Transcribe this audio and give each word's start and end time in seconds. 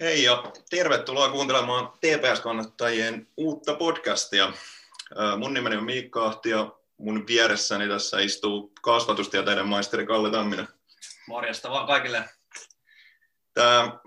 Hei 0.00 0.22
ja 0.22 0.52
tervetuloa 0.70 1.30
kuuntelemaan 1.30 1.88
TPS-kannattajien 1.88 3.26
uutta 3.36 3.74
podcastia. 3.74 4.52
Mun 5.38 5.54
nimeni 5.54 5.76
on 5.76 5.84
Miikka 5.84 6.26
Ahti 6.26 6.50
ja 6.50 6.72
mun 6.98 7.26
vieressäni 7.26 7.88
tässä 7.88 8.20
istuu 8.20 8.72
kasvatustieteiden 8.82 9.68
maisteri 9.68 10.06
Kalle 10.06 10.30
Tamminen. 10.30 10.68
Morjesta 11.28 11.70
vaan 11.70 11.86
kaikille. 11.86 12.24
Tämä 13.54 13.98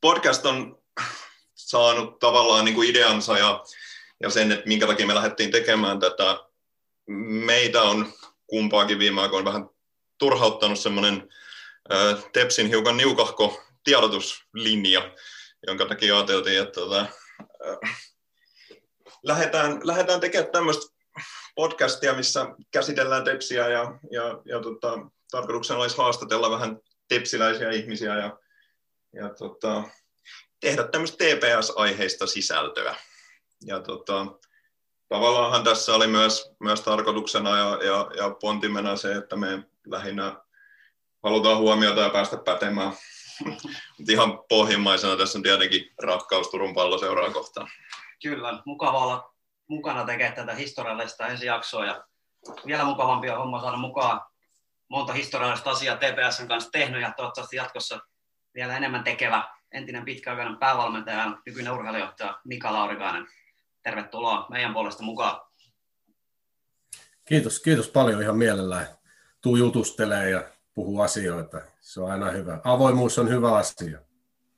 podcast 0.00 0.46
on 0.46 0.82
saanut 1.54 2.18
tavallaan 2.18 2.64
niin 2.64 2.74
kuin 2.74 2.90
ideansa 2.90 3.38
ja, 3.38 3.64
ja 4.22 4.30
sen, 4.30 4.52
että 4.52 4.66
minkä 4.66 4.86
takia 4.86 5.06
me 5.06 5.14
lähdettiin 5.14 5.50
tekemään 5.50 6.00
tätä. 6.00 6.38
Meitä 7.44 7.82
on 7.82 8.12
kumpaakin 8.46 8.98
viime 8.98 9.22
aikoina 9.22 9.44
vähän 9.44 9.68
turhauttanut 10.18 10.78
semmoinen 10.78 11.28
Tepsin 12.32 12.68
hiukan 12.68 12.96
niukahko 12.96 13.62
tiedotuslinja, 13.84 15.14
jonka 15.66 15.86
takia 15.86 16.16
ajateltiin, 16.16 16.62
että 16.62 16.80
tota, 16.80 17.00
äh, 17.00 17.96
lähdetään, 19.22 19.80
lähdetään 19.84 20.20
tekemään 20.20 20.52
tämmöistä 20.52 20.96
podcastia, 21.54 22.14
missä 22.14 22.46
käsitellään 22.70 23.24
tepsiä 23.24 23.68
ja, 23.68 23.98
ja, 24.10 24.42
ja 24.44 24.60
tota, 24.60 24.98
tarkoituksena 25.30 25.80
olisi 25.80 25.96
haastatella 25.96 26.50
vähän 26.50 26.78
tepsiläisiä 27.08 27.70
ihmisiä 27.70 28.16
ja, 28.16 28.38
ja 29.12 29.28
tota, 29.28 29.82
tehdä 30.60 30.88
tämmöistä 30.88 31.24
TPS-aiheista 31.24 32.26
sisältöä. 32.26 32.96
Ja 33.64 33.80
tota, 33.80 34.26
tavallaanhan 35.08 35.64
tässä 35.64 35.94
oli 35.94 36.06
myös, 36.06 36.50
myös 36.60 36.80
tarkoituksena 36.80 37.58
ja, 37.58 37.78
ja, 37.84 38.10
ja 38.16 38.30
pontimena 38.40 38.96
se, 38.96 39.12
että 39.12 39.36
me 39.36 39.62
lähinnä 39.86 40.36
halutaan 41.22 41.58
huomiota 41.58 42.00
ja 42.00 42.10
päästä 42.10 42.36
pätemään 42.36 42.92
mutta 43.44 44.12
ihan 44.12 44.38
pohjimmaisena 44.48 45.16
tässä 45.16 45.38
on 45.38 45.42
tietenkin 45.42 45.94
rakkaus 46.02 46.48
Turun 46.48 46.74
palloseuraa 46.74 47.30
kohtaan. 47.30 47.68
Kyllä, 48.22 48.62
mukava 48.64 49.04
olla 49.04 49.34
mukana 49.68 50.04
tekemään 50.04 50.34
tätä 50.34 50.54
historiallista 50.54 51.26
ensijaksoa 51.26 51.86
ja 51.86 52.04
vielä 52.66 52.84
mukavampi 52.84 53.30
on 53.30 53.38
homma 53.38 53.60
saada 53.60 53.76
mukaan 53.76 54.20
monta 54.88 55.12
historiallista 55.12 55.70
asiaa 55.70 55.96
TPSn 55.96 56.48
kanssa 56.48 56.70
tehnyt 56.70 57.02
ja 57.02 57.12
toivottavasti 57.16 57.56
jatkossa 57.56 58.00
vielä 58.54 58.76
enemmän 58.76 59.04
tekevä 59.04 59.48
entinen 59.72 60.04
pitkäaikainen 60.04 60.56
päävalmentaja 60.56 61.18
ja 61.18 61.38
nykyinen 61.46 61.72
urheilijohtaja 61.72 62.40
Mika 62.44 62.72
Laurikainen. 62.72 63.26
Tervetuloa 63.82 64.46
meidän 64.50 64.72
puolesta 64.72 65.02
mukaan. 65.02 65.40
Kiitos, 67.24 67.60
kiitos 67.60 67.88
paljon 67.88 68.22
ihan 68.22 68.36
mielellään. 68.36 68.86
Tuu 69.40 69.56
jutustelee 69.56 70.30
ja 70.30 70.42
puhuu 70.74 71.00
asioita. 71.00 71.60
Se 71.86 72.00
on 72.00 72.10
aina 72.10 72.30
hyvä. 72.30 72.60
Avoimuus 72.64 73.18
on 73.18 73.28
hyvä 73.28 73.56
asia. 73.56 73.98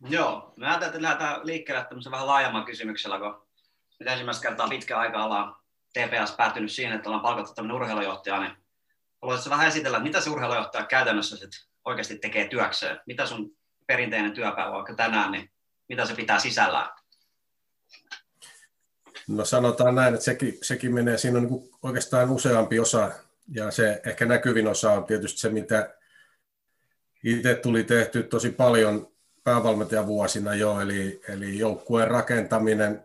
Joo, 0.08 0.52
me 0.56 0.66
ajattelin, 0.66 0.94
että 0.94 1.02
lähdetään 1.02 1.40
liikkeelle 1.46 1.84
tämmöisen 1.84 2.12
vähän 2.12 2.26
laajemman 2.26 2.64
kysymyksellä, 2.64 3.18
kun 3.18 3.46
nyt 4.00 4.08
ensimmäistä 4.08 4.42
kertaa 4.42 4.68
pitkä 4.68 4.98
aika 4.98 5.24
ollaan 5.24 5.56
TPS 5.92 6.32
päätynyt 6.36 6.72
siihen, 6.72 6.96
että 6.96 7.08
ollaan 7.08 7.22
palkattu 7.22 7.54
tämmöinen 7.54 7.76
urheilujohtaja, 7.76 8.40
niin 8.40 8.52
haluaisitko 9.22 9.50
vähän 9.50 9.68
esitellä, 9.68 9.98
mitä 9.98 10.20
se 10.20 10.30
urheilujohtaja 10.30 10.86
käytännössä 10.86 11.36
sit 11.36 11.50
oikeasti 11.84 12.18
tekee 12.18 12.48
työkseen? 12.48 13.00
Mitä 13.06 13.26
sun 13.26 13.56
perinteinen 13.86 14.32
työpäivä 14.32 14.72
vaikka 14.72 14.94
tänään, 14.94 15.32
niin 15.32 15.50
mitä 15.88 16.06
se 16.06 16.14
pitää 16.14 16.38
sisällään? 16.38 16.90
No 19.28 19.44
sanotaan 19.44 19.94
näin, 19.94 20.14
että 20.14 20.24
sekin, 20.24 20.58
sekin 20.62 20.94
menee, 20.94 21.18
siinä 21.18 21.38
on 21.38 21.44
niin 21.44 21.70
oikeastaan 21.82 22.30
useampi 22.30 22.80
osa, 22.80 23.10
ja 23.54 23.70
se 23.70 24.00
ehkä 24.06 24.26
näkyvin 24.26 24.68
osa 24.68 24.92
on 24.92 25.04
tietysti 25.04 25.40
se, 25.40 25.48
mitä 25.48 25.97
itse 27.24 27.55
tuli 27.55 27.84
tehty 27.84 28.22
tosi 28.22 28.50
paljon 28.50 29.12
päävalmentajavuosina 29.44 30.55
jo, 30.55 30.80
eli, 30.80 31.20
eli 31.28 31.58
joukkueen 31.58 32.08
rakentaminen, 32.08 33.05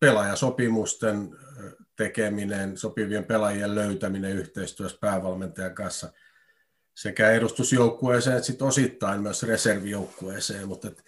pelaajasopimusten 0.00 1.36
tekeminen, 1.96 2.76
sopivien 2.76 3.24
pelaajien 3.24 3.74
löytäminen 3.74 4.32
yhteistyössä 4.32 4.98
päävalmentajan 5.00 5.74
kanssa 5.74 6.12
sekä 6.94 7.30
edustusjoukkueeseen 7.30 8.36
että 8.36 8.46
sitten 8.46 8.66
osittain 8.66 9.22
myös 9.22 9.42
reservijoukkueeseen, 9.42 10.68
mutta 10.68 10.88
et, 10.88 11.04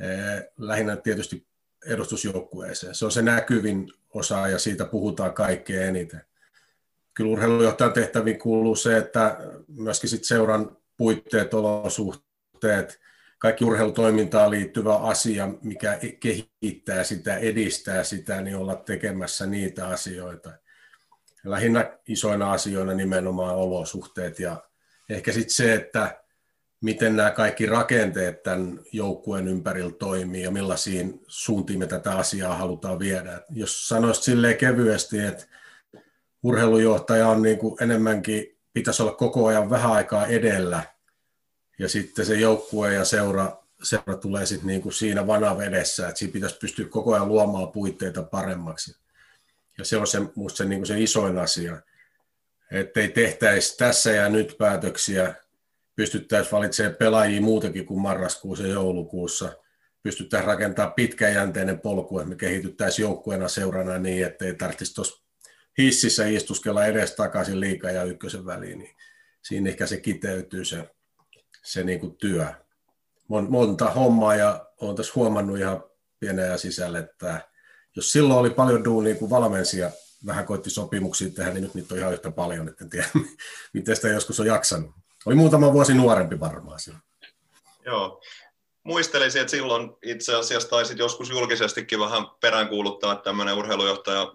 eh, 0.00 0.50
lähinnä 0.58 0.96
tietysti 0.96 1.46
edustusjoukkueeseen. 1.86 2.94
Se 2.94 3.04
on 3.04 3.12
se 3.12 3.22
näkyvin 3.22 3.92
osa 4.14 4.48
ja 4.48 4.58
siitä 4.58 4.84
puhutaan 4.84 5.32
kaikkein 5.32 5.88
eniten. 5.88 6.20
Kyllä 7.14 7.32
urheilujohtajan 7.32 7.92
tehtäviin 7.92 8.38
kuuluu 8.38 8.76
se, 8.76 8.96
että 8.96 9.38
myöskin 9.68 10.10
sit 10.10 10.24
seuran 10.24 10.76
puitteet, 11.00 11.54
olosuhteet, 11.54 13.00
kaikki 13.38 13.64
urheilutoimintaan 13.64 14.50
liittyvä 14.50 14.96
asia, 14.96 15.48
mikä 15.62 15.98
kehittää 16.20 17.04
sitä, 17.04 17.36
edistää 17.36 18.04
sitä, 18.04 18.42
niin 18.42 18.56
olla 18.56 18.76
tekemässä 18.76 19.46
niitä 19.46 19.86
asioita. 19.86 20.50
Lähinnä 21.44 21.98
isoina 22.08 22.52
asioina 22.52 22.94
nimenomaan 22.94 23.56
olosuhteet 23.56 24.38
ja 24.38 24.62
ehkä 25.08 25.32
sitten 25.32 25.54
se, 25.54 25.74
että 25.74 26.22
miten 26.80 27.16
nämä 27.16 27.30
kaikki 27.30 27.66
rakenteet 27.66 28.42
tämän 28.42 28.80
joukkueen 28.92 29.48
ympärillä 29.48 29.92
toimii 29.92 30.42
ja 30.42 30.50
millaisiin 30.50 31.20
suuntiin 31.26 31.78
me 31.78 31.86
tätä 31.86 32.16
asiaa 32.16 32.56
halutaan 32.56 32.98
viedä. 32.98 33.42
Jos 33.50 33.88
sanoisit 33.88 34.24
silleen 34.24 34.56
kevyesti, 34.56 35.18
että 35.18 35.46
urheilujohtaja 36.42 37.28
on 37.28 37.42
niin 37.42 37.58
kuin 37.58 37.82
enemmänkin 37.82 38.59
pitäisi 38.80 39.02
olla 39.02 39.12
koko 39.12 39.46
ajan 39.46 39.70
vähän 39.70 39.92
aikaa 39.92 40.26
edellä, 40.26 40.82
ja 41.78 41.88
sitten 41.88 42.26
se 42.26 42.34
joukkue 42.34 42.94
ja 42.94 43.04
seura, 43.04 43.58
seura 43.82 44.16
tulee 44.16 44.46
sitten 44.46 44.66
niin 44.66 44.82
kuin 44.82 44.92
siinä 44.92 45.26
vanavedessä, 45.26 46.08
että 46.08 46.18
siinä 46.18 46.32
pitäisi 46.32 46.58
pystyä 46.60 46.86
koko 46.88 47.14
ajan 47.14 47.28
luomaan 47.28 47.72
puitteita 47.72 48.22
paremmaksi. 48.22 48.96
Ja 49.78 49.84
se 49.84 49.96
on 49.96 50.06
se, 50.06 50.18
musta 50.34 50.56
se, 50.56 50.64
niin 50.64 50.78
kuin 50.80 50.86
se 50.86 51.00
isoin 51.00 51.38
asia, 51.38 51.80
että 52.70 53.00
ei 53.00 53.08
tehtäisi 53.08 53.76
tässä 53.76 54.10
ja 54.10 54.28
nyt 54.28 54.54
päätöksiä, 54.58 55.34
pystyttäisiin 55.96 56.52
valitsemaan 56.52 56.96
pelaajia 56.96 57.40
muutakin 57.40 57.86
kuin 57.86 58.00
marraskuussa 58.00 58.66
ja 58.66 58.72
joulukuussa, 58.72 59.52
pystyttäisiin 60.02 60.48
rakentamaan 60.48 60.94
pitkäjänteinen 60.94 61.80
polku, 61.80 62.18
että 62.18 62.28
me 62.28 62.36
kehityttäisiin 62.36 63.04
joukkueena 63.04 63.48
seurana 63.48 63.98
niin, 63.98 64.26
että 64.26 64.44
ei 64.44 64.54
tarvitsisi 64.54 64.94
tuossa 64.94 65.22
hississä 65.80 66.26
istuskella 66.26 66.86
edes 66.86 67.14
takaisin 67.14 67.60
liikaa 67.60 67.90
ja 67.90 68.04
ykkösen 68.04 68.46
väliin, 68.46 68.78
niin 68.78 68.96
siinä 69.42 69.70
ehkä 69.70 69.86
se 69.86 69.96
kiteytyy 69.96 70.64
se, 70.64 70.90
se 71.64 71.84
niin 71.84 72.00
kuin 72.00 72.16
työ. 72.16 72.46
Monta 73.48 73.90
hommaa 73.90 74.34
ja 74.34 74.66
olen 74.80 74.96
tässä 74.96 75.12
huomannut 75.14 75.58
ihan 75.58 75.84
pienellä 76.20 76.56
sisällä, 76.56 76.98
että 76.98 77.50
jos 77.96 78.12
silloin 78.12 78.40
oli 78.40 78.50
paljon 78.50 78.84
duunia, 78.84 79.14
kun 79.14 79.30
valmensia 79.30 79.90
vähän 80.26 80.46
koitti 80.46 80.70
sopimuksia 80.70 81.30
tehdä, 81.30 81.52
niin 81.52 81.62
nyt 81.62 81.74
niitä 81.74 81.94
on 81.94 82.00
ihan 82.00 82.12
yhtä 82.12 82.30
paljon, 82.30 82.68
että 82.68 82.84
en 82.84 82.90
tiedä, 82.90 83.08
miten 83.74 83.96
sitä 83.96 84.08
joskus 84.08 84.40
on 84.40 84.46
jaksanut. 84.46 84.90
Oli 85.26 85.34
muutama 85.34 85.72
vuosi 85.72 85.94
nuorempi 85.94 86.40
varmaan 86.40 86.80
silloin. 86.80 87.02
Joo. 87.86 88.22
Muistelisin, 88.82 89.40
että 89.40 89.50
silloin 89.50 89.90
itse 90.02 90.34
asiassa 90.34 90.68
taisit 90.68 90.98
joskus 90.98 91.30
julkisestikin 91.30 92.00
vähän 92.00 92.26
peräänkuuluttaa, 92.40 93.12
että 93.12 93.24
tämmöinen 93.24 93.54
urheilujohtaja 93.54 94.32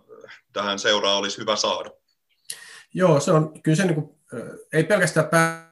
tähän 0.54 0.80
seuraa 0.80 1.18
olisi 1.18 1.38
hyvä 1.38 1.56
saada. 1.56 1.90
Joo, 2.94 3.20
se 3.20 3.32
on 3.32 3.62
kyllä 3.62 3.76
se 3.76 3.86
niin 3.86 3.96
kuin, 3.96 4.10
ei 4.74 4.84
pelkästään 4.84 5.30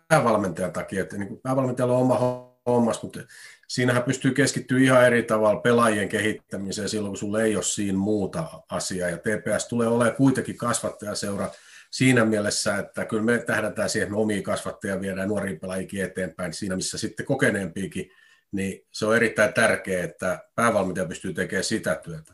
päävalmentajan 0.09 0.74
takia, 0.74 1.02
että 1.02 1.18
niin 1.18 1.28
kuin 1.28 1.41
päävalmentajalla 1.41 1.96
on 1.96 2.02
oma 2.02 2.53
hommas, 2.66 3.03
mutta 3.03 3.19
siinähän 3.68 4.03
pystyy 4.03 4.31
keskittyä 4.31 4.80
ihan 4.80 5.06
eri 5.06 5.24
tavalla 5.24 5.62
pelaajien 5.62 6.09
kehittämiseen 6.09 6.90
silloin, 6.90 7.12
kun 7.12 7.18
sulla 7.18 7.42
ei 7.42 7.56
ole 7.56 7.63
siinä 7.63 7.97
muuta 7.97 8.44
asiaa, 8.69 9.09
ja 9.09 9.18
TPS 9.18 9.68
tulee 9.68 9.88
olemaan 9.88 10.16
kuitenkin 10.16 10.58
kasvattajaseura 10.58 11.50
siinä 11.92 12.25
mielessä, 12.25 12.78
että 12.78 13.06
kyllä 13.06 13.24
me 13.24 13.40
tähdätään 13.40 13.90
siihen, 13.90 14.06
että 14.06 14.16
me 14.16 14.22
omia 14.22 14.42
kasvattajia 14.42 15.02
viedään 15.02 15.28
nuoriin 15.28 15.59
pelaajikin 15.59 16.03
eteenpäin, 16.03 16.53
siinä 16.53 16.75
missä 16.75 16.97
sitten 16.97 17.25
kokeneempiikin, 17.25 18.12
niin 18.52 18.88
se 18.92 19.06
on 19.06 19.16
erittäin 19.16 19.53
tärkeää, 19.53 20.03
että 20.03 20.40
päävalmentaja 20.56 21.07
pystyy 21.07 21.33
tekemään 21.33 21.63
sitä 21.63 21.95
työtä. 21.95 22.33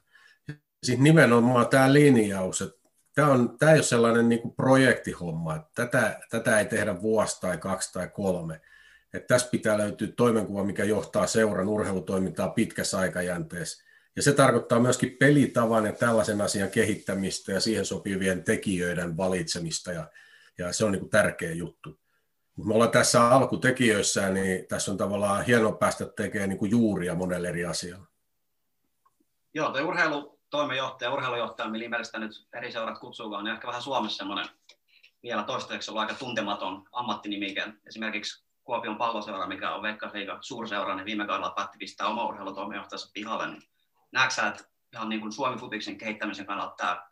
Sitten 0.84 1.04
nimenomaan 1.04 1.68
tämä 1.68 1.94
linjaus, 1.94 2.62
että 2.62 2.90
tämä, 3.16 3.28
on, 3.28 3.58
tämä 3.58 3.72
ei 3.72 3.78
ole 3.78 3.84
sellainen 3.84 4.30
niin 4.30 4.42
kuin 4.42 4.56
projektihomma, 4.56 5.56
että 5.56 5.70
tätä, 5.76 6.20
tätä 6.30 6.60
ei 6.60 6.66
tehdä 6.66 7.02
vuosi 7.02 7.42
tai 7.42 7.58
kaksi 7.58 7.94
tai 7.94 8.10
kolme. 8.10 8.62
Että 9.14 9.28
tässä 9.28 9.50
pitää 9.50 9.78
löytyä 9.78 10.08
toimenkuva, 10.18 10.64
mikä 10.64 10.84
johtaa 10.84 11.28
seuran 11.28 11.70
urheilutoimintaa 11.70 12.50
pitkässä 12.50 13.00
aikajänteessä. 13.00 13.84
Ja 14.16 14.22
se 14.22 14.34
tarkoittaa 14.34 14.80
myöskin 14.80 15.18
pelitavan 15.20 15.86
ja 15.86 15.94
tällaisen 15.94 16.42
asian 16.42 16.70
kehittämistä 16.70 17.52
ja 17.52 17.60
siihen 17.60 17.86
sopivien 17.86 18.44
tekijöiden 18.44 19.18
valitsemista, 19.18 19.92
ja, 19.92 20.08
ja 20.58 20.74
se 20.74 20.86
on 20.86 20.92
niin 20.92 21.00
kuin 21.00 21.10
tärkeä 21.10 21.52
juttu. 21.52 22.00
Me 22.66 22.74
ollaan 22.74 22.92
tässä 22.92 23.28
alkutekijöissä, 23.28 24.30
niin 24.30 24.68
tässä 24.68 24.92
on 24.92 24.98
tavallaan 24.98 25.46
hienoa 25.46 25.72
päästä 25.72 26.06
tekemään 26.06 26.50
niin 26.50 26.60
kuin 26.60 26.72
juuria 26.72 27.16
monelle 27.16 27.50
eri 27.50 27.66
asialle. 27.66 28.08
Joo, 29.54 29.72
tuo 29.72 29.82
urheilu 29.82 30.39
toimenjohtaja, 30.50 31.12
urheilujohtaja, 31.12 31.70
millä 31.70 31.84
nimestä 31.84 32.20
nyt 32.20 32.32
eri 32.54 32.72
seurat 32.72 33.00
kutsuukaan, 33.00 33.44
niin 33.44 33.54
ehkä 33.54 33.68
vähän 33.68 33.82
Suomessa 33.82 34.18
semmoinen 34.18 34.46
vielä 35.24 35.44
toistaiseksi 35.44 35.92
ollut 35.92 36.02
aika 36.02 36.14
tuntematon 36.14 36.86
ammattinimike. 36.92 37.64
Esimerkiksi 37.88 38.46
Kuopion 38.64 38.98
palloseura, 38.98 39.48
mikä 39.48 39.76
on 39.76 39.82
Veikkausliiga 39.82 40.38
suurseura, 40.42 40.96
niin 40.96 41.06
viime 41.06 41.28
kaudella 41.28 41.54
päätti 41.56 41.78
pistää 41.78 42.08
oma 42.08 42.26
urheilutoimenjohtajansa 42.26 43.10
pihalle. 43.14 43.48
Niin 43.48 43.64
näetkö 44.12 44.34
sä, 44.34 44.48
että 44.48 44.64
ihan 44.94 45.10
niin 45.10 45.22
kuin 45.22 45.32
Suomi 45.32 45.58
Futiksen 45.58 45.98
kehittämisen 45.98 46.46
kannalta 46.46 46.76
tämä 46.78 47.10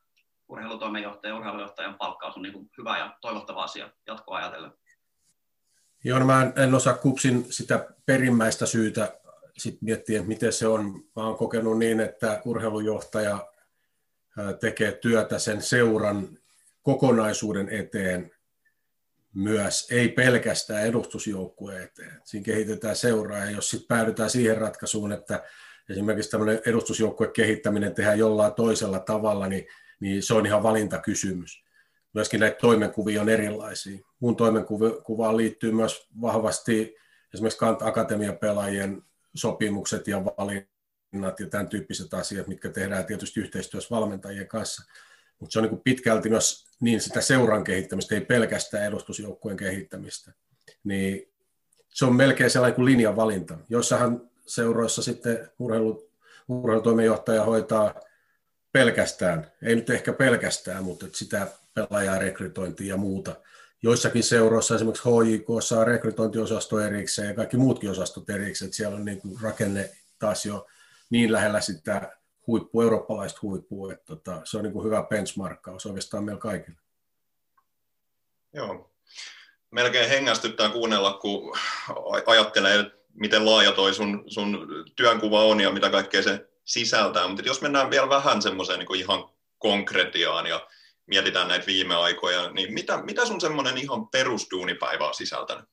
urheilutoimenjohtaja 0.47 1.33
ja 1.33 1.37
urheilujohtajan 1.37 1.95
palkkaus 1.95 2.35
on 2.35 2.41
niin 2.41 2.53
kuin 2.53 2.69
hyvä 2.77 2.97
ja 2.97 3.17
toivottava 3.21 3.63
asia 3.63 3.89
jatkoa 4.07 4.37
ajatellen? 4.37 4.71
Joo, 6.03 6.19
no 6.19 6.25
mä 6.25 6.41
en, 6.41 6.53
en 6.55 6.75
osaa 6.75 6.93
kupsin 6.93 7.53
sitä 7.53 7.87
perimmäistä 8.05 8.65
syytä 8.65 9.19
sit 9.57 9.81
miettiä, 9.81 10.23
miten 10.23 10.53
se 10.53 10.67
on. 10.67 11.03
Mä 11.15 11.27
oon 11.27 11.37
kokenut 11.37 11.79
niin, 11.79 11.99
että 11.99 12.41
urheilujohtaja 12.45 13.47
tekee 14.59 14.91
työtä 14.91 15.39
sen 15.39 15.61
seuran 15.61 16.37
kokonaisuuden 16.81 17.69
eteen 17.69 18.31
myös, 19.33 19.87
ei 19.91 20.09
pelkästään 20.09 20.85
edustusjoukkueen 20.85 21.83
eteen. 21.83 22.21
Siinä 22.23 22.45
kehitetään 22.45 22.95
seuraa, 22.95 23.45
ja 23.45 23.51
jos 23.51 23.69
sitten 23.69 23.87
päädytään 23.87 24.29
siihen 24.29 24.57
ratkaisuun, 24.57 25.11
että 25.11 25.43
esimerkiksi 25.89 26.31
tämmöinen 26.31 26.61
edustusjoukkueen 26.65 27.33
kehittäminen 27.33 27.95
tehdään 27.95 28.19
jollain 28.19 28.53
toisella 28.53 28.99
tavalla, 28.99 29.47
niin, 29.47 29.67
niin 29.99 30.23
se 30.23 30.33
on 30.33 30.45
ihan 30.45 30.63
valintakysymys. 30.63 31.63
Myöskin 32.13 32.39
näitä 32.39 32.57
toimenkuvia 32.61 33.21
on 33.21 33.29
erilaisia. 33.29 33.99
Mun 34.19 34.35
toimenkuvaan 34.35 35.37
liittyy 35.37 35.71
myös 35.71 36.07
vahvasti 36.21 36.95
esimerkiksi 37.33 37.65
akatemiapelaajien 37.65 39.03
sopimukset 39.37 40.07
ja 40.07 40.25
valinnat 40.25 41.39
ja 41.39 41.47
tämän 41.49 41.69
tyyppiset 41.69 42.13
asiat, 42.13 42.47
mitkä 42.47 42.69
tehdään 42.69 43.05
tietysti 43.05 43.39
yhteistyössä 43.39 43.95
valmentajien 43.95 44.47
kanssa. 44.47 44.83
Mutta 45.39 45.53
se 45.53 45.59
on 45.59 45.65
niin 45.65 45.81
pitkälti 45.81 46.29
myös 46.29 46.67
niin 46.79 47.01
sitä 47.01 47.21
seuran 47.21 47.63
kehittämistä, 47.63 48.15
ei 48.15 48.21
pelkästään 48.21 48.85
edustusjoukkueen 48.85 49.57
kehittämistä. 49.57 50.31
Niin 50.83 51.31
se 51.89 52.05
on 52.05 52.15
melkein 52.15 52.49
sellainen 52.49 52.75
kuin 52.75 52.85
linjavalinta. 52.85 53.57
Jossahan 53.69 54.29
seuroissa 54.45 55.01
sitten 55.01 55.49
urheilu, 55.59 56.11
urheilutoimenjohtaja 56.47 57.43
hoitaa 57.43 57.93
pelkästään, 58.71 59.51
ei 59.61 59.75
nyt 59.75 59.89
ehkä 59.89 60.13
pelkästään, 60.13 60.83
mutta 60.83 61.05
sitä 61.13 61.47
pelaajaa, 61.73 62.19
rekrytointia 62.19 62.87
ja 62.87 62.97
muuta. 62.97 63.35
Joissakin 63.83 64.23
seuroissa, 64.23 64.75
esimerkiksi 64.75 65.09
HJK, 65.09 65.45
saa 65.59 65.83
rekrytointiosasto 65.83 66.79
erikseen 66.79 67.27
ja 67.27 67.33
kaikki 67.33 67.57
muutkin 67.57 67.91
osastot 67.91 68.29
erikseen, 68.29 68.67
että 68.67 68.77
siellä 68.77 68.95
on 68.95 69.05
niin 69.05 69.21
kuin 69.21 69.41
rakenne 69.41 69.89
taas 70.19 70.45
jo 70.45 70.67
niin 71.09 71.31
lähellä 71.31 71.61
sitä 71.61 72.17
huippu, 72.47 72.81
eurooppalaista 72.81 73.39
huippua, 73.41 73.93
että 73.93 74.05
tota, 74.05 74.41
se 74.43 74.57
on 74.57 74.63
niin 74.63 74.73
kuin 74.73 74.85
hyvä 74.85 75.03
benchmarkkaus 75.09 75.85
oikeastaan 75.85 76.23
meillä 76.23 76.39
kaikilla. 76.39 76.79
Joo. 78.53 78.91
Melkein 79.71 80.09
hengästyttää 80.09 80.69
kuunnella, 80.69 81.13
kun 81.13 81.57
ajattelee, 82.25 82.91
miten 83.13 83.45
laaja 83.45 83.71
toi 83.71 83.93
sun, 83.93 84.23
sun 84.27 84.67
työnkuva 84.95 85.43
on 85.43 85.61
ja 85.61 85.71
mitä 85.71 85.89
kaikkea 85.89 86.23
se 86.23 86.49
sisältää. 86.65 87.27
Mutta 87.27 87.43
jos 87.43 87.61
mennään 87.61 87.89
vielä 87.89 88.09
vähän 88.09 88.41
semmoiseen 88.41 88.79
niin 88.79 88.95
ihan 88.95 89.29
konkretiaan 89.57 90.47
ja 90.47 90.67
mietitään 91.07 91.47
näitä 91.47 91.65
viime 91.65 91.95
aikoja, 91.95 92.51
niin 92.51 92.73
mitä, 92.73 93.01
mitä 93.01 93.25
sun 93.25 93.41
semmoinen 93.41 93.77
ihan 93.77 94.07
perustuunipäivä 94.07 95.07
on 95.07 95.13
sisältänyt? 95.13 95.65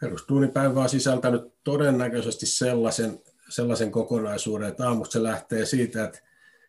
Perustuunipäivä 0.00 0.80
on 0.80 0.88
sisältänyt 0.88 1.42
todennäköisesti 1.64 2.46
sellaisen, 2.46 3.22
sellaisen 3.48 3.90
kokonaisuuden, 3.90 4.68
että 4.68 4.88
aamusta 4.88 5.12
se 5.12 5.22
lähtee 5.22 5.66
siitä, 5.66 6.04
että, 6.04 6.18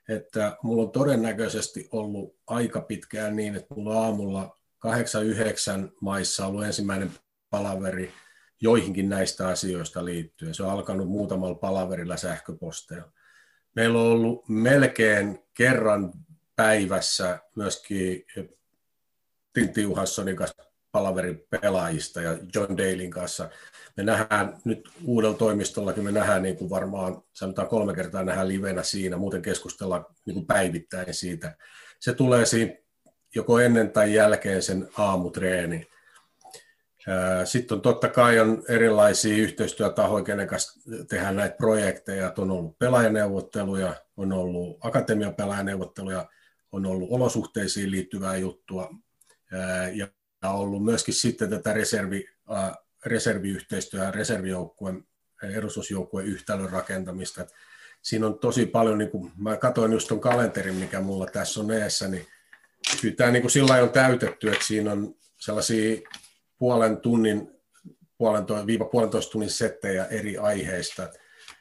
että 0.09 0.57
mulla 0.63 0.83
on 0.83 0.91
todennäköisesti 0.91 1.87
ollut 1.91 2.35
aika 2.47 2.81
pitkään 2.81 3.35
niin, 3.35 3.55
että 3.55 3.73
mulla 3.75 4.05
aamulla 4.05 4.57
8-9 4.87 5.89
maissa 6.01 6.45
ollut 6.47 6.63
ensimmäinen 6.63 7.11
palaveri 7.49 8.13
joihinkin 8.61 9.09
näistä 9.09 9.47
asioista 9.47 10.05
liittyen. 10.05 10.55
Se 10.55 10.63
on 10.63 10.69
alkanut 10.69 11.07
muutamalla 11.07 11.55
palaverilla 11.55 12.17
sähköposteilla. 12.17 13.11
Meillä 13.75 13.99
on 13.99 14.07
ollut 14.07 14.49
melkein 14.49 15.39
kerran 15.53 16.13
päivässä 16.55 17.39
myöskin 17.55 18.25
Tintti 19.53 19.81
Johanssonin 19.81 20.35
kanssa 20.35 20.63
palaverin 20.91 21.45
pelaajista 21.49 22.21
ja 22.21 22.37
John 22.55 22.77
Dalein 22.77 23.11
kanssa. 23.11 23.49
Me 23.97 24.03
nähdään 24.03 24.57
nyt 24.65 24.89
uudella 25.05 25.37
toimistollakin, 25.37 26.03
me 26.03 26.11
nähdään 26.11 26.43
niin 26.43 26.57
kuin 26.57 26.69
varmaan, 26.69 27.23
sanotaan 27.33 27.67
kolme 27.67 27.95
kertaa 27.95 28.23
nähdään 28.23 28.47
livenä 28.47 28.83
siinä, 28.83 29.17
muuten 29.17 29.41
keskustellaan 29.41 30.05
niin 30.25 30.33
kuin 30.33 30.45
päivittäin 30.45 31.13
siitä. 31.13 31.55
Se 31.99 32.13
tulee 32.13 32.45
siinä 32.45 32.73
joko 33.35 33.59
ennen 33.59 33.91
tai 33.91 34.13
jälkeen 34.13 34.61
sen 34.61 34.89
aamutreeni. 34.97 35.87
Sitten 37.45 37.75
on 37.75 37.81
totta 37.81 38.07
kai 38.07 38.39
on 38.39 38.63
erilaisia 38.69 39.37
yhteistyötahoja, 39.37 40.23
kenen 40.23 40.47
kanssa 40.47 40.79
tehdään 41.09 41.35
näitä 41.35 41.55
projekteja. 41.55 42.33
On 42.37 42.51
ollut 42.51 42.79
pelaajaneuvotteluja, 42.79 43.95
on 44.17 44.33
ollut 44.33 44.77
akatemiapelaajaneuvotteluja, 44.81 46.29
on 46.73 46.85
ollut 46.85 47.11
olosuhteisiin 47.11 47.91
liittyvää 47.91 48.37
juttua 48.37 48.89
ja 49.93 50.07
ollut 50.51 50.85
myöskin 50.85 51.13
sitten 51.13 51.49
tätä 51.49 51.73
reservi, 51.73 52.29
reserviyhteistyöä, 53.05 54.11
reservijoukkueen, 54.11 55.05
edustusjoukkueen 55.43 56.27
yhtälön 56.27 56.69
rakentamista. 56.69 57.45
Siinä 58.01 58.27
on 58.27 58.39
tosi 58.39 58.65
paljon, 58.65 58.97
niin 58.97 59.09
kuin, 59.09 59.31
mä 59.37 59.57
katsoin 59.57 59.91
just 59.91 60.07
tuon 60.07 60.21
kalenterin, 60.21 60.75
mikä 60.75 61.01
mulla 61.01 61.25
tässä 61.25 61.59
on 61.59 61.71
eessä, 61.71 62.07
niin 62.07 62.27
kyllä 63.01 63.15
tämä 63.15 63.31
niin 63.31 63.49
sillä 63.49 63.83
on 63.83 63.89
täytetty, 63.89 64.49
että 64.51 64.65
siinä 64.65 64.91
on 64.91 65.15
sellaisia 65.39 66.01
puolen 66.57 66.97
tunnin, 66.97 67.51
puolentoista, 68.17 68.67
viiva 68.67 68.85
puolentoista 68.85 69.31
tunnin 69.31 69.49
settejä 69.49 70.05
eri 70.05 70.37
aiheista. 70.37 71.09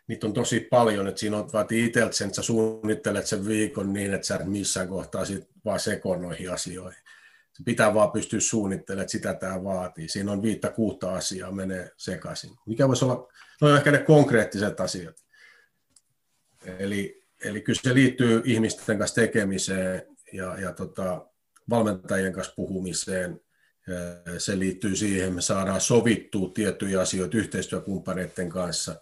Niitä 0.06 0.26
on 0.26 0.32
tosi 0.32 0.60
paljon, 0.60 1.08
että 1.08 1.20
siinä 1.20 1.36
on, 1.36 1.52
vaatii 1.52 1.84
itseltä 1.84 2.16
sen, 2.16 2.26
että 2.26 2.36
sä 2.36 2.42
suunnittelet 2.42 3.26
sen 3.26 3.46
viikon 3.46 3.92
niin, 3.92 4.14
että 4.14 4.26
sä 4.26 4.36
et 4.36 4.46
missään 4.46 4.88
kohtaa 4.88 5.24
sit 5.24 5.48
vaan 5.64 5.80
sekoon 5.80 6.22
noihin 6.22 6.52
asioihin. 6.52 7.02
Se 7.52 7.62
pitää 7.64 7.94
vaan 7.94 8.12
pystyä 8.12 8.40
suunnittelemaan, 8.40 9.02
että 9.02 9.12
sitä 9.12 9.34
tämä 9.34 9.64
vaatii. 9.64 10.08
Siinä 10.08 10.32
on 10.32 10.42
viittä 10.42 10.70
kuutta 10.70 11.14
asiaa, 11.14 11.52
menee 11.52 11.90
sekaisin. 11.96 12.50
Mikä 12.66 12.88
voisi 12.88 13.04
olla, 13.04 13.28
no 13.60 13.76
ehkä 13.76 13.92
ne 13.92 13.98
konkreettiset 13.98 14.80
asiat. 14.80 15.16
Eli, 16.78 17.24
eli 17.44 17.60
kyllä 17.60 17.80
se 17.82 17.94
liittyy 17.94 18.42
ihmisten 18.44 18.98
kanssa 18.98 19.20
tekemiseen 19.20 20.02
ja, 20.32 20.60
ja 20.60 20.72
tota, 20.72 21.26
valmentajien 21.70 22.32
kanssa 22.32 22.54
puhumiseen– 22.56 23.40
se 24.38 24.58
liittyy 24.58 24.96
siihen, 24.96 25.34
me 25.34 25.40
saadaan 25.40 25.80
sovittua 25.80 26.50
tiettyjä 26.54 27.00
asioita 27.00 27.36
yhteistyökumppaneiden 27.36 28.48
kanssa. 28.48 29.00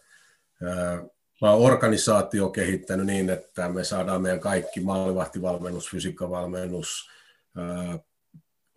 Mä 1.41 1.51
olen 1.51 1.73
organisaatio 1.73 2.49
kehittänyt 2.51 3.07
niin, 3.07 3.31
että 3.31 3.69
me 3.69 3.85
saadaan 3.85 4.23
meidän 4.23 4.41
kaikki 4.41 4.81
maalivahtivalmennus, 4.81 5.91
fysiikkavalmennus, 5.91 7.11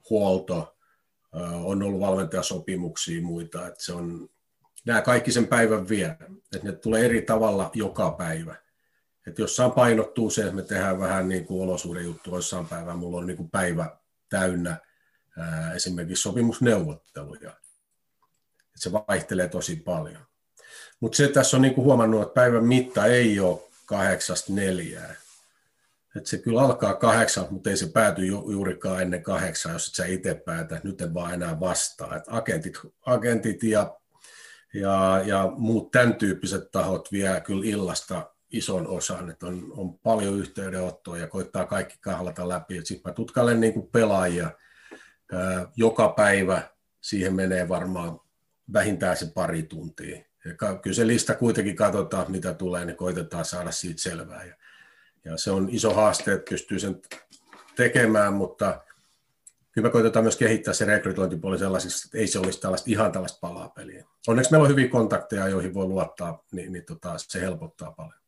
huolto, 0.09 0.77
on 1.63 1.83
ollut 1.83 1.99
valmentajasopimuksia 1.99 3.17
ja 3.17 3.23
muita, 3.23 3.67
että 3.67 3.83
se 3.83 3.93
on, 3.93 4.29
nämä 4.85 5.01
kaikki 5.01 5.31
sen 5.31 5.47
päivän 5.47 5.89
vie, 5.89 6.17
että 6.55 6.59
ne 6.63 6.71
tulee 6.71 7.05
eri 7.05 7.21
tavalla 7.21 7.71
joka 7.73 8.11
päivä. 8.11 8.55
Että 9.27 9.41
jossain 9.41 9.71
painottuu 9.71 10.29
se, 10.29 10.41
että 10.41 10.55
me 10.55 10.61
tehdään 10.61 10.99
vähän 10.99 11.29
niin 11.29 11.45
kuin 11.45 11.63
olosuhdejuttu, 11.63 12.35
jossain 12.35 12.67
päivän 12.67 12.97
mulla 12.97 13.17
on 13.17 13.27
niin 13.27 13.37
kuin 13.37 13.49
päivä 13.49 13.97
täynnä– 14.29 14.77
esimerkiksi 15.75 16.21
sopimusneuvotteluja. 16.21 17.51
Et 18.75 18.81
se 18.81 18.91
vaihtelee 18.91 19.47
tosi 19.49 19.75
paljon. 19.75 20.25
Mutta 21.03 21.15
se 21.15 21.27
tässä 21.27 21.57
on 21.57 21.62
niinku 21.62 21.83
huomannut, 21.83 22.22
että 22.22 22.33
päivän 22.33 22.65
mitta 22.65 23.05
ei 23.05 23.39
ole 23.39 23.60
kahdeksasta 23.86 24.53
neljää. 24.53 25.15
Et 26.15 26.25
se 26.25 26.38
kyllä 26.38 26.62
alkaa 26.62 26.93
kahdeksan, 26.93 27.48
mutta 27.50 27.69
ei 27.69 27.77
se 27.77 27.88
pääty 27.88 28.25
ju- 28.25 28.51
juurikaan 28.51 29.01
ennen 29.01 29.24
kahdeksan, 29.24 29.74
jos 29.74 29.88
et 29.88 29.95
sä 29.95 30.05
itse 30.05 30.33
päätä, 30.33 30.81
nyt 30.83 31.01
en 31.01 31.13
vaan 31.13 31.33
enää 31.33 31.60
vastaa. 31.60 32.15
Et 32.15 32.24
agentit, 32.27 32.79
agentit 33.05 33.63
ja, 33.63 33.98
ja, 34.74 35.24
ja 35.25 35.53
muut 35.57 35.91
tämän 35.91 36.15
tyyppiset 36.15 36.72
tahot 36.72 37.12
vie 37.12 37.41
kyllä 37.41 37.65
illasta 37.65 38.31
ison 38.51 38.88
osan, 38.88 39.29
että 39.29 39.45
on, 39.45 39.74
on 39.77 40.00
paljon 40.00 40.39
yhteydenottoa 40.39 41.17
ja 41.17 41.27
koittaa 41.27 41.65
kaikki 41.65 41.98
kahlata 42.01 42.50
läpi. 42.50 42.81
Sitten 42.83 43.12
mä 43.12 43.13
tutkailen 43.13 43.60
niin 43.60 43.74
kuin 43.74 43.89
pelaajia, 43.91 44.51
joka 45.75 46.10
päivä 46.10 46.69
siihen 47.01 47.36
menee 47.36 47.69
varmaan 47.69 48.19
vähintään 48.74 49.17
se 49.17 49.31
pari 49.33 49.63
tuntia. 49.63 50.32
Ja 50.45 50.75
kyllä 50.81 50.95
se 50.95 51.07
lista 51.07 51.35
kuitenkin 51.35 51.75
katsotaan, 51.75 52.31
mitä 52.31 52.53
tulee, 52.53 52.85
niin 52.85 52.97
koitetaan 52.97 53.45
saada 53.45 53.71
siitä 53.71 54.01
selvää. 54.01 54.43
Ja, 54.43 54.55
ja 55.25 55.38
se 55.38 55.51
on 55.51 55.67
iso 55.71 55.93
haaste, 55.93 56.33
että 56.33 56.50
pystyy 56.50 56.79
sen 56.79 57.01
tekemään, 57.75 58.33
mutta 58.33 58.81
kyllä 59.71 59.88
me 59.88 59.91
koitetaan 59.91 60.25
myös 60.25 60.38
kehittää 60.38 60.73
se 60.73 60.85
rekrytointipuoli 60.85 61.59
sellaisiksi, 61.59 62.07
että 62.07 62.17
ei 62.17 62.27
se 62.27 62.39
olisi 62.39 62.62
tällaista, 62.62 62.89
ihan 62.91 63.12
tällaista 63.12 63.39
palapeliä. 63.41 64.05
Onneksi 64.27 64.51
meillä 64.51 64.63
on 64.63 64.69
hyviä 64.69 64.88
kontakteja, 64.88 65.47
joihin 65.47 65.73
voi 65.73 65.85
luottaa, 65.85 66.43
niin, 66.51 66.73
niin 66.73 66.85
tota, 66.85 67.13
se 67.17 67.41
helpottaa 67.41 67.91
paljon. 67.91 68.23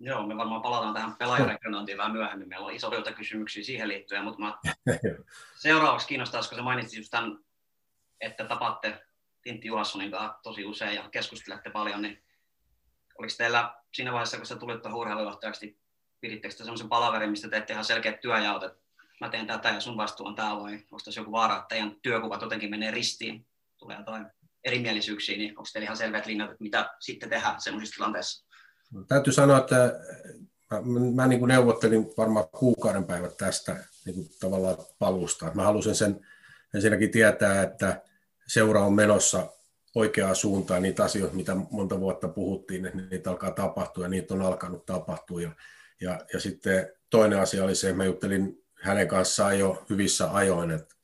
Joo, 0.00 0.26
me 0.26 0.36
varmaan 0.36 0.62
palataan 0.62 0.94
tähän 0.94 1.16
pelaajarekrytointiin 1.16 1.98
vähän 1.98 2.12
myöhemmin. 2.12 2.48
Meillä 2.48 2.66
on 2.66 2.72
isoilta 2.72 3.12
kysymyksiä 3.12 3.64
siihen 3.64 3.88
liittyen, 3.88 4.24
mutta 4.24 4.40
mä 4.40 4.58
seuraavaksi 5.56 6.08
kiinnostaa, 6.08 6.40
koska 6.40 6.56
sä 6.56 6.62
mainitsit 6.62 6.98
just 6.98 7.10
tämän 7.10 7.38
että 8.22 8.44
tapatte 8.44 9.02
Tintti 9.42 9.68
Juhassonin 9.68 10.10
kanssa 10.10 10.38
tosi 10.42 10.64
usein 10.64 10.94
ja 10.94 11.08
keskustelette 11.08 11.70
paljon, 11.70 12.02
niin 12.02 12.22
oliko 13.18 13.34
teillä 13.38 13.74
siinä 13.94 14.12
vaiheessa, 14.12 14.36
kun 14.36 14.46
sä 14.46 14.56
tulit 14.56 14.82
tuohon 14.82 15.00
urheilujohtajaksi, 15.00 15.66
niin 15.66 15.78
pidittekö 16.20 16.54
te 16.54 16.58
sellaisen 16.58 16.88
palaverin, 16.88 17.30
mistä 17.30 17.48
teette 17.48 17.72
ihan 17.72 17.84
selkeät 17.84 18.20
työjaot, 18.20 18.62
että 18.62 18.78
mä 19.20 19.28
teen 19.28 19.46
tätä 19.46 19.68
ja 19.68 19.80
sun 19.80 19.96
vastuu 19.96 20.26
on 20.26 20.34
tämä 20.34 20.60
vai 20.60 20.72
onko 20.74 21.00
tässä 21.04 21.20
joku 21.20 21.32
vaara, 21.32 21.56
että 21.56 21.68
teidän 21.68 21.96
työkuvat 22.02 22.42
jotenkin 22.42 22.70
menee 22.70 22.90
ristiin, 22.90 23.46
tulee 23.78 23.98
jotain 23.98 24.26
erimielisyyksiä, 24.64 25.36
niin 25.36 25.50
onko 25.50 25.68
teillä 25.72 25.84
ihan 25.84 25.96
selvät 25.96 26.26
linjat, 26.26 26.50
että 26.50 26.62
mitä 26.62 26.90
sitten 27.00 27.28
tehdään 27.28 27.60
sellaisissa 27.60 27.94
tilanteissa? 27.94 28.46
No, 28.92 29.04
täytyy 29.04 29.32
sanoa, 29.32 29.58
että 29.58 29.92
mä, 30.70 30.80
mä 31.14 31.26
niin 31.26 31.38
kuin 31.38 31.48
neuvottelin 31.48 32.06
varmaan 32.16 32.48
kuukauden 32.48 33.04
päivät 33.04 33.36
tästä 33.36 33.84
niin 34.04 34.14
kuin 34.14 34.28
tavallaan 34.40 34.76
palusta. 34.98 35.50
Mä 35.54 35.62
halusin 35.62 35.94
sen 35.94 36.26
ensinnäkin 36.74 37.10
tietää, 37.10 37.62
että 37.62 38.02
seura 38.52 38.84
on 38.84 38.92
menossa 38.92 39.52
oikeaan 39.94 40.36
suuntaan 40.36 40.82
niitä 40.82 41.04
asioita, 41.04 41.36
mitä 41.36 41.54
monta 41.70 42.00
vuotta 42.00 42.28
puhuttiin, 42.28 42.86
että 42.86 42.98
niitä 43.10 43.30
alkaa 43.30 43.50
tapahtua 43.50 44.04
ja 44.04 44.08
niitä 44.08 44.34
on 44.34 44.42
alkanut 44.42 44.86
tapahtua. 44.86 45.42
Ja, 45.42 45.50
ja, 46.00 46.20
ja 46.32 46.40
sitten 46.40 46.92
toinen 47.10 47.38
asia 47.38 47.64
oli 47.64 47.74
se, 47.74 47.88
että 47.88 47.96
mä 47.96 48.04
juttelin 48.04 48.64
hänen 48.74 49.08
kanssaan 49.08 49.58
jo 49.58 49.84
hyvissä 49.90 50.34
ajoin, 50.34 50.70
että, 50.70 50.94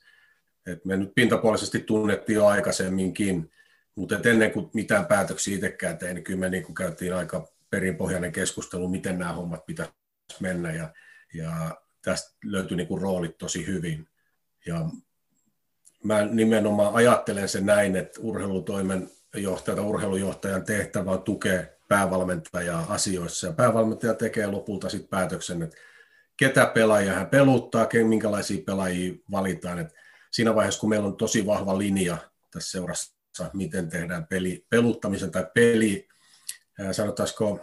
että 0.67 0.89
me 0.89 0.97
nyt 0.97 1.15
pintapuolisesti 1.15 1.79
tunnettiin 1.79 2.37
jo 2.37 2.47
aikaisemminkin, 2.47 3.51
mutta 3.95 4.19
ennen 4.25 4.53
kuin 4.53 4.71
mitään 4.75 5.07
päätöksiä 5.07 5.55
itsekään 5.55 5.99
tein, 5.99 6.15
niin 6.15 6.25
kyllä 6.25 6.41
me 6.41 6.49
niin 6.49 6.75
käytiin 6.75 7.15
aika 7.15 7.49
perinpohjainen 7.71 8.33
keskustelu, 8.33 8.89
miten 8.89 9.19
nämä 9.19 9.33
hommat 9.33 9.67
pitäisi 9.67 9.93
mennä 10.41 10.73
ja, 10.73 10.93
ja 11.35 11.77
tästä 12.03 12.37
löytyi 12.45 12.77
niin 12.77 12.89
kuin 12.89 13.03
roolit 13.03 13.39
tosi 13.39 13.67
hyvin. 13.67 14.09
Ja 14.67 14.89
mä 16.05 16.25
nimenomaan 16.25 16.95
ajattelen 16.95 17.49
sen 17.49 17.67
näin, 17.67 17.97
että 17.97 18.21
urheilutoimen 18.21 19.11
johtaja 19.35 19.83
urheilujohtajan 19.83 20.65
tehtävä 20.65 21.11
on 21.11 21.23
tukea 21.23 21.63
päävalmentajaa 21.89 22.87
asioissa. 22.89 23.47
Ja 23.47 23.53
päävalmentaja 23.53 24.15
tekee 24.15 24.47
lopulta 24.47 24.89
sitten 24.89 25.09
päätöksen, 25.09 25.63
että 25.63 25.77
ketä 26.37 26.67
pelaajia 26.67 27.13
hän 27.13 27.27
peluttaa, 27.27 27.89
minkälaisia 28.05 28.63
pelaajia 28.67 29.15
valitaan. 29.31 29.79
Et 29.79 29.95
siinä 30.31 30.55
vaiheessa, 30.55 30.81
kun 30.81 30.89
meillä 30.89 31.07
on 31.07 31.17
tosi 31.17 31.47
vahva 31.47 31.79
linja 31.79 32.17
tässä 32.51 32.71
seurassa, 32.71 33.15
miten 33.53 33.89
tehdään 33.89 34.27
peli, 34.27 34.67
peluttamisen 34.71 35.31
tai 35.31 35.47
peli, 35.55 36.09
sanotaanko 36.93 37.61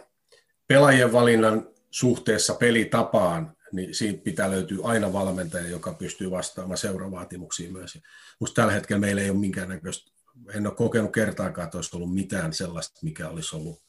pelaajien 0.66 1.12
valinnan 1.12 1.68
suhteessa 1.90 2.54
pelitapaan, 2.54 3.55
niin 3.72 3.94
siitä 3.94 4.22
pitää 4.22 4.50
löytyä 4.50 4.78
aina 4.82 5.12
valmentaja, 5.12 5.68
joka 5.68 5.92
pystyy 5.92 6.30
vastaamaan 6.30 6.78
seuravaatimuksiin 6.78 7.72
myös. 7.72 7.98
Minusta 8.40 8.54
tällä 8.54 8.72
hetkellä 8.72 9.00
meillä 9.00 9.22
ei 9.22 9.30
ole 9.30 9.38
minkäännäköistä, 9.38 10.10
en 10.54 10.66
ole 10.66 10.74
kokenut 10.74 11.12
kertaakaan, 11.12 11.64
että 11.64 11.78
olisi 11.78 11.96
ollut 11.96 12.14
mitään 12.14 12.52
sellaista, 12.52 13.00
mikä 13.02 13.28
olisi 13.28 13.56
ollut 13.56 13.82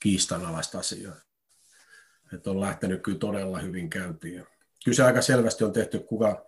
kiistanalaista 0.00 0.78
asiaa. 0.78 1.16
Että 2.32 2.50
on 2.50 2.60
lähtenyt 2.60 3.02
kyllä 3.02 3.18
todella 3.18 3.58
hyvin 3.58 3.90
käyntiin. 3.90 4.46
Kyllä 4.84 4.96
se 4.96 5.02
aika 5.02 5.22
selvästi 5.22 5.64
on 5.64 5.72
tehty, 5.72 5.98
kuka, 5.98 6.44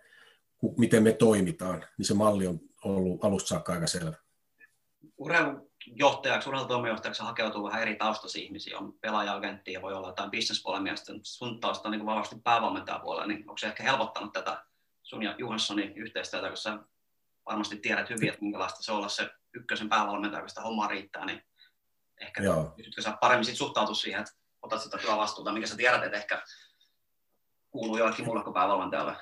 ku, 0.57 0.75
miten 0.77 1.03
me 1.03 1.11
toimitaan, 1.11 1.85
niin 1.97 2.05
se 2.05 2.13
malli 2.13 2.47
on 2.47 2.59
ollut 2.83 3.25
alusta 3.25 3.47
saakka 3.47 3.73
aika 3.73 3.87
selvä. 3.87 4.15
Urheilujohtajaksi, 5.87 6.49
urheilutoimenjohtajaksi 6.49 7.23
hakeutuu 7.23 7.63
vähän 7.63 7.81
eri 7.81 7.95
taustaisia 7.95 8.43
ihmisiä. 8.43 8.77
On 8.77 8.93
pelaaja-agentti 8.93 9.73
ja 9.73 9.81
voi 9.81 9.93
olla 9.93 10.07
jotain 10.07 10.31
bisnespuolen 10.31 10.83
mielestä. 10.83 11.13
Sun 11.23 11.59
tausta 11.59 11.87
on 11.87 11.91
niin 11.91 12.05
vahvasti 12.05 12.35
päävalmentajapuolella, 12.43 13.27
niin 13.27 13.39
onko 13.39 13.57
se 13.57 13.67
ehkä 13.67 13.83
helpottanut 13.83 14.33
tätä 14.33 14.65
sun 15.03 15.23
ja 15.23 15.35
Johanssonin 15.37 15.97
yhteistyötä, 15.97 16.47
kun 16.47 16.57
sä 16.57 16.79
varmasti 17.45 17.77
tiedät 17.77 18.09
hyvin, 18.09 18.29
että 18.29 18.41
minkälaista 18.41 18.83
se 18.83 18.91
olla 18.91 19.09
se 19.09 19.29
ykkösen 19.53 19.89
päävalmentaja, 19.89 20.41
kun 20.41 20.49
sitä 20.49 20.61
hommaa 20.61 20.87
riittää, 20.87 21.25
niin 21.25 21.43
ehkä 22.21 22.41
pystytkö 22.75 23.01
sä 23.01 23.17
paremmin 23.21 23.45
sit 23.45 23.57
suhtautua 23.57 23.95
siihen, 23.95 24.21
että 24.21 24.33
otat 24.61 24.81
sitä 24.81 24.97
työvastuuta, 24.97 25.51
mikä 25.51 25.67
sä 25.67 25.77
tiedät, 25.77 26.03
että 26.03 26.17
ehkä 26.17 26.43
kuuluu 27.69 27.97
joillekin 27.97 28.25
mulle 28.25 28.43
kuin 28.43 28.53
päävalmentajalle? 28.53 29.15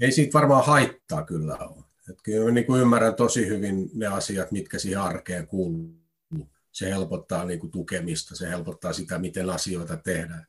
Ei 0.00 0.12
siitä 0.12 0.38
varmaan 0.38 0.66
haittaa 0.66 1.24
kyllä 1.24 1.54
ole. 1.54 1.85
Että 2.10 2.22
kyllä 2.22 2.44
mä 2.44 2.50
niin 2.50 2.66
kuin 2.66 2.80
ymmärrän 2.80 3.14
tosi 3.14 3.46
hyvin 3.46 3.90
ne 3.94 4.06
asiat, 4.06 4.52
mitkä 4.52 4.78
siihen 4.78 5.00
arkeen 5.00 5.46
kuuluu. 5.46 5.96
Se 6.72 6.90
helpottaa 6.90 7.44
niin 7.44 7.60
kuin 7.60 7.70
tukemista, 7.70 8.36
se 8.36 8.48
helpottaa 8.48 8.92
sitä, 8.92 9.18
miten 9.18 9.50
asioita 9.50 9.96
tehdään. 9.96 10.46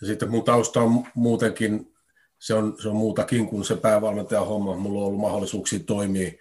Ja 0.00 0.06
sitten 0.06 0.30
mun 0.30 0.44
tausta 0.44 0.80
on 0.80 1.06
muutenkin, 1.14 1.94
se 2.38 2.54
on, 2.54 2.76
se 2.82 2.88
on 2.88 2.96
muutakin 2.96 3.46
kuin 3.46 3.64
se 3.64 3.76
päävalmentajan 3.76 4.46
homma. 4.46 4.76
Mulla 4.76 5.00
on 5.00 5.06
ollut 5.06 5.20
mahdollisuuksia 5.20 5.78
toimia 5.78 6.32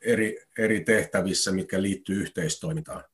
eri, 0.00 0.38
eri 0.58 0.80
tehtävissä, 0.80 1.52
mitkä 1.52 1.82
liittyy 1.82 2.22
yhteistoimintaan 2.22 3.04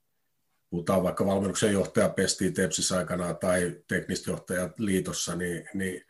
puhutaan 0.72 1.02
vaikka 1.02 1.26
valmennuksen 1.26 1.72
johtaja 1.72 2.08
pestii 2.08 2.52
Tepsissä 2.52 2.98
aikana 2.98 3.34
tai 3.34 3.76
teknistä 3.88 4.30
johtajat 4.30 4.78
liitossa, 4.78 5.36
niin, 5.36 5.68
niin 5.74 6.06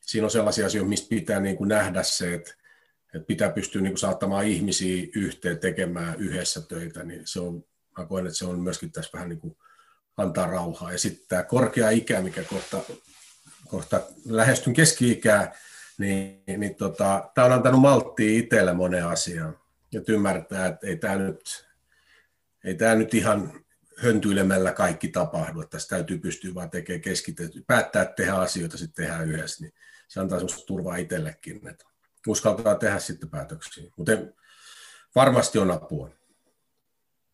siinä 0.00 0.24
on 0.24 0.30
sellaisia 0.30 0.66
asioita, 0.66 0.88
mistä 0.88 1.08
pitää 1.08 1.40
niin 1.40 1.56
kuin 1.56 1.68
nähdä 1.68 2.02
se, 2.02 2.34
että, 2.34 2.54
että 3.14 3.26
pitää 3.26 3.50
pystyä 3.50 3.82
niin 3.82 3.92
kuin 3.92 3.98
saattamaan 3.98 4.46
ihmisiä 4.46 5.06
yhteen 5.14 5.58
tekemään 5.58 6.14
yhdessä 6.18 6.60
töitä, 6.60 7.04
niin 7.04 7.22
se 7.24 7.40
on, 7.40 7.64
mä 7.98 8.06
koen, 8.06 8.26
että 8.26 8.38
se 8.38 8.44
on 8.44 8.60
myöskin 8.60 8.92
tässä 8.92 9.10
vähän 9.12 9.28
niin 9.28 9.40
kuin 9.40 9.56
antaa 10.16 10.46
rauhaa. 10.46 10.92
Ja 10.92 10.98
sitten 10.98 11.28
tämä 11.28 11.42
korkea 11.42 11.90
ikä, 11.90 12.20
mikä 12.20 12.44
kohta, 12.44 12.80
kohta 13.68 14.00
lähestyn 14.24 14.74
keski-ikää, 14.74 15.54
niin, 15.98 16.42
niin 16.56 16.74
tota, 16.74 17.30
tämä 17.34 17.44
on 17.44 17.52
antanut 17.52 17.80
malttia 17.80 18.38
itselle 18.38 18.72
moneen 18.72 19.06
asiaan. 19.06 19.58
Ja 19.92 20.00
ymmärtää, 20.08 20.66
että 20.66 20.86
ei 20.86 20.96
tämä 20.96 21.16
nyt, 21.16 21.66
ei 22.64 22.74
tämä 22.74 22.94
nyt 22.94 23.14
ihan 23.14 23.64
höntyilemällä 23.96 24.72
kaikki 24.72 25.08
tapahdu, 25.08 25.60
että 25.60 25.70
tässä 25.70 25.88
täytyy 25.88 26.18
pystyä 26.18 26.54
vaan 26.54 26.70
tekemään 26.70 27.00
keskitetty, 27.00 27.64
päättää, 27.66 28.04
tehdään 28.04 28.40
asioita, 28.40 28.78
sitten 28.78 29.04
tehdään 29.04 29.28
yhdessä, 29.28 29.64
niin 29.64 29.72
se 30.08 30.20
antaa 30.20 30.38
sellaista 30.38 30.66
turvaa 30.66 30.96
itsellekin, 30.96 31.68
että 31.68 31.84
uskaltaa 32.26 32.74
tehdä 32.74 32.98
sitten 32.98 33.30
päätöksiä. 33.30 33.90
Mutta 33.96 34.12
varmasti 35.14 35.58
on 35.58 35.70
apua. 35.70 36.10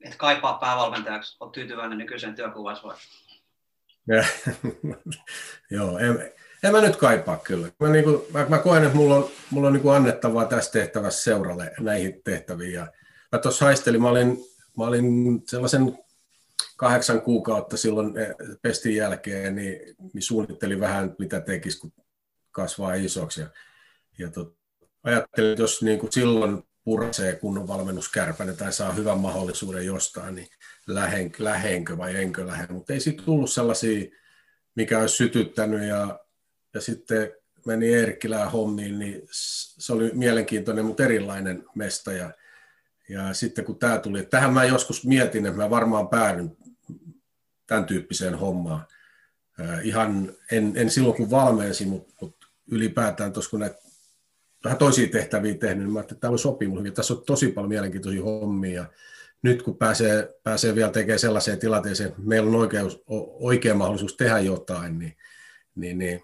Et 0.00 0.16
kaipaa 0.16 0.58
päävalmentajaksi, 0.58 1.36
olet 1.40 1.52
tyytyväinen 1.52 1.98
nykyiseen 1.98 2.34
työkuvaan 2.34 2.76
vai? 2.84 2.96
Joo, 5.70 5.98
en, 5.98 6.32
en 6.62 6.72
mä 6.72 6.80
nyt 6.80 6.96
kaipaa 6.96 7.36
kyllä. 7.38 7.68
Mä, 7.80 7.88
niin 7.88 8.04
kuin, 8.04 8.22
mä, 8.32 8.46
mä 8.48 8.58
koen, 8.58 8.84
että 8.84 8.96
mulla 8.96 9.16
on, 9.16 9.30
mulla 9.50 9.66
on 9.66 9.72
niin 9.72 9.82
kuin 9.82 9.96
annettavaa 9.96 10.44
tässä 10.44 10.72
tehtävässä 10.72 11.22
seuralle 11.22 11.72
näihin 11.80 12.22
tehtäviin. 12.24 12.72
Ja 12.72 12.86
mä 13.32 13.38
tuossa 13.38 13.64
haistelin, 13.64 14.02
mä 14.02 14.08
olin, 14.08 14.38
mä 14.78 14.84
olin 14.84 15.42
sellaisen 15.48 15.98
kahdeksan 16.76 17.22
kuukautta 17.22 17.76
silloin 17.76 18.18
eh, 18.18 18.34
pestin 18.62 18.96
jälkeen, 18.96 19.56
niin, 19.56 19.96
niin 20.14 20.22
suunnittelin 20.22 20.80
vähän, 20.80 21.14
mitä 21.18 21.40
tekisi, 21.40 21.80
kun 21.80 21.92
kasvaa 22.50 22.94
isoksi. 22.94 23.40
Ja, 23.40 23.46
ja 24.18 24.30
tot, 24.30 24.56
ajattelin, 25.10 25.50
että 25.50 25.62
jos 25.62 25.82
niin 25.82 25.98
kuin 25.98 26.12
silloin 26.12 26.62
purasee 26.84 27.36
kunnon 27.36 27.68
valmennuskärpäinen 27.68 28.56
tai 28.56 28.72
saa 28.72 28.92
hyvän 28.92 29.18
mahdollisuuden 29.18 29.86
jostain, 29.86 30.34
niin 30.34 30.48
lähen, 30.86 31.32
lähenkö 31.38 31.98
vai 31.98 32.16
enkö 32.16 32.46
lähde. 32.46 32.72
Mutta 32.72 32.92
ei 32.92 33.00
siitä 33.00 33.22
tullut 33.22 33.50
sellaisia, 33.50 34.10
mikä 34.74 34.98
olisi 34.98 35.16
sytyttänyt. 35.16 35.88
Ja, 35.88 36.20
ja 36.74 36.80
sitten 36.80 37.32
meni 37.66 37.94
Eerkkilään 37.94 38.50
hommiin, 38.50 38.98
niin 38.98 39.22
se 39.30 39.92
oli 39.92 40.10
mielenkiintoinen, 40.14 40.84
mutta 40.84 41.04
erilainen 41.04 41.64
mesta. 41.74 42.12
Ja, 42.12 42.30
ja 43.08 43.34
sitten 43.34 43.64
kun 43.64 43.78
tämä 43.78 43.98
tuli, 43.98 44.22
tähän 44.22 44.52
mä 44.52 44.64
joskus 44.64 45.06
mietin, 45.06 45.46
että 45.46 45.58
mä 45.58 45.70
varmaan 45.70 46.08
päädyn 46.08 46.56
tämän 47.66 47.84
tyyppiseen 47.84 48.34
hommaan. 48.34 48.86
Ihan 49.82 50.32
en, 50.52 50.72
en 50.76 50.90
silloin 50.90 51.16
kun 51.16 51.30
valmensin, 51.30 51.88
mutta, 51.88 52.14
mutta 52.20 52.46
ylipäätään 52.70 53.32
tuossa 53.32 53.50
kun 53.50 53.60
näitä 53.60 53.85
vähän 54.66 54.78
toisia 54.78 55.08
tehtäviä 55.08 55.54
tehnyt, 55.54 55.84
niin 55.84 55.92
mä 55.92 56.00
että 56.00 56.14
tämä 56.14 56.36
sopii 56.36 56.68
hyvin. 56.78 56.94
Tässä 56.94 57.14
on 57.14 57.22
tosi 57.26 57.48
paljon 57.48 57.68
mielenkiintoisia 57.68 58.22
hommia. 58.22 58.74
Ja 58.74 58.86
nyt 59.42 59.62
kun 59.62 59.78
pääsee, 59.78 60.34
pääsee 60.42 60.74
vielä 60.74 60.90
tekemään 60.90 61.18
sellaiseen 61.18 61.58
tilanteeseen, 61.58 62.08
että 62.08 62.20
meillä 62.24 62.48
on 62.48 62.54
oikeus, 62.54 63.02
oikea 63.40 63.74
mahdollisuus 63.74 64.16
tehdä 64.16 64.38
jotain, 64.38 64.98
niin, 64.98 65.16
niin, 65.74 65.98
niin 65.98 66.22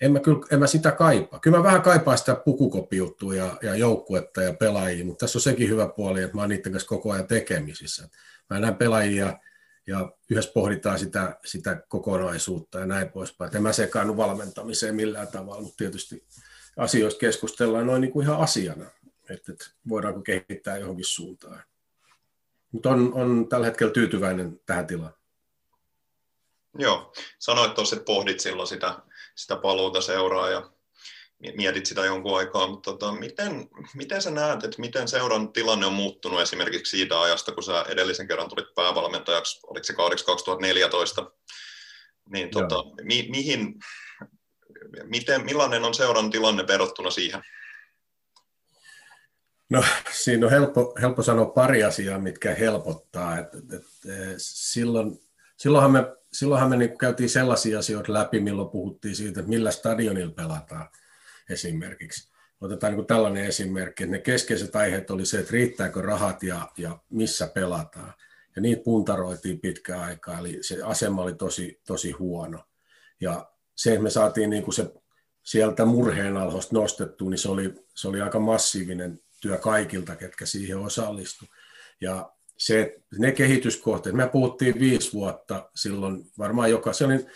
en 0.00 0.12
mä, 0.12 0.20
kyllä, 0.20 0.40
en 0.50 0.58
mä 0.58 0.66
sitä 0.66 0.90
kaipaa. 0.90 1.40
Kyllä 1.40 1.56
mä 1.56 1.62
vähän 1.62 1.82
kaipaan 1.82 2.18
sitä 2.18 2.34
pukukoppijuttua 2.34 3.34
ja, 3.34 3.58
ja 3.62 3.74
joukkuetta 3.74 4.42
ja 4.42 4.52
pelaajia, 4.52 5.04
mutta 5.04 5.26
tässä 5.26 5.38
on 5.38 5.42
sekin 5.42 5.68
hyvä 5.68 5.88
puoli, 5.88 6.22
että 6.22 6.36
mä 6.36 6.40
oon 6.40 6.50
niiden 6.50 6.72
kanssa 6.72 6.88
koko 6.88 7.12
ajan 7.12 7.26
tekemisissä. 7.26 8.08
Mä 8.50 8.60
näen 8.60 8.76
pelaajia 8.76 9.38
ja 9.86 10.12
yhdessä 10.30 10.52
pohditaan 10.54 10.98
sitä, 10.98 11.38
sitä 11.44 11.82
kokonaisuutta 11.88 12.78
ja 12.78 12.86
näin 12.86 13.08
poispäin. 13.08 13.56
En 13.56 13.62
mä 13.62 13.72
sekaannu 13.72 14.16
valmentamiseen 14.16 14.94
millään 14.94 15.28
tavalla, 15.28 15.62
mutta 15.62 15.76
tietysti 15.76 16.26
asioista 16.78 17.18
keskustellaan 17.18 17.86
noin 17.86 18.00
niin 18.00 18.12
kuin 18.12 18.26
ihan 18.26 18.40
asiana, 18.40 18.84
että, 19.30 19.52
että 19.52 19.66
voidaanko 19.88 20.20
kehittää 20.20 20.76
johonkin 20.76 21.04
suuntaan. 21.04 21.62
Mutta 22.72 22.90
on, 22.90 23.14
on 23.14 23.48
tällä 23.48 23.66
hetkellä 23.66 23.92
tyytyväinen 23.92 24.60
tähän 24.66 24.86
tilaan. 24.86 25.14
Joo, 26.78 27.12
sanoit 27.38 27.74
tuossa, 27.74 27.96
että 27.96 28.04
pohdit 28.04 28.40
silloin 28.40 28.68
sitä, 28.68 28.98
sitä 29.34 29.56
paluuta 29.56 30.00
seuraa 30.00 30.50
ja, 30.50 30.70
mietit 31.56 31.86
sitä 31.86 32.04
jonkun 32.04 32.38
aikaa, 32.38 32.66
mutta 32.66 32.92
tota, 32.92 33.12
miten, 33.12 33.68
miten 33.94 34.22
sä 34.22 34.30
näet, 34.30 34.64
että 34.64 34.80
miten 34.80 35.08
seuran 35.08 35.52
tilanne 35.52 35.86
on 35.86 35.92
muuttunut 35.92 36.40
esimerkiksi 36.40 36.96
siitä 36.96 37.20
ajasta, 37.20 37.52
kun 37.52 37.62
sä 37.62 37.84
edellisen 37.88 38.28
kerran 38.28 38.48
tulit 38.48 38.74
päävalmentajaksi, 38.74 39.60
oliko 39.66 39.84
se 39.84 39.92
kaudeksi 39.92 40.24
2014, 40.24 41.30
niin 42.28 42.50
tota, 42.50 42.84
mi, 43.02 43.26
mihin, 43.30 43.74
miten, 45.04 45.44
millainen 45.44 45.84
on 45.84 45.94
seuran 45.94 46.30
tilanne 46.30 46.66
verrattuna 46.66 47.10
siihen? 47.10 47.42
No 49.70 49.84
siinä 50.12 50.46
on 50.46 50.52
helppo, 50.52 50.94
helppo 51.00 51.22
sanoa 51.22 51.46
pari 51.46 51.84
asiaa, 51.84 52.18
mitkä 52.18 52.54
helpottaa. 52.54 53.38
Et, 53.38 53.54
et, 53.54 53.72
et, 53.74 53.84
silloin, 54.38 55.20
silloinhan 55.56 55.92
me, 55.92 56.04
silloinhan 56.32 56.70
me 56.70 56.76
niin 56.76 56.98
käytiin 56.98 57.30
sellaisia 57.30 57.78
asioita 57.78 58.12
läpi, 58.12 58.40
milloin 58.40 58.70
puhuttiin 58.70 59.16
siitä, 59.16 59.40
että 59.40 59.50
millä 59.50 59.70
stadionilla 59.70 60.32
pelataan 60.32 60.88
esimerkiksi. 61.50 62.32
Otetaan 62.60 62.96
niin 62.96 63.06
tällainen 63.06 63.44
esimerkki, 63.44 64.04
että 64.04 64.16
ne 64.16 64.22
keskeiset 64.22 64.76
aiheet 64.76 65.10
oli 65.10 65.26
se, 65.26 65.38
että 65.38 65.52
riittääkö 65.52 66.02
rahat 66.02 66.42
ja, 66.42 66.68
ja 66.76 66.98
missä 67.10 67.46
pelataan. 67.46 68.14
Ja 68.56 68.62
niitä 68.62 68.82
puntaroitiin 68.84 69.60
pitkään 69.60 70.00
aikaa, 70.00 70.38
eli 70.38 70.58
se 70.60 70.82
asema 70.82 71.22
oli 71.22 71.34
tosi, 71.34 71.80
tosi 71.86 72.10
huono. 72.10 72.64
Ja 73.20 73.52
se, 73.78 73.90
että 73.90 74.02
me 74.02 74.10
saatiin 74.10 74.50
niin 74.50 74.62
kuin 74.62 74.74
se 74.74 74.92
sieltä 75.42 75.84
murheen 75.84 76.36
alhosta 76.36 76.74
nostettua, 76.74 77.30
niin 77.30 77.38
se 77.38 77.48
oli, 77.48 77.74
se 77.94 78.08
oli 78.08 78.20
aika 78.20 78.40
massiivinen 78.40 79.20
työ 79.40 79.58
kaikilta, 79.58 80.16
ketkä 80.16 80.46
siihen 80.46 80.78
osallistu. 80.78 81.44
Ja 82.00 82.32
se, 82.56 82.96
ne 83.18 83.32
kehityskohteet, 83.32 84.16
me 84.16 84.28
puhuttiin 84.28 84.78
viisi 84.78 85.12
vuotta 85.12 85.70
silloin, 85.74 86.30
varmaan 86.38 86.70
joka, 86.70 86.92
se 86.92 87.04
oli 87.04 87.26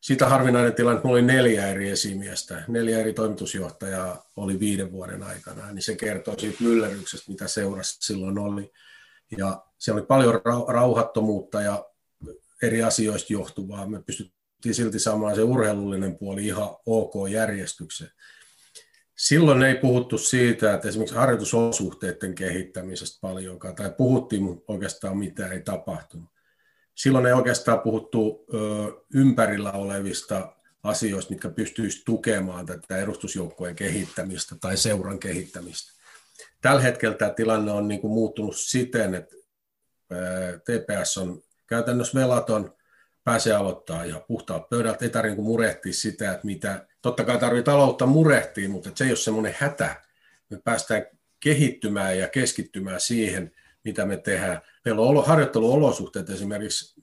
sitä 0.00 0.28
harvinainen 0.28 0.74
tilanne, 0.74 0.96
että 0.96 1.08
oli 1.08 1.22
neljä 1.22 1.66
eri 1.66 1.90
esimiestä, 1.90 2.64
neljä 2.68 2.98
eri 2.98 3.12
toimitusjohtajaa 3.12 4.30
oli 4.36 4.60
viiden 4.60 4.92
vuoden 4.92 5.22
aikana, 5.22 5.72
niin 5.72 5.82
se 5.82 5.96
kertoo 5.96 6.38
siitä 6.38 6.64
myllerryksestä, 6.64 7.32
mitä 7.32 7.48
seurassa 7.48 8.06
silloin 8.06 8.38
oli. 8.38 8.72
Ja 9.38 9.64
se 9.78 9.92
oli 9.92 10.02
paljon 10.02 10.40
rauhattomuutta 10.68 11.60
ja 11.60 11.84
eri 12.62 12.82
asioista 12.82 13.32
johtuvaa. 13.32 13.86
Me 13.86 14.02
pystyttiin 14.02 14.41
silti 14.70 14.98
saamaan 14.98 15.34
se 15.34 15.42
urheilullinen 15.42 16.18
puoli 16.18 16.46
ihan 16.46 16.68
ok 16.86 17.12
järjestykseen. 17.30 18.10
Silloin 19.16 19.62
ei 19.62 19.74
puhuttu 19.74 20.18
siitä, 20.18 20.74
että 20.74 20.88
esimerkiksi 20.88 21.16
harjoitusolosuhteiden 21.16 22.34
kehittämisestä 22.34 23.18
paljonkaan, 23.20 23.74
tai 23.74 23.90
puhuttiin, 23.96 24.42
mutta 24.42 24.72
oikeastaan 24.72 25.18
mitään 25.18 25.52
ei 25.52 25.60
tapahtunut. 25.60 26.28
Silloin 26.94 27.26
ei 27.26 27.32
oikeastaan 27.32 27.80
puhuttu 27.80 28.46
ö, 28.54 28.58
ympärillä 29.14 29.72
olevista 29.72 30.56
asioista, 30.82 31.30
mitkä 31.30 31.48
pystyisivät 31.48 32.04
tukemaan 32.04 32.66
tätä 32.66 32.96
edustusjoukkojen 32.96 33.76
kehittämistä 33.76 34.56
tai 34.60 34.76
seuran 34.76 35.18
kehittämistä. 35.18 35.92
Tällä 36.60 36.82
hetkellä 36.82 37.16
tämä 37.16 37.30
tilanne 37.30 37.72
on 37.72 37.88
niin 37.88 38.00
kuin 38.00 38.12
muuttunut 38.12 38.56
siten, 38.56 39.14
että 39.14 39.36
TPS 40.64 41.18
on 41.18 41.42
käytännössä 41.66 42.20
velaton, 42.20 42.74
pääsee 43.24 43.52
aloittaa 43.52 44.04
ja 44.04 44.24
puhtaat 44.28 44.68
pöydät, 44.68 45.02
ei 45.02 45.08
tarvitse 45.08 45.36
niin 45.36 45.44
murehtia 45.44 45.92
sitä, 45.92 46.32
että 46.32 46.46
mitä, 46.46 46.86
totta 47.02 47.24
kai 47.24 47.38
tarvitsee 47.38 47.72
taloutta 47.72 48.06
murehtia, 48.06 48.68
mutta 48.68 48.90
se 48.94 49.04
ei 49.04 49.10
ole 49.10 49.16
semmoinen 49.16 49.54
hätä. 49.58 50.02
Me 50.50 50.58
päästään 50.64 51.06
kehittymään 51.40 52.18
ja 52.18 52.28
keskittymään 52.28 53.00
siihen, 53.00 53.52
mitä 53.84 54.06
me 54.06 54.16
tehdään. 54.16 54.60
Meillä 54.84 55.02
on 55.02 55.26
harjoitteluolosuhteet 55.26 56.30
esimerkiksi 56.30 57.00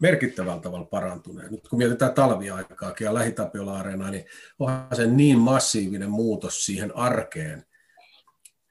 merkittävällä 0.00 0.62
tavalla 0.62 0.84
parantuneet. 0.84 1.50
Nyt 1.50 1.68
kun 1.68 1.78
mietitään 1.78 2.14
talviaikaakin 2.14 3.04
ja 3.04 3.14
lähitapiola 3.14 3.82
niin 3.82 4.24
onhan 4.58 4.86
se 4.92 5.06
niin 5.06 5.38
massiivinen 5.38 6.10
muutos 6.10 6.66
siihen 6.66 6.96
arkeen, 6.96 7.64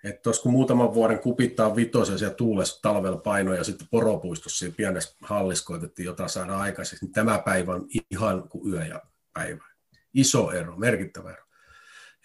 että 0.04 0.30
kun 0.44 0.52
muutaman 0.52 0.94
vuoden 0.94 1.20
kupittaa 1.20 1.76
vitosen 1.76 2.20
siellä 2.20 2.36
tuulessa 2.36 2.82
talvella 2.82 3.18
painoja 3.18 3.58
ja 3.58 3.64
sitten 3.64 3.88
poropuistossa 3.92 4.60
siinä 4.60 4.76
pienessä 4.78 5.16
hallissa 5.22 5.66
koitettiin 5.66 6.06
jotain 6.06 6.30
saada 6.30 6.58
aikaiseksi, 6.58 7.06
niin 7.06 7.14
tämä 7.14 7.40
päivä 7.40 7.74
on 7.74 7.88
ihan 8.12 8.50
kuin 8.50 8.74
yö 8.74 8.86
ja 8.86 9.02
päivä. 9.34 9.66
Iso 10.14 10.52
ero, 10.52 10.78
merkittävä 10.78 11.32
ero. 11.32 11.44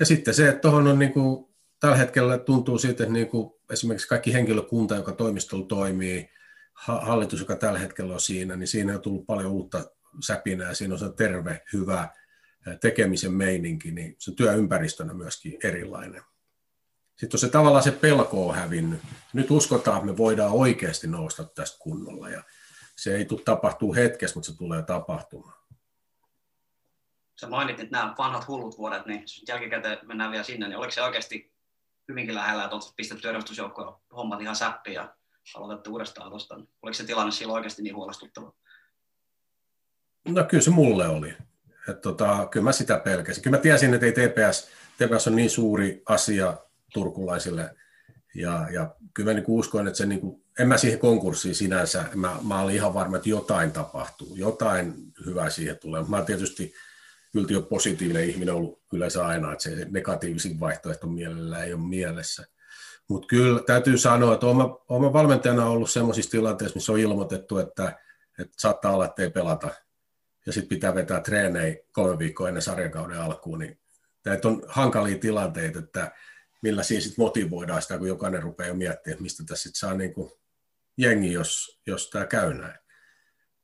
Ja 0.01 0.07
sitten 0.07 0.35
se, 0.35 0.49
että 0.49 0.61
tuohon 0.61 0.87
on 0.87 0.99
niin 0.99 1.13
kuin, 1.13 1.55
tällä 1.81 1.97
hetkellä 1.97 2.39
tuntuu 2.39 2.79
siitä, 2.79 3.03
että 3.03 3.13
niin 3.13 3.29
kuin 3.29 3.55
esimerkiksi 3.73 4.09
kaikki 4.09 4.33
henkilökunta, 4.33 4.97
joka 4.97 5.13
toimistolla 5.13 5.67
toimii, 5.67 6.31
hallitus, 6.75 7.41
joka 7.41 7.57
tällä 7.57 7.79
hetkellä 7.79 8.15
on 8.15 8.21
siinä, 8.21 8.57
niin 8.57 8.69
siinä 8.69 8.95
on 8.95 9.01
tullut 9.01 9.27
paljon 9.27 9.53
uutta 9.53 9.85
säpinää, 10.27 10.75
siinä 10.75 10.95
on 10.95 10.99
se 11.01 11.13
terve, 11.17 11.63
hyvä 11.73 12.09
tekemisen 12.81 13.33
meininki, 13.33 13.91
niin 13.91 14.17
se 14.19 14.33
työympäristönä 14.35 15.15
myöskin 15.15 15.59
erilainen. 15.65 16.23
Sitten 17.17 17.37
on 17.37 17.39
se 17.39 17.49
tavallaan 17.49 17.85
se 17.85 17.91
pelko 17.91 18.49
on 18.49 18.55
hävinnyt. 18.55 19.01
Nyt 19.33 19.51
uskotaan, 19.51 19.97
että 19.97 20.07
me 20.07 20.17
voidaan 20.17 20.53
oikeasti 20.53 21.07
nousta 21.07 21.45
tästä 21.45 21.79
kunnolla 21.79 22.29
ja 22.29 22.43
se 22.97 23.17
ei 23.17 23.25
tule 23.25 23.41
tapahtuu 23.45 23.95
hetkessä, 23.95 24.37
mutta 24.37 24.51
se 24.53 24.59
tulee 24.59 24.83
tapahtumaan. 24.83 25.57
Sä 27.41 27.49
mainitsit 27.49 27.91
nämä 27.91 28.15
vanhat 28.19 28.49
hullut 28.49 28.79
vuodet, 28.79 29.07
niin 29.07 29.25
jälkikäteen 29.49 29.99
mennään 30.03 30.31
vielä 30.31 30.45
sinne, 30.45 30.69
niin 30.69 30.79
oliko 30.79 30.91
se 30.91 31.03
oikeasti 31.03 31.53
hyvinkin 32.09 32.35
lähellä, 32.35 32.65
että 32.65 32.77
olet 32.77 32.93
pistetty 32.97 33.29
edustusjoukkoon 33.29 34.01
hommat 34.17 34.41
ihan 34.41 34.57
säppiin 34.57 34.95
ja 34.95 35.15
aloitettu 35.55 35.93
uudestaan 35.93 36.31
tuosta. 36.31 36.55
Oliko 36.55 36.95
se 36.95 37.05
tilanne 37.05 37.33
silloin 37.33 37.57
oikeasti 37.57 37.83
niin 37.83 37.97
huolestuttava? 37.97 38.53
No 40.29 40.45
kyllä 40.45 40.65
se 40.65 40.71
mulle 40.71 41.09
oli. 41.09 41.35
että 41.89 42.03
tota, 42.03 42.49
kyllä 42.51 42.65
mä 42.65 42.73
sitä 42.73 42.99
pelkäsin. 42.99 43.43
Kyllä 43.43 43.57
mä 43.57 43.63
tiesin, 43.63 43.95
että 43.95 44.07
ei 44.07 44.13
TPS, 44.13 44.69
TPS 44.97 45.27
on 45.27 45.37
niin 45.37 45.51
suuri 45.51 46.03
asia 46.07 46.57
turkulaisille. 46.97 47.75
Ja, 48.35 48.67
ja 48.73 48.95
kyllä 49.15 49.31
mä 49.31 49.35
niin 49.35 49.45
uskoin, 49.49 49.87
että 49.87 49.97
se, 49.97 50.07
niin 50.07 50.21
kuin, 50.21 50.43
en 50.59 50.69
mä 50.69 50.79
siihen 50.79 50.99
konkurssiin 50.99 51.55
sinänsä, 51.55 52.05
mä, 52.15 52.37
mä 52.49 52.61
olin 52.61 52.75
ihan 52.75 52.95
varma, 52.95 53.17
että 53.17 53.29
jotain 53.29 53.73
tapahtuu, 53.73 54.37
jotain 54.37 54.95
hyvää 55.27 55.51
siihen 55.51 55.79
tulee. 55.79 56.05
Mä 56.09 56.17
oon 56.17 56.27
tietysti 56.27 56.75
jo 57.49 57.63
positiivinen 57.63 58.31
ihminen 58.31 58.55
ollut 58.55 58.83
yleensä 58.93 59.27
aina, 59.27 59.53
että 59.53 59.63
se 59.63 59.87
negatiivisin 59.91 60.61
vaihtoehto 60.61 61.07
mielellä 61.07 61.65
ei 61.65 61.73
ole 61.73 61.89
mielessä. 61.89 62.47
Mutta 63.09 63.27
kyllä 63.27 63.61
täytyy 63.67 63.99
sanoa, 63.99 64.35
että 64.35 64.47
olen 64.89 65.13
valmentajana 65.13 65.67
ollut 65.67 65.91
sellaisissa 65.91 66.31
tilanteissa, 66.31 66.77
missä 66.77 66.93
on 66.93 66.99
ilmoitettu, 66.99 67.59
että, 67.59 67.99
että 68.39 68.55
saattaa 68.59 68.93
olla, 68.93 69.05
että 69.05 69.23
ei 69.23 69.31
pelata, 69.31 69.71
ja 70.47 70.53
sitten 70.53 70.69
pitää 70.69 70.95
vetää 70.95 71.21
treenejä 71.21 71.77
kolme 71.93 72.19
viikkoa 72.19 72.49
ennen 72.49 72.63
sarjakauden 72.63 73.21
alkuun, 73.21 73.59
niin 73.59 73.79
näitä 74.25 74.49
on 74.49 74.63
hankalia 74.69 75.19
tilanteita, 75.19 75.79
että 75.79 76.13
millä 76.67 76.83
siinä 76.83 77.01
sitten 77.01 77.23
motivoidaan 77.25 77.83
sitä, 77.83 77.99
kun 77.99 78.09
jokainen 78.09 78.43
rupeaa 78.43 78.69
jo 78.69 78.75
miettimään, 78.75 79.13
että 79.13 79.23
mistä 79.23 79.45
tässä 79.47 79.63
sitten 79.63 79.79
saa 79.79 79.95
niin 79.95 80.15
kuin 80.15 80.31
jengi, 80.99 81.33
jos, 81.33 81.81
jos 81.87 82.11
tämä 82.11 82.27
käy 82.27 82.55
näin. 82.55 82.79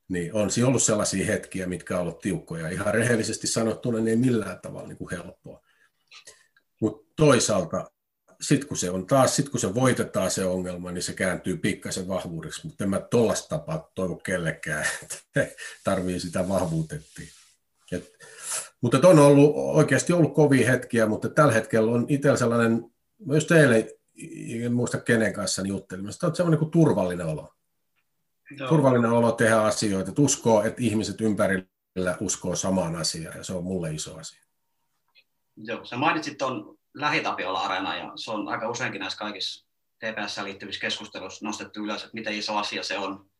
Niin 0.08 0.34
on 0.34 0.50
siinä 0.50 0.68
ollut 0.68 0.82
sellaisia 0.82 1.26
hetkiä, 1.26 1.66
mitkä 1.66 1.98
ovat 1.98 2.18
tiukkoja. 2.18 2.68
Ihan 2.68 2.94
rehellisesti 2.94 3.46
sanottuna 3.46 4.00
ne 4.00 4.10
ei 4.10 4.16
millään 4.16 4.60
tavalla 4.60 4.88
niin 4.88 4.98
kuin 4.98 5.10
helppoa. 5.10 5.60
Mutta 6.80 7.12
toisaalta 7.16 7.90
sitten 8.40 8.68
kun 8.68 8.76
se 8.76 8.90
on 8.90 9.06
taas, 9.06 9.36
sit 9.36 9.48
kun 9.48 9.60
se 9.60 9.74
voitetaan 9.74 10.30
se 10.30 10.44
ongelma, 10.44 10.92
niin 10.92 11.02
se 11.02 11.12
kääntyy 11.12 11.56
pikkasen 11.56 12.08
vahvuudeksi, 12.08 12.66
mutta 12.66 12.84
en 12.84 12.90
mä 12.90 13.00
tuollaista 13.00 13.48
tapaa 13.48 13.90
toivo 13.94 14.16
kellekään, 14.16 14.86
että 15.02 15.46
tarvii 15.84 16.20
sitä 16.20 16.48
vahvuutettiin. 16.48 17.28
Et, 17.92 18.12
mutta 18.80 19.08
on 19.08 19.18
ollut 19.18 19.52
oikeasti 19.54 20.12
ollut 20.12 20.34
kovia 20.34 20.70
hetkiä, 20.70 21.06
mutta 21.06 21.28
tällä 21.28 21.52
hetkellä 21.52 21.92
on 21.92 22.06
itsellä 22.08 22.36
sellainen, 22.36 22.91
myös 23.26 23.46
teille, 23.46 23.88
en 24.64 24.72
muista 24.72 25.00
kenen 25.00 25.32
kanssa 25.32 25.62
niin 25.62 25.68
juttelin, 25.68 26.06
mutta 26.06 26.26
on 26.26 26.36
semmoinen 26.36 26.58
kuin 26.58 26.70
turvallinen 26.70 27.26
olo. 27.26 27.54
Joo. 28.58 28.68
Turvallinen 28.68 29.10
olo 29.10 29.32
tehdä 29.32 29.60
asioita, 29.60 30.08
että 30.08 30.22
uskoo, 30.22 30.62
että 30.62 30.82
ihmiset 30.82 31.20
ympärillä 31.20 32.16
uskoo 32.20 32.56
samaan 32.56 32.96
asiaan, 32.96 33.36
ja 33.36 33.44
se 33.44 33.52
on 33.52 33.64
mulle 33.64 33.94
iso 33.94 34.16
asia. 34.16 34.42
Joo, 35.56 35.84
sä 35.84 35.96
mainitsit 35.96 36.38
tuon 36.38 36.78
Lähitapiola-areena, 36.94 37.96
ja 37.96 38.12
se 38.16 38.30
on 38.30 38.48
aika 38.48 38.68
useinkin 38.68 39.00
näissä 39.00 39.18
kaikissa 39.18 39.66
TPS 39.98 40.38
liittyvissä 40.42 40.80
keskusteluissa 40.80 41.46
nostettu 41.46 41.84
ylös, 41.84 42.02
että 42.02 42.14
miten 42.14 42.34
iso 42.34 42.56
asia 42.56 42.82
se 42.82 42.98
on 42.98 43.30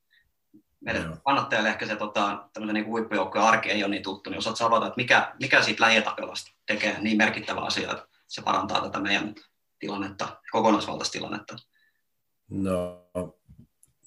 meidän 0.80 1.10
no. 1.10 1.16
kannattajalle 1.24 1.68
ehkä 1.68 1.86
se 1.86 1.96
tota, 1.96 2.48
niin 2.72 2.86
huippujoukkojen 2.86 3.46
arki 3.46 3.70
ei 3.70 3.84
ole 3.84 3.90
niin 3.90 4.02
tuttu, 4.02 4.30
niin 4.30 4.38
osaat 4.38 4.60
avata, 4.60 4.86
että 4.86 4.96
mikä, 4.96 5.34
mikä 5.40 5.62
siitä 5.62 5.84
lähietapelasta 5.84 6.52
tekee 6.66 7.00
niin 7.00 7.16
merkittävä 7.16 7.60
asia, 7.60 7.92
että 7.92 8.06
se 8.26 8.42
parantaa 8.42 8.80
tätä 8.80 9.00
meidän 9.00 9.34
tilannetta, 9.82 10.40
kokonaisvaltaista 10.52 11.12
tilannetta? 11.12 11.56
No, 12.50 13.08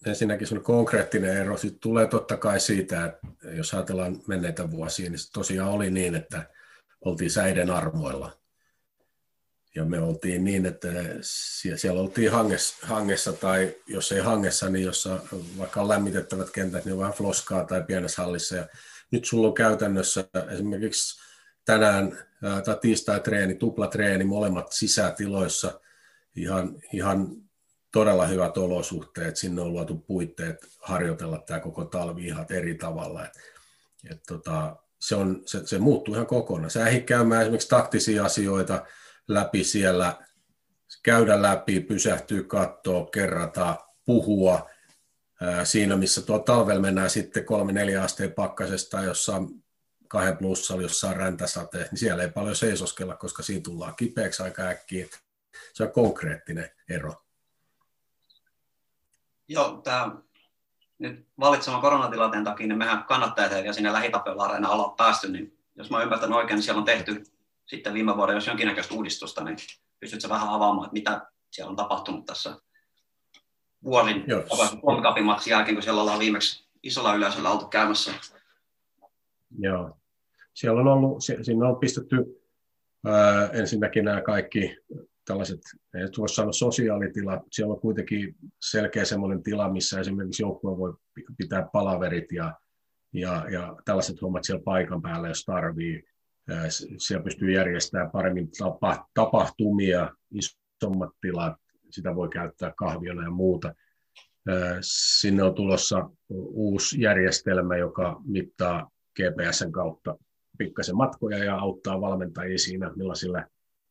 ensinnäkin 0.06 0.48
sun 0.48 0.64
konkreettinen 0.64 1.38
ero 1.38 1.58
sit 1.58 1.80
tulee 1.80 2.08
totta 2.08 2.38
kai 2.38 2.60
siitä, 2.60 3.06
että 3.06 3.28
jos 3.52 3.74
ajatellaan 3.74 4.22
menneitä 4.28 4.72
vuosia, 4.72 5.10
niin 5.10 5.20
se 5.20 5.32
tosiaan 5.32 5.72
oli 5.72 5.92
niin, 5.92 6.16
että 6.16 6.50
oltiin 7.06 7.32
säiden 7.32 7.72
armoilla– 7.72 8.32
ja 9.76 9.86
me 9.86 10.00
oltiin 10.00 10.44
niin, 10.44 10.66
että 10.66 10.88
siellä 11.76 12.02
oltiin 12.02 12.32
hangessa, 12.32 12.88
hangessa 12.88 13.34
tai 13.34 13.76
jos 13.88 14.12
ei 14.12 14.20
hangessa, 14.20 14.70
niin 14.70 14.86
jossa 14.86 15.20
vaikka 15.58 15.82
on 15.82 15.88
lämmitettävät 15.88 16.50
kentät, 16.50 16.86
niin 16.86 16.94
on 16.94 17.00
vähän 17.00 17.14
floskaa 17.14 17.64
tai 17.64 17.84
pienessä 17.84 18.22
hallissa. 18.22 18.56
Ja 18.56 18.68
nyt 19.12 19.26
sulla 19.26 19.48
on 19.48 19.54
käytännössä 19.54 20.26
esimerkiksi 20.52 21.25
tänään 21.66 22.18
tai 22.66 22.78
tiistai-treeni, 22.82 23.56
tuplatreeni, 23.56 24.24
molemmat 24.24 24.72
sisätiloissa, 24.72 25.80
ihan, 26.36 26.80
ihan 26.94 27.28
todella 27.92 28.28
hyvät 28.28 28.58
olosuhteet, 28.58 29.38
sinne 29.38 29.62
on 29.62 29.74
luotu 29.74 29.96
puitteet 29.98 30.68
harjoitella 30.80 31.38
tämä 31.38 31.60
koko 31.60 31.86
talvi 31.86 32.26
ihan 32.26 32.46
eri 32.50 32.76
tavalla. 32.76 33.26
Et, 33.26 33.34
et 34.12 34.24
tota, 34.28 34.76
se, 35.00 35.16
on, 35.16 35.42
se, 35.46 35.68
se 35.68 35.80
muuttuu 35.80 36.14
ihan 36.14 36.28
kokonaan. 36.28 36.70
Sä 36.70 36.88
ehdit 36.88 37.06
käymään 37.06 37.42
esimerkiksi 37.42 37.70
taktisia 37.70 38.26
asioita 38.26 38.86
läpi 39.28 39.64
siellä, 39.64 40.18
käydä 41.04 41.42
läpi, 41.42 41.80
pysähtyä, 41.80 42.44
katsoa, 42.44 43.06
kerrata, 43.06 43.76
puhua. 44.06 44.70
Siinä, 45.64 45.96
missä 45.96 46.22
tuo 46.22 46.40
talvella 46.40 46.82
mennään 46.82 47.10
sitten 47.10 47.46
kolme 47.46 47.72
neljä 47.74 48.04
asteen 48.04 48.32
pakkasesta 48.32 49.02
jossain 49.02 49.65
kahden 50.16 50.38
plussalla 50.38 50.82
jossain 50.82 51.16
räntäsateessa, 51.16 51.92
niin 51.92 52.00
siellä 52.00 52.24
ei 52.24 52.32
paljon 52.32 52.56
seisoskella, 52.56 53.16
koska 53.16 53.44
siinä 53.44 53.62
tullaan 53.64 53.96
kipeäksi 53.96 54.44
aika 54.44 54.62
äkkiä. 54.62 55.08
Se 55.74 55.84
on 55.84 55.92
konkreettinen 55.92 56.70
ero. 56.90 57.14
Joo, 59.48 59.82
tämä 59.84 60.16
nyt 61.00 61.28
valitsemaan 61.40 61.82
koronatilanteen 61.82 62.44
takia, 62.44 62.68
niin 62.68 62.78
mehän 62.78 63.04
kannattajat 63.04 63.52
eikä 63.52 63.74
sinne 63.74 63.94
lähitapella 63.94 64.44
areena 64.44 64.70
olla 64.70 64.94
päästy, 64.98 65.32
niin 65.32 65.58
jos 65.76 65.90
mä 65.90 66.04
ymmärtän 66.04 66.34
oikein, 66.34 66.56
niin 66.56 66.64
siellä 66.64 66.80
on 66.80 66.86
tehty 66.86 67.24
sitten 67.66 67.94
viime 67.94 68.18
vuonna, 68.18 68.34
jos 68.34 68.48
jonkinnäköistä 68.48 68.94
uudistusta, 68.94 69.44
niin 69.44 69.58
pystytkö 70.00 70.30
vähän 70.30 70.50
avaamaan, 70.50 70.86
että 70.86 70.94
mitä 70.94 71.32
siellä 71.52 71.70
on 71.70 71.76
tapahtunut 71.76 72.26
tässä 72.26 72.58
vuoden 73.84 74.26
World 74.84 75.40
jälkeen, 75.46 75.76
kun 75.76 75.84
siellä 75.84 76.02
ollaan 76.02 76.20
viimeksi 76.20 76.68
isolla 76.84 77.16
yleisöllä 77.16 77.52
oltu 77.52 77.68
käymässä? 77.68 78.12
Joo. 79.60 79.98
Siellä 80.56 80.82
on 80.82 80.88
ollut, 80.88 81.24
sinne 81.42 81.66
on 81.66 81.80
pistetty 81.80 82.42
ää, 83.06 83.50
ensinnäkin 83.50 84.06
nämä 84.06 84.22
kaikki 84.22 84.78
tällaiset, 85.26 85.60
ei 85.96 86.02
voisi 86.18 86.36
sanoa 86.36 86.52
sosiaalitilat, 86.52 87.40
siellä 87.52 87.74
on 87.74 87.82
kuitenkin 87.82 88.36
selkeä 88.62 89.06
semmoinen 89.06 89.44
tila, 89.44 89.72
missä 89.72 90.00
esimerkiksi 90.00 90.44
joukkue 90.44 90.78
voi 90.78 90.94
pitää 91.38 91.70
palaverit 91.74 92.32
ja, 92.32 92.54
ja, 93.14 93.46
ja 93.52 93.76
tällaiset 93.86 94.22
hommat 94.22 94.44
siellä 94.44 94.64
paikan 94.64 95.02
päällä, 95.02 95.28
jos 95.28 95.44
tarvii. 95.44 96.04
Siellä 96.98 97.24
pystyy 97.24 97.52
järjestämään 97.52 98.12
paremmin 98.12 98.50
tapa, 98.58 99.08
tapahtumia, 99.14 100.12
isommat 100.32 101.10
tilat, 101.22 101.56
sitä 101.90 102.16
voi 102.16 102.30
käyttää 102.30 102.74
kahviona 102.78 103.24
ja 103.24 103.32
muuta. 103.32 103.76
Sinne 104.82 105.44
on 105.44 105.56
tulossa 105.56 106.10
uusi 106.30 107.02
järjestelmä, 107.02 107.78
joka 107.78 108.22
mittaa 108.26 108.92
GPSn 109.16 109.72
kautta 109.72 110.18
pikkasen 110.58 110.96
matkoja 110.96 111.44
ja 111.44 111.56
auttaa 111.56 112.02
valmentajia 112.02 112.58
siinä, 112.58 112.92
millaisilla, 112.96 113.44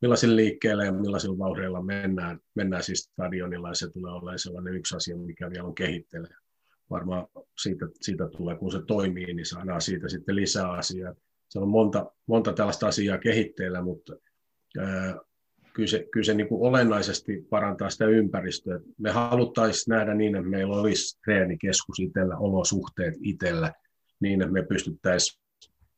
millaisilla 0.03 0.37
liikkeillä 0.37 0.85
ja 0.85 0.93
millaisilla 0.93 1.39
vauhdilla 1.39 1.83
mennään, 1.83 2.39
mennään 2.55 2.83
siis 2.83 3.01
stadionilla 3.01 3.69
ja 3.69 3.75
se 3.75 3.91
tulee 3.91 4.13
olemaan 4.13 4.39
sellainen 4.39 4.75
yksi 4.75 4.97
asia, 4.97 5.17
mikä 5.17 5.51
vielä 5.51 5.65
on 5.65 5.75
kehittelee. 5.75 6.35
Varmaan 6.91 7.27
siitä, 7.63 7.87
siitä 8.01 8.29
tulee, 8.29 8.57
kun 8.57 8.73
se 8.73 8.83
toimii, 8.87 9.35
niin 9.35 9.47
saadaan 9.47 9.81
siitä 9.81 10.09
sitten 10.09 10.37
lisää 10.37 10.71
asiaa. 10.71 11.15
Se 11.49 11.59
on 11.59 11.69
monta, 11.69 12.11
monta 12.27 12.53
tällaista 12.53 12.87
asiaa 12.87 13.19
kehitteillä, 13.19 13.83
mutta 13.83 14.17
ää, 14.79 15.21
kyllä 15.75 15.87
se, 15.87 16.07
kyllä 16.13 16.25
se 16.25 16.35
niin 16.35 16.49
kuin 16.49 16.69
olennaisesti 16.69 17.47
parantaa 17.51 17.91
sitä 17.91 18.07
ympäristöä. 18.07 18.81
Me 18.99 19.11
haluttaisiin 19.11 19.95
nähdä 19.95 20.15
niin, 20.15 20.37
että 20.37 20.49
meillä 20.49 20.77
olisi 20.77 21.21
treenikeskus 21.25 22.01
itsellä, 22.01 22.37
olosuhteet 22.37 23.15
itsellä, 23.23 23.73
niin 24.21 24.43
että 24.43 24.53
me 24.53 24.63
pystyttäisiin 24.63 25.44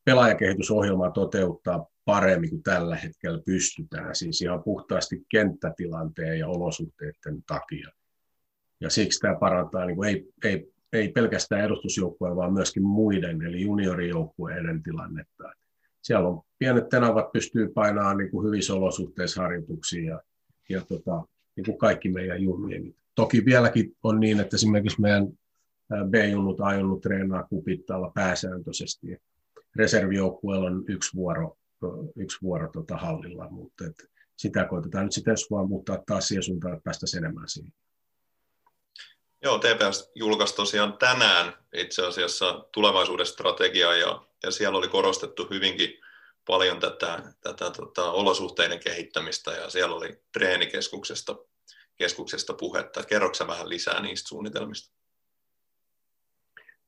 pelaajakehitysohjelmaa 0.07 1.11
toteuttaa 1.11 1.85
paremmin 2.05 2.49
kuin 2.49 2.63
tällä 2.63 2.95
hetkellä 2.95 3.41
pystytään, 3.45 4.15
siis 4.15 4.41
ihan 4.41 4.63
puhtaasti 4.63 5.25
kenttätilanteen 5.29 6.39
ja 6.39 6.47
olosuhteiden 6.47 7.43
takia. 7.47 7.89
Ja 8.81 8.89
siksi 8.89 9.19
tämä 9.19 9.35
parantaa 9.39 9.85
niin 9.85 9.95
kuin 9.95 10.09
ei, 10.09 10.29
ei, 10.43 10.71
ei 10.93 11.09
pelkästään 11.09 11.65
edustusjoukkueen, 11.65 12.35
vaan 12.35 12.53
myöskin 12.53 12.83
muiden, 12.83 13.41
eli 13.41 13.61
juniorijoukkueiden 13.61 14.83
tilannetta. 14.83 15.43
Siellä 16.01 16.27
on 16.27 16.41
pienet 16.59 16.89
tenavat, 16.89 17.31
pystyy 17.31 17.69
painamaan 17.69 18.17
niin 18.17 18.31
kuin 18.31 18.47
hyvissä 18.47 18.73
olosuhteissa 18.73 19.41
harjoituksia 19.41 20.11
ja, 20.13 20.21
ja 20.69 20.81
tota, 20.81 21.23
niin 21.55 21.65
kuin 21.65 21.77
kaikki 21.77 22.09
meidän 22.09 22.41
junnujen. 22.41 22.95
Toki 23.15 23.45
vieläkin 23.45 23.95
on 24.03 24.19
niin, 24.19 24.39
että 24.39 24.55
esimerkiksi 24.55 25.01
meidän 25.01 25.27
B-junnut, 26.09 26.61
A-junnut 26.61 27.01
treenaa 27.01 27.43
kupittaalla 27.43 28.11
pääsääntöisesti 28.15 29.07
reservijoukkueella 29.77 30.67
on 30.67 30.83
yksi 30.87 31.15
vuoro, 31.15 31.57
yksi 32.15 32.37
vuoro 32.41 32.71
tota 32.71 32.97
hallilla, 32.97 33.49
mutta 33.49 33.85
et 33.85 34.09
sitä 34.35 34.65
koitetaan 34.65 35.03
nyt 35.03 35.13
sitten 35.13 35.31
ensi 35.31 35.47
vuonna 35.49 35.67
muuttaa 35.67 36.03
taas 36.07 36.27
siihen 36.27 36.43
suuntaan, 36.43 36.73
että 36.73 36.83
päästäisiin 36.83 37.23
enemmän 37.23 37.49
siihen. 37.49 37.73
Joo, 39.43 39.59
TPS 39.59 40.11
julkaisi 40.15 40.55
tosiaan 40.55 40.97
tänään 40.97 41.53
itse 41.73 42.05
asiassa 42.05 42.65
tulevaisuuden 42.71 43.25
strategiaa 43.25 43.95
ja, 43.95 44.27
ja 44.43 44.51
siellä 44.51 44.77
oli 44.77 44.87
korostettu 44.87 45.47
hyvinkin 45.49 45.89
paljon 46.47 46.79
tätä, 46.79 47.33
tätä 47.41 47.71
tota, 47.71 48.11
olosuhteiden 48.11 48.79
kehittämistä 48.79 49.51
ja 49.51 49.69
siellä 49.69 49.95
oli 49.95 50.21
treenikeskuksesta 50.33 51.35
keskuksesta 51.95 52.53
puhetta. 52.53 53.03
Kerroksä 53.03 53.47
vähän 53.47 53.69
lisää 53.69 54.01
niistä 54.01 54.27
suunnitelmista? 54.27 54.95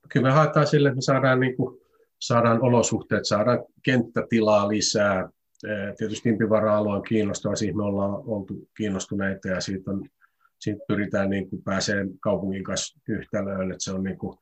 Kyllä 0.10 0.28
me 0.28 0.34
haetaan 0.34 0.68
sille, 0.68 0.90
että 0.90 0.96
me 0.96 1.02
saadaan 1.02 1.40
niin 1.40 1.56
kuin 1.56 1.82
saadaan 2.20 2.62
olosuhteet, 2.62 3.26
saadaan 3.26 3.66
kenttätilaa 3.84 4.68
lisää. 4.68 5.30
Tietysti 5.98 6.30
Impivara-alue 6.30 6.96
on 6.96 7.04
kiinnostava, 7.04 7.56
siitä 7.56 7.78
me 7.78 7.84
ollaan 7.84 8.24
oltu 8.26 8.70
kiinnostuneita 8.78 9.48
ja 9.48 9.62
siitä, 9.62 9.92
on, 9.92 10.10
siitä 10.60 10.82
pyritään 10.88 11.30
niin 11.30 11.50
kuin 11.50 11.64
pääseen 11.64 12.20
kaupungin 12.20 12.64
kanssa 12.64 13.00
yhtälöön, 13.10 13.72
että 13.72 13.84
se 13.84 13.92
on 13.92 14.04
niin 14.04 14.18
kuin 14.18 14.38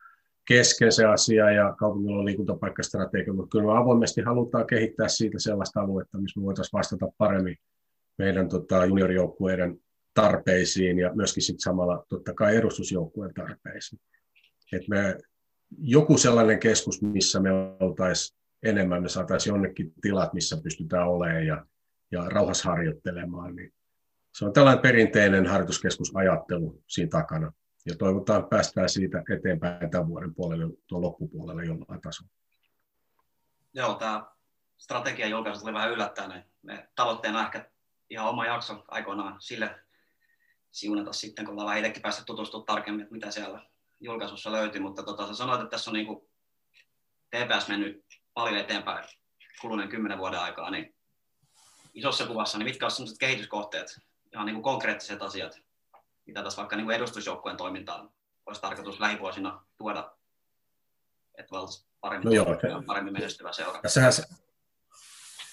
kesken 0.48 0.92
se 0.92 1.06
asia 1.06 1.52
ja 1.52 1.76
kaupungilla 1.80 2.20
on 2.20 2.26
liikuntapaikkastrategia, 2.26 3.34
mutta 3.34 3.50
kyllä 3.58 3.74
me 3.74 3.80
avoimesti 3.80 4.22
halutaan 4.22 4.68
kehittää 4.68 5.08
siitä 5.08 5.40
sellaista 5.40 5.82
aluetta, 5.82 6.18
missä 6.18 6.40
me 6.40 6.46
voitaisiin 6.46 6.78
vastata 6.78 7.08
paremmin 7.18 7.56
meidän 8.18 8.50
tota, 8.50 8.86
juniorijoukkueiden 8.86 9.80
tarpeisiin 10.13 11.00
ja 11.00 11.13
myöskin 11.13 11.44
sit 11.44 11.60
samalla 11.60 12.06
totta 12.10 12.34
kai 12.34 12.56
edustusjoukkueen 12.56 13.34
tarpeisiin. 13.34 14.02
Et 14.74 14.88
me 14.88 15.18
joku 15.78 16.18
sellainen 16.18 16.60
keskus, 16.60 17.02
missä 17.02 17.40
me 17.40 17.50
oltaisiin 17.80 18.38
enemmän, 18.64 19.02
me 19.02 19.10
saataisiin 19.10 19.54
jonnekin 19.54 19.94
tilat, 20.02 20.34
missä 20.34 20.58
pystytään 20.64 21.08
olemaan 21.08 21.46
ja, 21.48 21.66
ja 22.12 22.30
rauhassa 22.30 22.70
harjoittelemaan, 22.70 23.56
niin 23.56 23.74
se 24.38 24.46
on 24.46 24.54
tällainen 24.54 24.82
perinteinen 24.82 25.48
harjoituskeskusajattelu 25.48 26.84
siinä 26.88 27.10
takana. 27.10 27.52
Ja 27.86 27.96
toivotaan 27.96 28.46
päästään 28.50 28.90
siitä 28.90 29.24
eteenpäin 29.36 29.92
tämän 29.92 30.08
vuoden 30.08 30.36
puolelle, 30.36 30.78
tuon 30.88 31.02
loppupuolelle 31.02 31.66
jollain 31.66 32.02
tasolla. 32.02 32.32
Joo, 33.74 33.94
tämä 33.94 34.26
strategian 34.78 35.30
julkaisu 35.30 35.60
tuli 35.62 35.74
vähän 35.74 35.92
yllättäen. 35.92 36.44
Me 36.62 36.90
tavoitteena 36.96 37.46
ehkä 37.46 37.70
ihan 38.10 38.30
oma 38.30 38.46
jakso 38.46 38.86
aikoinaan 38.88 39.36
sille 39.40 39.76
siunata 40.72 41.14
sitten, 41.14 41.46
kun 41.46 41.52
ollaan 41.52 41.66
vähän 41.66 41.80
itsekin 41.80 42.02
päästä 42.02 42.24
tutustumaan 42.26 42.66
tarkemmin, 42.66 43.02
että 43.02 43.14
mitä 43.14 43.32
siellä 43.32 43.66
julkaisussa 44.00 44.52
löytyi, 44.52 44.82
mutta 44.82 45.04
tota, 45.04 45.28
sä 45.28 45.36
sanoit, 45.36 45.62
että 45.62 45.72
tässä 45.72 45.90
on 45.90 45.94
niin 45.94 46.06
kuin 46.08 46.30
TPS 47.30 47.68
mennyt 47.68 48.06
paljon 48.34 48.58
eteenpäin 48.58 49.08
kuluneen 49.62 49.90
kymmenen 49.90 50.18
vuoden 50.18 50.40
aikaa, 50.40 50.70
niin 50.70 50.96
isossa 51.94 52.26
kuvassa, 52.26 52.58
niin 52.58 52.66
mitkä 52.66 52.86
olisivat 52.86 52.98
sellaiset 52.98 53.20
kehityskohteet, 53.20 54.00
ihan 54.34 54.46
niin 54.46 54.56
kuin 54.56 54.64
konkreettiset 54.64 55.22
asiat, 55.22 55.62
mitä 56.26 56.44
tässä 56.44 56.58
vaikka 56.58 56.76
niin 56.76 56.86
kuin 56.86 56.96
edustusjoukkueen 56.96 57.58
toimintaan 57.58 58.12
olisi 58.48 58.62
tarkoitus 58.62 59.00
lähivuosina 59.00 59.66
tuoda, 59.78 60.12
että 61.38 61.52
valtaisi 61.52 61.86
paremmin, 62.02 62.26
no 62.26 62.32
joo, 62.32 62.46
paremmin 62.86 63.14
menestyvä 63.14 63.54
seura? 63.54 63.82
Tässähän 63.82 64.14
se, 64.14 64.24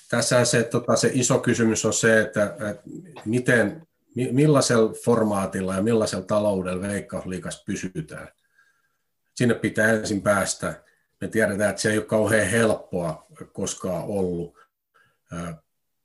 tässähän 0.09 0.47
se, 0.47 0.63
tota, 0.63 0.97
se 0.97 1.11
iso 1.13 1.39
kysymys 1.39 1.85
on 1.85 1.93
se, 1.93 2.21
että, 2.21 2.45
että 2.45 2.83
miten 3.25 3.87
millaisella 4.15 4.93
formaatilla 5.05 5.75
ja 5.75 5.83
millaisella 5.83 6.25
taloudella 6.25 6.89
veikkausliikassa 6.89 7.65
pysytään. 7.67 8.29
Sinne 9.35 9.55
pitää 9.55 9.93
ensin 9.93 10.23
päästä. 10.23 10.85
Me 11.21 11.29
tiedetään, 11.29 11.71
että 11.71 11.83
se 11.83 11.91
ei 11.91 11.99
ole 11.99 12.07
kauhean 12.07 12.47
helppoa 12.47 13.27
koskaan 13.53 14.05
ollut, 14.05 14.59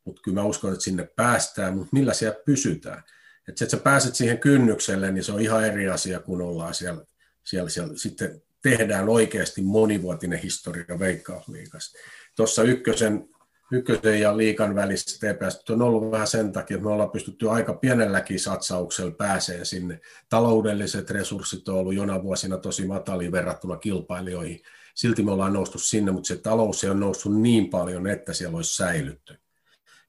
mutta 0.06 0.22
kyllä 0.22 0.42
mä 0.42 0.44
uskon, 0.44 0.74
että 0.74 0.84
sinne 0.84 1.10
päästään, 1.16 1.74
mutta 1.74 1.90
millä 1.92 2.14
siellä 2.14 2.40
pysytään. 2.46 3.04
Että 3.48 3.60
se, 3.60 3.66
että 3.66 3.78
sä 3.78 3.84
pääset 3.84 4.16
siihen 4.16 4.40
kynnykselle, 4.40 5.12
niin 5.12 5.24
se 5.24 5.32
on 5.32 5.42
ihan 5.42 5.66
eri 5.66 5.90
asia, 5.90 6.20
kun 6.20 6.42
ollaan 6.42 6.74
siellä, 6.74 7.06
siellä, 7.44 7.70
siellä 7.70 7.94
sitten 7.98 8.42
tehdään 8.62 9.10
oikeasti 9.10 9.62
monivuotinen 9.62 10.40
historia 10.40 11.00
veikkausliikassa. 11.00 11.98
Tuossa 12.36 12.64
ykkösen 12.64 13.30
ykkösen 13.72 14.22
ja 14.22 14.38
liikan 14.38 14.76
välissä 14.76 15.20
TPS 15.20 15.70
on 15.70 15.82
ollut 15.82 16.12
vähän 16.12 16.28
sen 16.28 16.52
takia, 16.52 16.76
että 16.76 16.88
me 16.88 16.94
ollaan 16.94 17.12
pystytty 17.12 17.50
aika 17.50 17.74
pienelläkin 17.74 18.40
satsauksella 18.40 19.12
pääsee 19.12 19.66
sinne. 19.66 20.02
Taloudelliset 20.30 21.10
resurssit 21.10 21.70
on 21.70 21.76
ollut 21.76 21.96
jona 21.96 22.24
vuosina 22.24 22.58
tosi 22.58 22.88
matali 22.88 23.32
verrattuna 23.32 23.78
kilpailijoihin. 23.78 24.62
silti 24.96 25.24
me 25.24 25.32
ollaan 25.32 25.54
noustu 25.54 25.80
sinne, 25.80 26.12
mutta 26.12 26.28
se 26.28 26.36
talous 26.36 26.84
ei 26.84 26.90
ole 26.90 27.00
noussut 27.00 27.42
niin 27.42 27.70
paljon, 27.70 28.08
että 28.08 28.34
siellä 28.34 28.56
olisi 28.56 28.76
säilytty. 28.76 29.38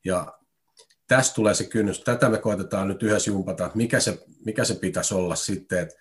Ja 0.05 0.39
tästä 1.09 1.35
tulee 1.35 1.55
se 1.55 1.65
kynnys. 1.65 2.01
Tätä 2.01 2.29
me 2.29 2.39
koitetaan 2.39 2.89
nyt 2.89 3.03
yhdessä 3.03 3.31
jumpata, 3.31 3.67
että 3.67 3.77
mikä 3.77 4.01
se, 4.01 4.19
mikä 4.45 4.65
se 4.65 4.75
pitäisi 4.75 5.15
olla 5.15 5.35
sitten, 5.35 5.79
että 5.79 5.95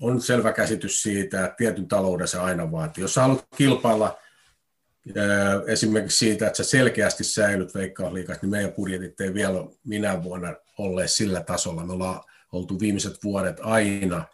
on 0.00 0.20
selvä 0.20 0.52
käsitys 0.52 1.02
siitä, 1.02 1.44
että 1.44 1.56
tietyn 1.56 1.88
talouden 1.88 2.28
se 2.28 2.38
aina 2.38 2.72
vaatii. 2.72 3.02
Jos 3.02 3.16
haluat 3.16 3.46
kilpailla 3.56 4.18
esimerkiksi 5.66 6.18
siitä, 6.18 6.46
että 6.46 6.56
sä 6.56 6.64
selkeästi 6.64 7.24
säilyt 7.24 7.74
veikkausliikassa, 7.74 8.40
niin 8.42 8.50
meidän 8.50 8.72
budjetit 8.72 9.20
ei 9.20 9.34
vielä 9.34 9.58
minä 9.84 10.22
vuonna 10.22 10.54
olleet 10.78 11.10
sillä 11.10 11.40
tasolla. 11.40 11.86
Me 11.86 11.92
ollaan 11.92 12.20
oltu 12.52 12.80
viimeiset 12.80 13.24
vuodet 13.24 13.56
aina 13.60 14.24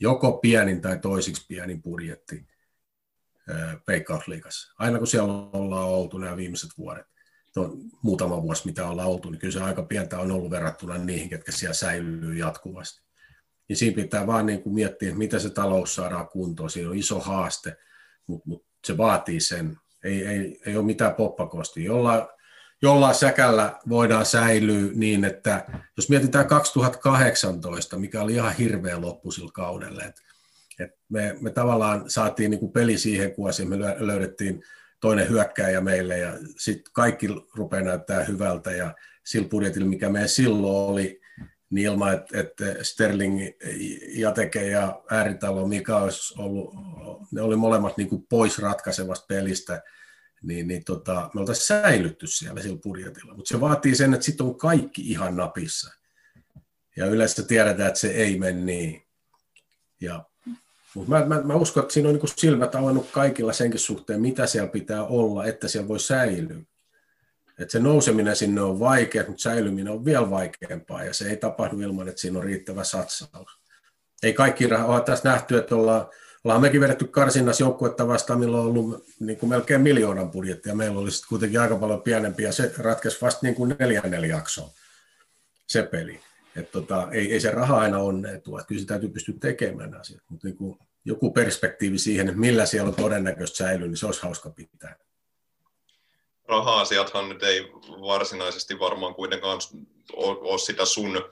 joko 0.00 0.32
pienin 0.32 0.80
tai 0.80 0.98
toisiksi 0.98 1.46
pienin 1.48 1.82
budjetti 1.82 2.46
veikkausliikassa. 3.88 4.74
Aina 4.78 4.98
kun 4.98 5.06
siellä 5.06 5.32
ollaan 5.52 5.88
oltu 5.88 6.18
nämä 6.18 6.36
viimeiset 6.36 6.70
vuodet, 6.78 7.06
no, 7.56 7.76
muutama 8.02 8.42
vuosi 8.42 8.66
mitä 8.66 8.88
ollaan 8.88 9.08
oltu, 9.08 9.30
niin 9.30 9.38
kyllä 9.38 9.52
se 9.52 9.60
aika 9.60 9.82
pientä 9.82 10.18
on 10.18 10.32
ollut 10.32 10.50
verrattuna 10.50 10.98
niihin, 10.98 11.28
ketkä 11.28 11.52
siellä 11.52 11.74
säilyy 11.74 12.34
jatkuvasti. 12.34 13.02
Niin 13.68 13.76
siinä 13.76 14.02
pitää 14.02 14.26
vaan 14.26 14.46
niin 14.46 14.62
kuin 14.62 14.74
miettiä, 14.74 15.14
mitä 15.14 15.38
se 15.38 15.50
talous 15.50 15.94
saadaan 15.94 16.28
kuntoon. 16.28 16.70
Siinä 16.70 16.90
on 16.90 16.96
iso 16.96 17.20
haaste, 17.20 17.76
mutta, 18.26 18.48
mutta 18.48 18.68
se 18.86 18.96
vaatii 18.96 19.40
sen. 19.40 19.78
Ei, 20.04 20.26
ei, 20.26 20.60
ei 20.66 20.76
ole 20.76 20.84
mitään 20.84 21.14
poppakosti. 21.14 21.84
Jollain, 21.84 22.22
jollain 22.82 23.14
säkällä 23.14 23.78
voidaan 23.88 24.26
säilyä 24.26 24.90
niin, 24.94 25.24
että 25.24 25.66
jos 25.96 26.08
mietitään 26.08 26.46
2018, 26.46 27.98
mikä 27.98 28.22
oli 28.22 28.34
ihan 28.34 28.56
hirveä 28.56 29.00
loppu 29.00 29.30
sillä 29.30 29.50
kaudella, 29.54 30.04
että, 30.04 30.22
että 30.80 30.98
me, 31.08 31.36
me 31.40 31.50
tavallaan 31.50 32.10
saatiin 32.10 32.50
niin 32.50 32.60
kuin 32.60 32.72
peli 32.72 32.98
siihen 32.98 33.34
kuosiin, 33.34 33.68
me 33.68 33.78
löydettiin 33.78 34.62
toinen 35.00 35.28
hyökkääjä 35.28 35.80
meille 35.80 36.18
ja 36.18 36.32
sitten 36.58 36.92
kaikki 36.92 37.28
rupeaa 37.54 37.82
näyttää 37.82 38.24
hyvältä 38.24 38.70
ja 38.70 38.94
sillä 39.24 39.48
budjetilla, 39.48 39.88
mikä 39.88 40.08
meidän 40.08 40.28
silloin 40.28 40.90
oli, 40.90 41.21
niin 41.72 41.86
ilman, 41.86 42.14
että, 42.14 42.40
että 42.40 42.64
Sterling, 42.84 43.40
Jateke 44.14 44.68
ja 44.68 45.02
Ääritalo, 45.10 45.68
mikä 45.68 45.96
olisi 45.96 46.34
ollut, 46.38 46.74
ne 47.32 47.42
oli 47.42 47.56
molemmat 47.56 47.96
niin 47.96 48.08
kuin 48.08 48.26
pois 48.28 48.58
ratkaisevasta 48.58 49.26
pelistä, 49.28 49.82
niin, 50.42 50.68
niin 50.68 50.84
tota, 50.84 51.30
me 51.34 51.40
oltaisiin 51.40 51.66
säilytty 51.66 52.26
siellä 52.26 52.62
sillä 52.62 52.78
budjetilla. 52.82 53.34
Mutta 53.34 53.48
se 53.48 53.60
vaatii 53.60 53.94
sen, 53.94 54.14
että 54.14 54.26
sitten 54.26 54.46
on 54.46 54.58
kaikki 54.58 55.02
ihan 55.10 55.36
napissa. 55.36 55.94
Ja 56.96 57.06
yleensä 57.06 57.42
tiedetään, 57.42 57.88
että 57.88 58.00
se 58.00 58.10
ei 58.10 58.38
mene 58.38 58.60
niin. 58.60 59.02
Ja, 60.00 60.24
mutta 60.94 61.10
mä, 61.10 61.24
mä, 61.24 61.42
mä 61.42 61.54
uskon, 61.54 61.82
että 61.82 61.94
siinä 61.94 62.08
on 62.08 62.14
niin 62.14 62.28
silmät 62.36 62.74
avannut 62.74 63.10
kaikilla 63.10 63.52
senkin 63.52 63.80
suhteen, 63.80 64.20
mitä 64.20 64.46
siellä 64.46 64.68
pitää 64.68 65.04
olla, 65.04 65.44
että 65.44 65.68
siellä 65.68 65.88
voi 65.88 66.00
säilyä. 66.00 66.62
Että 67.62 67.72
se 67.72 67.78
nouseminen 67.78 68.36
sinne 68.36 68.60
on 68.60 68.80
vaikea, 68.80 69.24
mutta 69.26 69.42
säilyminen 69.42 69.92
on 69.92 70.04
vielä 70.04 70.30
vaikeampaa, 70.30 71.04
ja 71.04 71.14
se 71.14 71.28
ei 71.28 71.36
tapahdu 71.36 71.80
ilman, 71.80 72.08
että 72.08 72.20
siinä 72.20 72.38
on 72.38 72.44
riittävä 72.44 72.84
satsaus. 72.84 73.58
Ei 74.22 74.32
kaikki 74.32 74.66
rahaa, 74.66 75.00
tässä 75.00 75.28
nähty, 75.28 75.58
että 75.58 75.74
ollaan 75.74 76.06
ollaan 76.44 76.60
mekin 76.60 76.80
vedetty 76.80 77.04
karsinnassa 77.04 77.64
joukkuetta 77.64 78.08
vastaan, 78.08 78.38
millä 78.38 78.60
on 78.60 78.66
ollut 78.66 79.04
niin 79.20 79.38
kuin 79.38 79.50
melkein 79.50 79.80
miljoonan 79.80 80.30
budjetti, 80.30 80.68
ja 80.68 80.74
meillä 80.74 81.00
oli 81.00 81.10
kuitenkin 81.28 81.60
aika 81.60 81.76
paljon 81.76 82.02
pienempi, 82.02 82.42
ja 82.42 82.52
se 82.52 82.72
ratkesi 82.78 83.18
vasta 83.22 83.40
niin 83.42 83.54
kuin 83.54 83.76
neljännellä 83.78 84.26
jaksoon, 84.26 84.70
se 85.66 85.82
peli. 85.82 86.20
Et 86.56 86.70
tota, 86.70 87.08
ei, 87.10 87.32
ei, 87.32 87.40
se 87.40 87.50
raha 87.50 87.78
aina 87.78 87.98
onneetu, 87.98 88.58
että 88.58 88.68
kyllä 88.68 88.80
se 88.80 88.86
täytyy 88.86 89.08
pystyä 89.08 89.34
tekemään 89.40 89.94
asiat, 89.94 90.22
mutta 90.28 90.46
niin 90.46 90.56
kuin 90.56 90.78
joku 91.04 91.30
perspektiivi 91.30 91.98
siihen, 91.98 92.28
että 92.28 92.40
millä 92.40 92.66
siellä 92.66 92.88
on 92.88 92.94
todennäköistä 92.94 93.56
säilyä, 93.56 93.86
niin 93.86 93.96
se 93.96 94.06
olisi 94.06 94.22
hauska 94.22 94.50
pitää. 94.50 94.96
Raha-asiathan 96.52 97.28
nyt 97.28 97.42
ei 97.42 97.72
varsinaisesti 97.88 98.78
varmaan 98.78 99.14
kuitenkaan 99.14 99.58
ole 100.16 100.58
sitä 100.58 100.84
sun 100.84 101.24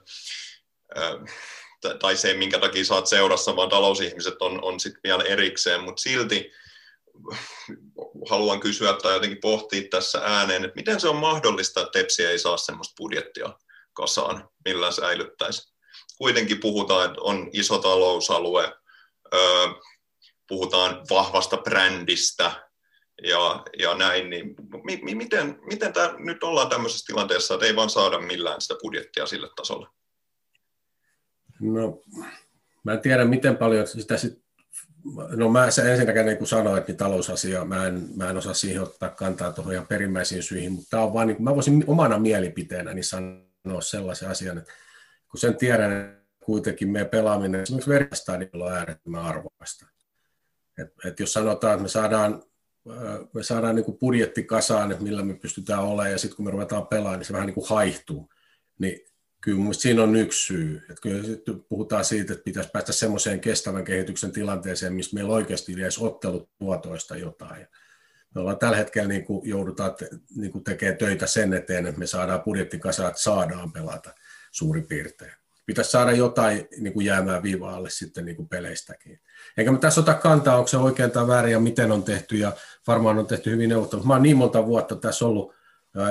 tai 1.99 2.17
se, 2.17 2.33
minkä 2.33 2.59
takia 2.59 2.85
saat 2.85 3.07
seurassa, 3.07 3.55
vaan 3.55 3.69
talousihmiset 3.69 4.41
on, 4.41 4.63
on 4.63 4.79
sitten 4.79 5.01
vielä 5.03 5.23
erikseen, 5.23 5.83
mutta 5.83 6.01
silti 6.01 6.51
haluan 8.29 8.59
kysyä 8.59 8.93
tai 8.93 9.13
jotenkin 9.13 9.41
pohtia 9.41 9.81
tässä 9.89 10.21
ääneen, 10.23 10.65
että 10.65 10.75
miten 10.75 10.99
se 10.99 11.07
on 11.07 11.15
mahdollista, 11.15 11.81
että 11.81 11.99
Tepsi 11.99 12.25
ei 12.25 12.39
saa 12.39 12.57
sellaista 12.57 12.93
budjettia 12.97 13.53
kasaan, 13.93 14.49
millä 14.65 14.91
säilyttäisi. 14.91 15.73
Kuitenkin 16.17 16.59
puhutaan, 16.59 17.05
että 17.05 17.21
on 17.21 17.49
iso 17.53 17.77
talousalue, 17.77 18.73
puhutaan 20.47 21.05
vahvasta 21.09 21.57
brändistä 21.57 22.70
ja, 23.23 23.63
ja 23.79 23.95
näin, 23.95 24.29
niin 24.29 24.55
mi, 24.83 24.99
mi, 25.03 25.15
miten, 25.15 25.59
miten 25.65 25.93
tämä 25.93 26.13
nyt 26.17 26.43
ollaan 26.43 26.69
tämmöisessä 26.69 27.05
tilanteessa, 27.05 27.53
että 27.53 27.65
ei 27.65 27.75
vaan 27.75 27.89
saada 27.89 28.19
millään 28.19 28.61
sitä 28.61 28.75
budjettia 28.81 29.25
sille 29.25 29.49
tasolle? 29.55 29.87
No, 31.59 32.01
mä 32.83 32.93
en 32.93 33.01
tiedä, 33.01 33.25
miten 33.25 33.57
paljon 33.57 33.87
sitä 33.87 34.17
sit, 34.17 34.41
no 35.35 35.49
mä 35.49 35.71
se 35.71 35.91
ensinnäkään 35.91 36.25
niin 36.25 36.37
kuin 36.37 36.47
sanoin, 36.47 36.83
niin 36.87 36.97
talousasia, 36.97 37.65
mä 37.65 37.87
en, 37.87 38.09
mä 38.15 38.29
en 38.29 38.37
osaa 38.37 38.53
siihen 38.53 38.81
ottaa 38.81 39.09
kantaa 39.09 39.53
tuohon 39.53 39.73
ihan 39.73 39.87
perimmäisiin 39.87 40.43
syihin, 40.43 40.71
mutta 40.71 40.89
tämä 40.89 41.03
on 41.03 41.13
vaan, 41.13 41.27
niin 41.27 41.43
mä 41.43 41.55
voisin 41.55 41.83
omana 41.87 42.19
mielipiteenäni 42.19 42.95
niin 42.95 43.03
sanoa 43.03 43.81
sellaisen 43.81 44.29
asian, 44.29 44.57
että 44.57 44.73
kun 45.29 45.39
sen 45.39 45.57
tiedän, 45.57 45.91
että 45.91 46.21
kuitenkin 46.45 46.89
meidän 46.89 47.09
pelaaminen 47.09 47.61
esimerkiksi 47.61 47.89
verkastadionilla 47.89 48.65
on 48.65 48.73
äärettömän 48.73 49.23
arvokasta. 49.23 49.85
Et, 50.81 50.93
et 51.05 51.19
jos 51.19 51.33
sanotaan, 51.33 51.73
että 51.73 51.83
me 51.83 51.89
saadaan, 51.89 52.43
me 53.33 53.43
saadaan 53.43 53.75
niin 53.75 53.85
kuin 53.85 53.97
budjetti 53.97 54.43
kasaan, 54.43 54.91
että 54.91 55.03
millä 55.03 55.23
me 55.23 55.33
pystytään 55.33 55.83
olemaan, 55.83 56.11
ja 56.11 56.17
sitten 56.17 56.35
kun 56.35 56.45
me 56.45 56.51
ruvetaan 56.51 56.87
pelaamaan, 56.87 57.19
niin 57.19 57.25
se 57.25 57.33
vähän 57.33 57.45
niin 57.45 57.55
kuin 57.55 57.69
haihtuu, 57.69 58.29
niin 58.79 58.99
kyllä 59.41 59.57
mielestäni 59.57 59.81
siinä 59.81 60.03
on 60.03 60.15
yksi 60.15 60.45
syy. 60.45 60.77
Että 60.77 61.01
kyllä 61.01 61.59
puhutaan 61.69 62.05
siitä, 62.05 62.33
että 62.33 62.43
pitäisi 62.43 62.69
päästä 62.73 62.91
semmoiseen 62.91 63.39
kestävän 63.39 63.83
kehityksen 63.83 64.31
tilanteeseen, 64.31 64.93
missä 64.93 65.15
meillä 65.15 65.33
oikeasti 65.33 65.73
edes 65.73 65.99
ottelut 65.99 66.49
tuotoista 66.59 67.17
jotain. 67.17 67.67
Me 68.35 68.41
ollaan 68.41 68.59
tällä 68.59 68.77
hetkellä 68.77 69.07
niin 69.07 69.25
kuin 69.25 69.49
joudutaan 69.49 69.95
te, 69.95 70.09
niin 70.35 70.51
kuin 70.51 70.63
tekemään 70.63 70.97
töitä 70.97 71.27
sen 71.27 71.53
eteen, 71.53 71.85
että 71.85 71.99
me 71.99 72.07
saadaan 72.07 72.41
budjettikasa, 72.41 73.07
että 73.07 73.21
saadaan 73.21 73.71
pelata 73.71 74.15
suurin 74.51 74.87
piirtein. 74.87 75.33
Pitäisi 75.71 75.91
saada 75.91 76.11
jotain 76.11 76.67
niin 76.77 76.93
kuin 76.93 77.05
jäämään 77.05 77.43
viivaalle 77.43 77.89
sitten 77.89 78.25
niin 78.25 78.35
kuin 78.35 78.47
peleistäkin. 78.47 79.21
Eikä 79.57 79.71
me 79.71 79.77
tässä 79.77 80.01
ota 80.01 80.13
kantaa, 80.13 80.57
onko 80.57 80.67
se 80.67 80.77
oikein 80.77 81.11
tai 81.11 81.27
väärin 81.27 81.51
ja 81.51 81.59
miten 81.59 81.91
on 81.91 82.03
tehty, 82.03 82.37
ja 82.37 82.51
varmaan 82.87 83.17
on 83.17 83.27
tehty 83.27 83.51
hyvin 83.51 83.69
neuvottelut. 83.69 84.05
Mä 84.05 84.13
oon 84.13 84.23
niin 84.23 84.37
monta 84.37 84.65
vuotta 84.65 84.95
tässä 84.95 85.25
ollut 85.25 85.53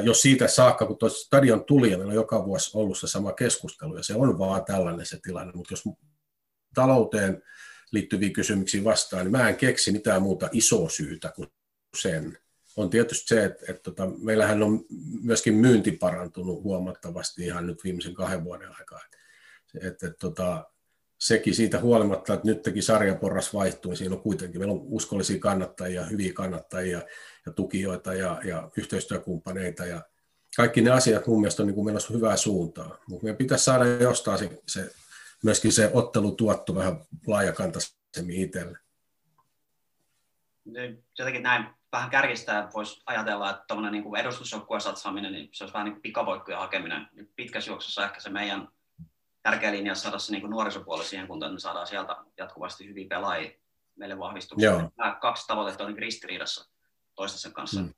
jos 0.02 0.22
siitä 0.22 0.48
saakka, 0.48 0.86
kun 0.86 0.98
tuo 0.98 1.08
stadion 1.08 1.64
tuli, 1.64 1.90
ja 1.90 1.98
meillä 1.98 2.10
on 2.10 2.14
joka 2.14 2.46
vuosi 2.46 2.70
ollut 2.74 2.98
se 2.98 3.06
sama 3.06 3.32
keskustelu, 3.32 3.96
ja 3.96 4.02
se 4.02 4.14
on 4.14 4.38
vaan 4.38 4.64
tällainen 4.64 5.06
se 5.06 5.18
tilanne, 5.22 5.52
mutta 5.52 5.72
jos 5.72 5.84
talouteen 6.74 7.42
liittyviä 7.92 8.30
kysymyksiä 8.30 8.84
vastaan, 8.84 9.24
niin 9.24 9.32
mä 9.32 9.48
en 9.48 9.56
keksi 9.56 9.92
mitään 9.92 10.22
muuta 10.22 10.48
isoa 10.52 10.88
syytä 10.88 11.32
kuin 11.36 11.48
sen. 11.96 12.38
On 12.76 12.90
tietysti 12.90 13.28
se, 13.28 13.44
että, 13.44 13.64
että 13.68 13.82
tota, 13.82 14.10
meillähän 14.18 14.62
on 14.62 14.84
myöskin 15.22 15.54
myynti 15.54 15.92
parantunut 15.92 16.62
huomattavasti 16.62 17.44
ihan 17.44 17.66
nyt 17.66 17.84
viimeisen 17.84 18.14
kahden 18.14 18.44
vuoden 18.44 18.68
aikaa. 18.78 19.00
Että, 19.04 19.19
että, 19.82 20.10
tota, 20.10 20.70
sekin 21.18 21.54
siitä 21.54 21.80
huolimatta, 21.80 22.34
että 22.34 22.46
nyt 22.46 22.62
teki 22.62 22.82
sarjaporras 22.82 23.54
vaihtuu, 23.54 23.90
niin 23.90 23.96
siinä 23.96 24.14
on 24.14 24.22
kuitenkin, 24.22 24.60
meillä 24.60 24.74
on 24.74 24.82
uskollisia 24.82 25.38
kannattajia, 25.38 26.04
hyviä 26.04 26.32
kannattajia 26.32 27.02
ja 27.46 27.52
tukijoita 27.52 28.14
ja, 28.14 28.40
ja 28.44 28.70
yhteistyökumppaneita 28.76 29.86
ja 29.86 30.02
kaikki 30.56 30.80
ne 30.80 30.90
asiat 30.90 31.26
mun 31.26 31.40
mielestä 31.40 31.62
on 31.62 31.66
niin 31.66 31.74
kuin 31.74 31.84
menossa 31.84 32.14
hyvää 32.14 32.36
suuntaan, 32.36 32.98
mutta 33.08 33.24
meidän 33.24 33.36
pitäisi 33.36 33.64
saada 33.64 33.86
jostain 33.86 34.38
se, 34.38 34.60
se, 34.66 34.90
myöskin 35.44 35.72
se 35.72 35.90
ottelutuotto 35.94 36.74
vähän 36.74 37.04
laajakantaisemmin 37.26 38.40
itselle. 38.40 38.78
Jotenkin 41.18 41.42
näin 41.42 41.66
vähän 41.92 42.10
kärkistää 42.10 42.70
voisi 42.74 43.02
ajatella, 43.06 43.50
että 43.50 43.64
tuommoinen 43.68 44.02
niin 44.02 44.16
edustusjoukkueen 44.16 44.80
satsaaminen, 44.80 45.32
niin 45.32 45.48
se 45.52 45.64
olisi 45.64 45.74
vähän 45.74 45.84
niin 45.84 45.94
kuin 45.94 46.02
pikavoikkojen 46.02 46.60
hakeminen. 46.60 47.08
Pitkässä 47.36 47.70
juoksussa 47.70 48.04
ehkä 48.04 48.20
se 48.20 48.30
meidän 48.30 48.68
tärkeä 49.42 49.72
linja 49.72 49.94
saada 49.94 50.18
se 50.18 50.32
niin 50.32 50.50
nuorisopuoli 50.50 51.04
siihen 51.04 51.26
kuntoon, 51.26 51.50
että 51.50 51.54
me 51.54 51.60
saadaan 51.60 51.86
sieltä 51.86 52.16
jatkuvasti 52.38 52.88
hyviä 52.88 53.06
pelaajia 53.08 53.50
meille 53.96 54.18
vahvistuksia. 54.18 54.90
Nämä 54.98 55.18
kaksi 55.20 55.46
tavoitetta 55.46 55.84
on 55.84 55.90
niin 55.90 55.98
ristiriidassa 55.98 56.70
toistensa 57.14 57.50
kanssa. 57.50 57.80
Mm. 57.80 57.94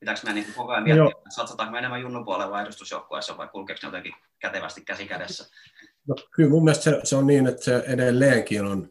Pitääkö 0.00 0.20
meidän 0.24 0.42
niin 0.42 0.54
koko 0.54 0.72
ajan 0.72 0.84
miettiä, 0.84 1.02
Joo. 1.02 1.10
että 1.10 1.30
satsataanko 1.30 1.72
me 1.72 1.78
enemmän 1.78 2.00
junnupuolella 2.00 2.52
vai 2.52 2.62
edustusjoukkueessa 2.62 3.36
vai 3.36 3.48
kulkeeko 3.48 3.78
ne 3.82 3.88
jotenkin 3.88 4.14
kätevästi 4.38 4.80
käsi 4.80 5.06
kädessä? 5.06 5.46
No, 6.08 6.14
kyllä 6.30 6.50
mun 6.50 6.64
mielestä 6.64 6.84
se, 6.84 7.00
se, 7.04 7.16
on 7.16 7.26
niin, 7.26 7.46
että 7.46 7.64
se 7.64 7.84
edelleenkin 7.86 8.64
on, 8.64 8.90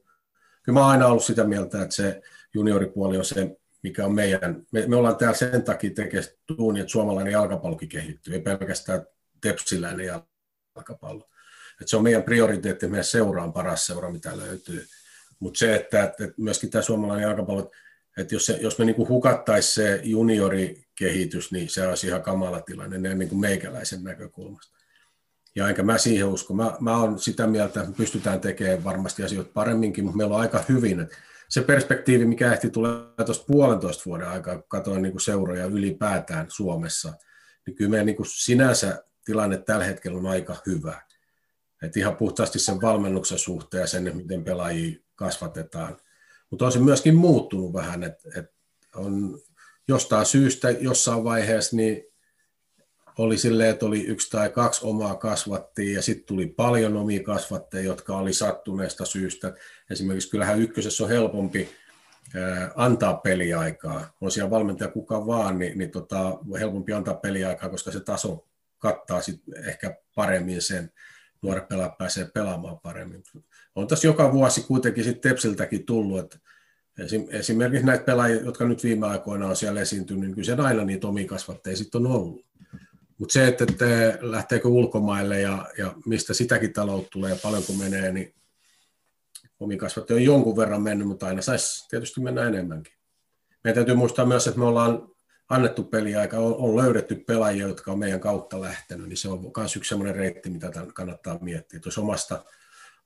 kyllä 0.63 0.79
mä 0.79 0.79
oon 0.79 0.91
aina 0.91 1.07
ollut 1.07 1.23
sitä 1.23 1.43
mieltä, 1.43 1.81
että 1.81 1.95
se 1.95 2.21
junioripuoli 2.53 3.17
on 3.17 3.25
se, 3.25 3.57
mikä 3.83 4.05
on 4.05 4.15
meidän, 4.15 4.65
me, 4.71 4.87
me 4.87 4.95
ollaan 4.95 5.17
täällä 5.17 5.37
sen 5.37 5.63
takia 5.63 5.91
tekemään 5.95 6.29
tuuni, 6.45 6.79
että 6.79 6.91
suomalainen 6.91 7.33
jalkapallokin 7.33 7.89
kehittyy, 7.89 8.33
ei 8.33 8.41
pelkästään 8.41 9.05
tepsiläinen 9.41 10.05
jalkapallo. 10.75 11.29
Että 11.81 11.89
se 11.89 11.97
on 11.97 12.03
meidän 12.03 12.23
prioriteetti, 12.23 12.87
meidän 12.87 13.03
seura 13.03 13.43
on 13.43 13.53
paras 13.53 13.85
seura, 13.85 14.11
mitä 14.11 14.37
löytyy. 14.37 14.85
Mutta 15.39 15.57
se, 15.57 15.75
että, 15.75 16.03
että 16.03 16.33
myöskin 16.37 16.69
tämä 16.69 16.81
suomalainen 16.81 17.27
jalkapallo, 17.27 17.71
että 18.17 18.35
jos, 18.35 18.45
se, 18.45 18.57
jos 18.61 18.79
me 18.79 18.85
niin 18.85 19.09
hukattaisiin 19.09 19.73
se 19.73 20.01
juniorikehitys, 20.03 21.51
niin 21.51 21.69
se 21.69 21.87
olisi 21.87 22.07
ihan 22.07 22.21
kamala 22.21 22.61
tilanne 22.61 22.97
näin 22.97 23.19
niin 23.19 23.29
kuin 23.29 23.39
meikäläisen 23.39 24.03
näkökulmasta. 24.03 24.77
Ja 25.55 25.69
enkä 25.69 25.83
mä 25.83 25.97
siihen 25.97 26.27
usko. 26.27 26.53
Mä, 26.53 26.77
mä 26.79 26.97
olen 26.97 27.19
sitä 27.19 27.47
mieltä, 27.47 27.79
että 27.79 27.91
me 27.91 27.97
pystytään 27.97 28.39
tekemään 28.39 28.83
varmasti 28.83 29.23
asioita 29.23 29.51
paremminkin, 29.53 30.03
mutta 30.03 30.17
meillä 30.17 30.35
on 30.35 30.41
aika 30.41 30.63
hyvin. 30.69 30.99
Että 30.99 31.15
se 31.49 31.61
perspektiivi, 31.61 32.25
mikä 32.25 32.53
ehti 32.53 32.69
tulee 32.69 33.25
tuosta 33.25 33.45
puolentoista 33.47 34.03
vuoden 34.05 34.27
aikaa, 34.27 34.55
kun 34.55 34.63
katsoin 34.67 35.01
niin 35.01 35.11
kuin 35.11 35.21
seuroja 35.21 35.65
ylipäätään 35.65 36.45
Suomessa, 36.49 37.13
niin 37.65 37.75
kyllä 37.75 37.89
meidän 37.89 38.05
niin 38.05 38.15
kuin 38.15 38.27
sinänsä 38.29 39.03
tilanne 39.25 39.57
tällä 39.57 39.85
hetkellä 39.85 40.17
on 40.17 40.25
aika 40.25 40.55
hyvä. 40.65 41.01
Et 41.81 41.97
ihan 41.97 42.17
puhtaasti 42.17 42.59
sen 42.59 42.81
valmennuksen 42.81 43.37
suhteen 43.37 43.81
ja 43.81 43.87
sen, 43.87 44.17
miten 44.17 44.43
pelaajia 44.43 44.99
kasvatetaan. 45.15 45.97
Mutta 46.49 46.65
on 46.65 46.71
se 46.71 46.79
myöskin 46.79 47.15
muuttunut 47.15 47.73
vähän, 47.73 48.03
että 48.03 48.29
et 48.39 48.53
on 48.95 49.39
jostain 49.87 50.25
syystä 50.25 50.69
jossain 50.69 51.23
vaiheessa 51.23 51.75
niin 51.75 52.03
oli 53.17 53.37
silleen, 53.37 53.69
että 53.69 53.85
oli 53.85 54.05
yksi 54.05 54.29
tai 54.29 54.49
kaksi 54.49 54.81
omaa 54.83 55.15
kasvattia 55.15 55.95
ja 55.95 56.01
sitten 56.01 56.25
tuli 56.25 56.47
paljon 56.47 56.97
omia 56.97 57.23
kasvatteja, 57.23 57.83
jotka 57.83 58.17
oli 58.17 58.33
sattuneesta 58.33 59.05
syystä. 59.05 59.53
Esimerkiksi 59.89 60.29
kyllähän 60.29 60.61
ykkösessä 60.61 61.03
on 61.03 61.09
helpompi 61.09 61.69
antaa 62.75 63.13
peliaikaa. 63.13 64.13
On 64.21 64.31
siellä 64.31 64.49
valmentaja 64.49 64.91
kuka 64.91 65.25
vaan, 65.25 65.59
niin, 65.59 65.77
niin 65.77 65.91
tota, 65.91 66.37
helpompi 66.59 66.93
antaa 66.93 67.13
peliaikaa, 67.13 67.69
koska 67.69 67.91
se 67.91 67.99
taso 67.99 68.47
kattaa 68.77 69.21
sit 69.21 69.41
ehkä 69.65 69.97
paremmin 70.15 70.61
sen, 70.61 70.91
nuoret 71.41 71.67
pelaajat 71.67 71.97
pääsee 71.97 72.29
pelaamaan 72.33 72.79
paremmin. 72.79 73.23
On 73.75 73.87
tässä 73.87 74.07
joka 74.07 74.33
vuosi 74.33 74.61
kuitenkin 74.61 75.03
sit 75.03 75.21
Tepsiltäkin 75.21 75.85
tullut, 75.85 76.19
että 76.19 76.39
esimerkiksi 77.29 77.85
näitä 77.85 78.03
pelaajia, 78.03 78.41
jotka 78.41 78.65
nyt 78.65 78.83
viime 78.83 79.07
aikoina 79.07 79.47
on 79.47 79.55
siellä 79.55 79.81
esiintynyt, 79.81 80.21
niin 80.21 80.35
kyllä 80.35 80.45
se 80.45 80.61
aina 80.61 80.83
niitä 80.83 81.07
omia 81.07 81.27
kasvatteja 81.27 81.77
sitten 81.77 82.05
on 82.05 82.11
ollut. 82.11 82.45
Mutta 83.17 83.33
se, 83.33 83.47
että, 83.47 83.65
että 83.69 83.85
lähteekö 84.21 84.67
ulkomaille 84.67 85.41
ja, 85.41 85.69
ja 85.77 85.93
mistä 86.05 86.33
sitäkin 86.33 86.73
taloutta 86.73 87.09
tulee 87.09 87.31
ja 87.31 87.37
paljonko 87.43 87.73
menee, 87.73 88.11
niin 88.11 88.33
omikasvatti 89.59 90.13
on 90.13 90.23
jonkun 90.23 90.57
verran 90.57 90.81
mennyt, 90.81 91.07
mutta 91.07 91.27
aina 91.27 91.41
saisi 91.41 91.87
tietysti 91.89 92.21
mennä 92.21 92.47
enemmänkin. 92.47 92.93
Meidän 93.63 93.75
täytyy 93.75 93.95
muistaa 93.95 94.25
myös, 94.25 94.47
että 94.47 94.59
me 94.59 94.65
ollaan 94.65 95.09
annettu 95.49 95.83
peliaika, 95.83 96.37
on, 96.37 96.55
on 96.57 96.77
löydetty 96.77 97.15
pelaajia, 97.15 97.67
jotka 97.67 97.91
on 97.91 97.99
meidän 97.99 98.19
kautta 98.19 98.61
lähtenyt, 98.61 99.07
niin 99.07 99.17
se 99.17 99.29
on 99.29 99.51
myös 99.57 99.75
yksi 99.75 99.89
sellainen 99.89 100.15
reitti, 100.15 100.49
mitä 100.49 100.71
kannattaa 100.93 101.37
miettiä. 101.41 101.77
Että 101.77 101.87
jos 101.87 101.97
omasta, 101.97 102.45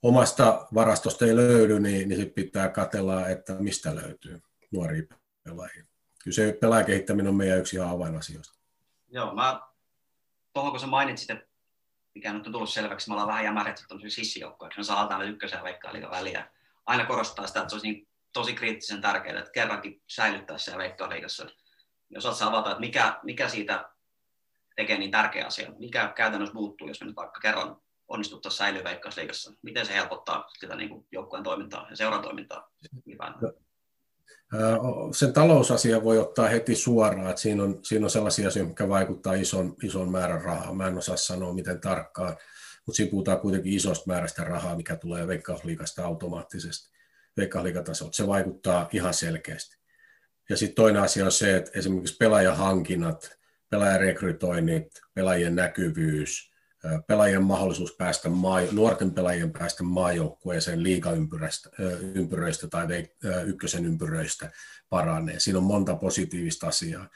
omasta 0.01 0.67
varastosta 0.73 1.25
ei 1.25 1.35
löydy, 1.35 1.79
niin, 1.79 2.09
niin 2.09 2.19
sitten 2.19 2.43
pitää 2.43 2.69
katella, 2.69 3.27
että 3.27 3.53
mistä 3.53 3.95
löytyy 3.95 4.41
nuoria 4.71 5.03
pelaajia. 5.43 5.83
Kyllä 6.23 6.35
se 6.35 6.57
pelaajakehittäminen 6.61 7.29
on 7.29 7.35
meidän 7.35 7.59
yksi 7.59 7.75
ihan 7.75 7.89
avainasioista. 7.89 8.59
Joo, 9.09 9.33
mä 9.35 9.61
tuohon 10.53 10.71
kun 10.71 10.79
sä 10.79 10.87
mainitsit, 10.87 11.29
että 11.29 11.47
mikä 12.15 12.33
nyt 12.33 12.47
on 12.47 12.53
tullut 12.53 12.69
selväksi, 12.69 13.09
me 13.09 13.13
ollaan 13.13 13.27
vähän 13.27 13.43
jämäretty 13.43 13.83
tuollaisia 13.87 14.15
sissijoukkoja, 14.15 14.71
me 14.77 14.83
saadaan 14.83 15.07
tänne 15.07 15.25
ykkösen 15.25 15.57
ja 15.57 15.63
veikkaa 15.63 15.93
väliä. 16.11 16.47
Aina 16.85 17.05
korostaa 17.05 17.47
sitä, 17.47 17.59
että 17.59 17.69
se 17.69 17.75
olisi 17.75 17.87
niin 17.87 18.07
tosi 18.33 18.53
kriittisen 18.53 19.01
tärkeää, 19.01 19.39
että 19.39 19.51
kerrankin 19.51 20.01
säilyttää 20.07 20.57
siellä 20.57 20.77
veikkaaliigassa. 20.77 21.49
Jos 22.11 22.25
osaat 22.25 22.49
avata, 22.49 22.71
että 22.71 22.79
mikä, 22.79 23.19
mikä 23.23 23.49
siitä 23.49 23.89
tekee 24.75 24.97
niin 24.97 25.11
tärkeä 25.11 25.45
asia, 25.45 25.71
mikä 25.79 26.13
käytännössä 26.15 26.53
muuttuu, 26.53 26.87
jos 26.87 27.01
me 27.01 27.07
nyt 27.07 27.15
vaikka 27.15 27.39
kerran 27.39 27.77
onnistuttaisiin 28.07 28.57
säilyä 28.57 28.83
veikkausliigassa, 28.83 29.53
miten 29.61 29.85
se 29.85 29.93
helpottaa 29.93 30.49
sitä 30.59 30.75
niin 30.75 30.89
kuin 30.89 31.07
joukkueen 31.11 31.43
toimintaa 31.43 31.87
ja 31.89 31.95
seuran 31.95 32.21
toimintaa? 32.21 32.71
No, 34.51 35.13
sen 35.13 35.33
talousasia 35.33 36.03
voi 36.03 36.19
ottaa 36.19 36.47
heti 36.47 36.75
suoraan, 36.75 37.29
että 37.29 37.41
siinä 37.41 37.63
on, 37.63 37.79
siinä 37.83 38.05
on 38.05 38.09
sellaisia 38.09 38.47
asioita, 38.47 38.69
jotka 38.69 38.89
vaikuttaa 38.89 39.33
ison, 39.33 39.75
ison 39.83 40.11
määrän 40.11 40.41
rahaa. 40.41 40.73
Mä 40.73 40.87
en 40.87 40.97
osaa 40.97 41.17
sanoa 41.17 41.53
miten 41.53 41.81
tarkkaan, 41.81 42.37
mutta 42.85 42.95
siinä 42.95 43.11
puhutaan 43.11 43.39
kuitenkin 43.39 43.73
isosta 43.73 44.07
määrästä 44.07 44.43
rahaa, 44.43 44.75
mikä 44.75 44.95
tulee 44.95 45.27
Veikkausliikasta 45.27 46.05
automaattisesti 46.05 46.91
Veikkausliikatasolta. 47.37 48.15
Se 48.15 48.27
vaikuttaa 48.27 48.89
ihan 48.91 49.13
selkeästi. 49.13 49.80
Ja 50.51 50.57
sitten 50.57 50.75
toinen 50.75 51.01
asia 51.01 51.25
on 51.25 51.31
se, 51.31 51.55
että 51.55 51.71
esimerkiksi 51.79 52.17
pelaajahankinnat, 52.19 53.37
pelaajarekrytoinnit, 53.69 55.01
pelaajien 55.13 55.55
näkyvyys– 55.55 56.51
pelaajien 57.07 57.43
mahdollisuus 57.43 57.95
päästä 57.95 58.29
maa, 58.29 58.61
nuorten 58.71 59.11
pelaajien 59.11 59.51
päästä 59.51 59.83
maajoukkueeseen 59.83 60.83
liigaympyröistä 60.83 62.67
tai 62.69 63.09
ykkösen 63.45 63.85
ympyröistä 63.85 64.51
paranee. 64.89 65.39
Siinä 65.39 65.59
on 65.59 65.65
monta 65.65 65.95
positiivista 65.95 66.67
asiaa. 66.67 67.09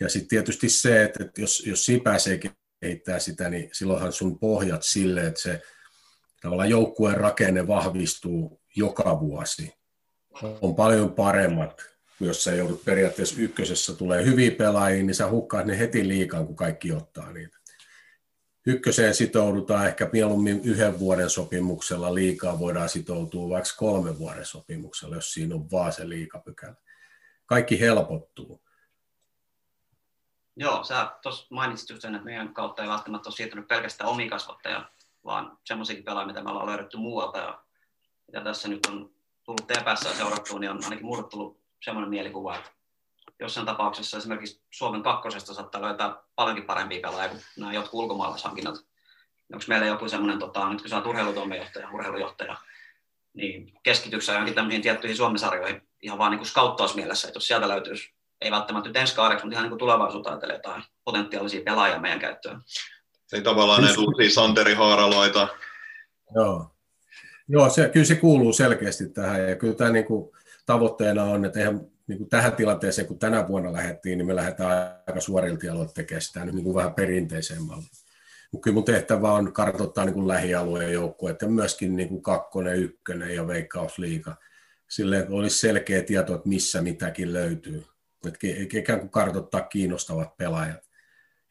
Ja 0.00 0.08
sitten 0.08 0.28
tietysti 0.28 0.68
se, 0.68 1.02
että 1.04 1.28
jos, 1.38 1.66
jos 1.66 1.84
siinä 1.84 2.02
pääsee 2.04 2.40
kehittämään 2.80 3.20
sitä, 3.20 3.48
niin 3.48 3.70
silloinhan 3.72 4.12
sun 4.12 4.38
pohjat 4.38 4.82
sille, 4.82 5.26
että 5.26 5.40
se 5.40 5.62
tavallaan 6.42 6.70
joukkueen 6.70 7.16
rakenne 7.16 7.66
vahvistuu 7.66 8.60
joka 8.76 9.20
vuosi. 9.20 9.72
On 10.60 10.74
paljon 10.74 11.14
paremmat, 11.14 11.82
jos 12.20 12.44
sä 12.44 12.54
joudut 12.54 12.84
periaatteessa 12.84 13.40
ykkösessä 13.40 13.94
tulee 13.94 14.24
hyviä 14.24 14.50
pelaajia, 14.50 15.02
niin 15.02 15.14
sä 15.14 15.30
hukkaat 15.30 15.66
ne 15.66 15.78
heti 15.78 16.08
liikaan, 16.08 16.46
kun 16.46 16.56
kaikki 16.56 16.92
ottaa 16.92 17.32
niitä 17.32 17.56
ykköseen 18.66 19.14
sitoudutaan 19.14 19.86
ehkä 19.86 20.10
mieluummin 20.12 20.60
yhden 20.64 20.98
vuoden 20.98 21.30
sopimuksella, 21.30 22.14
liikaa 22.14 22.58
voidaan 22.58 22.88
sitoutua 22.88 23.48
vaikka 23.48 23.70
kolmen 23.76 24.18
vuoden 24.18 24.44
sopimuksella, 24.44 25.14
jos 25.14 25.32
siinä 25.32 25.54
on 25.54 25.70
vaan 25.70 25.92
se 25.92 26.08
liikapykälä. 26.08 26.74
Kaikki 27.46 27.80
helpottuu. 27.80 28.62
Joo, 30.56 30.84
sä 30.84 31.10
tuossa 31.22 31.46
mainitsit 31.50 31.90
just 31.90 32.02
sen, 32.02 32.14
että 32.14 32.24
meidän 32.24 32.54
kautta 32.54 32.82
ei 32.82 32.88
välttämättä 32.88 33.28
ole 33.28 33.36
siirtynyt 33.36 33.68
pelkästään 33.68 34.10
omi 34.10 34.28
kasvattaja, 34.28 34.90
vaan 35.24 35.58
semmoisiakin 35.64 36.04
pelaajia, 36.04 36.26
mitä 36.26 36.42
me 36.42 36.50
ollaan 36.50 36.68
löydetty 36.68 36.96
muualta. 36.96 37.38
Ja 37.38 37.62
mitä 38.26 38.40
tässä 38.44 38.68
nyt 38.68 38.86
on 38.86 39.10
tullut 39.44 39.66
TPS 39.66 40.16
seurattua, 40.16 40.58
niin 40.58 40.70
on 40.70 40.84
ainakin 40.84 41.06
mulle 41.06 41.28
semmoinen 41.84 42.10
mielikuva, 42.10 42.56
että 42.56 42.70
jossain 43.40 43.66
tapauksessa 43.66 44.18
esimerkiksi 44.18 44.62
Suomen 44.70 45.02
kakkosesta 45.02 45.54
saattaa 45.54 45.82
löytää 45.82 46.16
paljonkin 46.34 46.66
parempia 46.66 47.00
pelaajia 47.00 47.28
kuin 47.28 47.42
nämä 47.56 47.72
jotkut 47.72 48.00
ulkomaalaishankinnat. 48.00 48.74
Onko 49.52 49.64
meillä 49.68 49.86
joku 49.86 50.08
semmoinen, 50.08 50.38
tota, 50.38 50.68
nyt 50.68 50.80
kun 50.80 50.90
sä 50.90 50.96
oot 50.96 51.06
urheilutoimenjohtaja, 51.06 51.90
urheilujohtaja, 51.92 52.56
niin 53.34 53.72
keskityksä 53.82 54.32
johonkin 54.32 54.54
tämmöisiin 54.54 54.82
tiettyihin 54.82 55.16
Suomen-sarjoihin 55.16 55.82
ihan 56.02 56.18
vaan 56.18 56.30
niin 56.30 56.38
kuin 56.38 56.48
skauttausmielessä, 56.48 57.28
että 57.28 57.36
jos 57.36 57.46
sieltä 57.46 57.68
löytyisi, 57.68 58.14
ei 58.40 58.50
välttämättä 58.50 58.88
nyt 58.88 58.96
ensi 58.96 59.14
kaareksi, 59.14 59.44
mutta 59.44 59.54
ihan 59.54 59.64
niin 59.64 59.70
kuin 59.70 59.78
tulevaisuutta 59.78 60.30
ajatellen 60.30 60.56
jotain 60.56 60.82
potentiaalisia 61.04 61.62
pelaajia 61.64 62.00
meidän 62.00 62.20
käyttöön. 62.20 62.60
Se 63.26 63.36
ei 63.36 63.42
tavallaan 63.42 63.82
näitä 63.82 64.00
uusia 64.00 64.30
Santeri 64.30 64.74
Haaraloita. 64.74 65.48
Joo, 66.34 66.70
Joo 67.48 67.70
se, 67.70 67.88
kyllä 67.88 68.06
se 68.06 68.14
kuuluu 68.14 68.52
selkeästi 68.52 69.08
tähän 69.08 69.48
ja 69.48 69.56
kyllä 69.56 69.74
tämä 69.74 69.90
niin 69.90 70.04
kuin, 70.04 70.35
tavoitteena 70.66 71.24
on, 71.24 71.44
että 71.44 71.58
eihän 71.58 71.80
niin 72.06 72.18
kuin 72.18 72.30
tähän 72.30 72.52
tilanteeseen, 72.52 73.08
kun 73.08 73.18
tänä 73.18 73.48
vuonna 73.48 73.72
lähdettiin, 73.72 74.18
niin 74.18 74.26
me 74.26 74.36
lähdetään 74.36 74.94
aika 75.06 75.20
suorilta 75.20 75.72
aloilla 75.72 75.92
tekemään 75.92 76.22
sitä 76.22 76.44
niin 76.44 76.64
kuin 76.64 76.74
vähän 76.74 76.94
perinteiseen 76.94 77.62
malliin. 77.62 77.90
Mutta 78.52 78.64
kyllä 78.64 78.74
mun 78.74 78.84
tehtävä 78.84 79.32
on 79.32 79.52
kartoittaa 79.52 80.04
niin 80.04 80.14
kuin 80.14 80.28
lähialueen 80.28 80.92
joukkueet 80.92 81.42
ja 81.42 81.48
myöskin 81.48 81.96
niin 81.96 82.08
kuin 82.08 82.22
kakkonen, 82.22 82.76
ykkönen 82.76 83.34
ja 83.34 83.46
veikkausliiga. 83.46 84.36
Silleen 84.88 85.26
olisi 85.30 85.58
selkeä 85.58 86.02
tieto, 86.02 86.34
että 86.34 86.48
missä 86.48 86.82
mitäkin 86.82 87.32
löytyy. 87.32 87.84
Että 88.26 88.38
ikään 88.78 89.00
kuin 89.00 89.10
kartoittaa 89.10 89.60
kiinnostavat 89.60 90.36
pelaajat. 90.36 90.90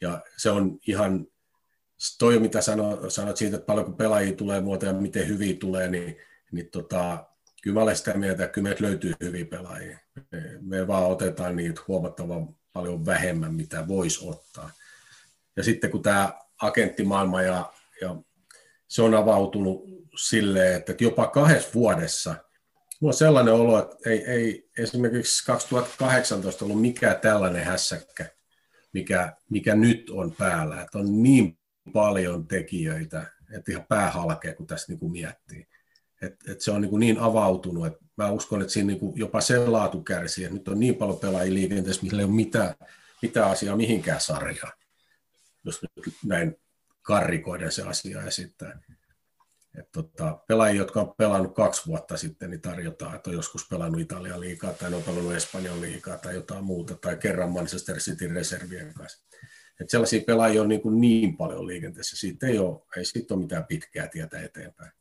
Ja 0.02 0.22
se 0.38 0.50
on 0.50 0.80
ihan, 0.88 1.28
toi 2.20 2.40
mitä 2.40 2.62
sanoit 2.62 3.38
siitä, 3.38 3.56
että 3.56 3.66
paljonko 3.66 3.92
pelaajia 3.92 4.36
tulee 4.36 4.62
muuta 4.62 4.86
ja 4.86 4.94
miten 4.94 5.28
hyviä 5.28 5.56
tulee, 5.60 5.88
niin, 5.90 6.18
niin 6.52 6.70
tota, 6.70 7.26
kyllä 7.66 7.74
mä 7.74 7.84
olen 7.84 7.96
sitä 7.96 8.14
mieltä, 8.14 8.44
että 8.44 8.54
kyllä 8.54 8.64
meiltä 8.64 8.84
löytyy 8.84 9.14
hyviä 9.22 9.46
pelaajia. 9.46 10.00
Me, 10.62 10.88
vaan 10.88 11.06
otetaan 11.06 11.56
niitä 11.56 11.82
huomattavan 11.88 12.56
paljon 12.74 13.06
vähemmän, 13.06 13.54
mitä 13.54 13.88
voisi 13.88 14.28
ottaa. 14.28 14.72
Ja 15.56 15.64
sitten 15.64 15.92
kun 15.92 16.02
tämä 16.02 16.34
agenttimaailma 16.62 17.42
ja, 17.42 17.74
ja 18.02 18.16
se 18.88 19.02
on 19.02 19.16
avautunut 19.16 19.84
silleen, 20.18 20.76
että 20.76 20.96
jopa 21.00 21.28
kahdessa 21.28 21.70
vuodessa 21.74 22.36
Mulla 23.02 23.14
on 23.14 23.18
sellainen 23.18 23.54
olo, 23.54 23.80
että 23.80 24.10
ei, 24.10 24.26
ei 24.26 24.70
esimerkiksi 24.78 25.46
2018 25.46 26.66
ollut 26.66 26.82
mikään 26.82 27.20
tällainen 27.20 27.66
hässäkkä, 27.66 28.26
mikä, 28.94 29.34
mikä 29.50 29.76
nyt 29.76 30.10
on 30.10 30.32
päällä. 30.32 30.82
Että 30.82 30.98
on 30.98 31.24
niin 31.24 31.58
paljon 31.94 32.48
tekijöitä, 32.48 33.26
että 33.58 33.72
ihan 33.72 33.86
pää 33.90 34.12
halkee, 34.12 34.54
kun 34.54 34.68
tässä 34.68 34.92
niin 34.92 35.00
kuin 35.00 35.12
miettii. 35.12 35.68
Et, 36.22 36.36
et 36.48 36.62
se 36.62 36.72
on 36.72 36.82
niin, 36.82 37.00
niin 37.00 37.20
avautunut, 37.20 37.86
että 37.88 38.00
mä 38.18 38.32
uskon, 38.32 38.62
että 38.62 38.74
siinä 38.74 38.88
niin 38.88 39.14
jopa 39.16 39.42
se 39.42 39.58
laatu 39.58 40.02
kärsii, 40.02 40.44
että 40.44 40.58
nyt 40.58 40.68
on 40.68 40.80
niin 40.80 40.96
paljon 40.96 41.20
pelaajia 41.20 41.54
liikenteessä, 41.54 42.04
millä 42.04 42.22
ei 42.22 42.26
ole 42.26 42.34
mitään, 42.34 42.76
mitään 43.22 43.52
asiaa 43.52 43.76
mihinkään 43.76 44.22
sarjaan, 44.22 44.74
jos 45.64 45.82
nyt 45.82 46.16
näin 46.26 46.56
karrikoiden 47.02 47.72
se 47.72 47.84
asia 47.84 48.24
esittää. 48.24 48.80
Et 49.80 49.92
tota, 49.92 50.40
pelaajia, 50.48 50.82
jotka 50.82 51.02
on 51.02 51.14
pelannut 51.18 51.56
kaksi 51.56 51.86
vuotta 51.86 52.18
sitten, 52.18 52.50
niin 52.50 52.62
tarjotaan, 52.62 53.16
että 53.16 53.30
on 53.30 53.36
joskus 53.36 53.68
pelannut 53.70 54.02
Italian 54.02 54.40
liikaa 54.40 54.74
tai 54.74 54.94
on 54.94 55.04
pelannut 55.04 55.34
Espanjan 55.34 55.82
liikaa 55.82 56.18
tai 56.18 56.36
jotain 56.36 56.64
muuta, 56.64 56.96
tai 56.96 57.18
kerran 57.18 57.52
Manchester 57.52 57.98
Cityn 57.98 58.32
reservien 58.32 58.94
kanssa. 58.94 59.26
Et 59.82 59.90
sellaisia 59.90 60.22
pelaajia 60.28 60.62
on 60.62 60.70
niin, 60.70 60.82
niin 61.00 61.38
paljon 61.38 61.68
liikenteessä, 61.68 62.18
siitä 62.18 62.48
ei, 62.48 62.60
ole, 62.60 62.82
ei 62.98 63.06
siitä 63.06 63.34
ole 63.34 63.42
mitään 63.42 63.66
pitkää 63.66 64.08
tietä 64.08 64.42
eteenpäin. 64.42 64.92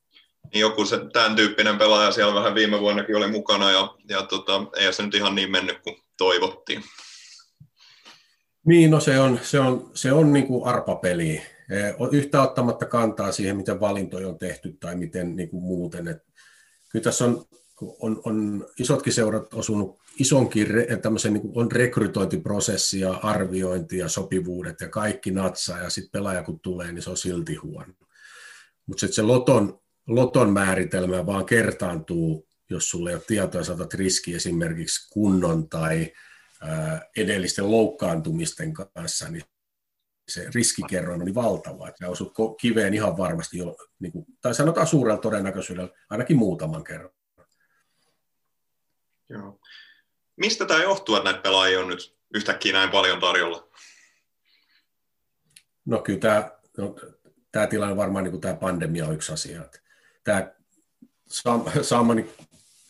Niin 0.53 0.61
joku 0.61 0.85
se, 0.85 1.01
tämän 1.13 1.37
tyyppinen 1.37 1.79
pelaaja 1.79 2.13
siellä 2.13 2.35
vähän 2.35 2.55
viime 2.55 2.81
vuonnakin 2.81 3.17
oli 3.17 3.31
mukana, 3.31 3.71
ja, 3.71 3.95
ja 4.09 4.23
tota, 4.23 4.67
ei 4.77 4.93
se 4.93 5.03
nyt 5.03 5.15
ihan 5.15 5.35
niin 5.35 5.51
mennyt 5.51 5.79
kuin 5.83 5.97
toivottiin. 6.17 6.83
Niin, 8.67 8.91
no 8.91 9.01
se 9.01 9.21
on, 9.21 9.41
se 9.43 9.61
on, 9.61 9.91
se 9.95 10.13
on 10.13 10.33
niin 10.33 10.47
kuin 10.47 10.67
arpapeli. 10.67 11.43
Yhtä 12.13 12.43
ottamatta 12.43 12.87
kantaa 12.87 13.33
siihen, 13.33 13.57
miten 13.57 13.81
valintoja 13.81 14.29
on 14.29 14.39
tehty 14.39 14.77
tai 14.81 14.97
miten 14.97 15.37
niin 15.37 15.49
kuin 15.49 15.63
muuten. 15.63 16.09
Et 16.09 16.23
kyllä 16.93 17.03
tässä 17.03 17.25
on, 17.25 17.45
on, 17.81 18.21
on 18.25 18.67
isotkin 18.79 19.13
seurat 19.13 19.55
osunut 19.55 19.99
isonkin 20.19 20.67
tämmöisen, 21.03 21.33
niin 21.33 21.41
kuin 21.41 21.59
on 21.59 21.73
rekrytointiprosessi 21.73 23.01
ja 23.01 23.13
arviointi 23.13 23.99
ja 23.99 24.09
sopivuudet 24.09 24.81
ja 24.81 24.89
kaikki 24.89 25.31
natsaa 25.31 25.79
ja 25.79 25.91
sitten 25.91 26.11
pelaaja 26.11 26.43
kun 26.43 26.61
tulee, 26.61 26.93
niin 26.93 27.03
se 27.03 27.11
on 27.11 27.17
silti 27.17 27.55
huono. 27.55 27.95
Mutta 28.87 29.07
se 29.09 29.23
loton, 29.23 29.81
loton 30.07 30.53
määritelmä 30.53 31.27
vaan 31.27 31.47
kertaantuu, 31.47 32.49
jos 32.71 32.91
sulle 32.91 33.11
ei 33.11 33.17
ole 33.17 33.23
tietoa, 33.27 33.65
saatat 33.65 33.95
riski 33.95 34.35
esimerkiksi 34.35 35.11
kunnon 35.11 35.69
tai 35.69 36.13
edellisten 37.17 37.71
loukkaantumisten 37.71 38.73
kanssa, 38.75 39.29
niin 39.29 39.45
se 40.29 40.49
riskikerroin 40.55 41.21
on 41.21 41.25
niin 41.25 41.35
valtava, 41.35 41.89
että 41.89 42.09
osut 42.09 42.33
kiveen 42.61 42.95
ihan 42.95 43.17
varmasti, 43.17 43.59
jo, 43.59 43.77
niin 43.99 44.13
kuin, 44.13 44.27
tai 44.41 44.55
sanotaan 44.55 44.87
suurella 44.87 45.21
todennäköisyydellä 45.21 45.91
ainakin 46.11 46.37
muutaman 46.37 46.85
kerran. 46.85 47.11
Joo. 49.29 49.61
Mistä 50.37 50.67
tämä 50.67 50.83
johtuu, 50.83 51.17
että 51.17 51.25
näitä 51.25 51.43
pelaajia 51.43 51.81
on 51.81 51.89
nyt 51.89 52.17
yhtäkkiä 52.35 52.73
näin 52.73 52.91
paljon 52.91 53.21
tarjolla? 53.21 53.69
No 55.85 55.99
kyllä 56.03 56.19
tämä, 56.19 56.51
no, 56.79 56.97
tämä 57.53 57.67
tilanne 57.67 57.97
varmaan 57.97 58.25
niin 58.25 58.33
kuin 58.33 58.41
tämä 58.41 58.55
pandemia 58.55 59.07
on 59.07 59.15
yksi 59.15 59.33
asia. 59.33 59.63
Tämä 60.25 60.53
saamani 61.83 62.31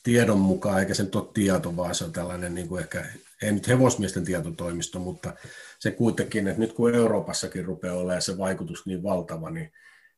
tiedon 0.03 0.39
mukaan, 0.39 0.81
eikä 0.81 0.95
se 0.95 1.03
nyt 1.03 1.15
ole 1.15 1.29
tieto, 1.35 1.77
vaan 1.77 1.95
se 1.95 2.05
on 2.05 2.13
tällainen 2.13 2.55
niin 2.55 2.69
kuin 2.69 2.83
ehkä 2.83 3.05
ei 3.43 3.53
nyt 3.53 3.69
hevosmiesten 3.69 4.25
tietotoimisto, 4.25 4.99
mutta 4.99 5.33
se 5.79 5.91
kuitenkin, 5.91 6.49
että 6.49 6.61
nyt 6.61 6.73
kun 6.73 6.95
Euroopassakin 6.95 7.65
rupeaa 7.65 7.97
olemaan 7.97 8.23
se 8.23 8.39
vaikutus 8.39 8.87
niin 8.87 9.03
valtava, 9.03 9.51
niin, 9.51 9.73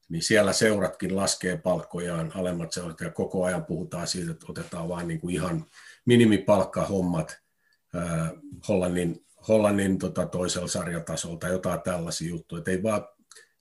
niin 0.08 0.22
siellä 0.22 0.52
seuratkin 0.52 1.16
laskee 1.16 1.56
palkkojaan 1.56 2.32
alemmat 2.34 2.72
seurat 2.72 3.00
ja 3.00 3.10
koko 3.10 3.44
ajan 3.44 3.64
puhutaan 3.64 4.06
siitä, 4.06 4.30
että 4.30 4.46
otetaan 4.48 4.88
vain 4.88 5.08
niin 5.08 5.20
kuin 5.20 5.34
ihan 5.34 5.66
minimipalkkahommat 6.04 7.38
äh, 7.96 8.30
Hollannin, 8.68 9.26
Hollannin 9.48 9.98
tota 9.98 10.26
toisella 10.26 10.68
sarjatasolla 10.68 11.38
tai 11.38 11.50
jotain 11.50 11.80
tällaisia 11.82 12.28
juttuja, 12.28 12.58
että 12.58 12.70
ei 12.70 12.82
vaan 12.82 13.08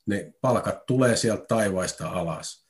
ne 0.05 0.33
palkat 0.41 0.85
tulee 0.85 1.15
sieltä 1.15 1.45
taivaista 1.47 2.09
alas. 2.09 2.64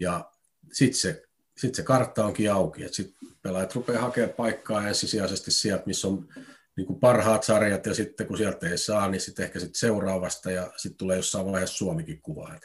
Ja 0.00 0.32
sitten 0.72 1.00
se 1.00 1.28
sitten 1.58 1.74
se 1.74 1.82
kartta 1.82 2.24
onkin 2.24 2.52
auki, 2.52 2.84
että 2.84 2.96
sitten 2.96 3.28
pelaajat 3.42 3.74
rupeaa 3.74 4.02
hakemaan 4.02 4.34
paikkaa 4.34 4.88
ensisijaisesti 4.88 5.50
sieltä, 5.50 5.82
missä 5.86 6.08
on 6.08 6.28
niin 6.76 6.86
kuin 6.86 7.00
parhaat 7.00 7.42
sarjat, 7.42 7.86
ja 7.86 7.94
sitten 7.94 8.26
kun 8.26 8.36
sieltä 8.36 8.68
ei 8.68 8.78
saa, 8.78 9.08
niin 9.08 9.20
sitten 9.20 9.44
ehkä 9.44 9.58
sitten 9.58 9.80
seuraavasta, 9.80 10.50
ja 10.50 10.72
sitten 10.76 10.98
tulee 10.98 11.16
jossain 11.16 11.46
vaiheessa 11.46 11.76
Suomikin 11.76 12.22
kuvaa. 12.22 12.58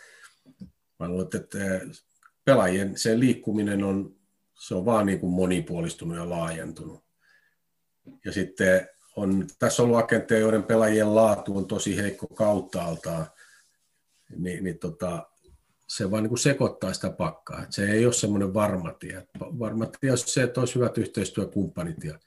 Mä 0.99 1.07
luulen, 1.07 1.27
että 1.33 1.57
pelaajien 2.45 2.97
se 2.97 3.19
liikkuminen 3.19 3.83
on, 3.83 4.15
se 4.53 4.75
on 4.75 4.85
vaan 4.85 5.05
niin 5.05 5.19
kuin 5.19 5.33
monipuolistunut 5.33 6.17
ja 6.17 6.29
laajentunut. 6.29 7.03
Ja 8.25 8.31
sitten 8.31 8.89
on, 9.15 9.47
tässä 9.59 9.83
on 9.83 9.89
ollut 9.89 10.03
agentteja, 10.03 10.39
joiden 10.39 10.63
pelaajien 10.63 11.15
laatu 11.15 11.57
on 11.57 11.67
tosi 11.67 11.97
heikko 11.97 12.27
kauttaaltaan, 12.27 13.27
niin, 14.37 14.63
niin 14.63 14.79
tota, 14.79 15.27
se 15.97 16.11
vaan 16.11 16.23
niin 16.23 16.37
sekoittaa 16.37 16.93
sitä 16.93 17.09
pakkaa. 17.09 17.63
Että 17.63 17.75
se 17.75 17.91
ei 17.91 18.05
ole 18.05 18.13
semmoinen 18.13 18.53
varma 18.53 18.93
tie. 18.93 19.27
Varma 19.39 19.85
tie 19.85 20.11
on 20.11 20.17
se, 20.17 20.43
että 20.43 20.59
olisi 20.59 20.75
hyvät 20.75 20.97
yhteistyökumppanit 20.97 22.03
ja 22.03 22.19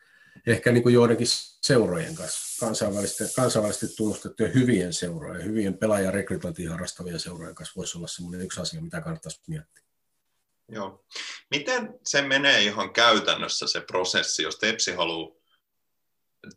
ehkä 0.46 0.72
niin 0.72 0.82
kuin 0.82 0.94
joidenkin 0.94 1.26
seurojen 1.62 2.14
kanssa, 2.14 2.66
kansainvälisesti, 2.66 3.34
kansainvälisesti 3.36 3.96
tunnustettujen 3.96 4.54
hyvien 4.54 4.92
seurojen, 4.92 5.44
hyvien 5.44 5.78
pelaajan 5.78 6.14
rekrytointia 6.14 6.70
harrastavien 6.70 7.20
seurojen 7.20 7.54
kanssa 7.54 7.72
voisi 7.76 7.98
olla 7.98 8.06
semmoinen 8.06 8.40
yksi 8.40 8.60
asia, 8.60 8.82
mitä 8.82 9.00
kannattaisi 9.00 9.40
miettiä. 9.46 9.84
Joo. 10.68 11.04
Miten 11.50 11.94
se 12.04 12.22
menee 12.22 12.62
ihan 12.62 12.92
käytännössä 12.92 13.66
se 13.66 13.80
prosessi, 13.80 14.42
jos 14.42 14.58
Tepsi 14.58 14.92
haluaa 14.92 15.35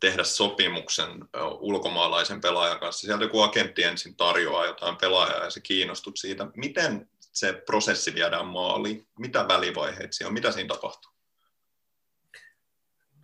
tehdä 0.00 0.24
sopimuksen 0.24 1.08
ulkomaalaisen 1.58 2.40
pelaajan 2.40 2.80
kanssa. 2.80 3.06
Sieltä 3.06 3.24
joku 3.24 3.40
agentti 3.40 3.82
ensin 3.82 4.16
tarjoaa 4.16 4.66
jotain 4.66 4.96
pelaajaa 4.96 5.44
ja 5.44 5.50
se 5.50 5.60
kiinnostut 5.60 6.16
siitä. 6.16 6.46
Miten 6.56 7.08
se 7.18 7.52
prosessi 7.52 8.14
viedään 8.14 8.46
maaliin? 8.46 9.06
Mitä 9.18 9.48
välivaiheita 9.48 10.12
siellä 10.12 10.28
on? 10.28 10.34
Mitä 10.34 10.52
siinä 10.52 10.74
tapahtuu? 10.74 11.12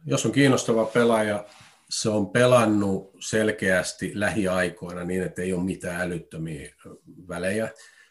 Jos 0.06 0.26
on 0.26 0.32
kiinnostava 0.32 0.84
pelaaja, 0.84 1.44
se 1.90 2.08
on 2.08 2.30
pelannut 2.30 3.16
selkeästi 3.20 4.12
lähiaikoina 4.14 5.04
niin, 5.04 5.22
että 5.22 5.42
ei 5.42 5.52
ole 5.52 5.64
mitään 5.64 6.00
älyttömiä 6.00 6.74
välejä. 7.28 7.70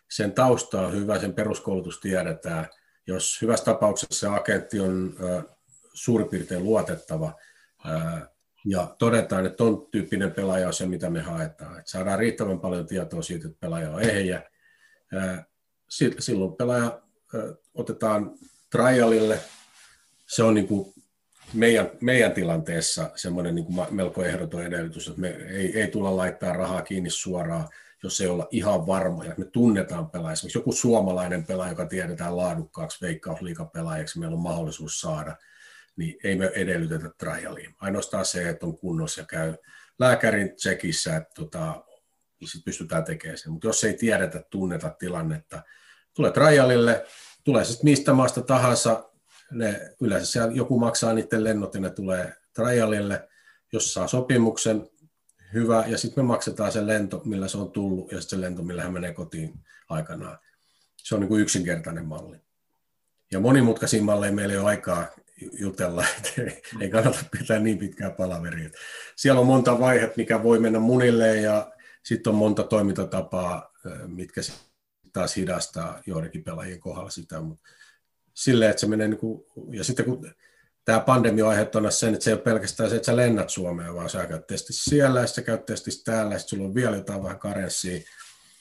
Sen 0.10 0.32
tausta 0.32 0.82
on 0.82 0.94
hyvä, 0.94 1.20
sen 1.20 1.34
peruskoulutus 1.34 2.00
tiedetään. 2.00 2.70
Jos 3.08 3.42
hyvässä 3.42 3.66
tapauksessa 3.66 4.20
se 4.20 4.36
agentti 4.36 4.80
on 4.80 5.16
suurin 5.94 6.30
piirtein 6.30 6.64
luotettava, 6.64 7.34
ja 8.66 8.96
todetaan, 9.00 9.46
että 9.46 9.58
ton 9.58 9.88
tyyppinen 9.92 10.32
pelaaja 10.32 10.68
on 10.68 10.74
se, 10.74 10.86
mitä 10.86 11.10
me 11.10 11.22
haetaan. 11.22 11.80
Että 11.80 11.92
saadaan 11.92 12.20
riittävän 12.20 12.60
paljon 12.60 12.88
tietoa 12.88 13.22
siitä, 13.22 13.48
että 13.48 13.60
pelaaja 13.60 13.92
on 13.92 14.02
ehjä. 14.02 14.44
Silloin 16.20 16.56
pelaaja 16.56 17.02
otetaan 17.74 18.32
trialille. 18.70 19.40
Se 20.28 20.44
on 20.44 20.54
niin 20.54 20.68
kuin 20.68 20.94
meidän, 21.54 21.90
meidän 22.02 22.32
tilanteessa 22.32 23.12
semmoinen 23.16 23.56
niin 23.56 23.66
kuin 23.66 23.88
melko 23.96 24.24
ehdoton 24.24 24.64
edellytys, 24.64 25.08
että 25.08 25.22
me 25.22 25.28
ei, 25.28 25.82
ei 25.82 25.88
tulla 25.88 26.18
laittaa 26.18 26.54
rahaa 26.54 26.82
kiinni 26.82 27.10
suoraan, 27.10 27.68
jos 28.04 28.22
ei 28.22 28.28
olla 28.28 28.48
ihan 28.52 28.88
varmoja. 28.88 29.34
Me 29.38 29.46
tunnetaan 29.46 30.10
pelaaja. 30.10 30.34
Esimerkiksi 30.34 30.58
joku 30.58 30.72
suomalainen 30.72 31.46
pelaaja, 31.46 31.72
joka 31.72 31.86
tiedetään 31.86 32.38
laadukkaaksi 32.38 33.06
veikkausliikapelaajaksi, 33.06 34.20
meillä 34.20 34.36
on 34.36 34.42
mahdollisuus 34.42 35.02
saada– 35.02 35.36
niin 35.98 36.18
ei 36.24 36.36
me 36.36 36.52
edellytetä 36.56 37.10
trialiin. 37.18 37.76
Ainoastaan 37.80 38.26
se, 38.26 38.50
että 38.50 38.66
on 38.66 38.78
kunnossa 38.78 39.22
ja 39.22 39.26
käy 39.26 39.54
lääkärin 40.00 40.56
tsekissä, 40.56 41.16
että 41.16 41.32
tota, 41.36 41.84
sit 42.46 42.66
pystytään 42.66 43.04
tekemään 43.04 43.38
sen. 43.38 43.52
Mutta 43.52 43.68
jos 43.68 43.84
ei 43.84 43.94
tiedetä, 43.94 44.44
tunneta 44.50 44.90
tilannetta, 44.90 45.64
tulee 46.14 46.32
trialille, 46.32 47.06
tulee 47.44 47.66
sitten 47.66 47.90
mistä 47.90 48.14
maasta 48.14 48.42
tahansa, 48.42 49.10
ne, 49.52 49.96
yleensä 50.02 50.32
siellä 50.32 50.52
joku 50.52 50.80
maksaa 50.80 51.14
niiden 51.14 51.44
lennot 51.44 51.74
ja 51.74 51.82
ne 51.82 51.90
tulee 51.90 52.34
trialille, 52.54 53.30
jos 53.74 53.94
saa 53.94 54.08
sopimuksen, 54.08 54.90
hyvä, 55.54 55.84
ja 55.88 55.98
sitten 55.98 56.24
me 56.24 56.28
maksetaan 56.28 56.72
se 56.72 56.88
lento, 56.88 57.22
millä 57.26 57.48
se 57.48 57.58
on 57.58 57.72
tullut, 57.72 58.12
ja 58.12 58.22
sitten 58.22 58.40
se 58.40 58.46
lento, 58.46 58.64
millä 58.64 58.84
hän 58.84 58.94
menee 58.94 59.14
kotiin 59.14 59.54
aikanaan. 59.90 60.38
Se 60.98 61.16
on 61.16 61.22
niin 61.22 61.28
kuin 61.28 61.42
yksinkertainen 61.42 62.06
malli. 62.06 62.38
Ja 63.32 63.40
monimutkaisiin 63.40 64.04
malleja 64.04 64.32
meillä 64.32 64.54
ei 64.54 64.60
ole 64.60 64.70
aikaa 64.70 65.08
jutella, 65.60 66.06
että 66.18 66.42
ei 66.82 66.90
kannata 66.90 67.20
pitää 67.40 67.60
niin 67.60 67.78
pitkää 67.78 68.10
palaveria. 68.10 68.70
Siellä 69.16 69.42
on 69.42 69.48
monta 69.48 69.80
vaihetta, 69.80 70.18
mikä 70.18 70.44
voi 70.44 70.60
mennä 70.60 70.80
munille 70.80 71.38
ja 71.38 71.72
sitten 72.04 72.32
on 72.32 72.40
monta 72.40 72.64
toimintatapaa, 72.64 73.72
mitkä 74.08 74.42
taas 75.14 75.36
hidastaa 75.36 76.02
joidenkin 76.06 76.44
pelaajien 76.44 76.80
kohdalla 76.80 77.10
sitä, 77.10 77.42
mutta 77.42 77.70
silleen, 78.34 78.72
että 78.72 78.82
se 78.82 78.88
menee 78.88 79.08
niin 79.08 79.18
kuin, 79.18 79.46
ja 79.72 79.84
sitten 79.84 80.06
kun 80.06 80.32
tämä 80.86 81.00
pandemia 81.00 81.46
on 81.46 81.52
aiheuttanut 81.52 81.94
sen, 81.94 82.14
että 82.14 82.24
se 82.24 82.30
ei 82.30 82.34
ole 82.34 82.42
pelkästään 82.42 82.90
se, 82.90 82.96
että 82.96 83.06
sä 83.06 83.16
lennät 83.16 83.50
Suomeen, 83.50 83.96
vaan 83.96 84.10
sä 84.10 84.26
käyt 84.26 84.48
testissä 84.48 84.90
siellä 84.90 85.20
ja 85.20 85.28
sä 85.28 85.42
käyt 85.42 85.66
testissä 85.66 86.12
täällä, 86.12 86.36
ja 86.36 86.40
sulla 86.40 86.66
on 86.66 86.76
vielä 86.76 86.96
jotain 86.96 87.24
vähän 87.24 87.40
karenssia 87.40 88.02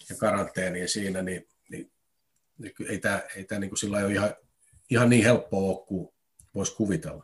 ja 0.09 0.17
karanteenia 0.17 0.89
siinä, 0.89 1.23
niin, 1.23 1.49
niin, 1.71 1.93
niin 2.59 2.73
ei 2.89 2.99
tämä, 2.99 3.23
ei 3.37 3.45
tämä 3.45 3.59
niin 3.59 3.71
kuin 3.71 3.79
sillä 3.79 3.99
ole 3.99 4.13
ihan, 4.13 4.35
ihan 4.91 5.11
niin 5.11 5.25
helppoa 5.25 5.77
ole 5.77 5.87
kuin 5.87 6.14
voisi 6.55 6.77
kuvitella. 6.77 7.23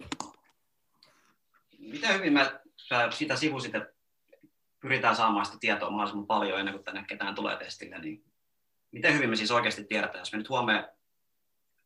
Miten 1.78 2.14
hyvin 2.14 2.32
mä 2.32 2.60
sitä 3.10 3.36
sivusit, 3.36 3.74
että 3.74 3.92
pyritään 4.80 5.16
saamaan 5.16 5.46
sitä 5.46 5.58
tietoa 5.60 5.90
mahdollisimman 5.90 6.26
paljon 6.26 6.58
ennen 6.58 6.74
kuin 6.74 6.84
tänne 6.84 7.04
ketään 7.08 7.34
tulee 7.34 7.56
testille, 7.56 7.98
niin 7.98 8.24
miten 8.90 9.14
hyvin 9.14 9.30
me 9.30 9.36
siis 9.36 9.50
oikeasti 9.50 9.84
tiedetään, 9.84 10.20
jos 10.20 10.32
me 10.32 10.38
nyt 10.38 10.48
huomenna 10.48 10.88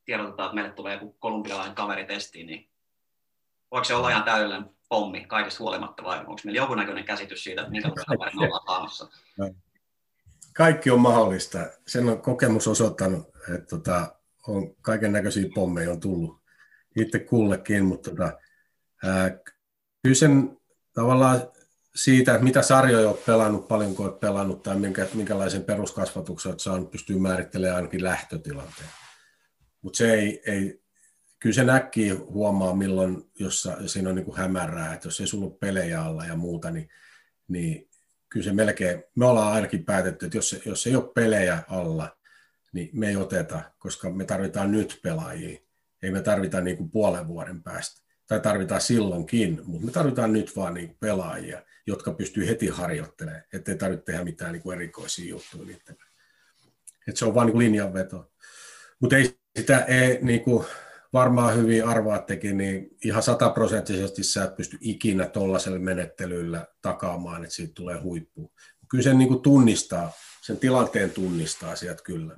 tiedotetaan, 0.04 0.46
että 0.46 0.54
meille 0.54 0.72
tulee 0.72 0.94
joku 0.94 1.16
kolumbialainen 1.18 1.74
kaveri 1.74 2.04
testiin, 2.06 2.46
niin 2.46 2.70
voiko 3.70 3.84
se 3.84 3.94
olla 3.94 4.10
ihan 4.10 4.24
täydellinen 4.24 4.70
pommi 4.88 5.24
kaikesta 5.24 5.62
huolimatta 5.62 6.04
vai 6.04 6.18
onko 6.18 6.40
meillä 6.44 6.58
jonkunnäköinen 6.58 7.04
käsitys 7.04 7.44
siitä, 7.44 7.60
että 7.60 7.70
minkä 7.70 7.90
kaveri 8.06 8.36
me 8.36 8.46
ollaan 8.46 8.66
saamassa? 8.66 9.08
kaikki 10.56 10.90
on 10.90 11.00
mahdollista. 11.00 11.58
Sen 11.86 12.08
on 12.08 12.22
kokemus 12.22 12.68
osoittanut, 12.68 13.28
että 13.54 13.66
tota, 13.66 14.14
on 14.48 14.76
kaiken 14.82 15.12
näköisiä 15.12 15.48
pommeja 15.54 15.90
on 15.90 16.00
tullut 16.00 16.43
itse 16.96 17.18
kullekin, 17.18 17.84
mutta 17.84 18.10
tota, 18.10 18.38
ää, 19.04 19.30
kyllä 20.02 20.14
sen 20.14 20.56
tavallaan 20.92 21.42
siitä, 21.94 22.32
että 22.32 22.44
mitä 22.44 22.62
sarjoja 22.62 23.08
olet 23.08 23.24
pelannut, 23.24 23.68
paljonko 23.68 24.02
olet 24.02 24.20
pelannut 24.20 24.62
tai 24.62 24.76
minkä, 24.76 25.06
minkälaisen 25.14 25.64
peruskasvatuksen 25.64 26.50
olet 26.50 26.60
saanut, 26.60 26.90
pystyy 26.90 27.18
määrittelemään 27.18 27.76
ainakin 27.76 28.04
lähtötilanteen. 28.04 28.88
Mutta 29.82 29.96
se 29.96 30.14
ei, 30.14 30.42
ei, 30.46 30.82
kyllä 31.38 31.54
se 31.54 31.64
näkki 31.64 32.08
huomaa, 32.08 32.74
milloin, 32.74 33.30
jos 33.38 33.68
siinä 33.86 34.08
on 34.08 34.14
niin 34.14 34.24
kuin 34.24 34.36
hämärää, 34.36 34.94
että 34.94 35.08
jos 35.08 35.20
ei 35.20 35.26
sulla 35.26 35.46
ole 35.46 35.56
pelejä 35.60 36.02
alla 36.02 36.24
ja 36.24 36.36
muuta, 36.36 36.70
niin, 36.70 36.88
niin 37.48 37.88
kyllä 38.28 38.44
se 38.44 38.52
melkein, 38.52 39.04
me 39.16 39.26
ollaan 39.26 39.52
ainakin 39.52 39.84
päätetty, 39.84 40.26
että 40.26 40.38
jos, 40.38 40.56
jos 40.66 40.86
ei 40.86 40.96
ole 40.96 41.12
pelejä 41.14 41.62
alla, 41.68 42.16
niin 42.72 42.90
me 42.92 43.08
ei 43.08 43.16
oteta, 43.16 43.62
koska 43.78 44.10
me 44.10 44.24
tarvitaan 44.24 44.72
nyt 44.72 45.00
pelaajia. 45.02 45.58
Ei 46.04 46.10
me 46.10 46.22
tarvita 46.22 46.60
niin 46.60 46.76
kuin 46.76 46.90
puolen 46.90 47.28
vuoden 47.28 47.62
päästä. 47.62 48.02
Tai 48.28 48.40
tarvitaan 48.40 48.80
silloinkin, 48.80 49.60
mutta 49.64 49.86
me 49.86 49.92
tarvitaan 49.92 50.32
nyt 50.32 50.56
vaan 50.56 50.74
niin 50.74 50.96
pelaajia, 51.00 51.62
jotka 51.86 52.12
pystyy 52.12 52.48
heti 52.48 52.68
harjoittelemaan, 52.68 53.42
ettei 53.52 53.76
tarvitse 53.76 54.04
tehdä 54.04 54.24
mitään 54.24 54.52
niin 54.52 54.62
kuin 54.62 54.76
erikoisia 54.76 55.30
juttuja 55.30 55.64
niiden. 55.64 55.96
Et 57.08 57.16
se 57.16 57.24
on 57.24 57.34
vaan 57.34 57.46
niin 57.46 57.58
linjanveto. 57.58 58.32
Mutta 59.00 59.16
ei 59.16 59.38
sitä 59.58 59.78
ei, 59.78 60.18
niin 60.22 60.40
kuin 60.40 60.64
varmaan 61.12 61.56
hyvin 61.56 61.84
arvaattekin, 61.84 62.56
niin 62.56 62.88
ihan 63.04 63.22
sataprosenttisesti 63.22 64.22
sä 64.22 64.44
et 64.44 64.56
pysty 64.56 64.78
ikinä 64.80 65.26
tuollaisella 65.26 65.78
menettelyllä 65.78 66.66
takaamaan, 66.82 67.44
että 67.44 67.54
siitä 67.54 67.74
tulee 67.74 68.00
huippu. 68.00 68.52
Kyllä 68.88 69.04
sen 69.04 69.18
niin 69.18 69.28
kuin 69.28 69.42
tunnistaa, 69.42 70.12
sen 70.42 70.56
tilanteen 70.56 71.10
tunnistaa 71.10 71.76
sieltä 71.76 72.02
kyllä. 72.02 72.36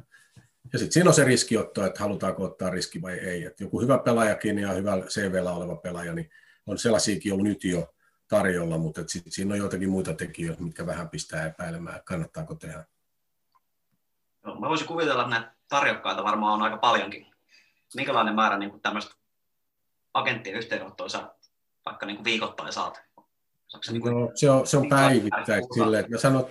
Ja 0.73 0.79
sitten 0.79 0.93
siinä 0.93 1.11
on 1.11 1.15
se 1.15 1.25
riskiotto, 1.25 1.87
että 1.87 2.01
halutaanko 2.01 2.45
ottaa 2.45 2.71
riski 2.71 3.03
vai 3.03 3.15
ei. 3.15 3.45
Että 3.45 3.65
joku 3.65 3.81
hyvä 3.81 3.99
pelaajakin 3.99 4.59
ja 4.59 4.73
hyvä 4.73 4.97
CVllä 4.97 5.53
oleva 5.53 5.77
pelaaja, 5.77 6.15
niin 6.15 6.31
on 6.67 6.79
sellaisiakin 6.79 7.33
ollut 7.33 7.47
nyt 7.47 7.65
jo 7.65 7.95
tarjolla, 8.29 8.79
mutta 8.79 9.03
sitten 9.07 9.33
siinä 9.33 9.55
on 9.55 9.59
joitakin 9.59 9.91
muita 9.91 10.15
tekijöitä, 10.15 10.63
mitkä 10.63 10.87
vähän 10.87 11.09
pistää 11.09 11.47
epäilemään, 11.47 12.01
kannattaako 12.05 12.55
tehdä. 12.55 12.85
No, 14.45 14.61
mä 14.61 14.69
voisin 14.69 14.87
kuvitella, 14.87 15.23
että 15.23 15.35
näitä 15.35 15.55
tarjokkaita 15.69 16.25
varmaan 16.25 16.55
on 16.55 16.63
aika 16.63 16.77
paljonkin. 16.77 17.27
Minkälainen 17.95 18.35
määrä 18.35 18.59
niin 18.59 18.81
tämmöistä 18.81 19.15
agenttien 20.15 20.57
yhteydenottoa 20.57 21.09
sä 21.09 21.31
vaikka 21.87 22.07
niin 22.07 22.25
viikoittain 22.25 22.73
saat? 22.73 23.03
Niin 23.91 24.03
kuin, 24.03 24.15
no, 24.15 24.31
se 24.35 24.51
on, 24.51 24.67
se 24.67 24.77
on 24.77 24.89
päivittäin 24.89 25.65
silleen, 25.75 26.01
että 26.01 26.13
mä 26.13 26.19
sanon, 26.19 26.47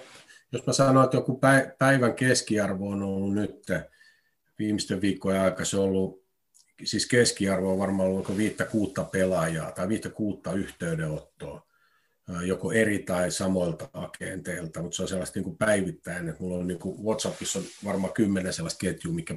jos 0.52 0.68
mä 0.68 0.74
sanon, 0.74 1.04
että 1.04 1.18
joku 1.18 1.40
päivän 1.78 2.14
keskiarvo 2.14 2.90
on 2.90 3.04
ollut 3.04 3.34
nyt 3.34 3.66
viimeisten 4.60 5.02
viikkojen 5.02 5.42
aika, 5.42 5.66
se 5.66 5.78
on 5.78 5.84
ollut, 5.84 6.26
siis 6.84 7.08
keskiarvo 7.08 7.72
on 7.72 7.80
varmaan 7.80 8.10
ollut 8.10 8.38
viittä 8.38 8.66
kuutta 8.66 9.04
pelaajaa 9.04 9.72
tai 9.72 9.90
viittä 9.90 10.10
kuutta 10.10 10.54
yhteydenottoa, 10.54 11.66
joko 12.46 12.72
eri 12.72 13.00
tai 13.00 13.32
samoilta 13.32 13.90
agenteilta, 13.94 14.82
mutta 14.82 14.96
se 14.96 15.02
on 15.02 15.08
sellaista 15.08 15.40
niin 15.40 15.44
kuin 15.44 15.58
päivittäin, 15.58 16.30
että 16.30 16.44
mulla 16.44 16.58
on 16.58 16.68
niin 16.68 16.80
kuin 16.80 17.04
WhatsAppissa 17.04 17.60
on 17.60 17.66
varmaan 17.86 18.14
kymmenen 18.14 18.54
sellaista 18.54 18.80
ketjua, 18.80 19.14
mikä, 19.14 19.36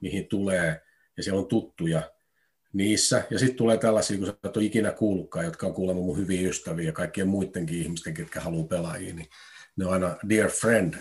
mihin 0.00 0.26
tulee, 0.26 0.82
ja 1.16 1.22
siellä 1.22 1.40
on 1.40 1.46
tuttuja 1.46 2.10
niissä, 2.72 3.24
ja 3.30 3.38
sitten 3.38 3.56
tulee 3.56 3.76
tällaisia, 3.76 4.18
kun 4.18 4.26
sä 4.26 4.34
et 4.44 4.56
ole 4.56 4.64
ikinä 4.64 4.92
kuullutkaan, 4.92 5.44
jotka 5.44 5.66
on 5.66 5.74
kuulemma 5.74 6.02
mun 6.02 6.18
hyviä 6.18 6.48
ystäviä 6.48 6.86
ja 6.86 6.92
kaikkien 6.92 7.28
muidenkin 7.28 7.82
ihmisten, 7.82 8.14
ketkä 8.14 8.40
haluaa 8.40 8.66
pelaajia, 8.66 9.14
niin 9.14 9.28
ne 9.76 9.86
on 9.86 9.92
aina 9.92 10.16
dear 10.28 10.50
friend, 10.50 10.94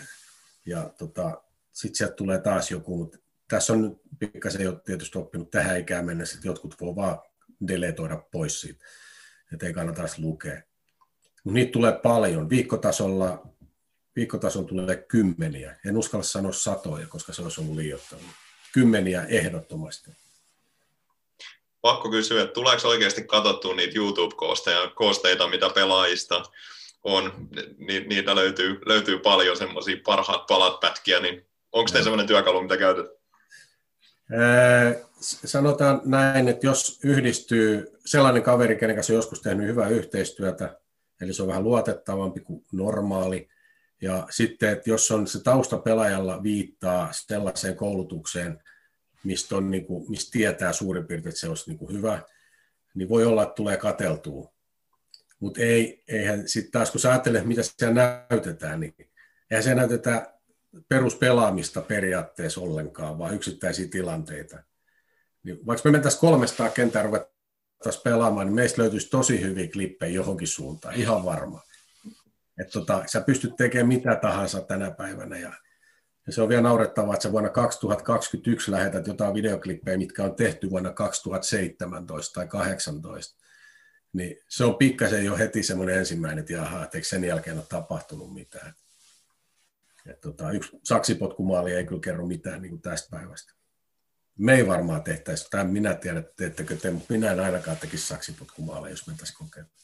ja 0.66 0.94
tota, 0.98 1.44
sitten 1.72 1.98
sieltä 1.98 2.16
tulee 2.16 2.42
taas 2.42 2.72
joku, 2.72 2.98
mutta 2.98 3.18
tässä 3.50 3.74
on 3.74 3.82
nyt 3.82 3.94
pikkasen 4.20 4.62
jo 4.62 4.72
tietysti 4.72 5.18
oppinut 5.18 5.52
tähän 5.52 5.80
ikään 5.80 6.06
mennessä, 6.06 6.36
että 6.36 6.48
jotkut 6.48 6.82
voi 6.82 6.96
vaan 6.96 7.20
deletoida 7.68 8.24
pois 8.32 8.62
siitä, 8.62 8.86
että 9.54 9.66
ei 9.66 9.74
kannata 9.74 10.04
lukea. 10.18 10.62
Mutta 11.44 11.54
niitä 11.54 11.72
tulee 11.72 11.92
paljon. 12.04 12.50
Viikkotasolla, 12.50 13.48
viikkotasolla 14.16 14.68
tulee 14.68 14.96
kymmeniä. 14.96 15.80
En 15.86 15.98
uskalla 15.98 16.24
sanoa 16.24 16.52
satoja, 16.52 17.08
koska 17.08 17.34
se 17.34 17.42
olisi 17.42 17.62
ollut 17.62 17.76
liioittanut. 17.76 18.26
Kymmeniä 18.74 19.26
ehdottomasti. 19.26 20.12
Pakko 21.82 22.10
kysyä, 22.10 22.42
että 22.42 22.54
tuleeko 22.54 22.88
oikeasti 22.88 23.24
katsottua 23.24 23.76
niitä 23.76 24.00
YouTube-koosteita, 24.00 25.48
mitä 25.50 25.70
pelaajista 25.70 26.44
on? 27.04 27.50
Ni, 27.78 28.00
niitä 28.00 28.36
löytyy, 28.36 28.80
löytyy 28.86 29.20
paljon 29.20 29.58
semmoisia 29.58 29.98
parhaat 30.06 30.48
palat 30.48 30.80
pätkiä, 30.80 31.20
niin 31.20 31.46
onko 31.72 31.92
teillä 31.92 32.04
sellainen 32.04 32.28
työkalu, 32.28 32.62
mitä 32.62 32.78
käytetään? 32.78 33.19
Sanotaan 35.22 36.02
näin, 36.06 36.48
että 36.48 36.66
jos 36.68 37.00
yhdistyy 37.04 38.00
sellainen 38.06 38.44
kaveri, 38.44 38.76
kenen 38.76 38.96
kanssa 38.96 39.14
on 39.14 39.16
joskus 39.16 39.42
tehnyt 39.42 39.68
hyvää 39.68 39.90
yhteistyötä, 39.90 40.80
eli 41.22 41.34
se 41.34 41.42
on 41.42 41.48
vähän 41.48 41.64
luotettavampi 41.64 42.40
kuin 42.40 42.66
normaali, 42.72 43.50
ja 44.02 44.28
sitten, 44.30 44.70
että 44.70 44.90
jos 44.90 45.12
on 45.12 45.28
se 45.28 45.44
taustapelaajalla 45.44 46.44
viittaa 46.44 47.10
sellaiseen 47.12 47.76
koulutukseen, 47.76 48.64
mistä, 49.24 49.56
on, 49.56 49.72
niin 49.72 49.86
kuin, 49.86 50.10
mistä 50.10 50.32
tietää 50.32 50.74
suurin 50.74 51.08
piirtein, 51.08 51.30
että 51.30 51.40
se 51.40 51.50
olisi 51.50 51.70
niin 51.70 51.78
kuin 51.78 51.98
hyvä, 51.98 52.22
niin 52.94 53.10
voi 53.10 53.26
olla, 53.26 53.44
että 53.44 53.56
tulee 53.56 53.78
kateltua. 53.78 54.54
Mutta 55.40 55.62
ei, 55.62 56.04
eihän 56.08 56.48
sitten 56.48 56.72
taas, 56.72 56.92
kun 56.92 57.00
sä 57.00 57.10
ajattelet, 57.10 57.46
mitä 57.46 57.62
siellä 57.64 58.26
näytetään, 58.30 58.80
niin 58.80 58.96
eihän 59.52 59.64
se 59.64 59.76
näytetä 59.76 60.39
peruspelaamista 60.90 61.82
periaatteessa 61.82 62.62
ollenkaan, 62.62 63.18
vaan 63.18 63.36
yksittäisiä 63.36 63.88
tilanteita. 63.88 64.64
Niin 65.44 65.66
vaikka 65.66 65.90
me 65.90 65.92
mentäisiin 65.92 66.22
300 66.22 66.70
kentää 66.70 67.04
ruvettaisiin 67.04 68.04
pelaamaan, 68.04 68.48
niin 68.48 68.56
meistä 68.56 68.82
löytyisi 68.82 69.10
tosi 69.10 69.42
hyviä 69.42 69.68
klippejä 69.68 70.14
johonkin 70.14 70.48
suuntaan, 70.48 70.96
ihan 70.96 71.26
varma. 71.26 71.62
Että 72.60 72.72
tota, 72.72 73.04
sä 73.06 73.22
pystyt 73.22 73.56
tekemään 73.56 73.88
mitä 73.88 74.16
tahansa 74.16 74.62
tänä 74.62 74.92
päivänä 74.92 75.38
ja, 75.38 75.54
ja 76.28 76.34
se 76.34 76.42
on 76.42 76.50
vielä 76.50 76.62
naurettavaa, 76.62 77.14
että 77.14 77.24
sä 77.24 77.32
vuonna 77.32 77.50
2021 77.50 78.72
lähetät 78.72 79.08
jotain 79.08 79.34
videoklippejä, 79.34 79.98
mitkä 79.98 80.24
on 80.24 80.36
tehty 80.36 80.70
vuonna 80.70 80.94
2017 80.94 82.34
tai 82.34 82.48
2018. 82.48 83.40
Niin 84.14 84.38
se 84.50 84.66
on 84.66 84.76
pikkasen 84.76 85.26
jo 85.26 85.38
heti 85.38 85.64
semmoinen 85.64 85.98
ensimmäinen, 85.98 86.40
että 86.40 86.54
jaha, 86.54 86.88
eikö 86.94 87.08
sen 87.08 87.24
jälkeen 87.24 87.58
ole 87.58 87.66
tapahtunut 87.70 88.34
mitään. 88.34 88.74
Et 90.10 90.22
tota, 90.22 90.52
yksi 90.52 90.80
saksipotkumaali 90.84 91.74
ei 91.74 91.86
kyllä 91.86 92.02
kerro 92.02 92.26
mitään 92.26 92.62
niin 92.62 92.70
kuin 92.70 92.82
tästä 92.82 93.08
päivästä. 93.12 93.54
Me 94.38 94.54
ei 94.54 94.68
varmaan 94.68 95.04
tehtäisi, 95.04 95.48
tai 95.52 95.66
minä 95.66 95.94
tiedän, 95.94 96.20
että 96.20 96.34
teettekö 96.36 96.76
te, 96.76 96.92
mutta 96.92 97.14
minä 97.14 97.32
en 97.32 97.40
ainakaan 97.40 97.78
tekisi 97.78 98.08
saksipotkumaaleja, 98.08 98.94
jos 98.94 99.08
mentäisiin 99.08 99.38
kokeilemaan. 99.38 99.80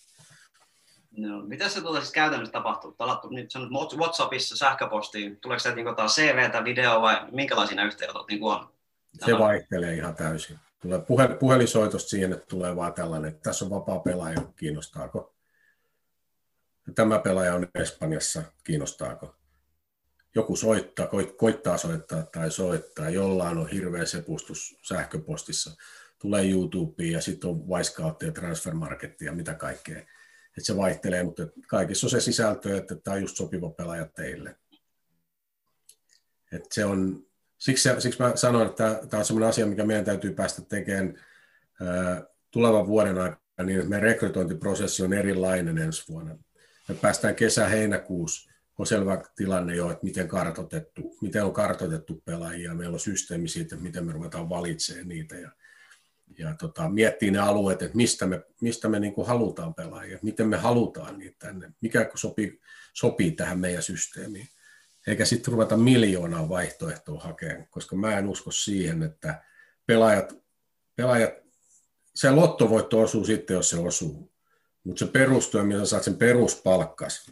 No, 1.18 1.42
mitä 1.42 1.70
se 1.70 1.82
tuota 1.82 2.00
siis 2.00 2.12
käytännössä 2.12 2.52
tapahtuu? 2.54 2.92
Talattu 2.92 3.30
nyt 3.30 3.52
sanot 3.52 3.98
WhatsAppissa, 3.98 4.58
sähköpostiin, 4.58 5.38
tuleeko 5.42 5.60
se 5.60 5.76
niin 5.76 5.86
CVtä, 5.86 6.64
video 6.64 7.02
vai 7.02 7.32
minkälaisia 7.32 7.86
yhteenotot 7.86 8.28
niin 8.28 8.44
on? 8.44 8.70
Se 9.26 9.40
vaihtelee 9.40 9.94
ihan 9.94 10.16
täysin. 10.16 10.60
Tulee 10.82 11.00
puhe, 11.00 11.28
puhelisoitosta 11.28 12.10
siihen, 12.10 12.34
että 12.34 12.46
tulee 12.46 12.76
vaan 12.76 12.94
tällainen, 12.94 13.30
että 13.30 13.42
tässä 13.50 13.66
on 13.66 13.72
vapaa 13.72 14.00
pelaaja, 14.00 14.42
kiinnostaako? 14.56 15.36
Tämä 16.96 17.20
pelaaja 17.20 17.56
on 17.56 17.68
Espanjassa, 17.76 18.44
kiinnostaako? 18.64 19.36
Joku 20.36 20.56
soittaa, 20.56 21.10
koittaa 21.38 21.78
soittaa 21.78 22.24
tai 22.24 22.52
soittaa, 22.52 23.10
jollain 23.10 23.58
on 23.58 23.70
hirveä 23.70 24.06
sepustus 24.06 24.78
sähköpostissa, 24.82 25.76
tulee 26.20 26.50
YouTubeen 26.50 27.12
ja 27.12 27.22
sitten 27.22 27.50
on 27.50 27.68
Wisecout 27.68 28.24
ja 28.24 28.32
Transfermarket 28.32 29.22
ja 29.22 29.32
mitä 29.32 29.54
kaikkea. 29.54 30.00
Et 30.58 30.66
se 30.66 30.78
vaihtelee, 30.78 31.24
mutta 31.24 31.48
kaikissa 31.68 32.08
on 32.08 32.12
se 32.12 32.20
sisältö, 32.20 32.78
että 32.78 32.96
tämä 32.96 33.16
on 33.16 33.22
just 33.22 33.38
sopiva 33.38 33.70
pelaaja 33.70 34.06
teille. 34.06 34.56
Et 36.52 36.72
se 36.72 36.86
on, 36.86 37.26
siksi, 37.58 37.90
siksi 38.00 38.22
mä 38.22 38.36
sanoin, 38.36 38.68
että 38.68 39.00
tämä 39.10 39.20
on 39.20 39.26
sellainen 39.26 39.50
asia, 39.50 39.66
mikä 39.66 39.86
meidän 39.86 40.06
täytyy 40.06 40.34
päästä 40.34 40.62
tekemään 40.62 41.20
tulevan 42.52 42.88
vuoden 42.88 43.18
aikana, 43.18 43.66
niin 43.66 43.80
että 43.80 43.90
meidän 43.90 44.04
rekrytointiprosessi 44.04 45.04
on 45.04 45.14
erilainen 45.14 45.78
ensi 45.78 46.04
vuonna. 46.10 46.38
Me 46.90 46.96
päästään 46.96 47.36
kesä-heinäkuussa 47.36 48.55
on 48.78 48.88
selvä 48.88 49.24
tilanne 49.36 49.76
jo, 49.76 49.92
että 49.92 50.04
miten, 50.04 50.28
kartoitettu, 50.28 51.18
miten 51.22 51.46
on 51.46 51.54
kartoitettu 51.54 52.22
pelaajia. 52.26 52.76
Meillä 52.76 52.94
on 52.94 53.00
systeemi 53.00 53.48
siitä, 53.48 53.76
miten 53.76 54.06
me 54.06 54.12
ruvetaan 54.12 54.50
valitsemaan 54.50 55.08
niitä 55.08 55.36
ja, 55.36 55.52
ja 56.38 56.56
tota, 56.56 56.90
miettii 56.90 57.32
ne 57.32 57.40
alueet, 57.40 57.82
että 57.82 57.98
mistä 57.98 58.26
me, 58.26 58.44
mistä 58.62 58.90
me 58.90 59.00
niin 59.00 59.14
halutaan 59.26 59.74
pelaajia, 59.74 60.20
miten 60.22 60.48
me 60.48 60.58
halutaan 60.58 61.20
niitä 61.20 61.36
tänne, 61.40 61.72
mikä 61.82 62.12
sopii, 62.16 62.62
sopii 62.94 63.32
tähän 63.32 63.60
meidän 63.60 63.84
systeemiin. 63.84 64.48
Eikä 65.08 65.26
sitten 65.26 65.52
ruveta 65.52 65.78
miljoonaa 65.78 66.50
vaihtoehtoa 66.50 67.20
hakemaan, 67.20 67.68
koska 67.70 67.96
mä 67.96 68.18
en 68.18 68.28
usko 68.28 68.52
siihen, 68.52 69.04
että 69.04 69.44
pelaajat, 69.86 70.34
pelaajat 70.96 71.34
se 72.16 72.32
lottovoitto 72.32 73.02
osuu 73.02 73.26
sitten, 73.26 73.54
jos 73.54 73.70
se 73.70 73.78
osuu. 73.78 74.32
Mutta 74.84 75.00
se 75.00 75.12
perustyö, 75.12 75.64
millä 75.64 75.86
saat 75.86 76.04
sen 76.04 76.16
peruspalkkas, 76.16 77.32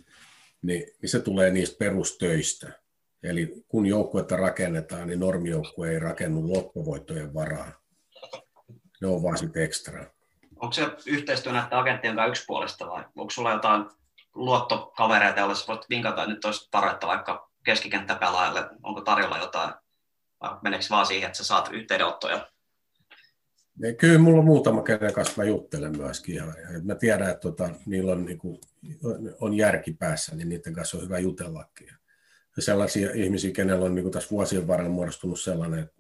niin, 0.64 0.84
niin 1.02 1.10
se 1.10 1.20
tulee 1.20 1.52
niistä 1.52 1.76
perustöistä. 1.80 2.80
Eli 3.24 3.64
kun 3.68 3.86
joukkuetta 3.86 4.38
rakennetaan, 4.38 5.08
niin 5.08 5.20
normijoukkue 5.20 5.90
ei 5.90 6.00
rakennu 6.00 6.54
loppuvoittojen 6.54 7.34
varaan. 7.34 7.74
Ne 9.02 9.08
on 9.08 9.24
vaan 9.24 9.38
sitten 9.38 9.64
ekstra. 9.64 10.06
Onko 10.56 10.74
se 10.74 10.88
yhteistyö 11.06 11.52
näiden 11.52 11.80
agenttien 11.80 12.16
kanssa 12.16 12.30
yksipuolista 12.30 12.88
vai 12.88 13.04
onko 13.16 13.30
sulla 13.30 13.52
jotain 13.52 13.86
luottokavereita, 14.36 15.40
joille 15.40 15.56
voit 15.68 15.90
vinkata, 15.90 16.22
että 16.22 16.34
nyt 16.34 16.46
olisi 16.46 16.68
tarvetta 16.72 17.08
vaikka 17.08 17.50
keskikenttäpelaajalle, 17.66 18.70
onko 18.84 19.02
tarjolla 19.02 19.38
jotain, 19.38 19.74
vai 20.42 20.58
meneekö 20.62 20.86
vaan 20.90 21.06
siihen, 21.06 21.28
että 21.28 21.38
sä 21.38 21.44
saat 21.44 21.70
yhteydenottoja? 21.72 22.48
Kyllä 23.98 24.18
mulla 24.18 24.40
on 24.40 24.46
muutama, 24.46 24.84
kenen 24.84 25.14
kanssa 25.14 25.34
mä 25.38 25.44
juttelen 25.44 25.98
myöskin. 25.98 26.36
Ja, 26.36 26.46
mä 26.84 26.96
tiedän, 26.96 27.30
että 27.30 27.42
tota, 27.42 27.70
niillä 27.86 28.12
on, 28.12 28.26
niin 28.26 28.38
kuin, 28.38 28.62
on 29.40 29.54
järki 29.54 29.94
päässä, 29.94 30.36
niin 30.36 30.50
niiden 30.50 30.74
kanssa 30.74 30.98
on 30.98 31.04
hyvä 31.04 31.20
jutellakin. 31.20 31.88
Ja 32.56 32.62
sellaisia 32.62 33.10
ihmisiä, 33.14 33.52
kenellä 33.52 33.86
on 33.86 33.96
niin 33.96 34.04
kuin 34.04 34.14
tässä 34.14 34.30
vuosien 34.32 34.68
varrella 34.68 34.92
muodostunut 34.92 35.40
sellainen, 35.40 35.80
että 35.80 35.96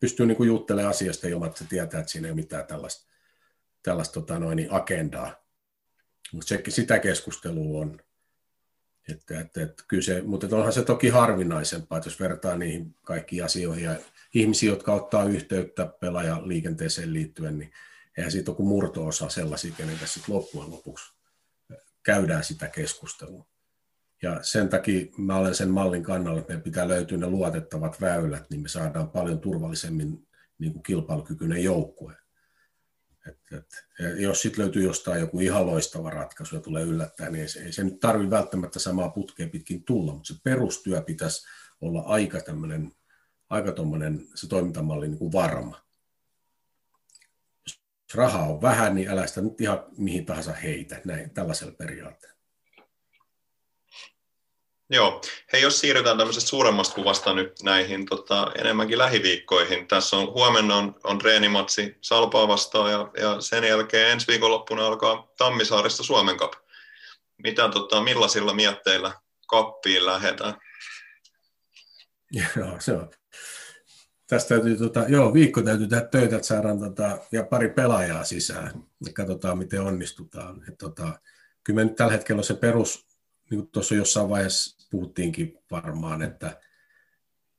pystyy 0.00 0.26
niin 0.26 0.36
kuin 0.36 0.46
juttelemaan 0.46 0.90
asiasta 0.90 1.28
ilman, 1.28 1.48
että 1.48 1.58
se 1.58 1.64
tietää, 1.68 2.00
että 2.00 2.12
siinä 2.12 2.28
ei 2.28 2.32
ole 2.32 2.40
mitään 2.40 2.66
tällaista, 2.66 3.06
tällaista 3.82 4.12
tota 4.12 4.38
noin, 4.38 4.56
niin 4.56 4.72
agendaa. 4.72 5.44
Mutta 6.32 6.54
sitä 6.68 6.98
keskustelua 6.98 7.80
on. 7.80 8.00
Että, 9.12 9.40
että, 9.40 9.62
että 9.62 9.84
kyllä 9.88 10.02
se, 10.02 10.22
mutta 10.22 10.56
onhan 10.56 10.72
se 10.72 10.82
toki 10.82 11.08
harvinaisempaa, 11.08 11.98
että 11.98 12.08
jos 12.08 12.20
vertaa 12.20 12.56
niihin 12.56 12.94
kaikkiin 13.02 13.44
asioihin 13.44 13.84
ja 13.84 13.96
ihmisiä, 14.34 14.70
jotka 14.70 14.92
ottaa 14.92 15.24
yhteyttä 15.24 15.92
liikenteeseen 16.44 17.12
liittyen, 17.12 17.58
niin 17.58 17.72
eihän 18.16 18.32
siitä 18.32 18.50
ole 18.50 18.56
kuin 18.56 18.68
murto-osa 18.68 19.28
sellaisia, 19.28 19.74
kenen 19.76 19.98
sitten 20.04 20.34
loppujen 20.34 20.70
lopuksi 20.70 21.20
käydään 22.02 22.44
sitä 22.44 22.68
keskustelua. 22.68 23.46
Ja 24.22 24.42
sen 24.42 24.68
takia 24.68 25.06
mä 25.18 25.36
olen 25.36 25.54
sen 25.54 25.70
mallin 25.70 26.02
kannalla, 26.02 26.40
että 26.40 26.50
meidän 26.50 26.62
pitää 26.62 26.88
löytyä 26.88 27.18
ne 27.18 27.26
luotettavat 27.26 28.00
väylät, 28.00 28.50
niin 28.50 28.60
me 28.60 28.68
saadaan 28.68 29.10
paljon 29.10 29.40
turvallisemmin 29.40 30.28
niin 30.58 30.72
kuin 30.72 30.82
kilpailukykyinen 30.82 31.64
joukkue. 31.64 32.16
Et, 33.28 33.38
et, 33.52 33.66
jos 34.18 34.42
sitten 34.42 34.64
löytyy 34.64 34.82
jostain 34.82 35.20
joku 35.20 35.40
ihan 35.40 35.66
loistava 35.66 36.10
ratkaisu 36.10 36.54
ja 36.56 36.60
tulee 36.60 36.84
yllättäen, 36.84 37.32
niin 37.32 37.42
ei 37.42 37.48
se, 37.48 37.60
ei 37.60 37.72
se 37.72 37.84
nyt 37.84 38.00
tarvitse 38.00 38.30
välttämättä 38.30 38.78
samaa 38.78 39.08
putkea 39.08 39.48
pitkin 39.48 39.84
tulla, 39.84 40.12
mutta 40.12 40.34
se 40.34 40.40
perustyö 40.44 41.02
pitäisi 41.02 41.46
olla 41.80 42.00
aika 42.00 42.40
tämmöinen, 42.40 42.92
aika 43.50 43.72
se 44.34 44.48
toimintamalli 44.48 45.08
niin 45.08 45.18
kuin 45.18 45.32
varma. 45.32 45.80
Jos 47.66 47.80
rahaa 48.14 48.46
on 48.46 48.62
vähän, 48.62 48.94
niin 48.94 49.08
älä 49.08 49.26
sitä 49.26 49.40
nyt 49.40 49.60
ihan 49.60 49.84
mihin 49.96 50.26
tahansa 50.26 50.52
heitä, 50.52 51.00
näin, 51.04 51.30
tällaisella 51.30 51.72
periaatteella. 51.72 52.40
Joo. 54.90 55.20
Hei, 55.52 55.62
jos 55.62 55.80
siirrytään 55.80 56.18
tämmöisestä 56.18 56.50
suuremmasta 56.50 56.94
kuvasta 56.94 57.34
nyt 57.34 57.62
näihin 57.62 58.06
tota, 58.06 58.52
enemmänkin 58.58 58.98
lähiviikkoihin. 58.98 59.88
Tässä 59.88 60.16
on 60.16 60.26
huomenna 60.26 60.76
on, 60.76 61.00
on 61.04 61.18
treenimatsi 61.18 61.96
Salpaa 62.00 62.48
vastaan 62.48 62.90
ja, 62.90 63.10
ja 63.20 63.40
sen 63.40 63.64
jälkeen 63.64 64.10
ensi 64.10 64.26
viikonloppuna 64.26 64.86
alkaa 64.86 65.28
Tammisaarista 65.38 66.02
Suomen 66.02 66.36
Cup. 66.36 66.52
Mitä, 67.42 67.68
tota, 67.68 68.00
millaisilla 68.00 68.54
mietteillä 68.54 69.12
kappiin 69.46 70.06
lähdetään? 70.06 70.54
Joo, 72.56 72.76
se 72.78 72.92
on. 72.92 73.10
Tästä 74.30 74.48
täytyy, 74.48 74.76
tota, 74.76 75.04
joo, 75.08 75.34
viikko 75.34 75.62
täytyy 75.62 75.86
tehdä 75.86 76.06
töitä, 76.06 76.36
että 76.36 76.48
saadaan 76.48 76.78
tota, 76.78 77.18
ja 77.32 77.44
pari 77.44 77.68
pelaajaa 77.68 78.24
sisään 78.24 78.82
ja 79.06 79.12
katsotaan, 79.12 79.58
miten 79.58 79.80
onnistutaan. 79.80 80.64
Et, 80.68 80.78
tota, 80.78 81.20
kyllä 81.64 81.76
me 81.76 81.84
nyt 81.84 81.96
tällä 81.96 82.12
hetkellä 82.12 82.40
on 82.40 82.44
se 82.44 82.54
perus, 82.54 83.06
niin 83.50 83.60
kuin 83.60 83.70
tuossa 83.72 83.94
jossain 83.94 84.28
vaiheessa 84.28 84.86
puhuttiinkin 84.90 85.58
varmaan, 85.70 86.22
että 86.22 86.60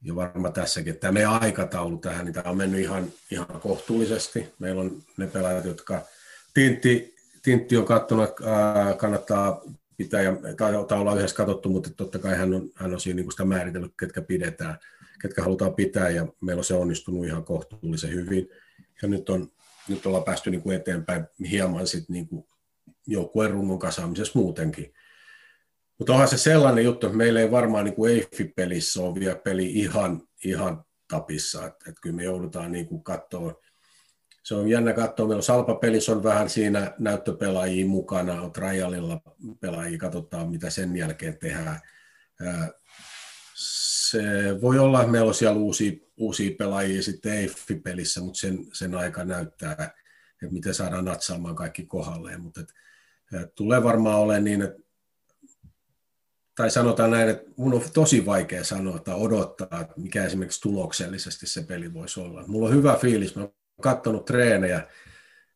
ja 0.01 0.15
varmaan 0.15 0.53
tässäkin, 0.53 0.93
että 0.93 1.01
tämä 1.01 1.11
meidän 1.11 1.41
aikataulu 1.41 1.97
tähän, 1.97 2.25
niin 2.25 2.33
tämä 2.33 2.51
on 2.51 2.57
mennyt 2.57 2.81
ihan, 2.81 3.07
ihan 3.31 3.61
kohtuullisesti. 3.61 4.53
Meillä 4.59 4.81
on 4.81 5.03
ne 5.17 5.27
pelaajat, 5.27 5.65
jotka 5.65 6.01
Tintti, 6.53 7.15
Tintti 7.43 7.77
on 7.77 7.85
katsonut, 7.85 8.29
kannattaa 8.97 9.61
pitää, 9.97 10.21
ja 10.21 10.33
tai 10.57 10.75
ollaan 10.75 11.17
yhdessä 11.17 11.35
katsottu, 11.35 11.69
mutta 11.69 11.89
totta 11.97 12.19
kai 12.19 12.35
hän 12.35 12.53
on, 12.53 12.69
hän 12.75 12.93
on 12.93 12.99
siinä 12.99 13.21
niin 13.21 13.31
sitä 13.31 13.45
määritellyt, 13.45 13.93
ketkä 13.99 14.21
pidetään, 14.21 14.77
ketkä 15.21 15.41
halutaan 15.43 15.75
pitää, 15.75 16.09
ja 16.09 16.27
meillä 16.41 16.59
on 16.59 16.63
se 16.63 16.73
onnistunut 16.73 17.25
ihan 17.25 17.43
kohtuullisen 17.43 18.13
hyvin. 18.13 18.49
Ja 19.01 19.07
nyt, 19.07 19.29
on, 19.29 19.51
nyt 19.87 20.05
ollaan 20.05 20.23
päästy 20.23 20.51
niin 20.51 20.61
kuin 20.61 20.75
eteenpäin 20.75 21.25
hieman 21.51 21.87
sit 21.87 22.09
niin 22.09 22.27
kuin 22.27 22.45
joukkueen 23.07 23.51
rungon 23.51 23.79
kasaamisessa 23.79 24.39
muutenkin. 24.39 24.93
Mutta 25.97 26.13
onhan 26.13 26.27
se 26.27 26.37
sellainen 26.37 26.83
juttu, 26.83 27.07
että 27.07 27.17
meillä 27.17 27.39
ei 27.39 27.51
varmaan 27.51 27.85
niin 27.85 27.95
kuin 27.95 28.13
Eiffi-pelissä 28.13 29.01
ole 29.01 29.19
vielä 29.19 29.35
peli 29.35 29.71
ihan, 29.71 30.21
ihan 30.45 30.85
tapissa. 31.07 31.65
Että, 31.65 31.89
että 31.89 32.01
kyllä 32.01 32.15
me 32.15 32.23
joudutaan 32.23 32.71
niin 32.71 32.87
kuin 32.87 33.03
katsoa. 33.03 33.61
Se 34.43 34.55
on 34.55 34.67
jännä 34.67 34.93
katsoa. 34.93 35.27
Meillä 35.27 35.39
on 35.39 35.43
Salpa-pelissä 35.43 36.11
on 36.11 36.23
vähän 36.23 36.49
siinä 36.49 36.93
näyttöpelaajia 36.99 37.85
mukana, 37.85 38.41
on 38.41 38.51
trialilla 38.51 39.21
pelaajia, 39.59 39.97
katsotaan 39.97 40.49
mitä 40.49 40.69
sen 40.69 40.97
jälkeen 40.97 41.37
tehdään. 41.37 41.79
Se 44.11 44.21
voi 44.61 44.79
olla, 44.79 44.99
että 44.99 45.11
meillä 45.11 45.27
on 45.27 45.33
siellä 45.33 45.59
uusia, 45.59 45.91
uusia 46.17 46.55
pelaajia 46.57 47.03
sitten 47.03 47.33
Eiffi-pelissä, 47.33 48.21
mutta 48.21 48.39
sen, 48.39 48.65
sen 48.73 48.95
aika 48.95 49.23
näyttää, 49.23 49.71
että 49.71 49.93
miten 50.51 50.73
saadaan 50.73 51.05
natsaamaan 51.05 51.55
kaikki 51.55 51.85
kohdalleen. 51.85 52.41
Mutta 52.41 52.61
että, 52.61 52.73
tulee 53.55 53.83
varmaan 53.83 54.19
olemaan 54.19 54.43
niin, 54.43 54.61
että 54.61 54.81
tai 56.55 56.71
sanotaan 56.71 57.11
näin, 57.11 57.29
että 57.29 57.51
mun 57.57 57.73
on 57.73 57.81
tosi 57.93 58.25
vaikea 58.25 58.63
sanoa 58.63 58.99
tai 58.99 59.15
odottaa, 59.15 59.81
että 59.81 59.93
mikä 59.97 60.25
esimerkiksi 60.25 60.61
tuloksellisesti 60.61 61.47
se 61.47 61.61
peli 61.61 61.93
voisi 61.93 62.19
olla. 62.19 62.43
Mulla 62.47 62.67
on 62.67 62.75
hyvä 62.75 62.95
fiilis, 63.01 63.35
mä 63.35 63.41
oon 63.41 63.53
katsonut 63.81 64.25
treenejä, 64.25 64.87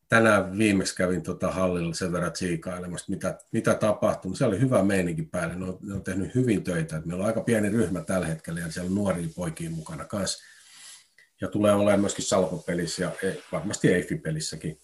tänään 0.08 0.58
viimeksi 0.58 0.96
kävin 0.96 1.22
tota 1.22 1.50
hallilla 1.50 1.94
sen 1.94 2.12
verran 2.12 2.32
tsiikailemassa, 2.32 3.12
mitä, 3.12 3.38
mitä 3.52 3.74
tapahtui. 3.74 4.36
Se 4.36 4.44
oli 4.44 4.60
hyvä 4.60 4.82
meininki 4.82 5.22
päälle, 5.22 5.54
ne 5.54 5.64
on, 5.64 5.78
ne 5.82 5.94
on 5.94 6.04
tehnyt 6.04 6.34
hyvin 6.34 6.64
töitä. 6.64 7.02
Meillä 7.04 7.22
on 7.22 7.26
aika 7.26 7.40
pieni 7.40 7.68
ryhmä 7.68 8.00
tällä 8.00 8.26
hetkellä 8.26 8.60
ja 8.60 8.70
siellä 8.70 8.88
on 8.88 8.94
nuoria 8.94 9.28
poikia 9.36 9.70
mukana 9.70 10.04
kanssa. 10.04 10.44
Ja 11.40 11.48
tulee 11.48 11.72
olemaan 11.72 12.00
myöskin 12.00 12.24
Salpo-pelissä 12.24 13.02
ja 13.02 13.10
varmasti 13.52 13.88
Eiffi-pelissäkin. 13.88 14.78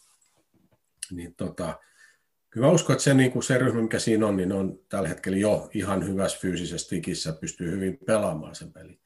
Niin 1.11 1.35
tota, 1.35 1.79
Kyllä 2.53 2.67
mä 2.67 2.73
uskon, 2.73 2.95
että 2.95 3.03
se, 3.05 3.15
niin 3.15 3.33
kuin 3.33 3.43
se 3.43 3.59
ryhmä, 3.59 3.83
mikä 3.83 3.99
siinä 3.99 4.27
on, 4.27 4.37
niin 4.37 4.53
on 4.53 4.79
tällä 4.89 5.09
hetkellä 5.09 5.39
jo 5.39 5.71
ihan 5.75 6.09
hyvässä 6.09 6.39
fyysisessä 6.41 6.89
tikissä, 6.89 7.33
pystyy 7.33 7.71
hyvin 7.71 7.99
pelaamaan 8.07 8.55
sen 8.55 8.73
pelin. 8.73 9.01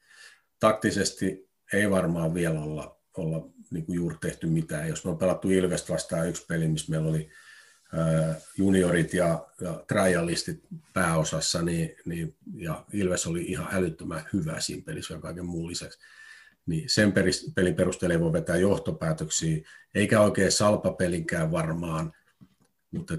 Taktisesti 0.59 1.49
ei 1.73 1.91
varmaan 1.91 2.33
vielä 2.33 2.61
olla, 2.61 2.99
olla 3.17 3.49
niin 3.71 3.85
kuin 3.85 3.95
juuri 3.95 4.17
tehty 4.21 4.47
mitään. 4.47 4.89
Jos 4.89 5.05
me 5.05 5.11
on 5.11 5.17
pelattu 5.17 5.49
Ilvestä 5.49 5.93
vastaan 5.93 6.29
yksi 6.29 6.45
peli, 6.47 6.67
missä 6.67 6.91
meillä 6.91 7.09
oli 7.09 7.29
juniorit 8.57 9.13
ja, 9.13 9.47
ja 9.61 9.83
trialistit 9.87 10.63
pääosassa, 10.93 11.61
niin, 11.61 11.95
niin, 12.05 12.35
ja 12.55 12.85
Ilves 12.93 13.27
oli 13.27 13.41
ihan 13.41 13.67
älyttömän 13.71 14.25
hyvä 14.33 14.59
siinä 14.59 14.83
pelissä 14.85 15.13
ja 15.13 15.19
kaiken 15.19 15.45
muun 15.45 15.69
lisäksi. 15.69 15.99
Niin 16.65 16.89
sen 16.89 17.13
pelin 17.55 17.75
perusteella 17.75 18.13
ei 18.13 18.19
voi 18.19 18.33
vetää 18.33 18.55
johtopäätöksiä, 18.55 19.57
eikä 19.95 20.21
oikein 20.21 20.51
salpapelinkään 20.51 21.51
varmaan– 21.51 22.13
mutta 22.91 23.13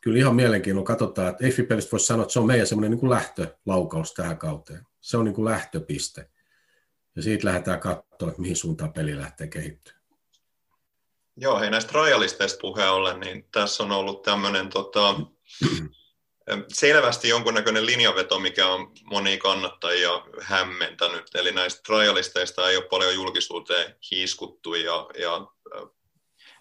kyllä 0.00 0.18
ihan 0.18 0.36
mielenkiinnolla 0.36 0.86
katsotaan, 0.86 1.28
että 1.28 1.44
Eiffipelistä 1.44 1.92
voisi 1.92 2.06
sanoa, 2.06 2.22
että 2.22 2.32
se 2.32 2.40
on 2.40 2.46
meidän 2.46 2.66
semmoinen 2.66 2.98
niin 2.98 3.10
lähtölaukaus 3.10 4.14
tähän 4.14 4.38
kauteen. 4.38 4.86
Se 5.00 5.16
on 5.16 5.24
niin 5.24 5.34
kuin 5.34 5.44
lähtöpiste. 5.44 6.30
Ja 7.16 7.22
siitä 7.22 7.46
lähdetään 7.46 7.80
katsoa, 7.80 8.28
että 8.28 8.40
mihin 8.40 8.56
suuntaan 8.56 8.92
peli 8.92 9.16
lähtee 9.16 9.46
kehittymään. 9.46 10.02
Joo, 11.36 11.60
hei 11.60 11.70
näistä 11.70 11.92
rajalisteista 11.94 12.58
puheen 12.60 12.90
ollen, 12.90 13.20
niin 13.20 13.48
tässä 13.52 13.82
on 13.82 13.92
ollut 13.92 14.22
tämmöinen 14.22 14.68
tota, 14.68 15.14
selvästi 16.68 17.28
jonkunnäköinen 17.28 17.86
linjaveto, 17.86 18.38
mikä 18.38 18.68
on 18.68 18.92
moni 19.04 19.38
kannattajia 19.38 20.10
hämmentänyt. 20.40 21.34
Eli 21.34 21.52
näistä 21.52 21.82
rajalisteista 21.88 22.70
ei 22.70 22.76
ole 22.76 22.88
paljon 22.90 23.14
julkisuuteen 23.14 23.94
hiiskuttu 24.10 24.74
ja, 24.74 25.06
ja 25.18 25.46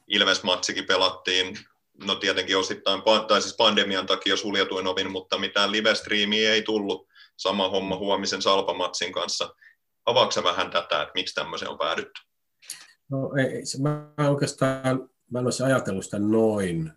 Ilves-matsikin 0.08 0.86
pelattiin 0.86 1.60
no 2.04 2.16
tietenkin 2.16 2.58
osittain, 2.58 3.02
tai 3.28 3.42
siis 3.42 3.56
pandemian 3.56 4.06
takia 4.06 4.38
suljetuin 4.38 4.88
ovin, 4.88 5.12
mutta 5.12 5.38
mitään 5.38 5.72
live-striimiä 5.72 6.54
ei 6.54 6.62
tullut. 6.62 7.08
Sama 7.38 7.70
homma 7.70 7.96
huomisen 7.96 8.42
Salpamatsin 8.42 9.12
kanssa. 9.14 9.56
Avaatko 10.06 10.44
vähän 10.44 10.72
tätä, 10.72 11.02
että 11.02 11.12
miksi 11.16 11.36
tämmöisen 11.36 11.70
on 11.70 11.78
päädytty? 11.78 12.22
No 13.10 13.32
ei, 13.38 13.64
mä 13.82 14.30
oikeastaan 14.30 15.10
mä 15.32 15.40
en 15.40 15.46
olisi 15.46 15.64
ajatellut 15.64 16.06
sitä 16.06 16.20
noin. 16.20 16.92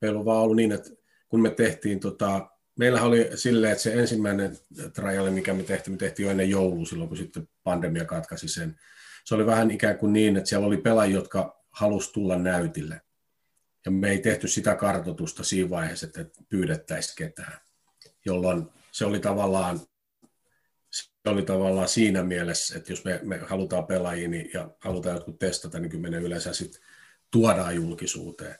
Meillä 0.00 0.18
on 0.18 0.24
vaan 0.24 0.42
ollut 0.42 0.56
niin, 0.56 0.72
että 0.72 0.90
kun 1.28 1.42
me 1.42 1.50
tehtiin, 1.50 2.00
tota, 2.00 2.48
meillä 2.78 3.02
oli 3.02 3.30
silleen, 3.34 3.72
että 3.72 3.82
se 3.82 3.92
ensimmäinen 3.92 4.58
trial, 4.94 5.30
mikä 5.30 5.54
me 5.54 5.62
tehtiin, 5.62 5.94
me 5.94 5.98
tehtiin 5.98 6.24
jo 6.24 6.30
ennen 6.30 6.50
joulua 6.50 6.86
silloin, 6.86 7.08
kun 7.08 7.18
sitten 7.18 7.48
pandemia 7.64 8.04
katkaisi 8.04 8.48
sen. 8.48 8.80
Se 9.24 9.34
oli 9.34 9.46
vähän 9.46 9.70
ikään 9.70 9.98
kuin 9.98 10.12
niin, 10.12 10.36
että 10.36 10.48
siellä 10.48 10.66
oli 10.66 10.76
pelaajia, 10.76 11.14
jotka 11.14 11.64
halusi 11.70 12.12
tulla 12.12 12.38
näytille 12.38 13.00
ja 13.84 13.90
me 13.90 14.10
ei 14.10 14.18
tehty 14.18 14.48
sitä 14.48 14.74
kartoitusta 14.74 15.44
siinä 15.44 15.70
vaiheessa, 15.70 16.06
että 16.06 16.42
pyydettäisiin 16.48 17.16
ketään, 17.16 17.60
jolloin 18.24 18.66
se 18.92 19.04
oli 19.04 19.20
tavallaan, 19.20 19.80
oli 21.30 21.42
tavallaan 21.42 21.88
siinä 21.88 22.22
mielessä, 22.22 22.78
että 22.78 22.92
jos 22.92 23.04
me, 23.04 23.20
me 23.22 23.38
halutaan 23.38 23.86
pelaajia 23.86 24.28
niin, 24.28 24.50
ja 24.54 24.70
halutaan 24.80 25.14
jotkut 25.14 25.38
testata, 25.38 25.78
niin 25.78 25.90
kyllä 25.90 26.10
me 26.10 26.16
yleensä 26.16 26.52
sitten 26.52 26.82
tuodaan 27.30 27.76
julkisuuteen. 27.76 28.54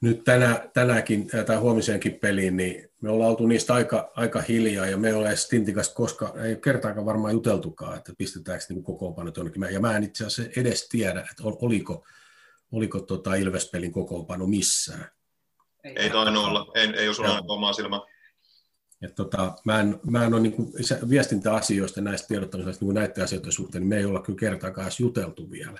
Nyt 0.00 0.24
tänä, 0.24 0.68
tänäkin 0.74 1.30
tai 1.46 1.56
huomiseenkin 1.56 2.14
peliin, 2.14 2.56
niin 2.56 2.88
me 3.00 3.10
ollaan 3.10 3.30
oltu 3.30 3.46
niistä 3.46 3.74
aika, 3.74 4.12
aika 4.16 4.40
hiljaa 4.40 4.86
ja 4.86 4.96
me 4.96 5.08
ei 5.08 5.14
ole 5.14 5.36
Stintikasta 5.36 5.94
koska 5.94 6.34
ei 6.44 6.56
kertaakaan 6.56 7.06
varmaan 7.06 7.34
juteltukaan, 7.34 7.96
että 7.96 8.12
pistetäänkö 8.18 8.64
niin 8.68 8.82
kokoonpanot 8.82 9.36
jonnekin. 9.36 9.62
Ja 9.70 9.80
mä 9.80 9.96
en 9.96 10.04
itse 10.04 10.26
asiassa 10.26 10.60
edes 10.60 10.88
tiedä, 10.88 11.20
että 11.20 11.42
oliko, 11.44 12.06
oliko 12.72 13.00
tota 13.00 13.34
Ilvespelin 13.34 13.92
kokoonpano 13.92 14.46
missään. 14.46 15.06
Ei, 15.84 15.92
ei 15.96 16.10
tainnut 16.10 16.44
olla, 16.44 16.72
ei, 16.74 16.88
ei 16.96 17.08
ole 17.08 17.14
sulla 17.14 17.42
omaa 17.48 17.72
silmää. 17.72 18.00
Et 19.02 19.14
tota, 19.14 19.52
mä 19.64 19.80
en, 19.80 20.00
mä 20.10 20.24
en 20.24 20.34
ole 20.34 20.42
niin 20.42 20.52
kuin, 20.52 20.72
viestintäasioista 21.08 22.00
näistä 22.00 22.28
tiedottamisesta 22.28 22.84
niin 22.84 22.94
näiden 22.94 23.24
asioiden 23.24 23.52
suhteen, 23.52 23.82
niin 23.82 23.88
me 23.88 23.96
ei 23.96 24.04
olla 24.04 24.22
kyllä 24.22 24.38
kertaakaan 24.38 24.90
juteltu 24.98 25.50
vielä. 25.50 25.78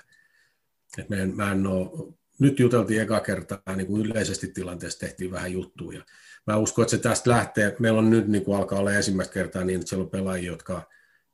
Et 0.97 1.09
me 1.09 1.21
en, 1.21 1.35
mä 1.35 1.51
en 1.51 1.67
ole, 1.67 2.13
nyt 2.39 2.59
juteltiin 2.59 3.01
eka 3.01 3.19
kertaa, 3.19 3.75
niin 3.75 3.87
kuin 3.87 4.05
yleisesti 4.05 4.47
tilanteessa 4.47 4.99
tehtiin 4.99 5.31
vähän 5.31 5.51
juttuja. 5.51 6.01
Mä 6.47 6.57
uskon, 6.57 6.83
että 6.83 6.91
se 6.91 6.97
tästä 6.97 7.29
lähtee, 7.29 7.75
meillä 7.79 7.99
on 7.99 8.09
nyt 8.09 8.27
niin 8.27 8.45
kuin 8.45 8.57
alkaa 8.57 8.79
olla 8.79 8.93
ensimmäistä 8.93 9.33
kertaa 9.33 9.63
niin, 9.63 9.79
että 9.79 9.89
siellä 9.89 10.03
on 10.03 10.09
pelaajia, 10.09 10.51
jotka, 10.51 10.81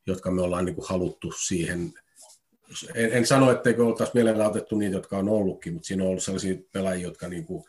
jotka 0.07 0.31
me 0.31 0.41
ollaan 0.41 0.65
niin 0.65 0.75
kuin 0.75 0.87
haluttu 0.89 1.31
siihen, 1.31 1.93
en, 2.95 3.13
en 3.13 3.25
sano, 3.25 3.51
etteikö 3.51 3.85
oltaisi 3.85 4.13
mielellä 4.15 4.47
otettu 4.47 4.77
niitä, 4.77 4.95
jotka 4.95 5.17
on 5.17 5.29
ollutkin, 5.29 5.73
mutta 5.73 5.87
siinä 5.87 6.03
on 6.03 6.09
ollut 6.09 6.23
sellaisia 6.23 6.55
pelaajia, 6.71 7.07
jotka 7.07 7.27
niin 7.27 7.45
kuin, 7.45 7.63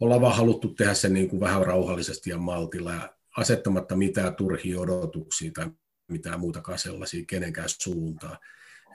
ollaan 0.00 0.20
vaan 0.20 0.36
haluttu 0.36 0.68
tehdä 0.68 0.94
sen 0.94 1.12
niin 1.12 1.28
kuin 1.28 1.40
vähän 1.40 1.66
rauhallisesti 1.66 2.30
ja 2.30 2.38
maltilla 2.38 2.92
ja 2.92 3.14
asettamatta 3.36 3.96
mitään 3.96 4.34
turhia 4.34 4.80
odotuksia 4.80 5.50
tai 5.54 5.70
mitään 6.08 6.40
muutakaan 6.40 6.78
sellaisia 6.78 7.24
kenenkään 7.26 7.68
suuntaan. 7.68 8.38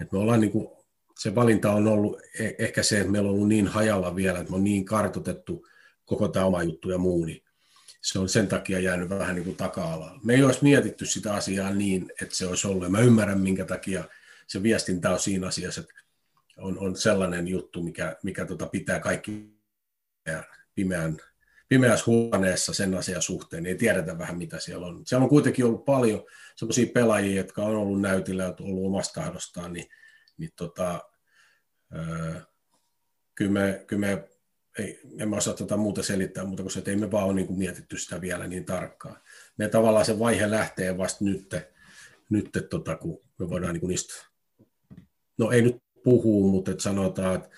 Et 0.02 0.12
me 0.12 0.20
ollaan 0.20 0.42
niin 0.42 0.52
kuin, 0.52 0.68
se 1.20 1.36
valinta 1.36 1.72
on 1.72 1.88
ollut 1.88 2.22
e- 2.40 2.56
ehkä 2.58 2.84
se, 2.84 3.00
että 3.00 3.12
meillä 3.12 3.30
on 3.30 3.36
ollut 3.36 3.48
niin 3.48 3.68
hajalla 3.68 4.16
vielä, 4.16 4.40
että 4.40 4.52
me 4.52 4.56
on 4.56 4.64
niin 4.64 4.86
kartotettu 4.86 5.68
koko 6.06 6.28
tämä 6.28 6.46
oma 6.46 6.64
juttu 6.64 6.90
ja 6.90 6.98
muu, 6.98 7.26
niin 7.26 7.44
se 8.02 8.20
on 8.20 8.30
sen 8.30 8.48
takia 8.48 8.80
jäänyt 8.80 9.10
vähän 9.10 9.36
niin 9.36 9.46
kuin 9.46 9.58
taka-alalla. 9.58 10.20
Me 10.24 10.34
ei 10.34 10.44
olisi 10.44 10.64
mietitty 10.64 11.06
sitä 11.06 11.34
asiaa 11.34 11.72
niin, 11.72 12.12
että 12.22 12.36
se 12.36 12.48
olisi 12.48 12.68
ollut. 12.68 12.92
Mä 12.92 13.00
ymmärrän, 13.00 13.40
minkä 13.40 13.66
takia 13.66 14.04
se 14.48 14.64
viestintä 14.64 15.12
on 15.12 15.20
siinä 15.20 15.48
asiassa, 15.48 15.82
että 15.82 15.94
on, 16.58 16.80
on 16.80 16.96
sellainen 16.96 17.48
juttu, 17.48 17.84
mikä, 17.84 18.16
mikä 18.24 18.46
tota 18.46 18.68
pitää 18.68 19.00
kaikki 19.00 19.58
pimeän 20.76 21.18
pimeässä 21.70 22.06
huoneessa 22.08 22.74
sen 22.74 22.94
asian 22.94 23.22
suhteen, 23.22 23.64
niin 23.64 23.72
ei 23.72 23.78
tiedetä 23.78 24.18
vähän 24.18 24.38
mitä 24.38 24.60
siellä 24.60 24.88
on. 24.88 25.02
Siellä 25.06 25.24
on 25.24 25.30
kuitenkin 25.30 25.66
ollut 25.66 25.86
paljon 25.86 26.26
sellaisia 26.56 26.92
pelaajia, 26.94 27.38
jotka 27.38 27.64
on 27.64 27.76
ollut 27.76 28.02
näytillä 28.02 28.44
ja 28.44 28.54
ollut 28.60 28.86
omasta 28.86 29.22
tahdostaan, 29.22 29.74
niin, 29.74 29.86
niin 30.38 30.52
tota, 30.56 31.02
öö, 31.96 32.42
kyllä 33.36 33.52
me, 33.52 33.84
kyllä 33.88 34.00
me 34.00 34.28
ei, 34.80 35.00
en 35.20 35.30
mä 35.30 35.36
osaa 35.36 35.54
tota 35.54 35.78
muuta 35.78 36.04
selittää, 36.04 36.46
mutta 36.46 36.64
kun 36.64 36.72
se, 36.72 36.80
että 36.80 36.92
ei 36.92 36.98
me 36.98 37.12
vaan 37.12 37.26
ole 37.26 37.34
niin 37.34 37.48
kuin 37.48 37.60
mietitty 37.60 37.98
sitä 37.98 38.22
vielä 38.22 38.48
niin 38.48 38.66
tarkkaan. 38.66 39.18
Me 39.58 39.70
tavallaan 39.70 40.06
se 40.06 40.20
vaihe 40.20 40.52
lähtee 40.52 40.98
vasta 40.98 41.26
nyt, 41.26 41.56
nyt 42.30 42.50
tota, 42.70 42.96
kun 42.96 43.22
me 43.40 43.50
voidaan 43.50 43.74
niin 43.74 43.82
kuin 43.82 43.90
niistä, 43.90 44.14
no 45.38 45.52
ei 45.52 45.62
nyt 45.62 45.76
puhua, 46.04 46.52
mutta 46.52 46.72
että 46.72 46.84
sanotaan, 46.84 47.36
että 47.36 47.50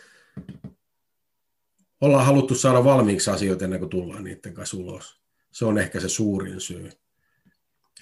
ollaan 2.01 2.25
haluttu 2.25 2.55
saada 2.55 2.83
valmiiksi 2.83 3.29
asioita 3.29 3.65
ennen 3.65 3.79
kuin 3.79 3.89
tullaan 3.89 4.23
niiden 4.23 4.53
kanssa 4.53 4.77
ulos. 4.77 5.19
Se 5.51 5.65
on 5.65 5.77
ehkä 5.77 5.99
se 5.99 6.09
suurin 6.09 6.61
syy. 6.61 6.89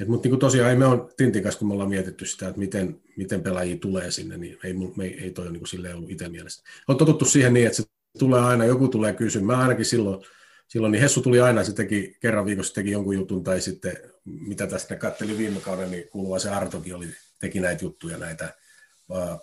Et, 0.02 0.08
mutta 0.08 0.30
niin 0.30 0.40
tosiaan 0.40 0.70
ei 0.70 0.76
me 0.76 0.86
on 0.86 1.10
Tintin 1.18 1.44
kanssa, 1.44 1.60
kun 1.60 1.68
me 1.68 1.74
ollaan 1.74 1.90
mietitty 1.90 2.26
sitä, 2.26 2.48
että 2.48 2.60
miten, 2.60 3.02
miten 3.18 3.44
pelaajia 3.44 3.78
tulee 3.78 4.12
sinne, 4.12 4.38
niin 4.38 4.58
ei, 4.64 4.74
me, 4.74 5.06
ei 5.06 5.32
toi 5.32 5.52
niin 5.52 5.68
sille 5.68 5.94
ollut 5.94 6.12
itse 6.12 6.30
mielestä. 6.30 6.70
On 6.88 6.98
totuttu 6.98 7.26
siihen 7.26 7.54
niin, 7.54 7.66
että 7.66 7.78
se 7.78 7.84
tulee 8.20 8.42
aina, 8.42 8.66
joku 8.66 8.88
tulee 8.88 9.14
kysymään. 9.14 9.58
Mä 9.58 9.64
ainakin 9.64 9.86
silloin, 9.86 10.26
silloin 10.68 10.92
niin 10.92 11.02
Hessu 11.02 11.22
tuli 11.22 11.40
aina, 11.40 11.64
se 11.64 11.74
teki 11.74 12.18
kerran 12.20 12.46
viikossa 12.46 12.74
teki 12.74 12.92
jonkun 12.92 13.16
jutun, 13.16 13.44
tai 13.44 13.62
sitten 13.62 13.98
mitä 14.26 14.68
tästä 14.68 14.96
katteli 14.96 15.38
viime 15.38 15.60
kauden, 15.60 15.92
niin 15.92 16.10
kuuluva 16.10 16.40
se 16.40 16.50
Artokin 16.50 16.96
oli, 16.96 17.08
teki 17.40 17.60
näitä 17.60 17.86
juttuja, 17.86 18.18
näitä 18.18 18.54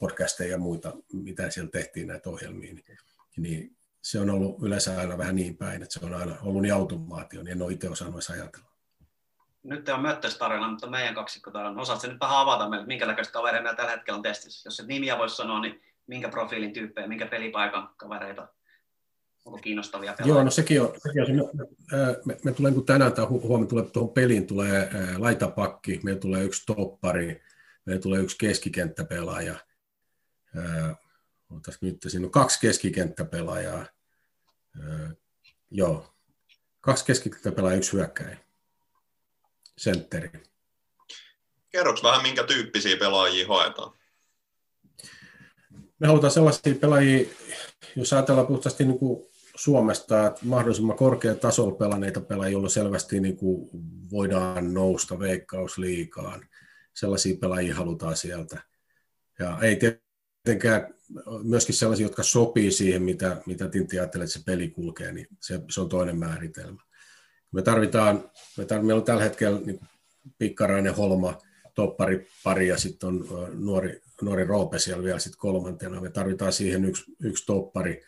podcasteja 0.01 0.51
ja 0.51 0.59
muita, 0.59 0.93
mitä 1.13 1.51
siellä 1.51 1.71
tehtiin 1.71 2.07
näitä 2.07 2.31
ohjelmia, 2.31 2.75
niin, 2.75 2.85
niin 3.37 3.77
se 4.05 4.21
on 4.21 4.31
ollut 4.31 4.63
yleensä 4.63 4.99
aina 5.01 5.19
vähän 5.19 5.37
niin 5.37 5.57
päin, 5.57 5.83
että 5.83 5.99
se 6.01 6.07
on 6.07 6.15
aina 6.15 6.37
ollut 6.43 6.63
niin 6.63 6.75
automaatio, 6.75 7.43
niin 7.43 7.53
en 7.53 7.63
ole 7.63 7.73
itse 7.73 7.89
osannut 7.89 8.17
edes 8.17 8.31
ajatella. 8.31 8.67
Nyt 9.63 9.89
on 9.89 10.03
möttöstarina, 10.03 10.69
mutta 10.69 10.87
meidän 10.87 11.15
kaksikko 11.15 11.51
täällä. 11.51 11.81
Osaatko 11.81 12.07
nyt 12.07 12.21
vähän 12.21 12.37
avata 12.37 12.69
meille, 12.69 12.87
minkä 12.87 13.07
näköistä 13.07 13.33
kavereita 13.33 13.63
meillä 13.63 13.77
tällä 13.77 13.91
hetkellä 13.91 14.17
on 14.17 14.23
testissä? 14.23 14.67
Jos 14.67 14.81
et 14.81 14.87
nimiä 14.87 15.19
voisi 15.19 15.37
sanoa, 15.37 15.61
niin 15.61 15.83
minkä 16.07 16.29
profiilin 16.29 16.73
tyyppejä, 16.73 17.07
minkä 17.07 17.27
pelipaikan 17.27 17.95
kavereita? 17.97 18.49
Onko 19.45 19.59
kiinnostavia 19.59 20.13
pelaajia? 20.13 20.35
Joo, 20.35 20.45
no 20.45 20.51
sekin 20.51 20.83
on. 20.83 20.93
Sekin 20.99 21.23
on 21.23 21.51
me, 21.95 22.17
me, 22.25 22.39
me 22.45 22.53
tulee, 22.53 22.73
kun 22.73 22.87
tänään 22.87 23.13
tai 23.13 23.25
huomenna 23.25 23.69
tulee 23.69 23.85
tuohon 23.85 24.15
peliin, 24.15 24.47
tulee 24.47 24.91
laitapakki, 25.19 26.01
meillä 26.03 26.21
tulee 26.21 26.45
yksi 26.45 26.67
toppari, 26.67 27.43
meillä 27.87 28.03
tulee 28.03 28.21
yksi 28.21 28.39
keskikenttäpelaaja, 28.39 29.55
Otas 31.57 31.79
nyt, 31.83 31.97
siinä 32.07 32.27
on 32.27 32.31
kaksi 32.31 32.61
keskikenttäpelaajaa. 32.61 33.87
Öö, 34.83 35.09
joo, 35.71 36.15
kaksi 36.81 37.05
keskikenttäpelaajaa, 37.05 37.77
yksi 37.77 37.93
hyökkäjä. 37.93 38.39
Sentteri. 39.79 40.31
Kerroks 41.71 42.03
vähän, 42.03 42.23
minkä 42.23 42.45
tyyppisiä 42.45 42.97
pelaajia 42.97 43.47
hoetaan? 43.47 43.93
Me 45.99 46.07
halutaan 46.07 46.31
sellaisia 46.31 46.75
pelaajia, 46.75 47.29
jos 47.97 48.13
ajatellaan 48.13 48.47
puhtaasti 48.47 48.85
niin 48.85 48.99
kuin 48.99 49.27
Suomesta, 49.57 50.27
että 50.27 50.41
mahdollisimman 50.45 50.97
korkean 50.97 51.39
tasolla 51.39 51.75
pelanneita 51.75 52.21
pelaajia, 52.21 52.53
joilla 52.53 52.69
selvästi 52.69 53.21
niin 53.21 53.37
kuin 53.37 53.71
voidaan 54.11 54.75
nousta 54.75 55.19
veikkausliikaan. 55.19 56.49
Sellaisia 56.95 57.37
pelaajia 57.41 57.75
halutaan 57.75 58.17
sieltä. 58.17 58.63
Ja 59.39 59.59
ei 59.63 59.77
tietenkään 59.77 60.94
myöskin 61.43 61.75
sellaisia, 61.75 62.07
jotka 62.07 62.23
sopii 62.23 62.71
siihen, 62.71 63.03
mitä, 63.03 63.43
mitä 63.47 63.69
Tintti 63.69 63.99
ajattelee, 63.99 64.25
että 64.25 64.39
se 64.39 64.45
peli 64.45 64.71
kulkee, 64.71 65.13
niin 65.13 65.27
se, 65.41 65.61
se 65.71 65.81
on 65.81 65.89
toinen 65.89 66.19
määritelmä. 66.19 66.83
Me 67.53 67.63
tarvitaan, 67.63 68.17
me 68.59 68.65
tarvitaan 68.65 68.87
meillä 68.87 69.01
on 69.01 69.05
tällä 69.05 69.23
hetkellä 69.23 69.61
niin 69.61 69.81
Pikkarainen, 70.39 70.95
Holma, 70.95 71.39
toppari 71.75 72.29
pari 72.45 72.69
ja 72.69 72.79
sitten 72.79 73.09
on 73.09 73.27
nuori, 73.53 74.01
nuori 74.23 74.45
Roope 74.45 74.79
siellä 74.79 75.05
vielä 75.05 75.19
sitten 75.19 75.39
kolmantena. 75.39 76.01
Me 76.01 76.11
tarvitaan 76.11 76.53
siihen 76.53 76.85
yksi, 76.85 77.05
yksi 77.21 77.47
toppari, 77.47 78.03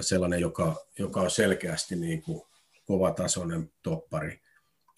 sellainen, 0.00 0.40
joka, 0.40 0.86
joka 0.98 1.20
on 1.20 1.30
selkeästi 1.30 1.96
niin 1.96 2.22
kuin 2.22 2.42
kovatasoinen 2.84 3.72
toppari 3.82 4.40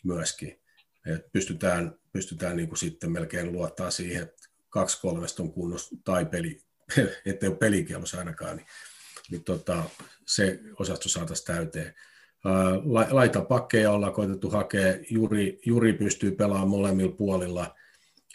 myöskin. 0.05 0.61
Et 1.07 1.32
pystytään 1.32 1.99
pystytään 2.14 2.57
niin 2.57 2.68
kuin 2.68 2.78
sitten 2.78 3.12
melkein 3.12 3.53
luottaa 3.53 3.91
siihen, 3.91 4.22
että 4.22 4.49
kaksi 4.68 5.01
kolmesta 5.01 5.43
on 5.43 5.53
kunnossa 5.53 5.97
tai 6.05 6.26
peli, 6.26 6.64
ettei 7.26 7.49
ole 7.49 7.57
pelikielossa 7.57 8.18
ainakaan, 8.18 8.57
niin, 8.57 8.66
niin 9.30 9.45
tota, 9.45 9.82
se 10.26 10.61
osasto 10.78 11.09
saataisiin 11.09 11.47
täyteen. 11.47 11.95
Laita 13.11 13.41
pakkeja 13.41 13.91
ollaan 13.91 14.12
koitettu 14.12 14.51
hakea, 14.51 14.95
Juri, 15.11 15.61
Juri 15.66 15.93
pystyy 15.93 16.30
pelaamaan 16.30 16.68
molemmilla 16.68 17.12
puolilla, 17.12 17.74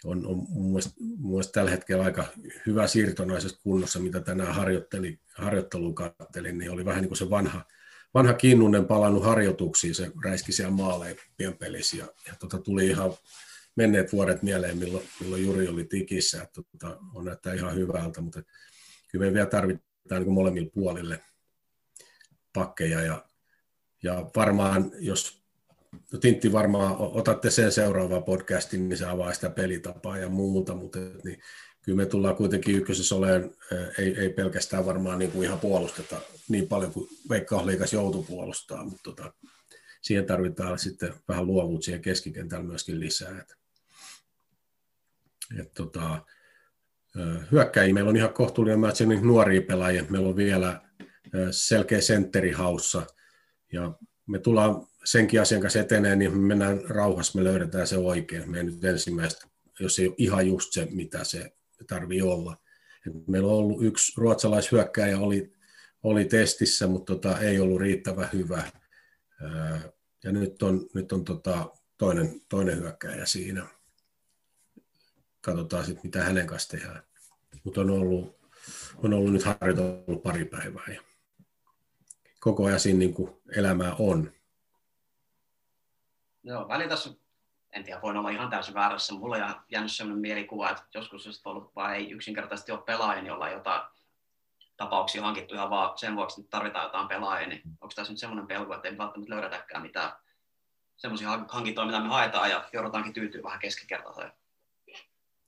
on, 0.04 0.26
on 0.26 0.36
mun 0.48 0.82
mielestä 1.30 1.52
tällä 1.52 1.70
hetkellä 1.70 2.04
aika 2.04 2.24
hyvä 2.66 2.86
siirtonaisessa 2.86 3.60
kunnossa, 3.62 3.98
mitä 3.98 4.20
tänään 4.20 4.54
harjoitteli, 4.54 5.20
harjoitteluun 5.34 5.94
kattelin, 5.94 6.58
niin 6.58 6.70
oli 6.70 6.84
vähän 6.84 7.00
niin 7.00 7.08
kuin 7.08 7.18
se 7.18 7.30
vanha, 7.30 7.64
vanha 8.14 8.32
Kinnunen 8.32 8.86
palannut 8.86 9.24
harjoituksiin, 9.24 9.94
se 9.94 10.10
räiski 10.24 10.52
siellä 10.52 10.72
maaleja 10.72 11.14
pienpelissä 11.36 11.96
ja, 11.96 12.06
ja 12.26 12.34
tota, 12.38 12.58
tuli 12.58 12.86
ihan 12.86 13.12
menneet 13.76 14.12
vuodet 14.12 14.42
mieleen, 14.42 14.78
milloin, 14.78 15.08
milloin 15.20 15.42
Juri 15.46 15.68
oli 15.68 15.84
tikissä, 15.84 16.42
että 16.42 16.62
tota, 16.72 16.98
on 17.14 17.24
näyttää 17.24 17.54
ihan 17.54 17.74
hyvältä, 17.74 18.20
mutta 18.20 18.42
kyllä 19.08 19.24
me 19.24 19.34
vielä 19.34 19.46
tarvitaan 19.46 20.22
niin 20.22 20.32
molemmille 20.32 20.70
puolille 20.70 21.20
pakkeja 22.52 23.02
ja, 23.02 23.24
ja 24.02 24.30
varmaan, 24.36 24.90
jos 24.98 25.42
no 26.12 26.18
Tintti 26.18 26.52
varmaan 26.52 26.96
otatte 26.98 27.50
sen 27.50 27.72
seuraavaan 27.72 28.24
podcastin, 28.24 28.88
niin 28.88 28.98
se 28.98 29.06
avaa 29.06 29.32
sitä 29.32 29.50
pelitapaa 29.50 30.18
ja 30.18 30.28
muuta, 30.28 30.74
mutta 30.74 30.98
niin, 31.24 31.40
kyllä 31.82 31.96
me 31.96 32.06
tullaan 32.06 32.36
kuitenkin 32.36 32.76
ykkösessä 32.76 33.14
olemaan, 33.14 33.50
ei, 33.98 34.14
ei 34.18 34.30
pelkästään 34.30 34.86
varmaan 34.86 35.18
niin 35.18 35.30
kuin 35.30 35.44
ihan 35.44 35.60
puolusteta 35.60 36.20
niin 36.48 36.68
paljon 36.68 36.92
kuin 36.92 37.08
Veikkausliikas 37.30 37.92
joutuu 37.92 38.22
puolustaa, 38.22 38.84
mutta 38.84 39.02
tota, 39.02 39.32
siihen 40.02 40.26
tarvitaan 40.26 40.78
sitten 40.78 41.14
vähän 41.28 41.46
luovuutta 41.46 41.84
siihen 41.84 42.02
keskikentällä 42.02 42.64
myöskin 42.64 43.00
lisää. 43.00 43.40
Että 43.40 43.54
et 45.58 45.74
tota, 45.74 46.24
hyökkäjiä 47.52 47.94
meillä 47.94 48.10
on 48.10 48.16
ihan 48.16 48.34
kohtuullinen 48.34 48.80
määrä 48.80 49.06
niin 49.06 49.26
nuoria 49.26 49.62
pelaajia. 49.62 50.04
Meillä 50.08 50.28
on 50.28 50.36
vielä 50.36 50.80
selkeä 51.50 52.00
sentteri 52.00 52.52
haussa 52.52 53.06
ja 53.72 53.94
me 54.26 54.38
tullaan 54.38 54.86
senkin 55.04 55.40
asian 55.40 55.60
kanssa 55.60 55.80
eteneen, 55.80 56.18
niin 56.18 56.32
me 56.32 56.38
mennään 56.38 56.80
rauhassa, 56.88 57.38
me 57.38 57.44
löydetään 57.44 57.86
se 57.86 57.96
oikein. 57.96 58.50
Me 58.50 58.62
nyt 58.62 58.84
ensimmäistä, 58.84 59.46
jos 59.80 59.98
ei 59.98 60.06
ole 60.06 60.14
ihan 60.18 60.46
just 60.46 60.72
se, 60.72 60.88
mitä 60.90 61.24
se 61.24 61.52
tarvii 61.86 62.22
olla. 62.22 62.56
Et 63.06 63.26
meillä 63.28 63.48
on 63.48 63.54
ollut 63.54 63.84
yksi 63.84 64.12
ruotsalaishyökkäjä 64.16 65.18
oli, 65.18 65.52
oli 66.02 66.24
testissä, 66.24 66.86
mutta 66.86 67.14
tota, 67.14 67.38
ei 67.38 67.60
ollut 67.60 67.80
riittävän 67.80 68.28
hyvä. 68.32 68.62
Ja 70.24 70.32
nyt 70.32 70.62
on, 70.62 70.86
nyt 70.94 71.12
on 71.12 71.24
tota, 71.24 71.70
toinen, 71.98 72.40
toinen 72.48 72.78
hyökkäjä 72.78 73.26
siinä. 73.26 73.66
Katsotaan 75.40 75.84
sitten, 75.84 76.06
mitä 76.06 76.22
hänen 76.22 76.46
kanssa 76.46 76.76
tehdään. 76.78 77.02
Mutta 77.64 77.80
on 77.80 77.90
ollut, 77.90 78.36
on 78.96 79.12
ollut 79.12 79.32
nyt 79.32 79.44
harjoitellut 79.44 80.22
pari 80.22 80.44
päivää 80.44 80.84
ja 80.88 81.02
koko 82.40 82.64
ajan 82.64 82.80
siinä 82.80 82.98
niin 82.98 83.14
elämää 83.56 83.94
on. 83.98 84.32
Joo, 86.42 86.68
välillä 86.68 86.88
tässä, 86.88 87.10
en 87.72 87.84
tiedä, 87.84 88.02
voin 88.02 88.16
olla 88.16 88.30
ihan 88.30 88.50
täysin 88.50 88.74
väärässä. 88.74 89.14
Mulla 89.14 89.36
on 89.36 89.54
jäänyt 89.68 89.92
sellainen 89.92 90.20
mielikuva, 90.20 90.70
että 90.70 90.82
joskus 90.94 91.26
olisi 91.26 91.40
ollut 91.44 91.76
vaan 91.76 91.94
ei 91.94 92.10
yksinkertaisesti 92.10 92.72
ole 92.72 92.82
pelaajia, 92.82 93.26
jolla 93.26 93.44
on 93.44 93.52
jotain 93.52 93.82
tapauksia 94.76 95.22
hankittu 95.22 95.54
ihan 95.54 95.70
vaan 95.70 95.98
sen 95.98 96.16
vuoksi, 96.16 96.40
että 96.40 96.50
tarvitaan 96.50 96.84
jotain 96.84 97.08
pelaajia, 97.08 97.48
niin 97.48 97.62
onko 97.64 97.92
tässä 97.94 98.12
nyt 98.12 98.20
semmoinen 98.20 98.46
pelko, 98.46 98.74
että 98.74 98.88
ei 98.88 98.98
välttämättä 98.98 99.34
löydetäkään 99.34 99.82
mitään 99.82 100.12
semmoisia 100.96 101.44
hankintoja, 101.48 101.86
mitä 101.86 102.00
me 102.00 102.08
haetaan 102.08 102.50
ja 102.50 102.68
joudutaankin 102.72 103.12
tyytyä 103.12 103.42
vähän 103.42 103.58
keskikertaiseen? 103.58 104.32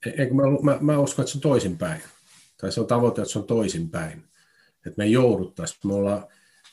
Eikö 0.07 0.35
mä, 0.35 0.43
mä, 0.63 0.79
mä 0.81 0.99
uskon, 0.99 1.23
että 1.23 1.33
se 1.33 1.39
on 1.39 1.43
toisinpäin. 1.43 2.03
Tai 2.61 2.73
se 2.73 2.81
on 2.81 2.87
tavoite, 2.87 3.23
että 3.23 3.33
se 3.33 3.39
on 3.39 3.47
toisinpäin. 3.47 4.25
Että 4.87 4.99
me 4.99 5.05
ei 5.05 5.13
jouduttaisi. 5.13 5.77
Me 5.85 5.95
ollaan, 5.95 6.27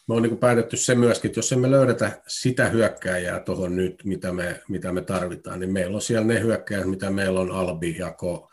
me 0.08 0.16
on 0.16 0.22
niin 0.22 0.38
päätetty 0.38 0.78
se 0.78 0.96
myöskin, 0.96 1.30
että 1.30 1.40
jos 1.40 1.52
emme 1.52 1.72
löydetä 1.72 2.22
sitä 2.28 2.70
hyökkääjää 2.70 3.40
tuohon 3.40 3.76
nyt, 3.76 4.02
mitä 4.04 4.34
me, 4.34 4.62
mitä 4.70 4.92
me 4.92 5.02
tarvitaan, 5.02 5.60
niin 5.60 5.74
meillä 5.74 5.96
on 5.96 6.02
siellä 6.02 6.28
ne 6.28 6.40
hyökkäjät, 6.42 6.90
mitä 6.90 7.10
meillä 7.10 7.40
on 7.40 7.52
Albi, 7.52 7.98
Jako, 7.98 8.52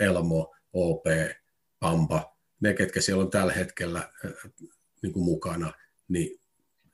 Elmo, 0.00 0.54
OP, 0.72 1.04
Pampa, 1.80 2.36
ne, 2.60 2.74
ketkä 2.74 3.00
siellä 3.00 3.22
on 3.22 3.30
tällä 3.30 3.52
hetkellä 3.52 4.10
niin 5.02 5.12
kuin 5.12 5.24
mukana, 5.24 5.72
niin 6.08 6.37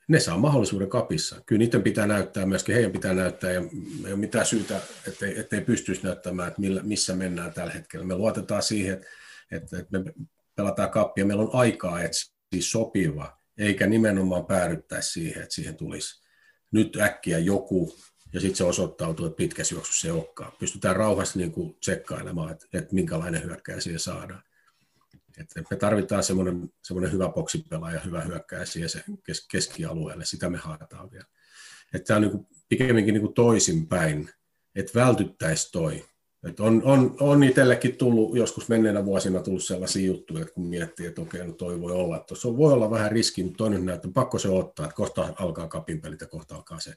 ne 0.09 0.21
saa 0.21 0.39
mahdollisuuden 0.39 0.89
kapissa. 0.89 1.41
Kyllä 1.47 1.59
niiden 1.59 1.83
pitää 1.83 2.07
näyttää 2.07 2.47
myöskin, 2.47 2.75
heidän 2.75 2.93
pitää 2.93 3.15
näyttää, 3.15 3.51
ja 3.51 3.61
ei 4.07 4.13
ole 4.13 4.17
mitään 4.17 4.47
syytä, 4.47 4.81
ettei, 5.09 5.41
ettei 5.41 5.61
pystyisi 5.61 6.03
näyttämään, 6.03 6.49
että 6.49 6.61
millä, 6.61 6.83
missä 6.83 7.15
mennään 7.15 7.53
tällä 7.53 7.73
hetkellä. 7.73 8.07
Me 8.07 8.15
luotetaan 8.15 8.63
siihen, 8.63 9.05
että, 9.53 9.79
että 9.79 9.99
me 9.99 10.13
pelataan 10.57 10.91
kappia, 10.91 11.27
meillä 11.27 11.43
on 11.43 11.51
aikaa 11.53 12.03
etsiä 12.03 12.33
sopiva, 12.61 13.39
eikä 13.59 13.87
nimenomaan 13.87 14.47
päädyttäisi 14.47 15.13
siihen, 15.13 15.43
että 15.43 15.55
siihen 15.55 15.77
tulisi 15.77 16.25
nyt 16.71 16.97
äkkiä 16.97 17.39
joku, 17.39 17.97
ja 18.33 18.41
sitten 18.41 18.57
se 18.57 18.65
osoittautuu, 18.65 19.27
että 19.27 19.37
pitkässä 19.37 19.75
juoksussa 19.75 20.01
se 20.01 20.13
olekaan. 20.13 20.53
Pystytään 20.59 20.97
rauhassa 20.97 21.39
niin 21.39 21.53
kuin 21.53 21.77
tsekkailemaan, 21.81 22.53
että, 22.53 22.67
että 22.73 22.95
minkälainen 22.95 23.45
hyökkäjä 23.45 23.81
siihen 23.81 24.01
saadaan. 24.01 24.43
Että 25.39 25.63
me 25.71 25.77
tarvitaan 25.77 26.23
semmoinen, 26.23 26.73
semmoinen 26.83 27.13
hyvä 27.13 27.29
boksipelaaja, 27.29 28.01
hyvä 28.01 28.21
hyökkäjä 28.21 28.65
siihen 28.65 28.91
se 28.91 29.05
kes, 29.25 29.47
keskialueelle, 29.49 30.25
sitä 30.25 30.51
me 30.51 30.59
haetaan 30.59 31.11
vielä. 31.11 31.27
Että 31.95 32.07
tämä 32.07 32.17
on 32.17 32.23
niin 32.23 32.47
pikemminkin 32.69 33.15
niin 33.15 33.35
toisinpäin, 33.35 34.31
että 34.75 35.01
vältyttäisiin 35.01 35.73
toi. 35.73 36.05
Et 36.49 36.61
on, 36.61 36.83
on, 36.85 37.17
on 37.21 37.45
itsellekin 37.45 37.97
tullut 37.97 38.37
joskus 38.37 38.69
menneenä 38.69 39.05
vuosina 39.05 39.43
tullut 39.43 39.65
sellaisia 39.65 40.07
juttuja, 40.07 40.43
että 40.43 40.55
kun 40.55 40.67
miettii, 40.67 41.07
että 41.07 41.21
okei, 41.21 41.47
no 41.47 41.53
toi 41.53 41.81
voi 41.81 41.93
olla, 41.93 42.17
että 42.17 42.27
tuossa 42.27 42.57
voi 42.57 42.73
olla 42.73 42.91
vähän 42.91 43.13
riski, 43.13 43.43
mutta 43.43 43.57
toinen 43.57 43.87
näyttää, 43.87 44.09
että 44.09 44.21
pakko 44.21 44.39
se 44.39 44.49
ottaa, 44.49 44.87
että 44.87 44.97
kohta 44.97 45.35
alkaa 45.39 45.69
kapin 45.69 46.01
pelit 46.01 46.21
ja 46.21 46.27
kohta 46.27 46.57
alkaa 46.57 46.81
se 46.81 46.95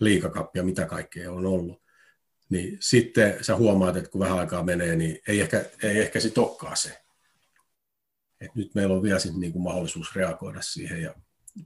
liikakappi 0.00 0.58
ja 0.58 0.62
mitä 0.62 0.86
kaikkea 0.86 1.32
on 1.32 1.46
ollut. 1.46 1.82
Niin 2.50 2.78
sitten 2.80 3.44
sä 3.44 3.56
huomaat, 3.56 3.96
että 3.96 4.10
kun 4.10 4.20
vähän 4.20 4.38
aikaa 4.38 4.62
menee, 4.62 4.96
niin 4.96 5.18
ei 5.28 5.40
ehkä, 5.40 5.64
ei 5.82 5.98
ehkä 5.98 6.20
sit 6.20 6.38
olekaan 6.38 6.76
se. 6.76 7.01
Et 8.44 8.54
nyt 8.54 8.74
meillä 8.74 8.94
on 8.94 9.02
vielä 9.02 9.18
sit 9.18 9.34
niinku 9.34 9.58
mahdollisuus 9.58 10.14
reagoida 10.14 10.62
siihen 10.62 11.02
ja 11.02 11.14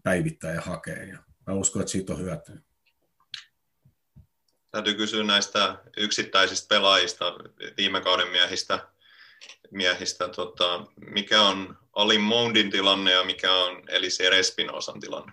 päivittää 0.02 0.54
ja 0.54 0.60
hakea. 0.60 1.02
Ja 1.02 1.18
mä 1.46 1.54
uskon, 1.54 1.82
että 1.82 1.92
siitä 1.92 2.12
on 2.12 2.20
hyötyä. 2.20 2.56
Täytyy 4.70 4.94
kysyä 4.94 5.24
näistä 5.24 5.78
yksittäisistä 5.96 6.68
pelaajista, 6.68 7.24
viime 7.76 8.00
kauden 8.00 8.28
miehistä. 8.28 8.88
miehistä 9.70 10.28
tota, 10.28 10.86
mikä 11.10 11.42
on 11.42 11.78
Ali 11.92 12.18
Moundin 12.18 12.70
tilanne 12.70 13.12
ja 13.12 13.24
mikä 13.24 13.52
on 13.52 13.82
Elisier 13.88 14.34
Espinosan 14.34 15.00
tilanne? 15.00 15.32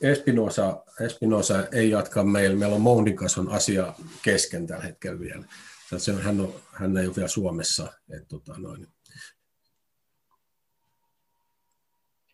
Espinosa, 0.00 0.84
Espinosa 1.00 1.66
ei 1.72 1.90
jatka 1.90 2.24
meillä. 2.24 2.56
Meillä 2.56 2.74
on 2.74 2.80
Moundin 2.80 3.16
kanssa 3.16 3.40
on 3.40 3.50
asia 3.50 3.94
kesken 4.22 4.66
tällä 4.66 4.84
hetkellä 4.84 5.20
vielä. 5.20 5.44
Se, 5.98 6.12
hän, 6.12 6.40
on, 6.40 6.54
hän 6.72 6.96
ei 6.96 7.06
ole 7.06 7.16
vielä 7.16 7.28
Suomessa. 7.28 7.92
Et, 8.10 8.28
tota, 8.28 8.54
noin. 8.58 8.86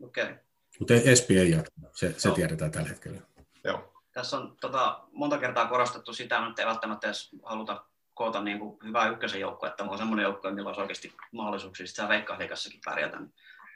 Okay. 0.02 0.36
Mutta 0.78 0.94
Espi 0.94 1.38
ei 1.38 1.50
jatka, 1.50 1.80
se, 1.94 2.14
se 2.18 2.28
no. 2.28 2.34
tiedetään 2.34 2.70
tällä 2.70 2.88
hetkellä. 2.88 3.20
Joo. 3.64 3.92
Tässä 4.12 4.36
on 4.36 4.56
tota, 4.60 5.04
monta 5.12 5.38
kertaa 5.38 5.68
korostettu 5.68 6.12
sitä, 6.12 6.46
että 6.48 6.62
ei 6.62 6.66
välttämättä 6.66 7.06
edes 7.06 7.30
haluta 7.42 7.84
koota 8.14 8.42
niin 8.42 8.58
kuin 8.58 8.78
hyvää 8.84 9.08
ykkösen 9.08 9.40
joukkoa, 9.40 9.68
että 9.68 9.84
on 9.84 9.98
semmoinen 9.98 10.24
joukko, 10.24 10.50
millä 10.50 10.68
olisi 10.68 10.80
oikeasti 10.80 11.12
mahdollisuuksia 11.32 11.86
sitä 11.86 12.08
veikkausliikassakin 12.08 12.80
pärjätä. 12.84 13.20
Me 13.20 13.30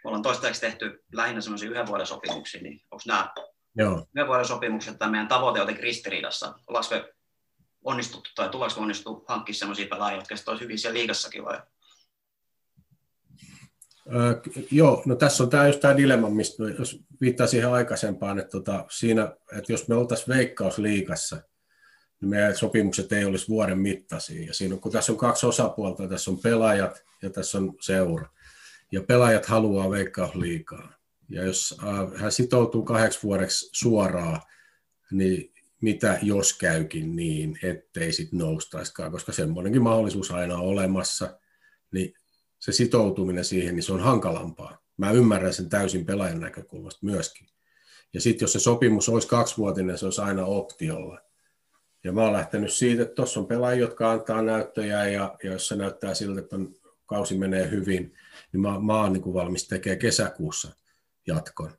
ollaan 0.04 0.22
toistaiseksi 0.22 0.60
tehty 0.60 1.04
lähinnä 1.12 1.40
semmoisia 1.40 1.70
yhden 1.70 1.86
vuoden 1.86 2.06
sopimuksia, 2.06 2.62
niin 2.62 2.80
onko 2.90 3.02
nämä 3.06 3.32
Joo. 3.74 4.06
yhden 4.14 4.26
vuoden 4.26 4.44
sopimukset 4.44 4.98
tai 4.98 5.10
meidän 5.10 5.28
tavoite 5.28 5.58
jotenkin 5.58 5.82
ristiriidassa? 5.82 6.54
Ollaanko 6.66 6.94
me 6.94 7.12
onnistuttu 7.84 8.30
tai 8.34 8.48
tuleeko 8.48 8.80
onnistua 8.80 9.24
hankkia 9.28 9.54
semmoisia 9.54 9.86
pelaajia, 9.86 10.22
jotka 10.30 10.50
olisi 10.50 10.64
hyvin 10.64 10.78
siellä 10.78 10.98
liigassakin 10.98 11.44
vai? 11.44 11.60
Öö, 14.14 14.40
joo, 14.70 15.02
no 15.06 15.14
tässä 15.14 15.42
on 15.42 15.50
tämä 15.50 15.66
just 15.66 15.80
tämä 15.80 15.96
dilemma, 15.96 16.30
mistä 16.30 16.62
jos 16.78 17.00
viittaa 17.20 17.46
siihen 17.46 17.72
aikaisempaan, 17.72 18.38
että 18.38 18.50
tota, 18.50 18.84
siinä, 18.90 19.36
että 19.58 19.72
jos 19.72 19.88
me 19.88 19.94
oltaisiin 19.94 20.28
veikkausliikassa, 20.28 21.42
niin 22.20 22.28
meidän 22.28 22.56
sopimukset 22.56 23.12
ei 23.12 23.24
olisi 23.24 23.48
vuoden 23.48 23.78
mittaisia. 23.78 24.46
Ja 24.46 24.54
siinä 24.54 24.76
kun 24.76 24.92
tässä 24.92 25.12
on 25.12 25.18
kaksi 25.18 25.46
osapuolta, 25.46 26.08
tässä 26.08 26.30
on 26.30 26.38
pelaajat 26.38 27.04
ja 27.22 27.30
tässä 27.30 27.58
on 27.58 27.74
seura. 27.80 28.28
Ja 28.92 29.02
pelaajat 29.02 29.46
haluaa 29.46 29.90
veikkausliikaa. 29.90 30.92
Ja 31.28 31.44
jos 31.44 31.74
äh, 31.82 32.20
hän 32.20 32.32
sitoutuu 32.32 32.82
kahdeksi 32.82 33.22
vuodeksi 33.22 33.70
suoraan, 33.72 34.40
niin 35.10 35.49
mitä 35.80 36.18
jos 36.22 36.58
käykin 36.58 37.16
niin, 37.16 37.58
ettei 37.62 38.12
sitten 38.12 38.38
noustaiskaan, 38.38 39.12
koska 39.12 39.32
semmoinenkin 39.32 39.82
mahdollisuus 39.82 40.30
aina 40.30 40.54
on 40.54 40.60
olemassa, 40.60 41.38
niin 41.92 42.14
se 42.58 42.72
sitoutuminen 42.72 43.44
siihen, 43.44 43.74
niin 43.74 43.82
se 43.82 43.92
on 43.92 44.00
hankalampaa. 44.00 44.78
Mä 44.96 45.10
ymmärrän 45.10 45.54
sen 45.54 45.68
täysin 45.68 46.06
pelaajan 46.06 46.40
näkökulmasta 46.40 47.06
myöskin. 47.06 47.46
Ja 48.14 48.20
sitten 48.20 48.44
jos 48.44 48.52
se 48.52 48.60
sopimus 48.60 49.08
olisi 49.08 49.28
kaksivuotinen, 49.28 49.98
se 49.98 50.04
olisi 50.04 50.20
aina 50.20 50.44
optiolla. 50.44 51.20
Ja 52.04 52.12
mä 52.12 52.22
oon 52.22 52.32
lähtenyt 52.32 52.72
siitä, 52.72 53.02
että 53.02 53.14
tuossa 53.14 53.40
on 53.40 53.46
pelaajia, 53.46 53.80
jotka 53.80 54.10
antaa 54.10 54.42
näyttöjä, 54.42 55.06
ja, 55.06 55.36
ja 55.42 55.52
jos 55.52 55.68
se 55.68 55.76
näyttää 55.76 56.14
siltä, 56.14 56.40
että 56.40 56.56
on, 56.56 56.74
kausi 57.06 57.38
menee 57.38 57.70
hyvin, 57.70 58.14
niin 58.52 58.60
mä, 58.60 58.80
mä 58.80 59.00
oon 59.00 59.12
niin 59.12 59.34
valmis 59.34 59.68
tekemään 59.68 59.98
kesäkuussa 59.98 60.72
jatkon. 61.26 61.72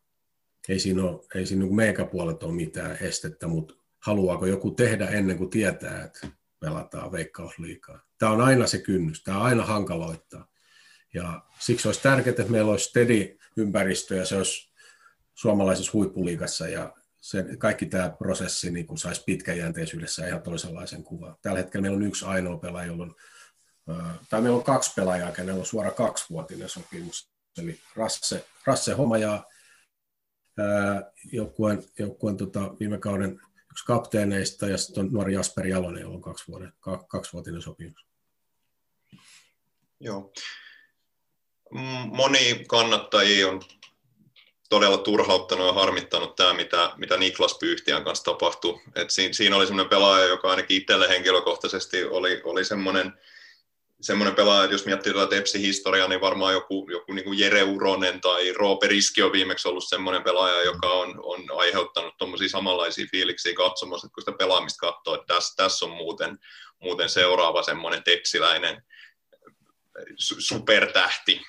Ei 0.69 0.79
siinä 0.79 1.03
ole, 1.03 1.19
ei 1.35 1.45
siinä 1.45 1.63
niin 1.63 1.75
meikäpuolet 1.75 2.43
ole 2.43 2.53
mitään 2.53 2.97
estettä, 3.01 3.47
mutta 3.47 3.73
haluaako 4.01 4.45
joku 4.45 4.71
tehdä 4.71 5.07
ennen 5.07 5.37
kuin 5.37 5.49
tietää, 5.49 6.03
että 6.03 6.27
pelataan 6.59 7.11
veikkausliikaa. 7.11 7.99
Tämä 8.17 8.31
on 8.31 8.41
aina 8.41 8.67
se 8.67 8.77
kynnys, 8.77 9.23
tämä 9.23 9.41
aina 9.41 9.65
hankaloittaa. 9.65 10.47
Ja 11.13 11.41
siksi 11.59 11.87
olisi 11.87 12.01
tärkeää, 12.01 12.31
että 12.39 12.51
meillä 12.51 12.71
olisi 12.71 12.89
steady 12.89 13.37
ympäristö 13.57 14.15
ja 14.15 14.25
se 14.25 14.35
olisi 14.37 14.71
suomalaisessa 15.33 15.91
huippuliikassa 15.93 16.67
ja 16.67 16.93
se, 17.21 17.45
kaikki 17.57 17.85
tämä 17.85 18.09
prosessi 18.09 18.71
niin 18.71 18.87
kuin 18.87 18.97
saisi 18.97 19.23
pitkäjänteisyydessä 19.25 20.27
ihan 20.27 20.41
toisenlaisen 20.41 21.03
kuvan. 21.03 21.35
Tällä 21.41 21.59
hetkellä 21.59 21.81
meillä 21.81 21.95
on 21.95 22.03
yksi 22.03 22.25
ainoa 22.25 22.57
pelaaja, 22.57 22.87
jolla 22.87 23.03
on, 23.03 23.15
tai 24.29 24.41
meillä 24.41 24.57
on 24.57 24.63
kaksi 24.63 24.91
pelaajaa, 24.95 25.31
kenellä 25.31 25.59
on 25.59 25.65
suora 25.65 25.91
kaksivuotinen 25.91 26.69
sopimus. 26.69 27.31
Eli 27.57 27.79
Rasse, 27.95 28.45
Rasse 28.65 28.93
Homa 28.93 29.17
ja 29.17 29.43
joukkueen, 31.31 31.83
joukkueen 31.99 32.37
tota, 32.37 32.73
viime 32.79 32.97
kauden 32.97 33.39
yksi 33.71 33.85
kapteeneista 33.85 34.67
ja 34.67 34.77
sitten 34.77 35.05
on 35.05 35.11
nuori 35.11 35.33
Jasper 35.33 35.67
Jalonen, 35.67 36.01
jolla 36.01 36.15
on 36.15 36.21
kaksi 36.21 36.47
vuoden, 36.47 36.73
kaksivuotinen 37.07 37.61
sopimus. 37.61 38.05
Joo. 39.99 40.33
Moni 42.05 42.65
kannattajia 42.67 43.47
on 43.47 43.61
todella 44.69 44.97
turhauttanut 44.97 45.67
ja 45.67 45.73
harmittanut 45.73 46.35
tämä, 46.35 46.53
mitä, 46.53 46.91
mitä 46.97 47.17
Niklas 47.17 47.57
Pyyhtiän 47.59 48.03
kanssa 48.03 48.23
tapahtui. 48.23 48.81
Et 48.95 49.09
siinä, 49.09 49.33
siinä 49.33 49.55
oli 49.55 49.67
semmoinen 49.67 49.89
pelaaja, 49.89 50.25
joka 50.25 50.49
ainakin 50.49 50.77
itselle 50.77 51.09
henkilökohtaisesti 51.09 52.03
oli, 52.03 52.41
oli 52.43 52.65
semmoinen, 52.65 53.13
semmoinen 54.01 54.35
pelaaja, 54.35 54.63
että 54.63 54.73
jos 54.73 54.85
miettii 54.85 55.13
tätä 55.13 55.27
Tepsi-historiaa, 55.27 56.07
niin 56.07 56.21
varmaan 56.21 56.53
joku, 56.53 56.87
joku 56.91 57.13
niin 57.13 57.25
kuin 57.25 57.39
Jere 57.39 57.63
Uronen 57.63 58.21
tai 58.21 58.53
Roope 58.53 58.87
Riski 58.87 59.21
on 59.21 59.31
viimeksi 59.31 59.67
ollut 59.67 59.87
semmoinen 59.87 60.23
pelaaja, 60.23 60.63
joka 60.63 60.87
on, 60.87 61.19
on 61.23 61.45
aiheuttanut 61.57 62.13
semmoisia 62.19 62.49
samanlaisia 62.49 63.05
fiiliksiä 63.11 63.53
katsomassa, 63.53 64.07
että 64.07 64.13
kun 64.13 64.21
sitä 64.21 64.37
pelaamista 64.37 64.91
katsoo, 64.91 65.15
että 65.15 65.33
tässä, 65.33 65.53
tässä 65.55 65.85
on 65.85 65.91
muuten, 65.91 66.37
muuten 66.81 67.09
seuraava 67.09 67.63
semmoinen 67.63 68.03
tepsiläinen 68.03 68.83
supertähti. 70.17 71.41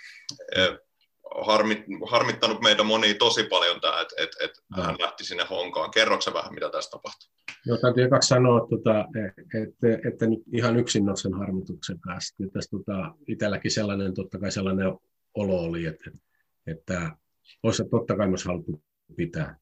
Harmit, 1.45 1.79
harmittanut 2.11 2.61
meitä 2.61 2.83
moni 2.83 3.15
tosi 3.15 3.45
paljon 3.45 3.81
tämä, 3.81 4.01
että 4.01 4.15
et, 4.19 4.31
et 4.41 4.51
hän 4.77 4.97
lähti 5.01 5.25
sinne 5.25 5.45
honkaan. 5.45 5.91
Kerroksä 5.91 6.33
vähän, 6.33 6.55
mitä 6.55 6.71
tässä 6.71 6.91
tapahtui? 6.91 7.32
Joo, 7.67 7.79
täytyy 7.79 8.09
kaksi 8.09 8.29
sanoa, 8.29 8.67
tota, 8.71 9.09
että, 9.63 10.09
että 10.09 10.27
nyt 10.27 10.43
ihan 10.53 10.77
yksin 10.77 11.09
ole 11.09 11.17
sen 11.17 11.35
harmituksen 11.35 12.01
kanssa. 12.01 12.35
Tässä 12.53 12.71
tota, 12.71 13.15
itselläkin 13.29 13.71
sellainen, 13.71 14.15
totta 14.15 14.39
kai 14.39 14.53
sellainen 14.53 14.87
olo 15.35 15.61
oli, 15.61 15.87
että, 15.87 16.11
että 16.67 17.17
olisi 17.63 17.85
totta 17.91 18.17
kai 18.17 18.29
myös 18.29 18.45
haluttu 18.45 18.83
pitää. 19.17 19.57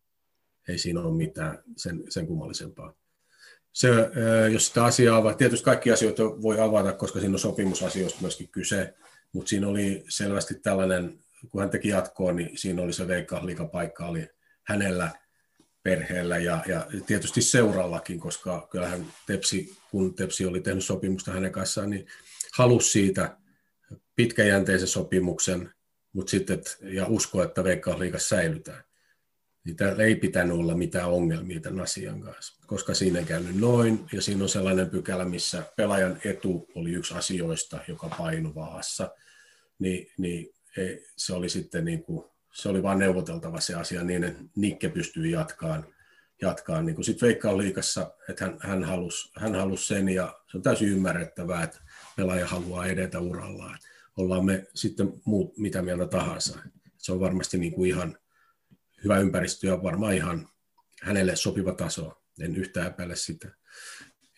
Ei 0.68 0.78
siinä 0.78 1.00
ole 1.00 1.16
mitään 1.16 1.58
sen, 1.76 2.02
sen 2.08 2.26
kummallisempaa. 2.26 2.94
Se, 3.72 3.88
jos 4.52 4.66
sitä 4.66 4.84
asiaa 4.84 5.16
avaa, 5.16 5.34
tietysti 5.34 5.64
kaikki 5.64 5.92
asioita 5.92 6.22
voi 6.22 6.60
avata, 6.60 6.92
koska 6.92 7.20
siinä 7.20 7.34
on 7.34 7.38
sopimusasioista 7.38 8.20
myöskin 8.20 8.48
kyse, 8.48 8.94
mutta 9.32 9.48
siinä 9.48 9.68
oli 9.68 10.04
selvästi 10.08 10.54
tällainen, 10.54 11.18
kun 11.50 11.60
hän 11.60 11.70
teki 11.70 11.88
jatkoa, 11.88 12.32
niin 12.32 12.58
siinä 12.58 12.82
oli 12.82 12.92
se 12.92 13.08
veikka 13.08 13.42
paikka 13.72 14.06
oli 14.06 14.28
hänellä, 14.62 15.10
perheellä 15.82 16.38
ja, 16.38 16.64
ja 16.66 16.86
tietysti 17.06 17.42
seurallakin, 17.42 18.20
koska 18.20 18.68
kyllähän 18.70 19.06
Tepsi, 19.26 19.76
kun 19.90 20.14
Tepsi 20.14 20.46
oli 20.46 20.60
tehnyt 20.60 20.84
sopimusta 20.84 21.32
hänen 21.32 21.52
kanssaan, 21.52 21.90
niin 21.90 22.06
halusi 22.52 22.90
siitä 22.90 23.36
pitkäjänteisen 24.16 24.88
sopimuksen, 24.88 25.70
mutta 26.12 26.30
sitten, 26.30 26.62
ja 26.82 27.06
usko, 27.06 27.42
että 27.42 27.64
Veikkausliigassa 27.64 28.36
säilytään. 28.36 28.84
Täällä 29.76 30.04
ei 30.04 30.16
pitänyt 30.16 30.56
olla 30.56 30.74
mitään 30.74 31.10
ongelmia 31.10 31.60
tämän 31.60 31.80
asian 31.80 32.20
kanssa, 32.20 32.66
koska 32.66 32.94
siinä 32.94 33.18
ei 33.18 33.24
käynyt 33.24 33.56
noin, 33.56 34.06
ja 34.12 34.22
siinä 34.22 34.42
on 34.42 34.48
sellainen 34.48 34.90
pykälä, 34.90 35.24
missä 35.24 35.62
pelaajan 35.76 36.20
etu 36.24 36.68
oli 36.74 36.92
yksi 36.92 37.14
asioista, 37.14 37.80
joka 37.88 38.08
painui 38.18 38.54
vaassa, 38.54 39.10
niin, 39.78 40.12
niin 40.18 40.54
se 41.16 41.34
oli 41.34 41.48
sitten 41.48 41.84
niin 41.84 42.02
kuin, 42.02 42.30
se 42.52 42.68
oli 42.68 42.82
vain 42.82 42.98
neuvoteltava 42.98 43.60
se 43.60 43.74
asia 43.74 44.04
niin, 44.04 44.24
että 44.24 44.42
Nikke 44.56 44.88
pystyy 44.88 45.26
jatkaan, 45.26 45.86
jatkaan 46.42 46.86
niin 46.86 47.04
sitten 47.04 47.26
Veikka 47.26 47.58
liikassa, 47.58 48.14
että 48.28 48.44
hän, 48.44 48.56
hän, 48.60 48.84
halusi, 48.84 49.30
hän 49.36 49.54
halusi 49.54 49.86
sen 49.86 50.08
ja 50.08 50.34
se 50.50 50.56
on 50.56 50.62
täysin 50.62 50.88
ymmärrettävää, 50.88 51.62
että 51.62 51.80
pelaaja 52.16 52.46
haluaa 52.46 52.86
edetä 52.86 53.20
urallaan. 53.20 53.78
Ollaan 54.16 54.44
me 54.44 54.66
sitten 54.74 55.12
muut 55.24 55.58
mitä 55.58 55.82
mieltä 55.82 56.06
tahansa. 56.06 56.58
Se 56.98 57.12
on 57.12 57.20
varmasti 57.20 57.58
niin 57.58 57.72
kuin 57.72 57.90
ihan 57.90 58.18
hyvä 59.04 59.18
ympäristö 59.18 59.66
ja 59.66 59.82
varmaan 59.82 60.14
ihan 60.14 60.48
hänelle 61.02 61.36
sopiva 61.36 61.72
taso. 61.72 62.22
En 62.40 62.56
yhtään 62.56 62.86
epäile 62.86 63.16
sitä. 63.16 63.48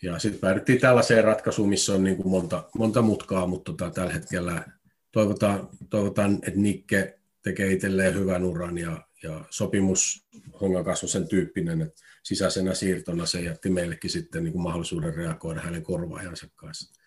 Ja 0.01 0.19
sitten 0.19 0.39
päädyttiin 0.39 0.79
tällaiseen 0.79 1.23
ratkaisuun, 1.23 1.69
missä 1.69 1.93
on 1.93 2.03
niin 2.03 2.17
kuin 2.17 2.27
monta, 2.27 2.63
monta 2.77 3.01
mutkaa, 3.01 3.47
mutta 3.47 3.71
tota, 3.71 3.91
tällä 3.91 4.13
hetkellä 4.13 4.65
toivotaan, 5.11 5.69
toivotaan, 5.89 6.33
että 6.33 6.59
Nikke 6.59 7.19
tekee 7.43 7.71
itselleen 7.71 8.15
hyvän 8.15 8.43
uran 8.43 8.77
ja, 8.77 9.07
ja 9.23 9.45
sopimus 9.49 10.27
Hongan 10.61 10.85
on 10.87 11.09
sen 11.09 11.27
tyyppinen, 11.27 11.81
että 11.81 12.01
sisäisenä 12.23 12.73
siirtona 12.73 13.25
se 13.25 13.41
jätti 13.41 13.69
meillekin 13.69 14.09
sitten 14.09 14.43
niin 14.43 14.51
kuin 14.51 14.63
mahdollisuuden 14.63 15.15
reagoida 15.15 15.61
hänen 15.61 15.83
korvaajansa 15.83 16.47
kanssa. 16.55 17.01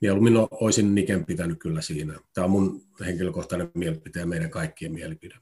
Mieluummin 0.00 0.34
olisin 0.50 0.94
Niken 0.94 1.26
pitänyt 1.26 1.58
kyllä 1.58 1.80
siinä. 1.80 2.14
Tämä 2.34 2.44
on 2.44 2.50
mun 2.50 2.82
henkilökohtainen 3.00 3.70
mielipide 3.74 4.20
ja 4.20 4.26
meidän 4.26 4.50
kaikkien 4.50 4.92
mielipide. 4.92 5.34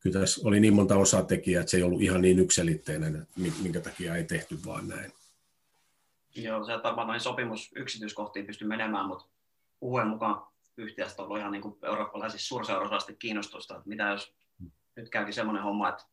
Kyllä 0.00 0.20
tässä 0.20 0.40
oli 0.44 0.60
niin 0.60 0.74
monta 0.74 0.96
osatekijää, 0.96 1.60
että 1.60 1.70
se 1.70 1.76
ei 1.76 1.82
ollut 1.82 2.02
ihan 2.02 2.22
niin 2.22 2.38
yksilitteinen, 2.38 3.16
että 3.16 3.40
minkä 3.62 3.80
takia 3.80 4.16
ei 4.16 4.24
tehty 4.24 4.58
vaan 4.66 4.88
näin. 4.88 5.12
Joo, 6.34 6.64
se 6.64 6.72
noin 7.06 7.20
sopimus 7.20 7.70
yksityiskohtiin 7.76 8.46
pysty 8.46 8.64
menemään, 8.64 9.06
mutta 9.06 9.24
uuden 9.80 10.06
mukaan 10.06 10.49
yhtiöstä 10.80 11.22
ollut 11.22 11.38
ihan 11.38 11.52
niin 11.52 11.62
kuin 11.62 11.78
eurooppalaisissa 11.82 12.48
suurseurassa 12.48 13.12
kiinnostusta, 13.12 13.76
että 13.76 13.88
mitä 13.88 14.04
jos 14.04 14.34
nyt 14.96 15.10
käykin 15.10 15.34
semmoinen 15.34 15.62
homma, 15.62 15.88
että 15.88 16.04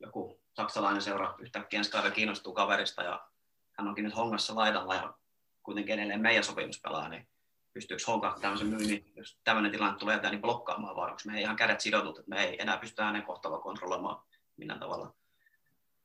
joku 0.00 0.40
saksalainen 0.52 1.02
seura 1.02 1.34
yhtäkkiä 1.38 1.78
ensi 1.78 1.90
kiinnostuu 2.14 2.52
kaverista 2.52 3.02
ja 3.02 3.28
hän 3.72 3.88
onkin 3.88 4.04
nyt 4.04 4.16
hongassa 4.16 4.54
laidalla 4.54 4.94
ja 4.94 5.14
kuitenkin 5.62 5.94
edelleen 5.94 6.20
meidän 6.20 6.44
sopimus 6.44 6.80
pelaa, 6.80 7.08
niin 7.08 7.28
pystyykö 7.72 8.02
Honka 8.06 8.38
tämmöisen 8.40 8.66
myynnin, 8.66 9.12
jos 9.16 9.38
tämmöinen 9.44 9.72
tilanne 9.72 9.98
tulee 9.98 10.14
jotain 10.14 10.32
niin 10.32 10.42
blokkaamaan 10.42 10.96
vai 10.96 11.10
onko 11.10 11.20
me 11.26 11.40
ihan 11.40 11.56
kädet 11.56 11.80
sidotut, 11.80 12.18
että 12.18 12.30
me 12.30 12.44
ei 12.44 12.62
enää 12.62 12.76
pysty 12.76 13.02
hänen 13.02 13.22
kohtalon 13.22 13.62
kontrolloimaan 13.62 14.22
millään 14.56 14.80
tavalla? 14.80 15.14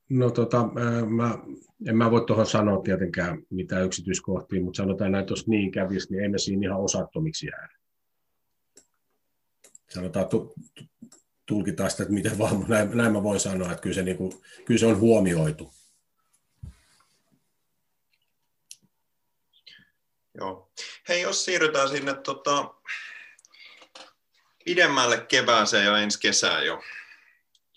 No 0.09 0.29
tota, 0.29 0.69
mä, 1.09 1.37
en 1.87 1.97
mä 1.97 2.11
voi 2.11 2.25
tuohon 2.25 2.45
sanoa 2.45 2.81
tietenkään 2.81 3.43
mitään 3.49 3.85
yksityiskohtia, 3.85 4.61
mutta 4.61 4.77
sanotaan 4.77 5.11
näin, 5.11 5.21
että 5.21 5.31
jos 5.31 5.47
niin 5.47 5.71
kävisi, 5.71 6.11
niin 6.11 6.23
emme 6.23 6.37
siinä 6.37 6.67
ihan 6.67 6.81
osattomiksi 6.81 7.47
jäädä 7.47 7.80
sanotaan, 9.93 10.27
tulkitaan 11.45 11.91
sitä, 11.91 12.03
että 12.03 12.13
miten 12.13 12.37
vaan, 12.37 12.65
näin, 12.67 12.97
näin 12.97 13.13
mä 13.13 13.23
voin 13.23 13.39
sanoa, 13.39 13.71
että 13.71 13.81
kyllä 13.81 13.95
se, 13.95 14.03
niin 14.03 14.17
kuin, 14.17 14.41
kyllä 14.65 14.79
se 14.79 14.85
on 14.85 14.99
huomioitu. 14.99 15.73
Joo. 20.37 20.71
Hei, 21.09 21.21
jos 21.21 21.45
siirrytään 21.45 21.89
sinne 21.89 22.13
tota, 22.13 22.73
pidemmälle 24.65 25.17
kevääseen 25.17 25.85
ja 25.85 25.97
ensi 25.97 26.19
kesään 26.19 26.65
jo. 26.65 26.81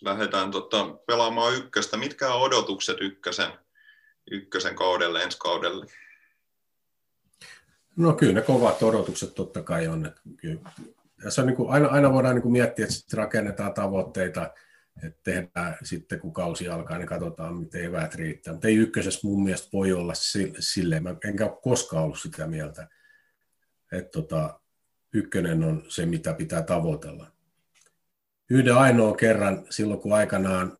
Lähdetään 0.00 0.50
tota, 0.50 0.84
pelaamaan 1.06 1.54
ykköstä. 1.54 1.96
Mitkä 1.96 2.34
on 2.34 2.42
odotukset 2.42 2.96
ykkösen, 3.00 3.52
ykkösen 4.30 4.76
kaudelle, 4.76 5.22
ensi 5.22 5.38
kaudelle? 5.38 5.86
No 7.96 8.12
kyllä 8.12 8.32
ne 8.32 8.42
kovat 8.42 8.82
odotukset 8.82 9.34
totta 9.34 9.62
kai 9.62 9.86
on. 9.86 10.06
Että 10.06 10.20
kyllä 10.36 10.60
tässä 11.22 11.42
on 11.42 11.46
niin 11.46 11.56
kuin, 11.56 11.70
aina, 11.70 11.88
aina 11.88 12.12
voidaan 12.12 12.34
niin 12.34 12.42
kuin 12.42 12.52
miettiä, 12.52 12.84
että 12.84 12.94
sitten 12.94 13.18
rakennetaan 13.18 13.74
tavoitteita, 13.74 14.54
että 15.02 15.20
tehdään 15.22 15.76
sitten 15.82 16.20
kun 16.20 16.32
kausi 16.32 16.68
alkaa, 16.68 16.98
niin 16.98 17.06
katsotaan, 17.06 17.56
miten 17.56 17.84
eväät 17.84 18.14
riittää. 18.14 18.52
Mutta 18.52 18.68
ei 18.68 18.76
ykkösessä 18.76 19.20
mun 19.28 19.44
mielestä 19.44 19.68
voi 19.72 19.92
olla 19.92 20.12
silleen, 20.58 21.02
mä 21.02 21.16
enkä 21.24 21.44
ole 21.44 21.58
koskaan 21.62 22.04
ollut 22.04 22.18
sitä 22.18 22.46
mieltä, 22.46 22.88
että 23.92 24.10
tota, 24.10 24.60
ykkönen 25.12 25.64
on 25.64 25.84
se, 25.88 26.06
mitä 26.06 26.34
pitää 26.34 26.62
tavoitella. 26.62 27.30
Yhden 28.50 28.76
ainoa 28.76 29.16
kerran 29.16 29.66
silloin, 29.70 30.00
kun 30.00 30.12
aikanaan 30.12 30.78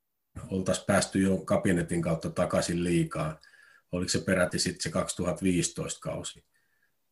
oltaisiin 0.51 0.87
päästy 0.87 1.19
jo 1.19 1.37
kabinetin 1.37 2.03
kautta 2.03 2.31
takaisin 2.31 2.85
liikaa, 2.85 3.41
oliko 3.93 4.09
se 4.09 4.19
peräti 4.19 4.59
sitten 4.59 4.83
se 4.83 4.91
2015 4.91 6.01
kausi, 6.01 6.45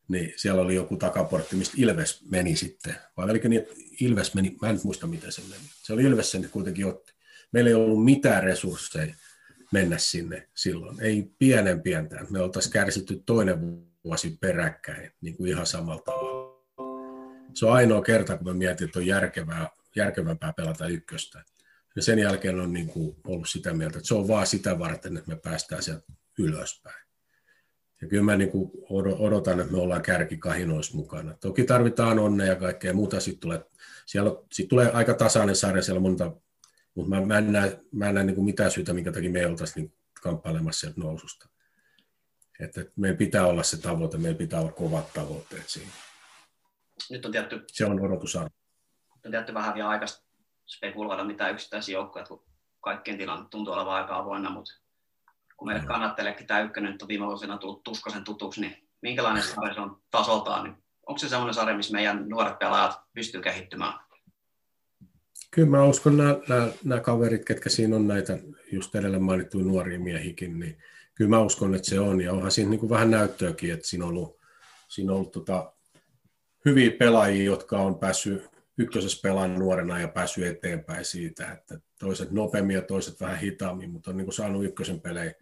niin 0.07 0.33
siellä 0.35 0.61
oli 0.61 0.75
joku 0.75 0.97
takaportti, 0.97 1.55
mistä 1.55 1.75
Ilves 1.77 2.21
meni 2.29 2.55
sitten. 2.55 2.95
Vai 3.17 3.29
oliko 3.29 3.47
niin, 3.47 3.61
että 3.61 3.73
Ilves 3.99 4.33
meni, 4.33 4.57
mä 4.61 4.69
en 4.69 4.79
muista 4.83 5.07
miten 5.07 5.31
se 5.31 5.41
meni. 5.41 5.61
Se 5.83 5.93
oli 5.93 6.03
Ilves 6.03 6.31
sen 6.31 6.49
kuitenkin 6.51 6.85
otti. 6.85 7.13
Meillä 7.51 7.69
ei 7.69 7.73
ollut 7.73 8.05
mitään 8.05 8.43
resursseja 8.43 9.15
mennä 9.71 9.97
sinne 9.97 10.47
silloin. 10.55 10.99
Ei 10.99 11.31
pienen 11.39 11.81
pientä. 11.81 12.25
Me 12.29 12.41
oltaisiin 12.41 12.73
kärsitty 12.73 13.23
toinen 13.25 13.57
vuosi 14.03 14.37
peräkkäin, 14.41 15.11
niin 15.21 15.37
kuin 15.37 15.49
ihan 15.49 15.65
samalla 15.65 16.01
tavalla. 16.01 16.53
Se 17.53 17.65
on 17.65 17.73
ainoa 17.73 18.01
kerta, 18.01 18.37
kun 18.37 18.47
mä 18.47 18.53
mietin, 18.53 18.85
että 18.85 18.99
on 18.99 19.05
järkevää, 19.05 19.69
järkevämpää 19.95 20.53
pelata 20.53 20.87
ykköstä. 20.87 21.43
Ja 21.95 22.01
sen 22.01 22.19
jälkeen 22.19 22.59
on 22.59 22.73
niin 22.73 22.87
kuin 22.87 23.15
ollut 23.27 23.49
sitä 23.49 23.73
mieltä, 23.73 23.97
että 23.97 24.07
se 24.07 24.13
on 24.13 24.27
vaan 24.27 24.47
sitä 24.47 24.79
varten, 24.79 25.17
että 25.17 25.29
me 25.29 25.35
päästään 25.43 25.83
sieltä 25.83 26.05
ylöspäin. 26.39 27.02
Ja 28.03 28.09
kyllä 28.09 28.23
mä 28.23 28.37
niin 28.37 28.51
kuin 28.51 28.71
odotan, 29.19 29.59
että 29.59 29.71
me 29.71 29.77
ollaan 29.77 30.01
kärkikahinoissa 30.01 30.97
mukana. 30.97 31.33
Toki 31.33 31.63
tarvitaan 31.63 32.19
onnea 32.19 32.47
ja 32.47 32.55
kaikkea 32.55 32.93
muuta. 32.93 33.19
Sitten 33.19 33.41
tulee, 33.41 33.65
siellä, 34.05 34.31
sit 34.51 34.67
tulee 34.67 34.91
aika 34.91 35.13
tasainen 35.13 35.55
sarja 35.55 35.81
siellä 35.81 35.99
monta, 35.99 36.31
mutta 36.95 37.09
mä, 37.09 37.25
mä 37.25 37.37
en 37.37 37.51
näe, 37.51 37.79
mä 37.91 38.09
en 38.09 38.15
näe 38.15 38.23
niin 38.23 38.35
kuin 38.35 38.45
mitään 38.45 38.71
syytä, 38.71 38.93
minkä 38.93 39.11
takia 39.11 39.29
me 39.29 39.39
ei 39.39 39.45
oltaisi 39.45 39.79
niin 39.79 39.93
kamppailemassa 40.21 40.79
sieltä 40.79 41.01
noususta. 41.01 41.49
Että, 42.59 42.85
meillä 42.95 43.17
pitää 43.17 43.47
olla 43.47 43.63
se 43.63 43.81
tavoite, 43.81 44.17
meillä 44.17 44.37
pitää 44.37 44.59
olla 44.59 44.71
kovat 44.71 45.13
tavoitteet 45.13 45.69
siinä. 45.69 45.91
Nyt 47.09 47.25
on 47.25 47.31
tietty, 47.31 47.63
se 47.71 47.85
on 47.85 48.01
odotusarvo. 48.01 48.49
On 49.25 49.31
tietty 49.31 49.53
vähän 49.53 49.75
vielä 49.75 49.89
aikaista 49.89 50.23
spekuloida 50.67 51.23
mitään 51.23 51.53
yksittäisiä 51.53 51.93
joukkoja, 51.93 52.25
kun 52.25 52.43
kaikkien 52.81 53.17
tilanne 53.17 53.45
tuntuu 53.49 53.73
olevan 53.73 53.93
aika 53.93 54.17
avoinna, 54.17 54.49
mutta 54.49 54.73
kun 55.63 55.71
meille 55.71 55.87
kannatteleekin 55.87 56.47
tämä 56.47 56.61
ykkönen 56.61 56.91
nyt 56.91 57.01
on 57.01 57.07
viime 57.07 57.25
vuosina 57.25 57.57
tullut 57.57 57.83
tuskasen 57.83 58.23
tutuksi, 58.23 58.61
niin 58.61 58.77
minkälainen 59.01 59.43
sarja 59.43 59.73
se 59.73 59.79
on 59.79 60.01
tasoltaan, 60.11 60.63
niin 60.63 60.75
onko 61.07 61.17
se 61.17 61.29
sellainen 61.29 61.53
sarja, 61.53 61.77
missä 61.77 61.93
meidän 61.93 62.29
nuoret 62.29 62.59
pelaajat 62.59 62.99
pystyy 63.13 63.41
kehittymään? 63.41 63.93
Kyllä 65.51 65.69
mä 65.69 65.83
uskon 65.83 66.17
nämä, 66.17 66.35
nämä, 66.47 66.67
nämä 66.83 67.01
kaverit, 67.01 67.45
ketkä 67.45 67.69
siinä 67.69 67.95
on 67.95 68.07
näitä 68.07 68.37
just 68.71 68.95
edellä 68.95 69.19
mainittuja 69.19 69.65
nuoria 69.65 69.99
miehikin, 69.99 70.59
niin 70.59 70.77
kyllä 71.15 71.29
mä 71.29 71.39
uskon, 71.39 71.75
että 71.75 71.89
se 71.89 71.99
on. 71.99 72.21
Ja 72.21 72.33
onhan 72.33 72.51
siinä 72.51 72.69
niin 72.69 72.79
kuin 72.79 72.89
vähän 72.89 73.11
näyttöäkin, 73.11 73.73
että 73.73 73.87
siinä 73.87 74.05
on 74.05 74.09
ollut, 74.09 74.39
siinä 74.87 75.11
on 75.11 75.17
ollut 75.17 75.31
tota, 75.31 75.73
hyviä 76.65 76.91
pelaajia, 76.91 77.43
jotka 77.43 77.77
on 77.77 77.99
päässyt 77.99 78.49
ykkösessä 78.77 79.19
pelaan 79.23 79.59
nuorena 79.59 79.99
ja 79.99 80.07
päässyt 80.07 80.45
eteenpäin 80.45 81.05
siitä, 81.05 81.51
että 81.51 81.79
toiset 81.99 82.31
nopeammin 82.31 82.75
ja 82.75 82.81
toiset 82.81 83.21
vähän 83.21 83.39
hitaammin, 83.39 83.89
mutta 83.89 84.11
on 84.11 84.17
niin 84.17 84.25
kuin 84.25 84.35
saanut 84.35 84.65
ykkösen 84.65 85.01
pelejä 85.01 85.33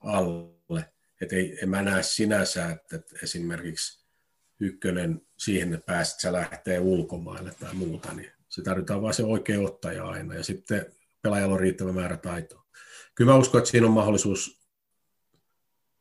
alle. 0.00 0.84
Että 1.20 1.36
ei, 1.36 1.58
en 1.62 1.68
mä 1.68 1.82
näe 1.82 2.02
sinänsä, 2.02 2.70
että, 2.70 2.96
että 2.96 3.16
esimerkiksi 3.22 4.04
ykkönen 4.60 5.20
siihen, 5.36 5.74
että 5.74 5.86
pääset, 5.86 6.20
sä 6.20 6.32
lähtee 6.32 6.80
ulkomaille 6.80 7.54
tai 7.60 7.74
muuta, 7.74 8.14
niin 8.14 8.32
se 8.48 8.62
tarvitaan 8.62 9.02
vain 9.02 9.14
se 9.14 9.24
oikea 9.24 9.60
ottaja 9.60 10.04
aina 10.04 10.34
ja 10.34 10.42
sitten 10.42 10.86
pelaajalla 11.22 11.54
on 11.54 11.60
riittävä 11.60 11.92
määrä 11.92 12.16
taitoa. 12.16 12.64
Kyllä 13.14 13.32
mä 13.32 13.38
uskon, 13.38 13.58
että 13.58 13.70
siinä 13.70 13.86
on 13.86 13.92
mahdollisuus 13.92 14.60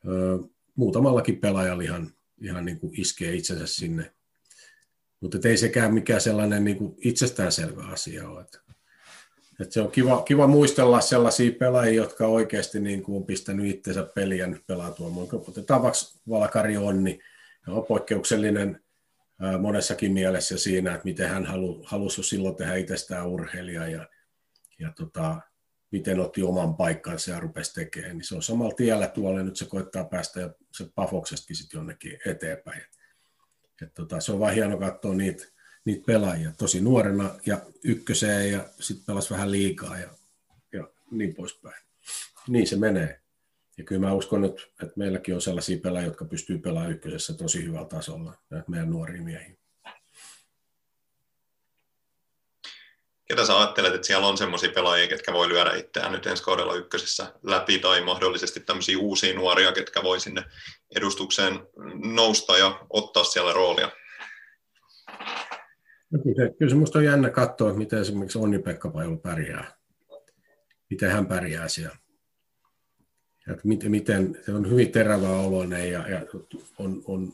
ö, 0.08 0.40
muutamallakin 0.76 1.40
pelaajalla 1.40 1.84
ihan, 1.84 2.14
ihan 2.42 2.66
niin 2.66 2.80
kuin 2.80 3.02
iskee 3.02 3.36
itsensä 3.36 3.68
sinne. 3.68 4.14
Mutta 5.20 5.50
ei 5.50 5.58
sekään 5.58 5.94
mikään 5.94 6.22
sellainen 6.22 6.64
niin 6.64 6.78
kuin 6.78 6.96
itsestäänselvä 7.02 7.84
asia 7.84 8.30
ole. 8.30 8.42
Että, 8.42 8.60
että 9.60 9.74
se 9.74 9.82
on 9.82 9.92
kiva, 9.92 10.22
kiva 10.22 10.48
muistella 10.48 11.02
sellaisia 11.02 11.52
pelaajia, 11.60 11.94
jotka 11.94 12.28
oikeasti 12.28 12.80
niin 12.80 13.04
kuin 13.04 13.16
on 13.16 13.26
pistänyt 13.26 13.66
itsensä 13.66 14.04
peliä 14.16 14.48
nyt 14.48 14.68
pelaa 14.68 14.92
tuomaan. 14.92 15.28
Otetaan 15.48 15.82
vaikka 15.82 16.00
Valkari 16.30 16.78
Onni, 16.78 17.20
on 17.68 17.86
poikkeuksellinen 17.86 18.82
monessakin 19.60 20.12
mielessä 20.12 20.58
siinä, 20.58 20.94
että 20.94 21.06
miten 21.06 21.30
hän 21.30 21.46
halu, 21.46 21.84
halusi 21.86 22.24
silloin 22.24 22.56
tehdä 22.56 22.76
itsestään 22.76 23.28
urheilija 23.28 23.88
ja, 23.88 24.08
ja 24.80 24.92
tota, 24.92 25.42
miten 25.92 26.20
otti 26.20 26.44
oman 26.44 26.76
paikkansa 26.76 27.32
ja 27.32 27.40
rupesi 27.40 27.74
tekemään. 27.74 28.18
Niin 28.18 28.26
se 28.26 28.36
on 28.36 28.44
samalla 28.44 28.74
tiellä 28.74 29.08
tuolla 29.08 29.40
ja 29.40 29.46
nyt 29.46 29.56
se 29.56 29.66
koittaa 29.66 30.06
päästä 30.06 30.40
ja 30.40 30.50
se 30.72 30.86
Pafoksestakin 30.96 31.56
sitten 31.56 31.78
jonnekin 31.78 32.20
eteenpäin. 32.26 32.82
Et, 32.82 32.92
et 33.82 33.94
tota, 33.94 34.20
se 34.20 34.32
on 34.32 34.40
vaan 34.40 34.54
hieno 34.54 34.78
katsoa 34.78 35.14
niitä, 35.14 35.44
niitä 35.88 36.06
pelaajia 36.06 36.52
tosi 36.58 36.82
nuorena 36.82 37.30
ja 37.46 37.62
ykköseen 37.84 38.52
ja 38.52 38.66
sitten 38.80 39.06
pelasi 39.06 39.30
vähän 39.30 39.52
liikaa 39.52 40.00
ja, 40.00 40.10
ja 40.74 40.88
niin 41.12 41.36
poispäin. 41.36 41.84
Niin 42.48 42.68
se 42.68 42.76
menee. 42.76 43.22
Ja 43.78 43.84
kyllä 43.84 44.02
mä 44.02 44.14
uskon, 44.14 44.46
että, 44.46 44.62
että 44.62 44.94
meilläkin 44.96 45.36
on 45.36 45.42
sellaisia 45.42 45.78
pelaajia, 45.78 46.08
jotka 46.08 46.26
pystyy 46.26 46.58
pelaamaan 46.58 46.92
ykkösessä 46.92 47.34
tosi 47.34 47.64
hyvällä 47.64 47.88
tasolla, 47.88 48.34
näitä 48.50 48.72
meidän 48.72 48.90
nuoria 48.90 49.22
miehiä. 49.22 49.58
Ketä 53.26 53.46
sä 53.46 53.58
ajattelet, 53.58 53.96
että 53.96 54.08
siellä 54.08 54.28
on 54.28 54.38
sellaisia 54.38 54.72
pelaajia, 54.72 55.08
ketkä 55.08 55.34
voi 55.34 55.50
lyödä 55.50 55.72
itseään 55.72 56.12
nyt 56.12 56.26
ensi 56.26 56.44
kaudella 56.44 56.76
ykkösessä 56.76 57.34
läpi, 57.44 57.80
tai 57.80 58.02
mahdollisesti 58.02 58.60
tämmöisiä 58.60 58.98
uusia 58.98 59.36
nuoria, 59.36 59.72
ketkä 59.72 60.04
voi 60.04 60.20
sinne 60.20 60.44
edustukseen 60.96 61.60
nousta 62.04 62.58
ja 62.58 62.80
ottaa 62.90 63.24
siellä 63.24 63.54
roolia? 63.54 63.92
Kyllä, 66.10 66.70
se, 66.70 66.76
musta 66.76 67.00
on 67.00 67.06
jännä 67.06 67.30
katsoa, 67.30 67.70
että 67.70 67.80
miten 67.80 68.00
esimerkiksi 68.00 68.38
Onni-Pekka 68.38 68.90
Pajulu 68.90 69.18
pärjää. 69.18 69.72
Miten 70.90 71.12
hän 71.12 71.26
pärjää 71.26 71.68
siellä 71.68 71.98
että 73.52 73.68
miten, 73.68 73.92
miten 73.92 74.38
se 74.46 74.54
on 74.54 74.70
hyvin 74.70 74.92
terävä 74.92 75.30
oloinen 75.30 75.92
ja, 75.92 76.10
ja 76.10 76.26
on, 76.78 77.04
on 77.06 77.34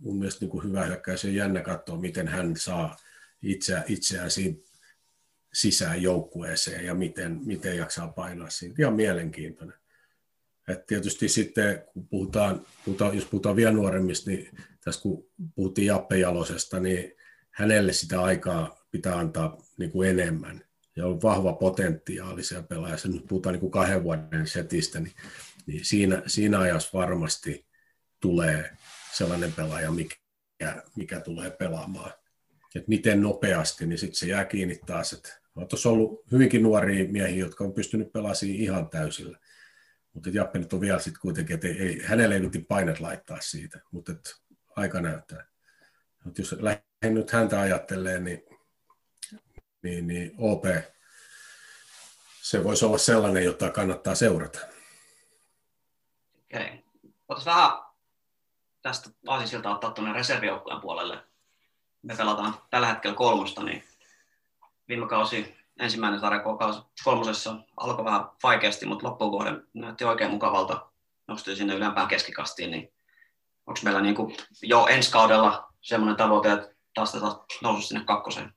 mun 0.00 0.18
mielestä 0.18 0.40
niin 0.40 0.50
kuin 0.50 0.64
hyvä 0.64 0.84
hyökkäys 0.84 1.24
ja 1.24 1.30
jännä 1.30 1.60
katsoa, 1.60 2.00
miten 2.00 2.28
hän 2.28 2.56
saa 2.56 2.96
itseä, 3.42 3.84
itseään 3.88 4.30
siinä 4.30 4.56
sisään 5.52 6.02
joukkueeseen 6.02 6.86
ja 6.86 6.94
miten, 6.94 7.40
miten 7.44 7.76
jaksaa 7.76 8.08
painaa 8.08 8.50
siinä. 8.50 8.74
Ihan 8.78 8.94
mielenkiintoinen. 8.94 9.76
Et 10.68 10.86
tietysti 10.86 11.28
sitten, 11.28 11.82
kun 11.92 12.08
puhutaan, 12.08 12.66
puhutaan, 12.84 13.14
jos 13.14 13.24
puhutaan 13.24 13.56
vielä 13.56 13.72
nuoremmista, 13.72 14.30
niin 14.30 14.48
tässä 14.84 15.02
kun 15.02 15.26
puhuttiin 15.54 15.86
Jappe 15.86 16.18
Jalosesta, 16.18 16.80
niin 16.80 17.12
hänelle 17.58 17.92
sitä 17.92 18.22
aikaa 18.22 18.86
pitää 18.90 19.18
antaa 19.18 19.58
niin 19.78 19.90
kuin 19.90 20.08
enemmän. 20.10 20.64
Ja 20.96 21.06
on 21.06 21.22
vahva 21.22 21.52
potentiaali 21.52 22.42
siellä 22.44 22.66
pelaajassa. 22.66 23.08
Nyt 23.08 23.26
puhutaan 23.28 23.52
niin 23.52 23.60
kuin 23.60 23.70
kahden 23.70 24.02
vuoden 24.02 24.46
setistä, 24.46 25.00
niin 25.00 25.12
niin 25.68 25.84
siinä, 25.84 26.22
siinä 26.26 26.60
ajassa 26.60 26.98
varmasti 26.98 27.66
tulee 28.20 28.76
sellainen 29.12 29.52
pelaaja, 29.52 29.90
mikä, 29.90 30.16
mikä 30.96 31.20
tulee 31.20 31.50
pelaamaan. 31.50 32.12
Et 32.76 32.88
miten 32.88 33.22
nopeasti, 33.22 33.86
niin 33.86 33.98
sitten 33.98 34.18
se 34.18 34.26
jää 34.26 34.44
kiinni 34.44 34.80
taas, 34.86 35.12
että 35.12 35.40
on 35.56 35.68
tuossa 35.68 35.88
ollut 35.88 36.32
hyvinkin 36.32 36.62
nuoria 36.62 37.08
miehiä, 37.08 37.38
jotka 37.38 37.64
on 37.64 37.72
pystynyt 37.72 38.12
pelaamaan 38.12 38.36
ihan 38.44 38.88
täysillä. 38.88 39.38
Mutta 40.12 40.30
Jappe 40.32 40.58
nyt 40.58 40.72
on 40.72 40.80
vielä 40.80 40.98
sitten 40.98 41.20
kuitenkin, 41.20 41.54
että 41.54 41.68
ei, 41.68 41.78
ei, 41.78 42.02
hänelle 42.04 42.34
ei 42.34 42.40
nyt 42.40 42.64
painet 42.68 43.00
laittaa 43.00 43.40
siitä, 43.40 43.80
mutta 43.90 44.12
aika 44.76 45.00
näyttää. 45.00 45.46
Mut 46.28 46.38
jos 46.38 46.52
lähden 46.52 47.14
nyt 47.14 47.30
häntä 47.30 47.60
ajattelee, 47.60 48.18
niin, 48.18 48.44
niin, 49.82 50.06
niin 50.06 50.34
OP, 50.38 50.64
se 52.42 52.64
voisi 52.64 52.84
olla 52.84 52.98
sellainen, 52.98 53.44
jota 53.44 53.70
kannattaa 53.70 54.14
seurata. 54.14 54.58
Okei. 56.44 56.84
Voitaisiin 57.28 57.54
vähän 57.54 57.78
tästä 58.82 59.10
Aasisilta 59.26 59.70
ottaa 59.70 59.90
tuonne 59.90 60.12
reservijoukkueen 60.12 60.80
puolelle. 60.80 61.24
Me 62.02 62.16
pelataan 62.16 62.54
tällä 62.70 62.86
hetkellä 62.86 63.16
kolmosta, 63.16 63.62
niin 63.62 63.84
viime 64.88 65.08
kausi 65.08 65.56
ensimmäinen 65.80 66.20
sarja 66.20 66.42
kolmosessa 67.04 67.56
alkoi 67.76 68.04
vähän 68.04 68.24
vaikeasti, 68.42 68.86
mutta 68.86 69.06
loppuun 69.06 69.66
näytti 69.74 70.04
oikein 70.04 70.30
mukavalta. 70.30 70.86
Nostui 71.26 71.56
sinne 71.56 71.74
ylempään 71.74 72.08
keskikastiin, 72.08 72.70
niin 72.70 72.92
onko 73.66 73.80
meillä 73.84 74.00
niin 74.00 74.14
kuin 74.14 74.36
jo 74.62 74.86
ensi 74.86 75.10
kaudella 75.10 75.68
semmoinen 75.80 76.16
tavoite, 76.16 76.52
että 76.52 76.74
taas 76.94 77.16
nousu 77.62 77.88
sinne 77.88 78.04
kakkoseen? 78.04 78.52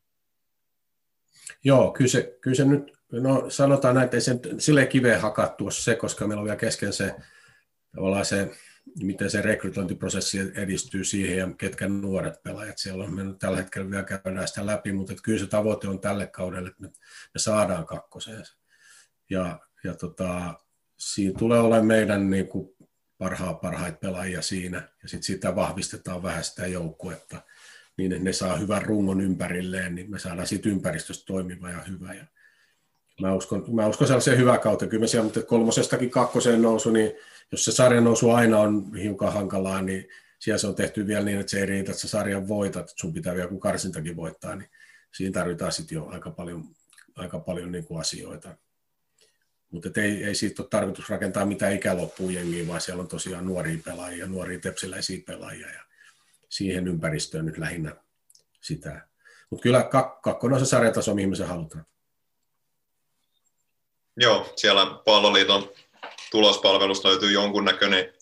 Joo, 1.63 1.91
kyllä 1.91 2.09
se, 2.09 2.38
kyllä 2.41 2.55
se 2.55 2.65
nyt, 2.65 2.93
no 3.11 3.49
sanotaan 3.49 3.95
näin, 3.95 4.05
että 4.05 4.17
ei 4.17 4.22
se 4.22 4.39
silleen 4.57 4.88
kiveen 4.88 5.22
hakattu 5.22 5.72
se, 5.72 5.95
koska 5.95 6.28
meillä 6.28 6.41
on 6.41 6.45
vielä 6.45 6.57
kesken 6.57 6.93
se 6.93 7.15
tavallaan 7.95 8.26
se, 8.26 8.51
miten 9.03 9.30
se 9.30 9.41
rekrytointiprosessi 9.41 10.39
edistyy 10.55 11.03
siihen 11.03 11.38
ja 11.38 11.47
ketkä 11.57 11.88
nuoret 11.88 12.43
pelaajat 12.43 12.78
siellä 12.78 13.03
on. 13.03 13.15
Me 13.15 13.24
nyt 13.24 13.39
tällä 13.39 13.57
hetkellä 13.57 13.91
vielä 13.91 14.03
käydään 14.03 14.47
sitä 14.47 14.65
läpi, 14.65 14.93
mutta 14.93 15.13
kyllä 15.24 15.39
se 15.39 15.47
tavoite 15.47 15.88
on 15.88 15.99
tälle 15.99 16.28
kaudelle, 16.28 16.69
että 16.69 16.84
me 17.34 17.39
saadaan 17.39 17.86
kakkoseen. 17.86 18.43
Ja, 19.30 19.59
ja 19.84 19.95
tota, 19.95 20.53
siinä 20.97 21.39
tulee 21.39 21.59
olemaan 21.59 21.86
meidän 21.86 22.30
niin 22.30 22.47
kuin 22.47 22.76
parhaa, 23.22 23.53
parhaita 23.53 23.97
pelaajia 23.97 24.41
siinä, 24.41 24.78
ja 25.03 25.09
sitten 25.09 25.24
sitä 25.24 25.55
vahvistetaan 25.55 26.24
vähän 26.24 26.43
sitä 26.43 26.67
joukkuetta, 26.67 27.41
niin 27.97 28.11
että 28.11 28.24
ne 28.24 28.34
saa 28.34 28.57
hyvän 28.57 28.82
rungon 28.82 29.22
ympärilleen, 29.22 29.95
niin 29.95 30.11
me 30.11 30.19
saadaan 30.19 30.47
siitä 30.47 30.69
ympäristöstä 30.69 31.26
toimiva 31.26 31.69
ja 31.69 31.82
hyvä. 31.82 32.13
Ja 32.13 32.26
mä 33.22 33.34
uskon, 33.34 33.76
mä 33.76 33.88
uskon 33.88 34.07
sellaiseen 34.07 34.38
hyvää 34.38 34.57
kautta. 34.57 34.88
Kyllä 34.88 35.07
siellä, 35.07 35.24
mutta 35.24 35.43
kolmosestakin 35.43 36.09
kakkoseen 36.09 36.61
nousu, 36.61 36.91
niin 36.91 37.11
jos 37.51 37.65
se 37.65 37.72
sarjan 37.72 38.03
nousu 38.03 38.32
aina 38.32 38.59
on 38.59 38.95
hiukan 38.95 39.34
hankalaa, 39.34 39.82
niin 39.82 40.07
siellä 40.39 40.57
se 40.57 40.67
on 40.67 40.76
tehty 40.76 41.07
vielä 41.07 41.26
niin, 41.26 41.39
että 41.39 41.49
se 41.49 41.59
ei 41.59 41.65
riitä, 41.65 41.91
että 41.91 42.01
sä 42.01 42.07
sarjan 42.07 42.47
voitat, 42.47 42.82
että 42.82 43.01
sun 43.01 43.13
pitää 43.13 43.36
vielä 43.36 43.49
kun 43.49 43.59
karsintakin 43.59 44.15
voittaa, 44.15 44.55
niin 44.55 44.69
siinä 45.15 45.34
tarvitaan 45.34 45.72
sitten 45.72 45.95
jo 45.95 46.05
aika 46.05 46.32
paljon, 46.32 46.63
aika 47.15 47.39
paljon 47.39 47.72
niin 47.72 47.86
kuin 47.86 47.99
asioita. 47.99 48.55
Mutta 49.72 50.01
ei, 50.01 50.24
ei 50.24 50.36
siitä 50.36 50.61
ole 50.61 50.69
tarkoitus 50.69 51.09
rakentaa 51.09 51.45
mitään 51.45 51.74
ikäloppuun 51.74 52.34
jengiä, 52.34 52.68
vaan 52.68 52.81
siellä 52.81 53.02
on 53.02 53.07
tosiaan 53.07 53.45
nuoria 53.45 53.77
pelaajia, 53.85 54.27
nuoria 54.27 54.60
tepsiläisiä 54.60 55.23
pelaajia 55.26 55.68
ja 55.68 55.81
siihen 56.49 56.88
ympäristöön 56.88 57.45
nyt 57.45 57.57
lähinnä 57.57 57.95
sitä. 58.61 59.07
Mutta 59.49 59.64
kyllä 59.64 59.89
kak- 59.93 60.19
kakkonen 60.22 60.53
on 60.53 60.65
se 60.65 60.69
sarjataso, 60.69 61.15
mihin 61.15 61.30
me 61.30 61.35
se 61.35 61.45
halutaan. 61.45 61.85
Joo, 64.18 64.53
siellä 64.56 64.85
Palloliiton 65.06 65.72
tulospalvelusta 66.31 67.10
löytyy 67.10 67.31
jonkunnäköinen, 67.31 68.14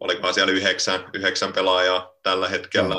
olikohan 0.00 0.34
siellä 0.34 0.52
yhdeksän, 0.52 1.10
yhdeksän 1.12 1.52
pelaajaa 1.52 2.12
tällä 2.22 2.48
hetkellä. 2.48 2.96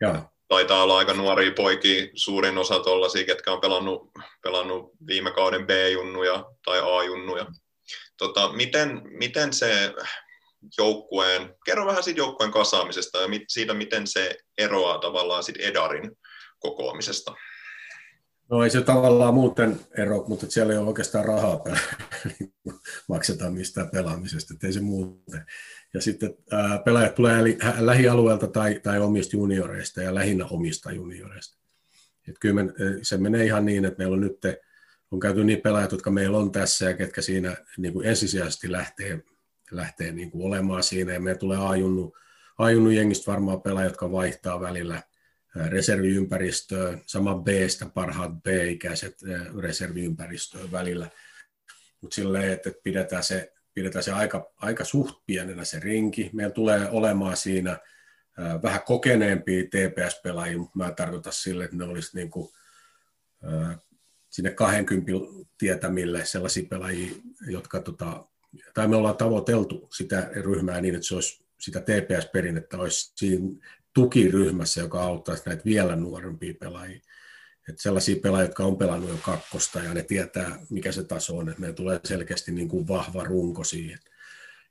Ja. 0.00 0.33
Taitaa 0.48 0.82
olla 0.82 0.98
aika 0.98 1.14
nuoria 1.14 1.52
poikia, 1.56 2.06
suurin 2.14 2.58
osa 2.58 2.80
tuollaisia, 2.80 3.26
ketkä 3.26 3.52
on 3.52 3.60
pelannut, 3.60 4.10
pelannut 4.42 4.92
viime 5.06 5.32
kauden 5.32 5.66
B-junnuja 5.66 6.44
tai 6.64 6.78
A-junnuja. 6.78 7.46
Tota, 8.16 8.52
miten, 8.52 9.02
miten 9.18 9.52
se 9.52 9.92
joukkueen, 10.78 11.54
kerro 11.64 11.86
vähän 11.86 12.02
siitä 12.02 12.20
joukkueen 12.20 12.52
kasaamisesta 12.52 13.18
ja 13.18 13.28
siitä, 13.48 13.74
miten 13.74 14.06
se 14.06 14.36
eroaa 14.58 14.98
tavallaan 14.98 15.44
sit 15.44 15.56
Edarin 15.58 16.10
kokoamisesta. 16.58 17.34
No 18.50 18.64
ei 18.64 18.70
se 18.70 18.80
tavallaan 18.80 19.34
muuten 19.34 19.80
ero, 19.98 20.24
mutta 20.28 20.46
siellä 20.48 20.72
ei 20.72 20.78
ole 20.78 20.88
oikeastaan 20.88 21.24
rahaa 21.24 21.60
maksetaan 23.08 23.54
mistään 23.54 23.90
pelaamisesta, 23.90 24.54
ei 24.64 24.72
se 24.72 24.80
muuten. 24.80 25.46
Ja 25.94 26.00
sitten 26.00 26.34
pelaajat 26.84 27.14
tulee 27.14 27.42
lähialueelta 27.78 28.46
tai, 28.46 28.80
tai 28.82 29.00
omista 29.00 29.36
junioreista 29.36 30.02
ja 30.02 30.14
lähinnä 30.14 30.46
omista 30.46 30.92
junioreista. 30.92 31.58
Et 32.28 32.38
kyllä 32.40 32.54
me, 32.54 32.72
se 33.02 33.16
menee 33.16 33.44
ihan 33.44 33.64
niin, 33.64 33.84
että 33.84 33.98
meillä 33.98 34.14
on 34.14 34.20
nyt 34.20 34.38
on 35.10 35.20
käyty 35.20 35.44
niin 35.44 35.60
pelaajat, 35.60 35.92
jotka 35.92 36.10
meillä 36.10 36.38
on 36.38 36.52
tässä 36.52 36.84
ja 36.84 36.96
ketkä 36.96 37.22
siinä 37.22 37.56
niin 37.76 37.92
kuin 37.92 38.06
ensisijaisesti 38.06 38.72
lähtee, 38.72 39.22
lähtee 39.70 40.12
niin 40.12 40.30
kuin 40.30 40.46
olemaan 40.46 40.82
siinä. 40.82 41.12
Ja 41.12 41.20
meillä 41.20 41.38
tulee 41.38 41.58
ajunnu, 41.58 42.16
ajunnu 42.58 42.90
jengistä 42.90 43.30
varmaan 43.32 43.62
pelaajat, 43.62 43.90
jotka 43.90 44.12
vaihtaa 44.12 44.60
välillä– 44.60 45.02
reserviympäristöön, 45.54 47.02
sama 47.06 47.34
B-stä 47.34 47.86
parhaat 47.86 48.42
B-ikäiset 48.42 49.18
reserviympäristöön 49.60 50.72
välillä. 50.72 51.10
Mutta 52.00 52.14
silleen, 52.14 52.52
että 52.52 52.70
pidetään 52.82 53.24
se, 53.24 53.52
pidetään 53.74 54.02
se 54.02 54.12
aika, 54.12 54.52
aika 54.56 54.84
suht 54.84 55.18
pienenä 55.26 55.64
se 55.64 55.80
rinki. 55.80 56.30
Meillä 56.32 56.52
tulee 56.52 56.90
olemaan 56.90 57.36
siinä 57.36 57.78
vähän 58.62 58.82
kokeneempia 58.82 59.62
TPS-pelaajia, 59.62 60.58
mutta 60.58 60.78
mä 60.78 60.90
tarkoitan 60.90 61.32
sille, 61.32 61.64
että 61.64 61.76
ne 61.76 61.84
olisi 61.84 62.16
niin 62.16 62.30
kuin, 62.30 62.48
sinne 64.30 64.50
20 64.50 65.12
tietämille 65.58 66.24
sellaisia 66.24 66.66
pelaajia, 66.70 67.12
jotka, 67.46 67.80
tota, 67.80 68.26
tai 68.74 68.88
me 68.88 68.96
ollaan 68.96 69.16
tavoiteltu 69.16 69.88
sitä 69.96 70.30
ryhmää 70.34 70.80
niin, 70.80 70.94
että 70.94 71.06
se 71.06 71.14
olisi 71.14 71.44
sitä 71.60 71.80
TPS-perinnettä 71.80 72.78
olisi 72.78 73.12
siinä 73.16 73.48
tukiryhmässä, 73.94 74.80
joka 74.80 75.02
auttaisi 75.02 75.42
näitä 75.46 75.64
vielä 75.64 75.96
nuorempia 75.96 76.54
pelaajia. 76.60 77.00
Että 77.68 77.82
sellaisia 77.82 78.16
pelaajia, 78.22 78.46
jotka 78.46 78.64
on 78.64 78.78
pelannut 78.78 79.10
jo 79.10 79.16
kakkosta 79.22 79.78
ja 79.78 79.94
ne 79.94 80.02
tietää, 80.02 80.58
mikä 80.70 80.92
se 80.92 81.04
taso 81.04 81.36
on, 81.36 81.48
että 81.48 81.60
meillä 81.60 81.76
tulee 81.76 82.00
selkeästi 82.04 82.52
niin 82.52 82.68
kuin 82.68 82.88
vahva 82.88 83.24
runko 83.24 83.64
siihen. 83.64 83.98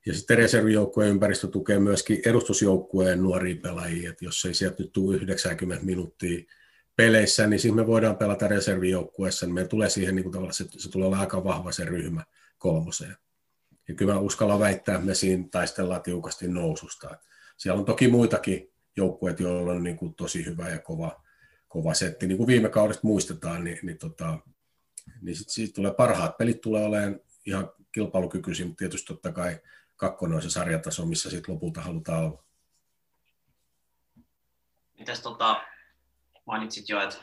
Ja 0.06 0.14
sitten 0.14 0.38
reservijoukkueen 0.38 1.10
ympäristö 1.10 1.48
tukee 1.48 1.80
myöskin 1.80 2.22
edustusjoukkueen 2.26 3.22
nuoria 3.22 3.56
pelaajia, 3.62 4.10
että 4.10 4.26
jos 4.26 4.46
ei 4.46 4.54
sieltä 4.54 4.84
nyt 4.84 4.94
tule 4.94 5.16
90 5.16 5.86
minuuttia 5.86 6.44
peleissä, 6.96 7.48
niin 7.48 7.60
sitten 7.60 7.76
me 7.76 7.88
voidaan 7.88 8.18
pelata 8.18 8.48
reservijoukkueessa, 8.48 9.46
niin 9.46 9.54
meillä 9.54 9.70
tulee 9.70 9.90
siihen 9.90 10.16
niin 10.16 10.32
kuin 10.32 10.54
se, 10.54 10.66
se 10.78 10.92
tulee 10.92 11.08
olla 11.08 11.20
aika 11.20 11.44
vahva 11.44 11.72
se 11.72 11.86
ryhmä 11.86 12.24
kolmoseen. 12.58 13.18
Ja 13.88 13.96
kyllä 13.96 14.14
mä 14.14 14.20
uskallan 14.20 14.60
väittää, 14.60 14.96
että 14.96 15.06
me 15.06 15.16
siinä 15.16 15.46
taistellaan 15.52 16.02
tiukasti 16.02 16.48
noususta. 16.48 17.18
Siellä 17.58 17.80
on 17.80 17.86
toki 17.86 18.08
muitakin 18.08 18.74
joukkueita, 18.98 19.44
joilla 19.44 19.72
on 19.72 19.84
niin 19.84 19.98
kuin 19.98 20.16
tosi 20.16 20.46
hyvä 20.46 20.70
ja 20.70 20.80
kova, 20.80 21.23
kova 21.74 21.94
setti. 21.94 22.28
Niin 22.28 22.38
kuin 22.38 22.48
viime 22.48 22.70
kaudesta 22.70 23.08
muistetaan, 23.08 23.64
niin, 23.64 23.80
niin, 23.84 23.98
tota, 23.98 24.38
niin 25.22 25.36
sit 25.36 25.50
siitä 25.50 25.76
tulee 25.76 25.94
parhaat 25.94 26.38
pelit 26.38 26.62
tulee 26.62 26.86
olemaan 26.86 27.20
ihan 27.46 27.72
kilpailukykyisin, 27.92 28.68
mutta 28.68 28.80
tietysti 28.80 29.08
totta 29.08 29.32
kai 29.32 29.60
kakkonen 29.96 30.36
on 30.36 30.42
se 30.42 30.50
sarjataso, 30.50 31.06
missä 31.06 31.30
sitten 31.30 31.54
lopulta 31.54 31.82
halutaan 31.82 32.24
olla. 32.24 32.44
Mitäs 35.00 35.20
tota, 35.20 35.64
mainitsit 36.46 36.90
jo, 36.90 37.02
että 37.02 37.18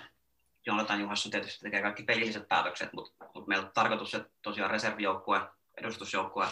Jonathan 0.66 1.00
Juhasson 1.00 1.32
tietysti 1.32 1.60
tekee 1.60 1.82
kaikki 1.82 2.02
pelilliset 2.02 2.48
päätökset, 2.48 2.92
mutta, 2.92 3.24
mutta 3.34 3.48
meillä 3.48 3.66
on 3.66 3.72
tarkoitus, 3.74 4.14
että 4.14 4.30
tosiaan 4.42 4.70
reservijoukkue, 4.70 5.40
edustusjoukkue 5.76 6.46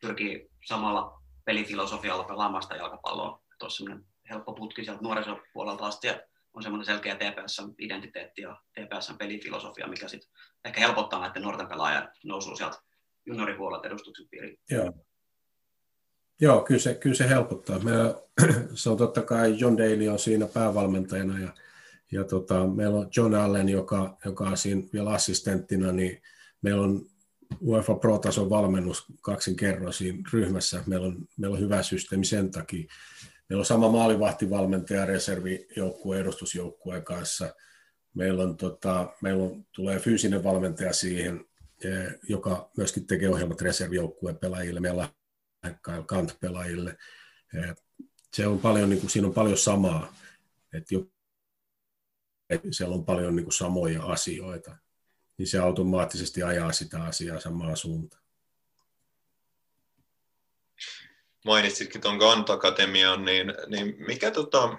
pyrkii 0.00 0.50
samalla 0.64 1.22
pelifilosofialla 1.44 2.24
pelaamaan 2.24 2.62
sitä 2.62 2.76
jalkapalloa. 2.76 3.42
Tuossa 3.58 3.84
helppo 4.30 4.52
putki 4.52 4.84
sieltä 4.84 5.02
nuorisopuolelta 5.02 5.86
asti 5.86 6.06
ja 6.06 6.20
on 6.54 6.62
semmoinen 6.62 6.86
selkeä 6.86 7.14
TPS-identiteetti 7.14 8.42
ja 8.42 8.56
TPS-pelifilosofia, 8.80 9.88
mikä 9.88 10.08
sitten 10.08 10.30
ehkä 10.64 10.80
helpottaa 10.80 11.20
näiden 11.20 11.42
nuorten 11.42 11.68
pelaajien 11.68 12.08
nousua 12.24 12.56
sieltä 12.56 12.78
junioripuolelta 13.26 13.86
edustuksen 13.86 14.26
piiriin. 14.30 14.58
Joo. 14.70 14.92
Joo, 16.40 16.62
kyllä 16.62 16.80
se, 16.80 16.94
kyllä 16.94 17.16
se 17.16 17.28
helpottaa. 17.28 17.78
Meillä, 17.78 18.14
se 18.74 18.90
on 18.90 18.96
totta 18.96 19.22
kai 19.22 19.58
John 19.58 19.78
Daly 19.78 20.08
on 20.08 20.18
siinä 20.18 20.46
päävalmentajana 20.46 21.38
ja, 21.38 21.54
ja 22.12 22.24
tota, 22.24 22.66
meillä 22.66 22.98
on 22.98 23.08
John 23.16 23.34
Allen, 23.34 23.68
joka, 23.68 24.16
joka 24.24 24.44
on 24.44 24.56
siinä 24.56 24.82
vielä 24.92 25.10
assistenttina, 25.10 25.92
niin 25.92 26.22
meillä 26.62 26.82
on 26.82 27.06
UEFA 27.66 27.94
Pro-tason 27.94 28.50
valmennus 28.50 29.04
kaksin 29.20 29.56
kerroin 29.56 29.92
siinä 29.92 30.18
ryhmässä. 30.32 30.82
Meillä 30.86 31.06
on, 31.06 31.28
meillä 31.36 31.54
on 31.54 31.60
hyvä 31.62 31.82
systeemi 31.82 32.24
sen 32.24 32.50
takia. 32.50 32.84
Meillä 33.50 33.60
on 33.60 33.66
sama 33.66 33.88
maalivahtivalmentaja 33.88 35.06
reservijoukkueen 35.06 36.20
edustusjoukkueen 36.20 37.04
kanssa. 37.04 37.54
Meillä, 38.14 38.42
on, 38.42 38.56
tota, 38.56 39.14
meillä 39.22 39.44
on, 39.44 39.64
tulee 39.72 39.98
fyysinen 39.98 40.44
valmentaja 40.44 40.92
siihen, 40.92 41.44
eh, 41.84 42.18
joka 42.28 42.70
myöskin 42.76 43.06
tekee 43.06 43.28
ohjelmat 43.28 43.60
reservijoukkueen 43.60 44.38
pelaajille. 44.38 44.80
Meillä 44.80 45.08
on 45.88 46.06
kant-pelaajille. 46.06 46.96
Eh, 47.54 47.74
se 48.32 48.46
on 48.46 48.58
paljon, 48.58 48.90
niin 48.90 49.00
kuin, 49.00 49.10
siinä 49.10 49.28
on 49.28 49.34
paljon 49.34 49.58
samaa. 49.58 50.14
Että 50.72 50.94
siellä 52.70 52.94
on 52.94 53.04
paljon 53.04 53.36
niin 53.36 53.44
kuin, 53.44 53.54
samoja 53.54 54.02
asioita. 54.02 54.76
Niin 55.38 55.46
se 55.46 55.58
automaattisesti 55.58 56.42
ajaa 56.42 56.72
sitä 56.72 57.02
asiaa 57.02 57.40
samaan 57.40 57.76
suuntaan. 57.76 58.22
Mainitsitkin 61.44 62.00
tuon 62.00 62.16
Gant 62.16 62.50
Akatemian, 62.50 63.24
niin, 63.24 63.54
niin 63.66 63.94
mikä 63.98 64.30
tota, 64.30 64.76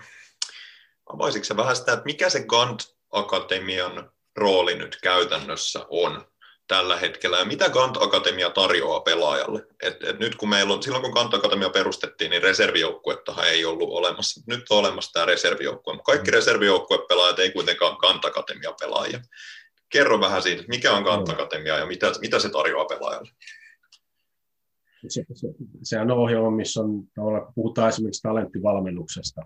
avaisitko 1.14 1.46
sä 1.46 1.58
vähän 1.58 1.76
sitä, 1.76 1.94
että 1.94 2.06
mikä 2.06 2.30
se 2.30 2.44
Gant 2.44 2.96
Akatemian 3.12 4.12
rooli 4.36 4.76
nyt 4.76 4.98
käytännössä 5.02 5.86
on 5.90 6.32
tällä 6.68 6.98
hetkellä 6.98 7.38
ja 7.38 7.46
mitä 7.46 7.70
Gant 7.70 7.98
Akatemia 7.98 8.50
tarjoaa 8.50 9.00
pelaajalle? 9.00 9.66
Et, 9.82 10.04
et 10.04 10.20
nyt 10.20 10.36
kun 10.36 10.50
meillä 10.50 10.74
on, 10.74 10.84
silloin 10.84 11.04
kun 11.04 11.12
Gant 11.12 11.34
Akatemia 11.34 11.70
perustettiin, 11.70 12.32
niin 12.32 12.44
reservijoukkuettahan 12.44 13.48
ei 13.48 13.66
ollut 13.66 13.90
olemassa. 13.90 14.42
Nyt 14.48 14.66
on 14.70 14.78
olemassa 14.78 15.12
tämä 15.14 15.26
reservijoukkue, 15.26 15.94
mutta 15.94 16.12
kaikki 16.12 16.32
mm. 16.32 16.36
reservijoukkuepelaajat 16.36 17.40
ei 17.40 17.52
kuitenkaan 17.52 17.96
Gant 17.96 18.26
Akatemia 18.26 18.74
pelaajia. 18.80 19.20
Kerro 19.90 20.20
vähän 20.20 20.42
siitä, 20.42 20.64
mikä 20.68 20.94
on 20.94 21.04
Gant 21.04 21.30
Akatemia 21.30 21.78
ja 21.78 21.86
mitä, 21.86 22.12
mitä 22.22 22.40
se 22.40 22.50
tarjoaa 22.50 22.86
pelaajalle? 22.86 23.32
Se, 25.08 25.26
se, 25.34 25.48
sehän 25.84 26.12
on 26.12 26.18
ohjelma, 26.18 26.52
missä 26.52 26.82
on, 26.82 27.08
puhutaan 27.56 27.90
esimerkiksi 27.90 28.22
talenttivalmennuksesta. 28.22 29.42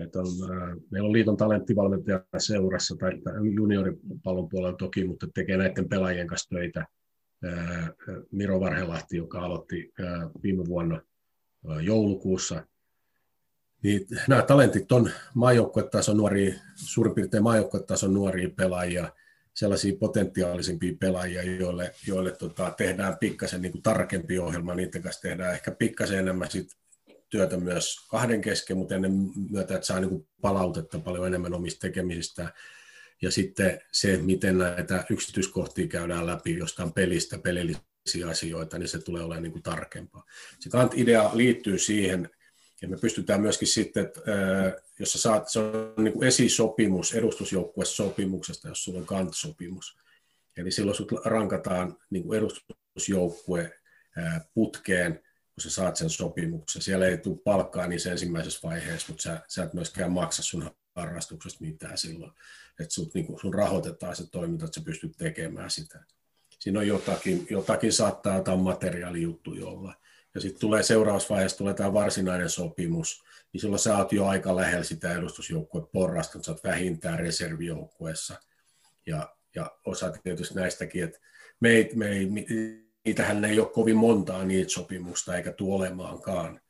Et 0.00 0.16
on, 0.16 0.26
äh, 0.26 0.76
meillä 0.90 1.06
on 1.06 1.12
liiton 1.12 1.36
talenttivalmentaja 1.36 2.24
seurassa 2.38 2.96
tai 2.96 3.12
junioripallon 3.54 4.48
puolella 4.48 4.76
toki, 4.76 5.04
mutta 5.04 5.26
tekee 5.34 5.56
näiden 5.56 5.88
pelaajien 5.88 6.26
kanssa 6.26 6.48
töitä. 6.48 6.86
Äh, 7.44 7.90
Miro 8.32 8.60
Varhelahti, 8.60 9.16
joka 9.16 9.40
aloitti 9.40 9.92
äh, 10.00 10.30
viime 10.42 10.64
vuonna 10.66 11.00
joulukuussa. 11.82 12.66
Niin, 13.82 14.06
nämä 14.28 14.42
talentit 14.42 14.92
on 14.92 15.10
maajoukkuetason 15.34 16.16
nuoria, 16.16 16.54
suurin 16.74 17.14
piirtein 17.14 17.42
maajoukkuetason 17.42 18.14
nuoria 18.14 18.50
pelaajia, 18.56 19.12
sellaisia 19.54 19.96
potentiaalisimpia 20.00 20.92
pelaajia, 21.00 21.42
joille, 21.42 21.94
joille 22.06 22.32
tota, 22.32 22.74
tehdään 22.76 23.18
pikkasen 23.18 23.62
niin 23.62 23.72
kuin 23.72 23.82
tarkempi 23.82 24.38
ohjelma, 24.38 24.74
niiden 24.74 25.02
kanssa 25.02 25.22
tehdään 25.22 25.54
ehkä 25.54 25.70
pikkasen 25.70 26.18
enemmän 26.18 26.50
sit 26.50 26.76
työtä 27.28 27.56
myös 27.56 27.96
kahden 28.08 28.40
kesken, 28.40 28.76
mutta 28.76 28.94
ennen 28.94 29.12
myötä, 29.50 29.74
että 29.74 29.86
saa 29.86 30.00
niin 30.00 30.08
kuin 30.08 30.28
palautetta 30.40 30.98
paljon 30.98 31.26
enemmän 31.26 31.54
omista 31.54 31.80
tekemisistä. 31.80 32.52
Ja 33.22 33.30
sitten 33.30 33.80
se, 33.92 34.16
miten 34.16 34.58
näitä 34.58 35.04
yksityiskohtia 35.10 35.86
käydään 35.86 36.26
läpi 36.26 36.58
jostain 36.58 36.92
pelistä, 36.92 37.38
pelillisiä 37.38 38.28
asioita, 38.30 38.78
niin 38.78 38.88
se 38.88 38.98
tulee 38.98 39.22
olemaan 39.22 39.42
niin 39.42 39.52
kuin 39.52 39.62
tarkempaa. 39.62 40.24
Se 40.58 40.70
Kant-idea 40.70 41.30
liittyy 41.34 41.78
siihen, 41.78 42.30
ja 42.82 42.88
me 42.88 42.96
pystytään 42.96 43.40
myöskin 43.40 43.68
sitten, 43.68 44.04
että 44.04 44.20
jos 44.98 45.12
sä 45.12 45.18
saat, 45.18 45.48
se 45.48 45.58
on 45.58 45.94
niin 45.96 46.12
kuin 46.12 46.28
esisopimus 46.28 47.14
edustusjoukkuesopimuksesta, 47.14 48.68
jos 48.68 48.84
sulla 48.84 48.98
on 48.98 49.06
kant-sopimus. 49.06 49.96
Eli 50.56 50.70
silloin 50.70 50.96
sut 50.96 51.12
rankataan 51.24 51.96
niin 52.10 52.24
kuin 52.24 52.38
edustusjoukkue 52.38 53.80
putkeen, 54.54 55.14
kun 55.54 55.62
sä 55.62 55.70
saat 55.70 55.96
sen 55.96 56.10
sopimuksen. 56.10 56.82
Siellä 56.82 57.06
ei 57.06 57.18
tule 57.18 57.38
palkkaa 57.44 57.86
niissä 57.86 58.10
ensimmäisessä 58.12 58.68
vaiheessa, 58.68 59.06
mutta 59.08 59.22
sä, 59.22 59.40
sä 59.48 59.62
et 59.62 59.74
myöskään 59.74 60.12
maksa 60.12 60.42
sun 60.42 60.70
harrastuksesta 60.94 61.64
mitään 61.64 61.98
silloin. 61.98 62.32
Että 62.80 62.94
sut, 62.94 63.14
niin 63.14 63.26
kuin, 63.26 63.40
sun 63.40 63.54
rahoitetaan 63.54 64.16
se 64.16 64.30
toiminta, 64.30 64.64
että 64.64 64.80
sä 64.80 64.84
pystyt 64.84 65.12
tekemään 65.18 65.70
sitä. 65.70 66.04
Siinä 66.58 66.78
on 66.78 66.86
jotakin, 66.86 67.46
jotakin 67.50 67.92
saattaa 67.92 68.36
jotain 68.36 68.58
materiaalijuttuja 68.58 69.66
olla 69.66 69.94
ja 70.34 70.40
sitten 70.40 70.60
tulee 70.60 70.82
seuraavassa 70.82 71.34
vaiheessa 71.34 71.58
tulee 71.58 71.74
tämä 71.74 71.92
varsinainen 71.92 72.50
sopimus, 72.50 73.24
niin 73.52 73.60
silloin 73.60 73.78
sä 73.78 73.96
oot 73.96 74.12
jo 74.12 74.26
aika 74.26 74.56
lähellä 74.56 74.84
sitä 74.84 75.14
edustusjoukkueen 75.14 75.86
porrasta, 75.92 76.38
että 76.38 76.46
sä 76.46 76.52
oot 76.52 76.64
vähintään 76.64 77.18
reservijoukkueessa. 77.18 78.34
Ja, 79.06 79.36
ja 79.54 79.70
osa 79.84 80.12
tietysti 80.22 80.54
näistäkin, 80.54 81.04
että 81.04 81.18
me 81.60 81.70
ei, 81.70 81.90
me 81.94 82.08
ei, 82.08 82.28
niitähän 83.04 83.44
ei 83.44 83.60
ole 83.60 83.68
kovin 83.68 83.96
montaa 83.96 84.44
niitä 84.44 84.70
sopimusta 84.70 85.36
eikä 85.36 85.52
tule 85.52 85.74
olemaankaan. 85.74 86.60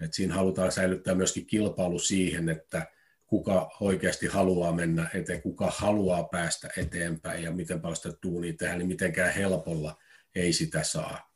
Et 0.00 0.14
siinä 0.14 0.34
halutaan 0.34 0.72
säilyttää 0.72 1.14
myöskin 1.14 1.46
kilpailu 1.46 1.98
siihen, 1.98 2.48
että 2.48 2.86
kuka 3.26 3.70
oikeasti 3.80 4.26
haluaa 4.26 4.72
mennä 4.72 5.10
eteen, 5.14 5.42
kuka 5.42 5.72
haluaa 5.76 6.24
päästä 6.24 6.68
eteenpäin 6.76 7.44
ja 7.44 7.52
miten 7.52 7.80
paljon 7.80 7.96
sitä 7.96 8.12
tuunia 8.20 8.52
tehdään, 8.58 8.78
niin 8.78 8.88
mitenkään 8.88 9.34
helpolla 9.34 9.96
ei 10.34 10.52
sitä 10.52 10.82
saa 10.82 11.27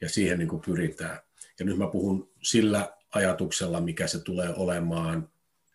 ja 0.00 0.08
siihen 0.08 0.38
niin 0.38 0.48
kuin 0.48 0.62
pyritään. 0.62 1.18
Ja 1.58 1.64
nyt 1.64 1.78
mä 1.78 1.86
puhun 1.86 2.30
sillä 2.42 2.96
ajatuksella, 3.14 3.80
mikä 3.80 4.06
se 4.06 4.18
tulee 4.18 4.54
olemaan 4.56 5.28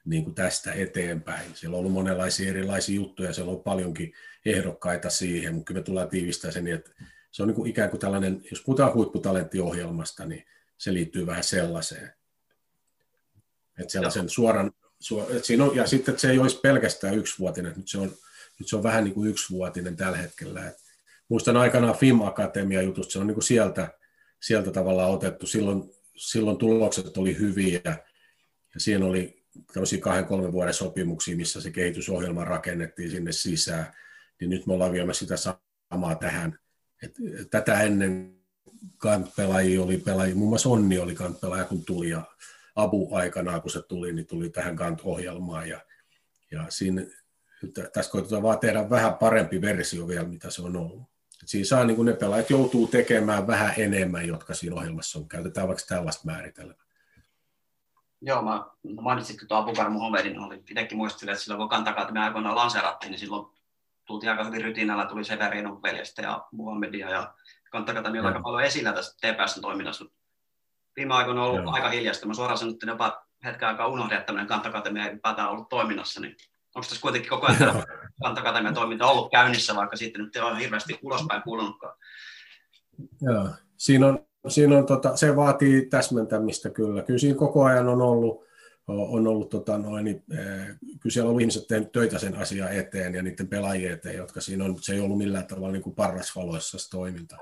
niin 0.06 0.24
kuin 0.24 0.36
tästä 0.36 0.74
eteenpäin. 0.74 1.56
Siellä 1.56 1.76
on 1.76 1.80
ollut 1.80 1.92
monenlaisia 1.92 2.50
erilaisia 2.50 2.96
juttuja, 2.96 3.34
siellä 3.34 3.52
on 3.52 3.64
paljonkin 3.64 4.14
ehdokkaita 4.46 5.10
siihen, 5.10 5.54
mutta 5.54 5.68
kyllä 5.68 5.80
me 5.80 5.84
tullaan 5.84 6.10
tiivistämään 6.10 6.54
sen 6.54 6.64
niin, 6.64 6.76
että 6.76 6.92
se 7.32 7.44
on 7.44 7.48
niin 7.48 7.56
kuin 7.56 7.70
ikään 7.70 7.90
kuin 7.90 8.02
tällainen, 8.02 8.42
jos 8.52 8.62
puhutaan 8.62 8.94
huipputalenttiohjelmasta, 8.94 10.26
niin 10.26 10.46
se 10.78 10.94
liittyy 10.94 11.26
vähän 11.26 11.44
sellaiseen. 11.44 12.14
Että 13.80 13.92
sellaisen 13.92 14.30
suoran, 14.30 14.72
siinä 15.42 15.64
on, 15.64 15.76
ja 15.76 15.88
sitten, 15.88 16.12
että 16.12 16.22
se 16.22 16.32
ei 16.32 16.40
olisi 16.40 16.60
pelkästään 16.60 17.16
yksivuotinen, 17.16 17.74
nyt 17.78 17.88
se 17.88 17.98
on, 17.98 18.12
nyt 18.60 18.68
se 18.68 18.76
on 18.76 18.84
vähän 18.84 19.04
niin 19.04 19.14
kuin 19.14 19.30
yksivuotinen 19.30 19.96
tällä 19.96 20.18
hetkellä. 20.18 20.68
Et 20.68 20.78
muistan 21.30 21.58
aikanaan 21.58 21.98
Film 21.98 22.22
Akatemia 22.22 22.82
jutusta, 22.82 23.12
se 23.12 23.20
on 23.20 23.28
niin 23.28 23.36
kuin 23.36 23.44
sieltä, 23.44 24.00
sieltä 24.42 24.72
tavallaan 24.72 25.12
otettu. 25.12 25.48
Silloin, 25.48 25.84
silloin 26.16 26.58
tulokset 26.58 27.18
oli 27.18 27.38
hyviä 27.40 27.82
ja 28.74 28.80
siinä 28.80 29.06
oli 29.06 29.46
tämmöisiä 29.74 30.02
kahden, 30.02 30.26
kolmen 30.26 30.52
vuoden 30.52 30.74
sopimuksia, 30.74 31.38
missä 31.38 31.62
se 31.62 31.72
kehitysohjelma 31.72 32.46
rakennettiin 32.46 33.12
sinne 33.12 33.32
sisään, 33.32 33.94
niin 34.40 34.50
nyt 34.50 34.68
me 34.68 34.74
ollaan 34.74 34.92
viemässä 34.92 35.20
sitä 35.20 35.36
samaa 35.90 36.16
tähän. 36.16 36.60
Et, 37.04 37.16
tätä 37.52 37.82
ennen 37.82 38.36
kantpelaajia 38.98 39.82
oli 39.82 39.98
pelaajia, 39.98 40.36
muun 40.36 40.50
muassa 40.50 40.70
Onni 40.70 41.00
oli 41.00 41.16
kantpelaaja, 41.16 41.66
kun 41.66 41.86
tuli, 41.86 42.10
ja 42.10 42.24
Abu 42.76 43.16
aikanaan, 43.16 43.62
kun 43.62 43.72
se 43.72 43.82
tuli, 43.82 44.14
niin 44.14 44.28
tuli 44.28 44.50
tähän 44.50 44.76
kant-ohjelmaan, 44.76 45.70
ja, 45.70 45.82
ja 46.52 46.66
siinä, 46.70 47.06
tässä 47.94 48.12
koitetaan 48.12 48.44
vaan 48.44 48.60
tehdä 48.60 48.90
vähän 48.90 49.14
parempi 49.14 49.62
versio 49.62 50.08
vielä, 50.08 50.28
mitä 50.28 50.50
se 50.50 50.62
on 50.62 50.76
ollut. 50.76 51.15
Et 51.44 51.50
siinä 51.50 51.66
saa, 51.66 51.84
niin 51.84 51.96
kun 51.96 52.06
ne 52.06 52.14
pelaajat 52.14 52.50
joutuu 52.50 52.88
tekemään 52.88 53.48
vähän 53.48 53.74
enemmän, 53.78 54.28
jotka 54.28 54.54
siinä 54.54 54.76
ohjelmassa 54.76 55.20
on. 55.20 55.28
Käytetään 55.28 55.68
vaikka 55.68 55.84
tällaista 55.88 56.26
määritelmää. 56.26 56.86
Joo, 58.22 58.42
mä 58.42 58.66
mainitsin 59.02 59.48
tuon 59.48 59.62
Abukar 59.62 59.90
Muhammedin, 59.90 60.40
oli 60.40 60.56
itsekin 60.56 60.98
muistin, 60.98 61.30
että 61.30 61.42
silloin 61.42 61.60
kun 61.60 61.70
Kantakaatemi 61.70 62.20
aikoinaan 62.20 62.56
lanseerattiin, 62.56 63.12
niin 63.12 63.20
silloin 63.20 63.48
tultiin 64.06 64.30
aika 64.30 64.44
hyvin 64.44 64.62
rytinällä, 64.62 65.06
tuli 65.06 65.24
Severino 65.24 65.80
veljestä 65.84 66.22
ja 66.22 66.48
Muhammedia 66.52 67.10
ja 67.10 67.34
Kantakaatemi 67.72 68.20
oli 68.20 68.28
aika 68.28 68.42
paljon 68.42 68.64
esillä 68.64 68.94
tässä 68.94 69.18
TPSn 69.18 69.62
toiminnassa. 69.62 70.06
Viime 70.96 71.14
aikoina 71.14 71.42
on 71.44 71.48
ollut 71.48 71.64
Joo. 71.64 71.74
aika 71.74 71.90
hiljasta. 71.90 72.28
Mä 72.28 72.34
suoraan 72.34 72.58
sanon, 72.58 72.74
että 72.74 72.86
jopa 72.86 73.26
hetken 73.44 73.68
aikaa 73.68 73.88
unohdin, 73.88 74.18
että 74.18 74.26
tämmöinen 74.26 74.48
Kantakatemia 74.48 75.06
ei 75.06 75.20
ollut 75.50 75.70
toiminnassa, 75.70 76.22
niin 76.22 76.36
onko 76.76 76.88
tässä 76.88 77.02
kuitenkin 77.02 77.30
koko 77.30 77.48
ajan 77.48 77.84
Kantakatemian 78.24 78.74
toiminta 78.74 79.08
ollut 79.08 79.32
käynnissä, 79.32 79.76
vaikka 79.76 79.96
sitten 79.96 80.22
nyt 80.22 80.36
ei 80.36 80.42
ole 80.42 80.60
hirveästi 80.60 81.00
ulospäin 81.02 81.42
kuulunutkaan? 81.42 81.98
Joo, 83.22 83.50
siinä 83.78 84.08
on 84.08 84.26
siinä 84.48 84.78
on, 84.78 84.86
tota, 84.86 85.16
se 85.16 85.36
vaatii 85.36 85.86
täsmentämistä 85.86 86.70
kyllä. 86.70 87.04
Kyllä 87.04 87.20
siinä 87.20 87.38
koko 87.38 87.64
ajan 87.64 87.88
on 87.88 88.02
ollut, 88.02 88.46
on 88.88 89.28
ollut 89.28 89.50
tota 89.50 89.78
noin, 89.78 90.08
eh, 90.08 90.18
kyllä 91.00 91.14
siellä 91.14 91.32
on 91.32 91.42
ihmiset 91.42 91.68
tehnyt 91.68 91.92
töitä 91.92 92.20
sen 92.20 92.36
asian 92.36 92.74
eteen 92.74 93.16
ja 93.16 93.24
niiden 93.24 93.48
pelaajien 93.48 93.94
eteen, 93.94 94.18
jotka 94.18 94.42
siinä 94.42 94.66
on, 94.66 94.78
se 94.82 94.94
ei 94.94 95.00
ollut 95.00 95.18
millään 95.18 95.48
tavalla 95.48 95.72
niin 95.72 95.84
kuin 95.84 95.96
parrasvaloissa 95.96 96.78
se 96.78 96.90
toiminta. 96.90 97.38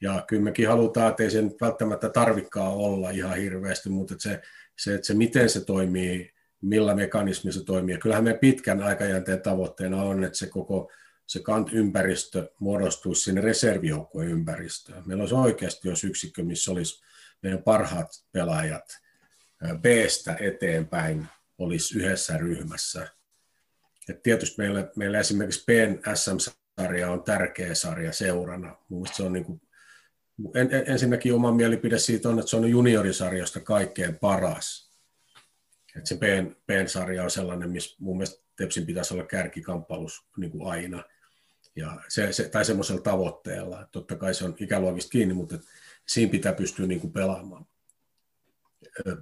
Ja 0.00 0.24
kyllä 0.26 0.42
mekin 0.42 0.68
halutaan, 0.68 1.10
että 1.10 1.22
ei 1.22 1.30
se 1.30 1.42
nyt 1.42 1.60
välttämättä 1.60 2.08
tarvikaan 2.08 2.72
olla 2.72 3.10
ihan 3.10 3.36
hirveästi, 3.36 3.88
mutta 3.88 4.14
että 4.14 4.22
se, 4.22 4.40
se, 4.78 4.94
että 4.94 5.06
se, 5.06 5.14
miten 5.14 5.50
se 5.50 5.64
toimii, 5.64 6.30
millä 6.60 6.94
mekanismi 6.94 7.52
se 7.52 7.64
toimii. 7.64 7.98
Kyllähän 7.98 8.24
meidän 8.24 8.40
pitkän 8.40 8.82
aikajänteen 8.82 9.42
tavoitteena 9.42 10.02
on, 10.02 10.24
että 10.24 10.38
se 10.38 10.46
koko 10.46 10.90
se 11.26 11.40
kant-ympäristö 11.40 12.50
muodostuisi 12.60 13.22
sinne 13.22 13.40
reservijoukkueen 13.40 14.30
ympäristöön. 14.30 15.02
Meillä 15.06 15.22
olisi 15.22 15.34
oikeasti 15.34 15.88
jos 15.88 16.04
yksikkö, 16.04 16.42
missä 16.42 16.70
olisi 16.70 17.02
meidän 17.42 17.62
parhaat 17.62 18.24
pelaajat 18.32 19.00
B-stä 19.80 20.36
eteenpäin 20.40 21.26
olisi 21.58 21.98
yhdessä 21.98 22.36
ryhmässä. 22.36 23.08
Et 24.08 24.22
tietysti 24.22 24.54
meillä, 24.58 24.90
meillä 24.96 25.18
esimerkiksi 25.18 25.64
PN 25.64 26.16
SM-sarja 26.16 27.10
on 27.10 27.22
tärkeä 27.22 27.74
sarja 27.74 28.12
seurana. 28.12 28.76
Mielestäni 28.88 29.16
se 29.16 29.22
on 29.22 29.32
niin 29.32 29.44
kuin, 29.44 29.60
en, 30.54 30.68
ensinnäkin 30.86 31.34
oma 31.34 31.52
mielipide 31.52 31.98
siitä 31.98 32.28
on, 32.28 32.38
että 32.38 32.50
se 32.50 32.56
on 32.56 32.70
juniorisarjoista 32.70 33.60
kaikkein 33.60 34.18
paras. 34.18 34.89
Et 35.96 36.06
se 36.06 36.16
PN, 36.16 36.56
PN-sarja 36.66 37.22
on 37.22 37.30
sellainen, 37.30 37.70
missä 37.70 37.96
mun 38.00 38.16
mielestä 38.16 38.44
Tepsin 38.56 38.86
pitäisi 38.86 39.14
olla 39.14 39.24
kärkikamppalus 39.24 40.26
niin 40.36 40.50
kuin 40.50 40.72
aina 40.72 41.04
ja 41.76 42.00
se, 42.08 42.32
se, 42.32 42.48
tai 42.48 42.64
semmoisella 42.64 43.02
tavoitteella. 43.02 43.80
Että 43.80 43.92
totta 43.92 44.16
kai 44.16 44.34
se 44.34 44.44
on 44.44 44.56
ikäluokista 44.60 45.10
kiinni, 45.10 45.34
mutta 45.34 45.58
siinä 46.08 46.30
pitää 46.30 46.52
pystyä 46.52 46.86
niin 46.86 47.00
kuin 47.00 47.12
pelaamaan, 47.12 47.66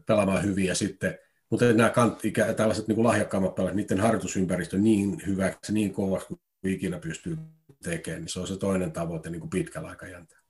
pelaamaan 0.06 0.44
hyvin. 0.44 0.66
Ja 0.66 0.74
sitten, 0.74 1.18
mutta 1.50 1.72
nämä 1.72 1.90
kant, 1.90 2.24
ikä, 2.24 2.52
tällaiset 2.54 2.88
niin 2.88 2.96
kuin 2.96 3.06
lahjakkaammat 3.06 3.54
pelaajat, 3.54 3.76
niiden 3.76 4.00
harjoitusympäristö 4.00 4.78
niin 4.78 5.22
hyväksi, 5.26 5.72
niin 5.72 5.92
kovaksi 5.92 6.28
kuin 6.28 6.40
ikinä 6.64 6.98
pystyy 6.98 7.38
tekemään, 7.82 8.22
niin 8.22 8.28
se 8.28 8.40
on 8.40 8.46
se 8.46 8.56
toinen 8.56 8.92
tavoite 8.92 9.30
niin 9.30 9.40
kuin 9.40 9.50
pitkällä 9.50 9.88
aikajänteellä. 9.88 10.44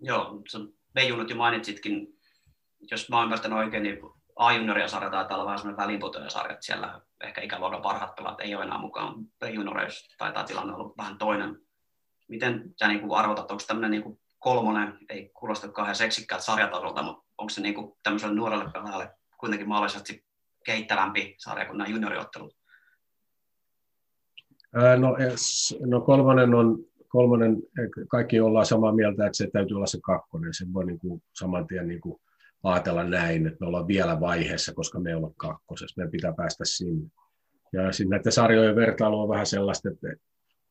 Joo, 0.00 0.42
se 0.48 0.58
Beijunut 0.94 1.30
jo 1.30 1.36
mainitsitkin, 1.36 2.18
jos 2.90 3.08
mä 3.08 3.22
ymmärtänyt 3.22 3.58
oikein, 3.58 3.82
niin 3.82 3.98
A-junioria 4.38 4.88
sarja 4.88 5.10
taitaa 5.10 5.36
olla 5.36 5.46
vähän 5.46 5.58
semmoinen 5.58 5.84
väliinputojen 5.84 6.30
sarja, 6.30 6.52
että 6.52 6.66
siellä 6.66 7.00
ehkä 7.24 7.40
ikäluokan 7.40 7.82
parhaat 7.82 8.14
pelaat 8.14 8.40
ei 8.40 8.54
ole 8.54 8.64
enää 8.64 8.78
mukaan. 8.78 9.14
B-junioreissa 9.24 10.16
taitaa 10.18 10.44
tilanne 10.44 10.74
olla 10.74 10.94
vähän 10.98 11.18
toinen. 11.18 11.56
Miten 12.28 12.74
sä 12.76 12.88
niin 12.88 13.00
kuin 13.00 13.18
arvotat, 13.18 13.50
onko 13.50 13.64
tämmöinen 13.66 13.90
niin 13.90 14.02
kuin 14.02 14.20
kolmonen, 14.38 14.98
ei 15.08 15.30
kuulosta 15.34 15.68
kauhean 15.68 15.96
seksikkäältä 15.96 16.44
sarjatasolta, 16.44 17.02
mutta 17.02 17.24
onko 17.38 17.50
se 17.50 17.60
niin 17.60 17.74
kuin 17.74 17.96
tämmöiselle 18.02 18.34
nuorelle 18.34 18.70
pelaajalle 18.72 19.10
kuitenkin 19.38 19.68
mahdollisesti 19.68 20.24
kehittävämpi 20.64 21.34
sarja 21.38 21.66
kuin 21.66 21.78
nämä 21.78 21.90
junioriottelut? 21.90 22.56
No, 24.72 25.16
no 25.86 26.00
kolmonen 26.00 26.54
on, 26.54 26.78
kolmonen, 27.08 27.56
kaikki 28.08 28.40
ollaan 28.40 28.66
samaa 28.66 28.92
mieltä, 28.92 29.26
että 29.26 29.36
se 29.36 29.50
täytyy 29.52 29.76
olla 29.76 29.86
se 29.86 29.98
kakkonen. 30.02 30.54
Se 30.54 30.66
voi 30.72 30.86
niin 30.86 30.98
kuin 30.98 31.22
saman 31.32 31.66
tien 31.66 31.88
niin 31.88 32.00
kuin 32.00 32.20
ajatella 32.62 33.04
näin, 33.04 33.46
että 33.46 33.56
me 33.60 33.66
ollaan 33.66 33.88
vielä 33.88 34.20
vaiheessa, 34.20 34.74
koska 34.74 35.00
me 35.00 35.16
ollaan 35.16 35.34
kakkosessa. 35.36 35.94
Meidän 35.96 36.10
pitää 36.10 36.32
päästä 36.32 36.64
sinne. 36.64 37.10
Ja 37.72 37.92
sitten 37.92 38.10
näiden 38.10 38.32
sarjojen 38.32 38.76
vertailu 38.76 39.20
on 39.20 39.28
vähän 39.28 39.46
sellaista, 39.46 39.88
että 39.88 40.08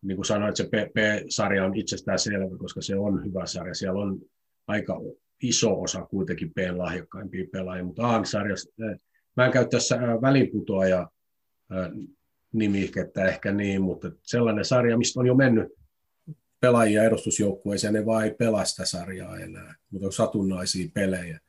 niin 0.02 0.16
kuin 0.16 0.26
sanoin, 0.26 0.50
että 0.50 0.64
se 0.64 0.70
P-sarja 0.70 1.66
on 1.66 1.76
itsestään 1.76 2.20
selvä, 2.20 2.58
koska 2.58 2.82
se 2.82 2.96
on 2.96 3.26
hyvä 3.26 3.46
sarja. 3.46 3.74
Siellä 3.74 4.02
on 4.02 4.20
aika 4.68 5.02
iso 5.44 5.82
osa 5.82 6.06
kuitenkin 6.06 6.54
P-lahjakkaimpia 6.54 7.46
pelaajia, 7.52 7.84
mutta 7.84 8.16
A-sarjassa, 8.16 8.72
mä 9.38 9.46
en 9.46 9.52
käy 9.52 9.68
tässä 9.70 9.98
väliputoaja 10.22 11.10
nimikettä 12.54 13.26
ehkä 13.26 13.52
niin, 13.52 13.82
mutta 13.82 14.12
sellainen 14.24 14.66
sarja, 14.66 14.98
mistä 14.98 15.20
on 15.20 15.28
jo 15.28 15.36
mennyt 15.36 15.68
pelaajia 16.60 17.04
edustusjoukkueeseen, 17.04 17.94
ne 17.94 18.06
vaan 18.06 18.24
ei 18.24 18.34
pelaa 18.34 18.66
sitä 18.66 18.86
sarjaa 18.86 19.38
enää, 19.38 19.76
mutta 19.92 20.06
on 20.06 20.14
satunnaisia 20.14 20.90
pelejä. 20.94 21.40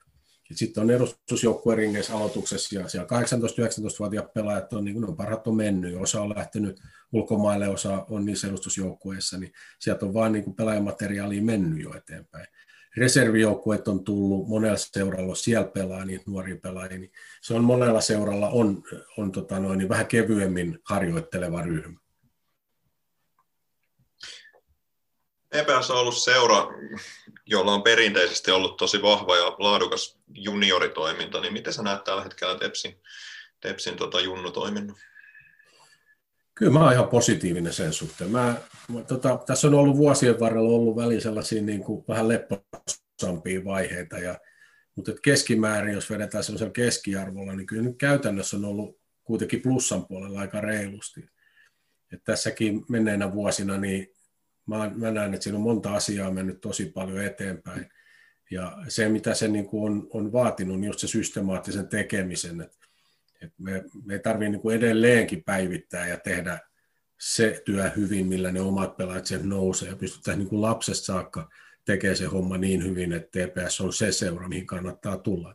Sitten 0.53 0.83
on 0.83 0.91
edustusjoukkueen 0.91 1.79
ringeissä 1.79 2.17
aloituksessa 2.17 2.79
ja 2.79 2.89
siellä 2.89 3.09
18-19-vuotiaat 3.21 4.33
pelaajat 4.33 4.73
on, 4.73 4.85
niin 4.85 4.95
kuin 4.95 5.09
on 5.09 5.17
parhaat 5.17 5.47
on 5.47 5.57
mennyt, 5.57 5.97
osa 5.97 6.23
on 6.23 6.35
lähtenyt 6.37 6.81
ulkomaille, 7.13 7.69
osa 7.69 8.07
on 8.11 8.25
niissä 8.25 8.49
edustusjoukkueissa, 8.49 9.39
niin 9.39 9.53
sieltä 9.79 10.07
on 10.07 10.15
vain 10.15 10.33
niin 10.33 10.55
pelaajamateriaalia 10.55 11.43
mennyt 11.43 11.83
jo 11.83 11.95
eteenpäin. 11.95 12.47
Reservijoukkueet 12.97 13.89
on 13.89 14.05
tullut, 14.05 14.49
monella 14.49 14.77
seuralla 14.77 15.35
siellä 15.35 15.69
pelaa 15.69 16.05
niitä 16.05 16.25
nuoria 16.27 16.57
pelaajia, 16.57 16.99
niin 16.99 17.13
se 17.43 17.55
on 17.55 17.65
monella 17.65 18.01
seuralla 18.01 18.49
on, 18.49 18.83
on 19.17 19.33
tota 19.33 19.61
noin, 19.61 19.79
niin 19.79 19.89
vähän 19.89 20.07
kevyemmin 20.07 20.79
harjoitteleva 20.85 21.63
ryhmä. 21.63 21.99
EPS 25.53 25.91
on 25.91 26.01
ollut 26.01 26.17
seura, 26.17 26.67
jolla 27.49 27.75
on 27.75 27.83
perinteisesti 27.83 28.51
ollut 28.51 28.77
tosi 28.77 29.03
vahva 29.03 29.37
ja 29.37 29.57
laadukas 29.59 30.19
junioritoiminta, 30.35 31.41
niin 31.41 31.53
miten 31.53 31.73
sä 31.73 31.83
näet 31.83 32.05
tällä 32.05 32.23
hetkellä 32.23 32.59
Tepsin, 32.59 33.01
Tepsin 33.61 33.97
tota 33.97 34.21
junnutoiminnan? 34.21 34.97
Kyllä 36.55 36.73
mä 36.73 36.85
oon 36.85 36.93
ihan 36.93 37.09
positiivinen 37.09 37.73
sen 37.73 37.93
suhteen. 37.93 38.31
Mä, 38.31 38.55
mä, 38.89 39.03
tota, 39.03 39.39
tässä 39.47 39.69
on 39.69 39.75
ollut 39.75 39.97
vuosien 39.97 40.41
varrella 40.41 40.69
ollut 40.69 40.97
väliin 40.97 41.21
sellaisia 41.21 41.63
niin 41.63 41.85
kuin 41.85 42.05
vähän 42.09 42.29
lepposampia 42.29 43.65
vaiheita, 43.65 44.19
ja, 44.19 44.39
mutta 44.95 45.11
et 45.11 45.21
keskimäärin, 45.21 45.95
jos 45.95 46.11
vedetään 46.11 46.45
sellaisella 46.45 46.73
keskiarvolla, 46.73 47.53
niin 47.55 47.67
kyllä 47.67 47.83
nyt 47.83 47.99
käytännössä 47.99 48.57
on 48.57 48.65
ollut 48.65 48.99
kuitenkin 49.25 49.63
plussan 49.63 50.07
puolella 50.07 50.41
aika 50.41 50.61
reilusti. 50.61 51.31
Et 52.13 52.25
tässäkin 52.25 52.85
menneinä 52.89 53.33
vuosina 53.33 53.79
niin 53.79 54.18
mä, 54.69 54.91
mä 54.95 55.11
näen, 55.11 55.35
että 55.35 55.45
siinä 55.45 55.57
on 55.57 55.63
monta 55.63 55.95
asiaa 55.95 56.31
mennyt 56.31 56.61
tosi 56.61 56.87
paljon 56.87 57.25
eteenpäin. 57.25 57.89
Ja 58.51 58.79
se, 58.89 59.09
mitä 59.09 59.35
se 59.35 59.49
niin 59.49 59.67
kuin 59.67 59.93
on, 59.93 60.07
on 60.11 60.33
vaatinut, 60.33 60.81
niin 60.81 60.89
just 60.89 60.99
se 60.99 61.07
systemaattisen 61.07 61.89
tekemisen, 61.89 62.61
että, 62.61 62.87
että 63.41 63.57
me, 63.59 63.85
me 64.05 64.13
ei 64.13 64.21
tarvitse 64.21 64.51
niin 64.51 64.77
edelleenkin 64.77 65.45
päivittää 65.45 66.09
ja 66.09 66.17
tehdä 66.17 66.59
se 67.19 67.63
työ 67.65 67.91
hyvin, 67.91 68.27
millä 68.27 68.53
ne 68.53 68.61
omat 68.61 68.97
pelaajat 68.97 69.27
sen 69.27 69.49
nousee 69.49 69.89
ja 69.89 69.97
pystytään 69.97 70.39
niin 70.39 70.49
kuin 70.49 70.63
lapsesta 70.63 71.05
saakka 71.05 71.49
tekemään 71.85 72.17
se 72.17 72.25
homma 72.25 72.59
niin 72.59 72.85
hyvin, 72.85 73.13
että 73.13 73.39
TPS 73.39 73.81
on 73.81 73.93
se 73.93 74.13
seura, 74.13 74.49
mihin 74.49 74.67
kannattaa 74.67 75.19
tulla. 75.19 75.55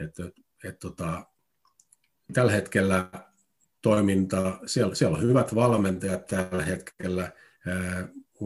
Että, 0.00 0.24
et, 0.24 0.34
et, 0.64 0.78
tota, 0.78 1.26
tällä 2.32 2.52
hetkellä 2.52 3.10
toiminta, 3.82 4.60
siellä, 4.66 4.94
siellä 4.94 5.16
on 5.16 5.22
hyvät 5.22 5.54
valmentajat 5.54 6.26
tällä 6.26 6.64
hetkellä, 6.64 7.32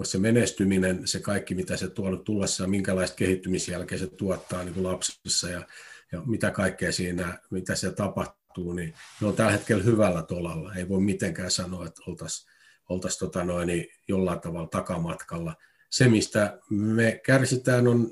se 0.03 0.19
menestyminen, 0.19 1.09
se 1.09 1.21
kaikki, 1.21 1.55
mitä 1.55 1.77
se 1.77 1.89
tuonut 1.89 2.25
tullessa 2.25 2.66
minkälaista 2.66 3.16
kehittymisjälkeä 3.16 3.99
se 3.99 4.07
tuottaa 4.07 4.65
niin 4.65 4.75
kuin 4.75 4.85
lapsissa 4.85 5.51
ja, 5.51 5.66
ja 6.12 6.23
mitä 6.27 6.51
kaikkea 6.51 6.93
siinä, 6.93 7.39
mitä 7.51 7.75
siellä 7.75 7.97
tapahtuu, 7.97 8.73
niin 8.73 8.95
ne 9.21 9.27
on 9.27 9.37
tällä 9.37 9.53
hetkellä 9.53 9.83
hyvällä 9.83 10.23
tolalla. 10.23 10.75
Ei 10.75 10.89
voi 10.89 11.01
mitenkään 11.01 11.51
sanoa, 11.51 11.87
että 11.87 12.03
oltaisiin 12.07 12.55
oltaisi 12.89 13.19
tota 13.19 13.45
noin, 13.45 13.66
niin 13.66 13.87
jollain 14.09 14.41
tavalla 14.41 14.69
takamatkalla. 14.69 15.57
Se, 15.91 16.09
mistä 16.09 16.59
me 16.71 17.21
kärsitään, 17.25 17.89
on 17.89 18.11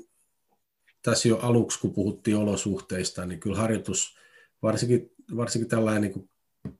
tässä 1.01 1.27
jo 1.27 1.37
aluksi, 1.37 1.79
kun 1.79 1.93
puhuttiin 1.93 2.37
olosuhteista, 2.37 3.25
niin 3.25 3.39
kyllä 3.39 3.57
harjoitus, 3.57 4.17
varsinkin, 4.61 5.11
varsinkin 5.35 5.69
tällainen 5.69 6.01
niin 6.01 6.13
kuin 6.13 6.29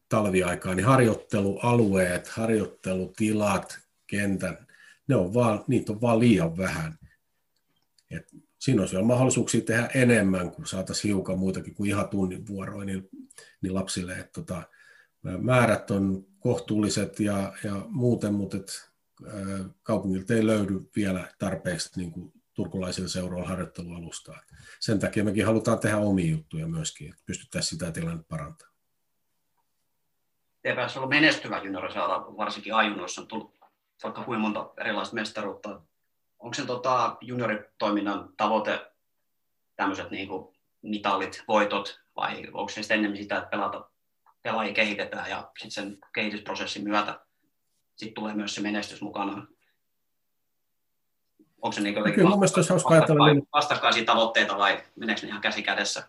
talviaikaa, 0.09 0.75
niin 0.75 0.85
harjoittelualueet, 0.85 2.27
harjoittelutilat, 2.27 3.79
kentän, 4.07 4.67
ne 5.07 5.15
on 5.15 5.33
vaan, 5.33 5.63
niitä 5.67 5.91
on 5.91 6.01
vaan 6.01 6.19
liian 6.19 6.57
vähän. 6.57 6.99
Et 8.11 8.31
siinä 8.59 8.81
olisi 8.81 8.93
vielä 8.93 9.07
mahdollisuuksia 9.07 9.61
tehdä 9.61 9.89
enemmän, 9.93 10.51
kun 10.51 10.67
saataisiin 10.67 11.09
hiukan 11.09 11.39
muitakin 11.39 11.75
kuin 11.75 11.89
ihan 11.89 12.09
tunnin 12.09 12.47
vuoroja 12.47 12.85
niin, 12.85 13.09
niin 13.61 13.73
lapsille. 13.73 14.13
Et 14.13 14.31
tota, 14.31 14.63
määrät 15.41 15.91
on 15.91 16.25
kohtuulliset 16.39 17.19
ja, 17.19 17.53
ja 17.63 17.85
muuten, 17.87 18.33
mutta 18.33 18.57
et, 18.57 18.89
ää, 19.27 19.69
kaupungilta 19.83 20.33
ei 20.33 20.47
löydy 20.47 20.89
vielä 20.95 21.27
tarpeeksi 21.39 21.89
niin 21.95 22.11
kuin 22.11 22.33
turkulaisilla 22.53 23.09
seuroilla 23.09 23.47
harjoittelualustaa. 23.47 24.41
Sen 24.79 24.99
takia 24.99 25.23
mekin 25.23 25.45
halutaan 25.45 25.79
tehdä 25.79 25.97
omia 25.97 26.31
juttuja 26.31 26.67
myöskin, 26.67 27.09
että 27.09 27.23
pystyttäisiin 27.25 27.69
sitä 27.69 27.91
tilannetta 27.91 28.27
parantamaan. 28.29 28.73
TPS 30.61 30.97
on 30.97 31.09
menestyvä 31.09 31.61
juniorisaada, 31.63 32.13
varsinkin 32.37 32.75
ajunnoissa 32.75 33.21
on 33.21 33.27
tullut 33.27 33.52
vaikka 34.03 34.23
kuinka 34.23 34.41
monta 34.41 34.69
erilaista 34.77 35.15
mestaruutta. 35.15 35.81
Onko 36.39 36.53
sen 36.53 36.67
tota, 36.67 37.17
junioritoiminnan 37.21 38.29
tavoite 38.37 38.91
tämmöiset 39.75 40.11
niin 40.11 40.27
kuin 40.27 40.55
mitallit, 40.81 41.43
voitot, 41.47 42.01
vai 42.15 42.47
onko 42.53 42.69
se 42.69 42.81
sitten 42.81 42.99
enemmän 42.99 43.17
sitä, 43.17 43.37
että 43.37 43.49
pelata, 43.49 43.89
pelaajia 44.41 44.73
kehitetään 44.73 45.29
ja 45.29 45.51
sitten 45.57 45.71
sen 45.71 45.97
kehitysprosessin 46.13 46.83
myötä 46.83 47.19
sit 47.95 48.13
tulee 48.13 48.33
myös 48.33 48.55
se 48.55 48.61
menestys 48.61 49.01
mukana? 49.01 49.47
Onko 51.61 51.71
se 51.71 51.81
niin 51.81 51.95
Kyllä 51.95 52.29
ajatella 52.85 53.33
niin... 53.33 53.47
vastakkaisia 53.53 54.05
tavoitteita 54.05 54.57
vai 54.57 54.83
meneekö 54.95 55.21
ne 55.21 55.27
ihan 55.27 55.41
käsi 55.41 55.63
kädessä? 55.63 56.07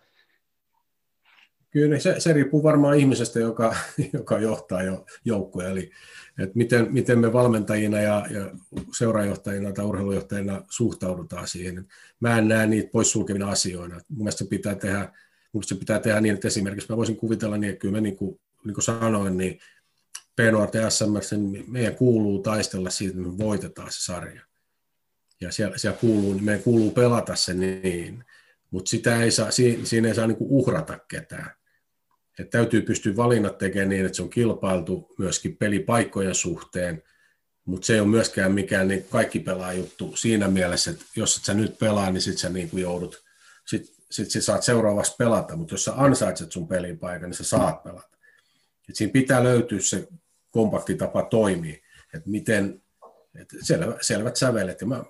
Kyllä 1.75 1.99
se, 1.99 2.15
se 2.19 2.33
riippuu 2.33 2.63
varmaan 2.63 2.99
ihmisestä, 2.99 3.41
joka, 3.41 3.77
joka 4.13 4.39
johtaa 4.39 4.83
jo 4.83 5.07
joukkueen. 5.25 5.71
Eli 5.71 5.91
että 6.39 6.53
miten, 6.55 6.93
miten 6.93 7.19
me 7.19 7.33
valmentajina 7.33 8.01
ja, 8.01 8.27
ja 8.31 8.51
seurajohtajina 8.97 9.73
tai 9.73 9.85
urheilujohtajina 9.85 10.63
suhtaudutaan 10.71 11.49
siihen. 11.49 11.87
Mä 12.21 12.39
en 12.39 12.49
näe 12.49 12.67
niitä 12.67 12.91
poissulkevina 12.93 13.51
asioina. 13.51 13.95
Mun 13.95 14.19
mielestä 14.19 14.39
se 14.39 14.49
pitää 14.49 14.75
tehdä, 14.75 15.13
mun 15.53 15.65
se 15.65 15.75
pitää 15.75 15.99
tehdä 15.99 16.21
niin, 16.21 16.35
että 16.35 16.49
esimerkiksi 16.49 16.89
mä 16.91 16.97
voisin 16.97 17.17
kuvitella 17.17 17.57
niin, 17.57 17.71
että 17.71 17.81
kyllä 17.81 17.93
me 17.93 18.01
niin 18.01 18.17
kuin, 18.17 18.41
niin 18.65 18.75
kuin 18.75 18.85
sanoin, 18.85 19.37
niin 19.37 19.59
PNURT 20.37 20.75
ja 20.75 20.91
SMS, 20.91 21.33
niin 21.33 21.65
meidän 21.69 21.97
kuuluu 21.97 22.39
taistella 22.39 22.91
siitä, 22.91 23.19
että 23.19 23.31
me 23.31 23.39
voitetaan 23.39 23.93
se 23.93 24.05
sarja. 24.05 24.43
Ja 25.41 25.53
siellä, 25.53 25.79
siellä 25.79 25.99
kuuluu, 25.99 26.39
meidän 26.39 26.63
kuuluu 26.63 26.91
pelata 26.91 27.37
se 27.37 27.55
niin, 27.55 28.25
mutta 28.71 28.89
sitä 28.89 29.23
ei 29.23 29.31
saa, 29.31 29.51
siinä, 29.51 29.85
siinä 29.85 30.09
ei 30.09 30.15
saa 30.15 30.27
niin 30.27 30.37
kuin 30.37 30.51
uhrata 30.51 30.99
ketään 31.09 31.51
että 32.39 32.59
täytyy 32.59 32.83
pystyä 32.83 33.17
valinnat 33.17 33.59
tekemään 33.59 33.89
niin, 33.89 34.07
että 34.07 34.17
se 34.17 34.23
on 34.23 34.31
kilpailtu 34.31 35.15
myöskin 35.19 35.57
pelipaikkojen 35.57 36.35
suhteen, 36.35 37.03
mutta 37.65 37.87
se 37.87 37.95
ei 37.95 38.01
ole 38.01 38.09
myöskään 38.09 38.53
mikään 38.53 38.89
niin 38.89 39.07
kaikki 39.11 39.41
pelaa 39.41 39.73
juttu 39.73 40.17
siinä 40.17 40.49
mielessä, 40.49 40.91
että 40.91 41.05
jos 41.17 41.37
et 41.37 41.45
sä 41.45 41.55
nyt 41.55 41.79
pelaa, 41.79 42.11
niin 42.11 42.23
sit 42.23 42.39
sä 42.39 42.49
niin 42.49 42.71
kuin 42.71 42.83
joudut, 42.83 43.25
sit, 43.67 43.95
sit 44.11 44.31
sä 44.31 44.41
saat 44.41 44.63
seuraavaksi 44.63 45.15
pelata, 45.19 45.57
mutta 45.57 45.75
jos 45.75 45.85
sä 45.85 45.93
ansaitset 45.97 46.53
sun 46.53 46.69
pelipaikan, 46.69 47.31
niin 47.31 47.37
sä 47.37 47.45
saat 47.45 47.83
pelata. 47.83 48.19
Et 48.89 48.97
siinä 48.97 49.13
pitää 49.13 49.45
löytyä 49.45 49.81
se 49.81 50.09
kompakti 50.51 50.95
tapa 50.95 51.23
toimia, 51.23 51.77
että 52.15 52.31
miten, 52.31 52.83
että 53.41 53.57
selvä, 53.63 53.97
selvät 54.01 54.37
sävelet, 54.37 54.81
ja 54.81 54.87
mä, 54.87 55.05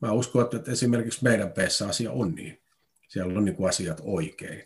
mä 0.00 0.12
uskon, 0.12 0.48
että 0.54 0.72
esimerkiksi 0.72 1.24
meidän 1.24 1.52
peessä 1.52 1.88
asia 1.88 2.12
on 2.12 2.34
niin. 2.34 2.62
Siellä 3.08 3.38
on 3.38 3.44
niin 3.44 3.56
kuin 3.56 3.68
asiat 3.68 4.00
oikein. 4.04 4.64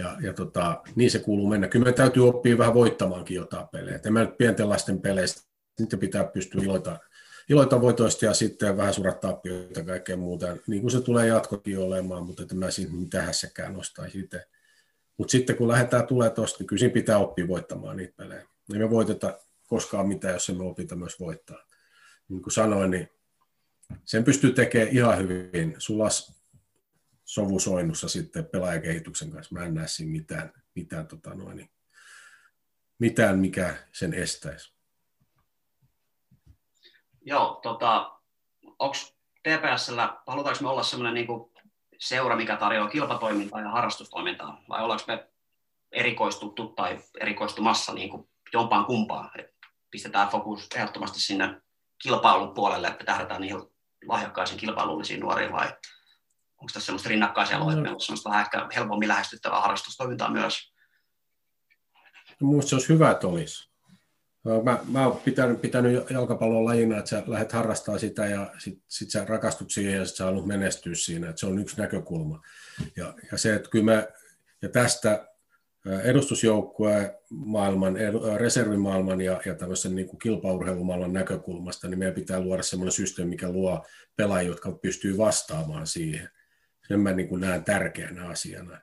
Ja, 0.00 0.16
ja 0.20 0.32
tota, 0.32 0.82
niin 0.94 1.10
se 1.10 1.18
kuuluu 1.18 1.48
mennä. 1.48 1.68
Kyllä 1.68 1.84
me 1.84 1.92
täytyy 1.92 2.28
oppia 2.28 2.58
vähän 2.58 2.74
voittamaankin 2.74 3.34
jotain 3.34 3.68
pelejä. 3.68 3.96
Et 3.96 4.06
en 4.06 4.12
mä 4.12 4.20
nyt 4.20 4.38
pienten 4.38 4.68
lasten 4.68 5.00
peleistä, 5.00 5.42
sitten 5.78 5.98
pitää 5.98 6.24
pystyä 6.24 6.62
iloita, 6.62 6.98
iloita 7.48 7.80
voitoista 7.80 8.24
ja 8.24 8.34
sitten 8.34 8.76
vähän 8.76 8.94
surattaa 8.94 9.32
tappioita 9.32 9.80
ja 9.80 9.86
kaikkea 9.86 10.16
muuta. 10.16 10.56
Niin 10.66 10.80
kuin 10.80 10.90
se 10.90 11.00
tulee 11.00 11.26
jatkokin 11.26 11.78
olemaan, 11.78 12.26
mutta 12.26 12.42
että 12.42 12.54
mä 12.54 12.70
siinä 12.70 12.92
mitään 12.92 13.26
hässäkään 13.26 13.72
nostaisi 13.72 14.20
itse. 14.20 14.46
Mutta 15.16 15.32
sitten 15.32 15.56
kun 15.56 15.68
lähdetään 15.68 16.06
tulee 16.06 16.30
tuosta, 16.30 16.56
niin 16.58 16.66
kyllä 16.66 16.90
pitää 16.90 17.18
oppia 17.18 17.48
voittamaan 17.48 17.96
niitä 17.96 18.14
pelejä. 18.16 18.46
Ei 18.72 18.78
me 18.78 18.90
voiteta 18.90 19.38
koskaan 19.66 20.08
mitään, 20.08 20.34
jos 20.34 20.48
emme 20.48 20.64
opita 20.64 20.96
myös 20.96 21.20
voittaa. 21.20 21.64
Niin 22.28 22.42
kuin 22.42 22.52
sanoin, 22.52 22.90
niin 22.90 23.08
sen 24.04 24.24
pystyy 24.24 24.52
tekemään 24.52 24.96
ihan 24.96 25.18
hyvin. 25.18 25.74
Sulas 25.78 26.39
sovusoinnussa 27.30 28.08
sitten 28.08 28.46
pelaajakehityksen 28.46 29.30
kanssa. 29.30 29.54
Mä 29.54 29.64
en 29.64 29.74
näe 29.74 29.88
siinä 29.88 30.12
mitään, 30.12 30.52
mitään, 30.74 31.06
tota 31.06 31.34
noin, 31.34 31.70
mitään 32.98 33.38
mikä 33.38 33.74
sen 33.92 34.14
estäisi. 34.14 34.74
Joo, 37.20 37.60
tota, 37.62 38.20
onko 38.78 38.96
TPSllä, 39.42 40.16
halutaanko 40.26 40.62
me 40.62 40.68
olla 40.68 40.82
sellainen 40.82 41.14
niin 41.14 41.50
seura, 41.98 42.36
mikä 42.36 42.56
tarjoaa 42.56 42.88
kilpatoimintaa 42.88 43.60
ja 43.60 43.70
harrastustoimintaa, 43.70 44.62
vai 44.68 44.82
ollaanko 44.82 45.04
me 45.06 45.28
erikoistuttu 45.92 46.68
tai 46.68 46.98
erikoistumassa 47.20 47.94
niin 47.94 48.10
kuin 48.10 48.28
jompaan 48.52 48.84
kumpaan? 48.84 49.40
Et 49.40 49.54
pistetään 49.90 50.28
fokus 50.28 50.68
ehdottomasti 50.74 51.20
sinne 51.20 51.62
kilpailun 52.02 52.54
puolelle, 52.54 52.88
että 52.88 53.04
tähdätään 53.04 53.40
niihin 53.40 53.60
lahjakkaisiin 54.06 54.60
kilpailullisiin 54.60 55.20
nuoriin, 55.20 55.52
vai 55.52 55.72
onko 56.60 56.70
tässä 56.72 56.86
semmoista 56.86 57.08
rinnakkaisia 57.08 57.58
no. 57.58 57.66
meillä 57.66 57.90
on 57.90 57.98
vähän 58.24 58.40
ehkä 58.40 58.68
helpommin 58.74 59.08
lähestyttävää 59.08 59.60
harrastustoimintaa 59.60 60.30
myös? 60.30 60.72
No, 62.40 62.48
Minusta 62.48 62.68
se 62.68 62.74
olisi 62.74 62.88
hyvä, 62.88 63.10
että 63.10 63.26
olisi. 63.26 63.70
Mä, 64.64 64.78
mä 64.88 65.06
oon 65.06 65.16
pitänyt, 65.16 65.60
pitänyt 65.60 66.10
jalkapallon 66.10 66.64
lajina, 66.64 66.98
että 66.98 67.10
sä 67.10 67.22
lähdet 67.26 67.52
harrastaa 67.52 67.98
sitä 67.98 68.26
ja 68.26 68.52
sit, 68.58 68.82
sit 68.88 69.10
sä 69.10 69.24
rakastut 69.24 69.70
siihen 69.70 69.94
ja 69.94 70.04
sit 70.04 70.16
sä 70.16 70.24
haluat 70.24 70.46
menestyä 70.46 70.94
siinä, 70.94 71.28
että 71.28 71.40
se 71.40 71.46
on 71.46 71.58
yksi 71.58 71.80
näkökulma. 71.80 72.42
Ja, 72.96 73.14
ja 73.32 73.38
se, 73.38 73.54
että 73.54 73.70
kyllä 73.70 73.84
mä, 73.84 74.06
ja 74.62 74.68
tästä 74.68 75.26
edustusjoukkueen 76.02 77.10
maailman, 77.30 77.94
reservimaailman 78.36 79.20
ja, 79.20 79.40
ja 79.46 79.54
tämmöisen 79.54 79.96
niin 79.96 80.08
kuin 80.08 80.18
kilpaurheilumaailman 80.18 81.12
näkökulmasta, 81.12 81.88
niin 81.88 81.98
meidän 81.98 82.14
pitää 82.14 82.40
luoda 82.40 82.62
semmoinen 82.62 82.92
systeemi, 82.92 83.30
mikä 83.30 83.52
luo 83.52 83.86
pelaajia, 84.16 84.50
jotka 84.50 84.72
pystyy 84.72 85.18
vastaamaan 85.18 85.86
siihen. 85.86 86.30
Sen 86.90 87.00
mä 87.00 87.12
niin 87.12 87.28
kuin 87.28 87.40
näen 87.40 87.64
tärkeänä 87.64 88.28
asiana. 88.28 88.80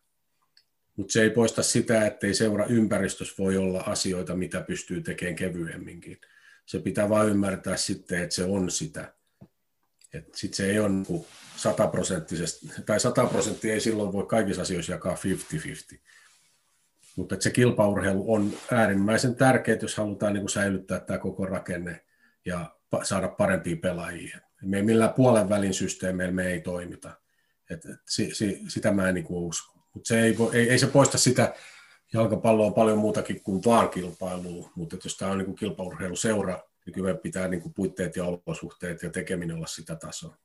Mutta 0.95 1.13
se 1.13 1.21
ei 1.21 1.29
poista 1.29 1.63
sitä, 1.63 2.05
ettei 2.05 2.33
seura 2.33 2.65
ympäristössä 2.65 3.35
voi 3.37 3.57
olla 3.57 3.81
asioita, 3.81 4.35
mitä 4.35 4.61
pystyy 4.61 5.01
tekemään 5.01 5.35
kevyemminkin. 5.35 6.21
Se 6.65 6.79
pitää 6.79 7.09
vain 7.09 7.29
ymmärtää 7.29 7.77
sitten, 7.77 8.23
että 8.23 8.35
se 8.35 8.43
on 8.43 8.71
sitä. 8.71 9.13
Sitten 10.11 10.53
se 10.53 10.69
ei 10.69 10.79
ole 10.79 10.89
niin 10.89 11.25
sataprosenttisesti, 11.55 12.67
tai 12.85 12.99
sata 12.99 13.25
prosenttia 13.25 13.73
ei 13.73 13.79
silloin 13.79 14.13
voi 14.13 14.25
kaikissa 14.25 14.61
asioissa 14.61 14.91
jakaa 14.91 15.15
50-50. 15.95 15.97
Mutta 17.15 17.35
se 17.39 17.49
kilpaurheilu 17.49 18.33
on 18.33 18.53
äärimmäisen 18.71 19.35
tärkeää, 19.35 19.77
jos 19.81 19.97
halutaan 19.97 20.33
niin 20.33 20.41
kuin 20.41 20.49
säilyttää 20.49 20.99
tämä 20.99 21.19
koko 21.19 21.45
rakenne 21.45 22.05
ja 22.45 22.75
saada 23.03 23.27
parempia 23.27 23.77
pelaajia. 23.81 24.39
Me 24.61 24.77
ei 24.77 24.83
millään 24.83 25.13
puolen 25.13 25.49
välin 25.49 25.73
systeemeillä 25.73 26.33
me 26.33 26.47
ei 26.47 26.61
toimita. 26.61 27.26
Et, 27.69 27.85
et, 27.85 27.99
si, 28.05 28.35
si, 28.35 28.61
sitä 28.67 28.91
mä 28.91 29.07
en 29.07 29.15
niin 29.15 29.25
kuin 29.25 29.43
usko. 29.43 29.79
Mutta 29.93 30.07
se 30.07 30.21
ei, 30.21 30.35
ei, 30.53 30.69
ei, 30.69 30.79
se 30.79 30.87
poista 30.87 31.17
sitä, 31.17 31.53
jalkapallo 32.13 32.67
on 32.67 32.73
paljon 32.73 32.97
muutakin 32.97 33.43
kuin 33.43 33.63
vaan 33.65 33.89
kilpailua, 33.89 34.71
mutta 34.75 34.97
jos 35.03 35.17
tämä 35.17 35.31
on 35.31 35.37
niin 35.37 35.55
kilpaurheiluseura, 35.55 36.59
niin 36.85 36.93
kyllä 36.93 37.13
pitää 37.13 37.47
niin 37.47 37.61
kuin 37.61 37.73
puitteet 37.73 38.15
ja 38.15 38.23
olosuhteet 38.25 39.03
ja 39.03 39.09
tekeminen 39.09 39.55
olla 39.55 39.67
sitä 39.67 39.95
tasoa. 39.95 40.35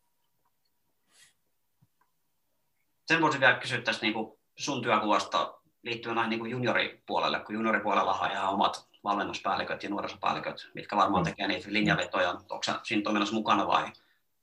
Sen 3.06 3.20
voisin 3.20 3.40
vielä 3.40 3.58
kysyä 3.58 3.80
tästä 3.80 4.06
niin 4.06 4.14
kuin 4.14 4.38
sun 4.56 4.82
työkuvasta 4.82 5.58
liittyen 5.82 6.14
näin 6.14 6.30
niin 6.30 6.50
junioripuolelle, 6.50 7.40
kun 7.40 7.54
junioripuolella 7.54 8.14
on 8.14 8.30
ihan 8.30 8.48
omat 8.48 8.88
valmennuspäälliköt 9.04 9.82
ja 9.82 9.90
nuorisopäälliköt, 9.90 10.70
mitkä 10.74 10.96
varmaan 10.96 11.22
mm. 11.24 11.30
tekee 11.30 11.48
niitä 11.48 11.72
linjavetoja. 11.72 12.30
Onko 12.30 12.62
sä 12.66 12.80
siinä 12.82 13.02
toiminnassa 13.02 13.34
mukana 13.34 13.66
vai 13.66 13.82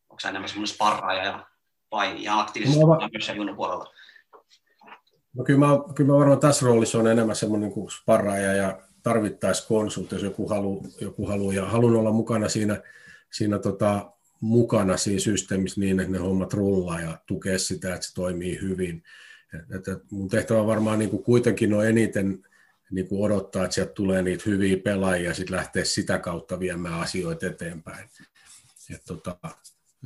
onko 0.09 0.19
sä 0.21 0.29
enemmän 0.29 0.49
semmoinen 0.49 0.75
sparraaja 0.75 1.23
ja 1.23 1.47
vai 1.91 2.23
ihan 2.23 2.39
aktiivisesti 2.39 2.79
no, 2.79 3.09
myös 3.13 3.25
siellä 3.25 3.55
puolella? 3.55 3.93
No 5.33 5.43
kyllä 5.43 5.59
mä, 5.59 5.67
kyllä 5.95 6.11
mä 6.11 6.17
varmaan 6.17 6.39
tässä 6.39 6.65
roolissa 6.65 6.99
on 6.99 7.07
enemmän 7.07 7.35
semmoinen 7.35 7.71
kuin 7.71 7.91
sparraaja 7.91 8.53
ja 8.53 8.81
tarvittaisi 9.03 9.67
konsultti, 9.67 10.15
jos 10.15 10.23
joku 10.23 10.49
haluaa 10.49 10.83
joku 11.01 11.25
halu, 11.25 11.51
ja 11.51 11.65
haluan 11.65 11.95
olla 11.95 12.11
mukana 12.11 12.49
siinä, 12.49 12.81
siinä 13.31 13.59
tota, 13.59 14.11
mukana 14.39 14.97
siinä 14.97 15.19
systeemissä 15.19 15.81
niin, 15.81 15.99
että 15.99 16.11
ne 16.11 16.17
hommat 16.17 16.53
rullaa 16.53 17.01
ja 17.01 17.17
tukea 17.25 17.59
sitä, 17.59 17.93
että 17.93 18.07
se 18.07 18.13
toimii 18.13 18.61
hyvin. 18.61 19.03
että 19.75 19.99
mun 20.11 20.29
tehtävä 20.29 20.67
varmaan 20.67 20.99
niin 20.99 21.09
kuin 21.09 21.23
kuitenkin 21.23 21.73
on 21.73 21.87
eniten 21.87 22.45
niin 22.91 23.07
kuin 23.07 23.21
odottaa, 23.21 23.63
että 23.63 23.75
sieltä 23.75 23.93
tulee 23.93 24.21
niitä 24.21 24.43
hyviä 24.45 24.77
pelaajia 24.77 25.29
ja 25.29 25.33
sitten 25.33 25.57
lähteä 25.57 25.83
sitä 25.83 26.19
kautta 26.19 26.59
viemään 26.59 26.99
asioita 26.99 27.47
eteenpäin. 27.47 28.09
Et 28.95 29.03
tota, 29.07 29.37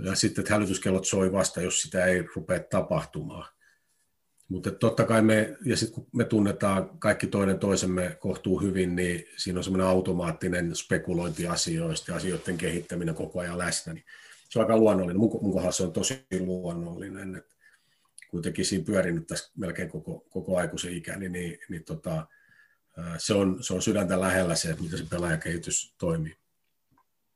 ja 0.03 0.15
sitten, 0.15 0.41
että 0.41 0.53
hälytyskellot 0.53 1.05
soi 1.05 1.31
vasta, 1.31 1.61
jos 1.61 1.81
sitä 1.81 2.05
ei 2.05 2.23
rupea 2.35 2.59
tapahtumaan. 2.59 3.53
Mutta 4.49 4.71
totta 4.71 5.03
kai 5.03 5.21
me, 5.21 5.57
ja 5.65 5.77
sitten 5.77 5.95
kun 5.95 6.07
me 6.13 6.23
tunnetaan 6.23 6.99
kaikki 6.99 7.27
toinen 7.27 7.59
toisemme 7.59 8.17
kohtuu 8.19 8.61
hyvin, 8.61 8.95
niin 8.95 9.25
siinä 9.37 9.59
on 9.59 9.63
semmoinen 9.63 9.87
automaattinen 9.87 10.75
spekulointi 10.75 11.47
asioista 11.47 12.11
ja 12.11 12.17
asioiden 12.17 12.57
kehittäminen 12.57 13.15
koko 13.15 13.39
ajan 13.39 13.57
läsnä. 13.57 13.93
Niin 13.93 14.05
se 14.49 14.59
on 14.59 14.65
aika 14.65 14.77
luonnollinen. 14.77 15.19
Mun, 15.19 15.39
mun 15.41 15.51
kohdalla 15.51 15.71
se 15.71 15.83
on 15.83 15.93
tosi 15.93 16.25
luonnollinen. 16.39 17.35
Et 17.35 17.55
kuitenkin 18.29 18.65
siinä 18.65 18.85
pyörinyt 18.85 19.27
tässä 19.27 19.51
melkein 19.57 19.89
koko, 19.89 20.25
koko 20.29 20.57
aikuisen 20.57 20.93
ikäni, 20.93 21.29
niin, 21.29 21.59
niin 21.69 21.83
tota, 21.83 22.27
se, 23.17 23.33
on, 23.33 23.63
se 23.63 23.73
on 23.73 23.81
sydäntä 23.81 24.21
lähellä 24.21 24.55
se, 24.55 24.69
että 24.69 24.83
miten 24.83 24.99
se 24.99 25.05
pelaajakehitys 25.09 25.95
toimii. 25.97 26.37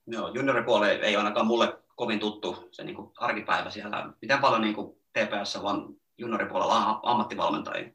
Joo, 0.08 0.34
junioripuoli 0.34 0.88
ei 0.88 1.16
ainakaan 1.16 1.48
mulle 1.48 1.78
kovin 1.98 2.20
tuttu 2.20 2.70
se 2.72 2.84
niin 2.84 2.96
kuin 2.96 3.12
arkipäivä 3.18 3.70
siellä. 3.70 4.14
Miten 4.22 4.40
paljon 4.40 4.62
niin 4.62 4.76
kuin 4.76 4.98
TPS 5.14 5.56
on 5.56 5.96
junioripuolella 6.18 7.00
ammattivalmentajia? 7.04 7.90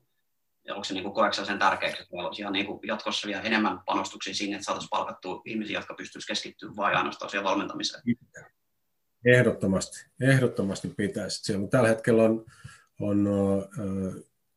Ja 0.65 0.75
onko 0.75 0.85
se 0.85 0.95
niin 0.95 1.05
kuin, 1.05 1.35
sen 1.47 1.59
tärkeäksi, 1.59 2.03
että 2.03 2.17
olisi 2.17 2.43
ihan 2.43 2.53
niin 2.53 2.67
kuin 2.67 2.81
jatkossa 2.87 3.27
vielä 3.27 3.43
enemmän 3.43 3.81
panostuksia 3.87 4.35
sinne, 4.35 4.57
että 4.57 4.65
saataisiin 4.65 4.91
palkattua 4.91 5.43
ihmisiä, 5.45 5.79
jotka 5.79 5.95
pystyisivät 5.95 6.29
keskittymään 6.29 6.77
vain 6.77 6.97
ainoastaan 6.97 7.31
siihen 7.31 7.45
valmentamiseen? 7.45 8.03
Ehdottomasti, 9.27 10.07
ehdottomasti 10.21 10.89
pitäisi. 10.97 11.45
Siellä 11.45 11.69
tällä 11.69 11.89
hetkellä 11.89 12.23
on, 12.23 12.45
on 13.01 13.29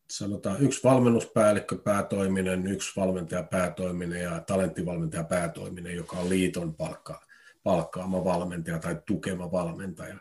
sanotaan 0.10 0.62
yksi 0.62 0.84
valmennuspäällikkö 0.84 1.78
päätoiminen, 1.78 2.68
yksi 2.68 3.00
valmentaja 3.02 3.44
päätoiminen 3.44 4.22
ja 4.22 4.40
talenttivalmentaja 4.40 5.24
päätoiminen, 5.24 5.96
joka 5.96 6.18
on 6.18 6.30
liiton 6.30 6.76
palkka, 6.76 7.22
palkkaama 7.66 8.24
valmentaja 8.24 8.80
tai 8.80 9.02
tukema 9.06 9.52
valmentaja. 9.52 10.18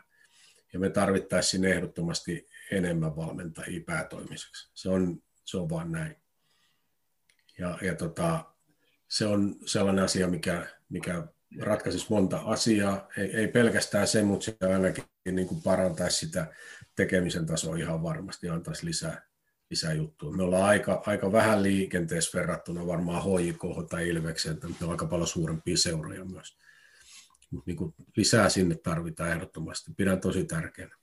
Ja 0.73 0.79
me 0.79 0.89
tarvittaisiin 0.89 1.65
ehdottomasti 1.65 2.47
enemmän 2.71 3.15
valmentajia 3.15 3.83
päätoimiseksi. 3.85 4.69
Se 4.73 4.89
on, 4.89 5.23
se 5.45 5.57
on 5.57 5.69
vaan 5.69 5.91
näin. 5.91 6.15
Ja, 7.57 7.77
ja 7.81 7.95
tota, 7.95 8.45
se 9.07 9.25
on 9.25 9.55
sellainen 9.65 10.05
asia, 10.05 10.27
mikä, 10.27 10.67
mikä 10.89 11.27
ratkaisisi 11.61 12.05
monta 12.09 12.37
asiaa. 12.37 13.07
Ei, 13.17 13.35
ei 13.35 13.47
pelkästään 13.47 14.07
se, 14.07 14.23
mutta 14.23 14.45
se 14.45 14.57
ainakin 14.73 15.03
niin 15.31 15.47
kuin 15.47 15.61
parantaisi 15.61 16.25
sitä 16.25 16.53
tekemisen 16.95 17.45
tasoa 17.45 17.75
ihan 17.75 18.03
varmasti 18.03 18.47
ja 18.47 18.53
antaisi 18.53 18.85
lisää, 18.85 19.21
lisää 19.69 19.93
juttuja. 19.93 20.37
Me 20.37 20.43
ollaan 20.43 20.63
aika, 20.63 21.03
aika 21.05 21.31
vähän 21.31 21.63
liikenteessä 21.63 22.37
verrattuna 22.37 22.87
varmaan 22.87 23.23
HJK 23.23 23.89
tai 23.89 24.09
Ilvekseen, 24.09 24.53
että 24.53 24.67
on 24.81 24.91
aika 24.91 25.05
paljon 25.05 25.27
suurempia 25.27 25.77
seuroja 25.77 26.25
myös. 26.25 26.57
Mutta 27.51 27.71
niin 27.71 27.93
lisää 28.15 28.49
sinne 28.49 28.75
tarvitaan 28.75 29.29
ehdottomasti. 29.29 29.91
Pidän 29.97 30.21
tosi 30.21 30.43
tärkeänä. 30.43 30.95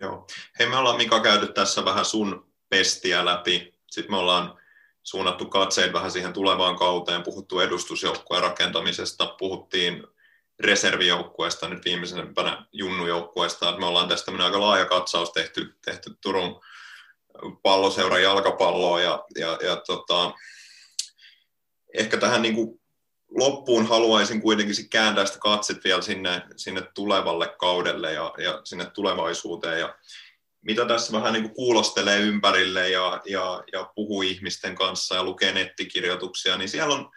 Joo. 0.00 0.26
Hei, 0.58 0.68
me 0.68 0.76
ollaan 0.76 0.96
Mika 0.96 1.20
käyty 1.20 1.52
tässä 1.52 1.84
vähän 1.84 2.04
sun 2.04 2.52
pestiä 2.68 3.24
läpi. 3.24 3.74
Sitten 3.86 4.12
me 4.12 4.16
ollaan 4.16 4.58
suunnattu 5.02 5.46
katseet 5.46 5.92
vähän 5.92 6.10
siihen 6.10 6.32
tulevaan 6.32 6.76
kauteen, 6.76 7.22
puhuttu 7.22 7.60
edustusjoukkueen 7.60 8.42
rakentamisesta, 8.42 9.34
puhuttiin 9.38 10.06
reservijoukkueesta, 10.60 11.68
nyt 11.68 11.84
viimeisempänä 11.84 12.66
junnujoukkueesta. 12.72 13.78
Me 13.78 13.86
ollaan 13.86 14.08
tästä 14.08 14.32
aika 14.44 14.60
laaja 14.60 14.84
katsaus 14.84 15.32
tehty, 15.32 15.76
tehty 15.84 16.16
Turun 16.20 16.60
palloseuran 17.62 18.22
jalkapalloa 18.22 19.00
ja, 19.00 19.24
ja, 19.38 19.58
ja 19.62 19.76
tota, 19.76 20.34
ehkä 21.94 22.16
tähän 22.16 22.42
niin 22.42 22.54
kuin 22.54 22.80
loppuun 23.30 23.86
haluaisin 23.86 24.42
kuitenkin 24.42 24.88
kääntää 24.90 25.26
sitä 25.26 25.38
katset 25.38 25.84
vielä 25.84 26.02
sinne, 26.02 26.42
sinne 26.56 26.82
tulevalle 26.94 27.54
kaudelle 27.58 28.12
ja, 28.12 28.34
ja 28.38 28.60
sinne 28.64 28.84
tulevaisuuteen. 28.84 29.80
Ja 29.80 29.94
mitä 30.62 30.84
tässä 30.84 31.12
vähän 31.12 31.32
niin 31.32 31.42
kuin 31.42 31.54
kuulostelee 31.54 32.20
ympärille 32.20 32.90
ja, 32.90 33.20
ja, 33.24 33.64
ja 33.72 33.90
puhuu 33.94 34.22
ihmisten 34.22 34.74
kanssa 34.74 35.14
ja 35.14 35.24
lukee 35.24 35.52
nettikirjoituksia, 35.52 36.56
niin 36.56 36.68
siellä 36.68 36.94
on 36.94 37.10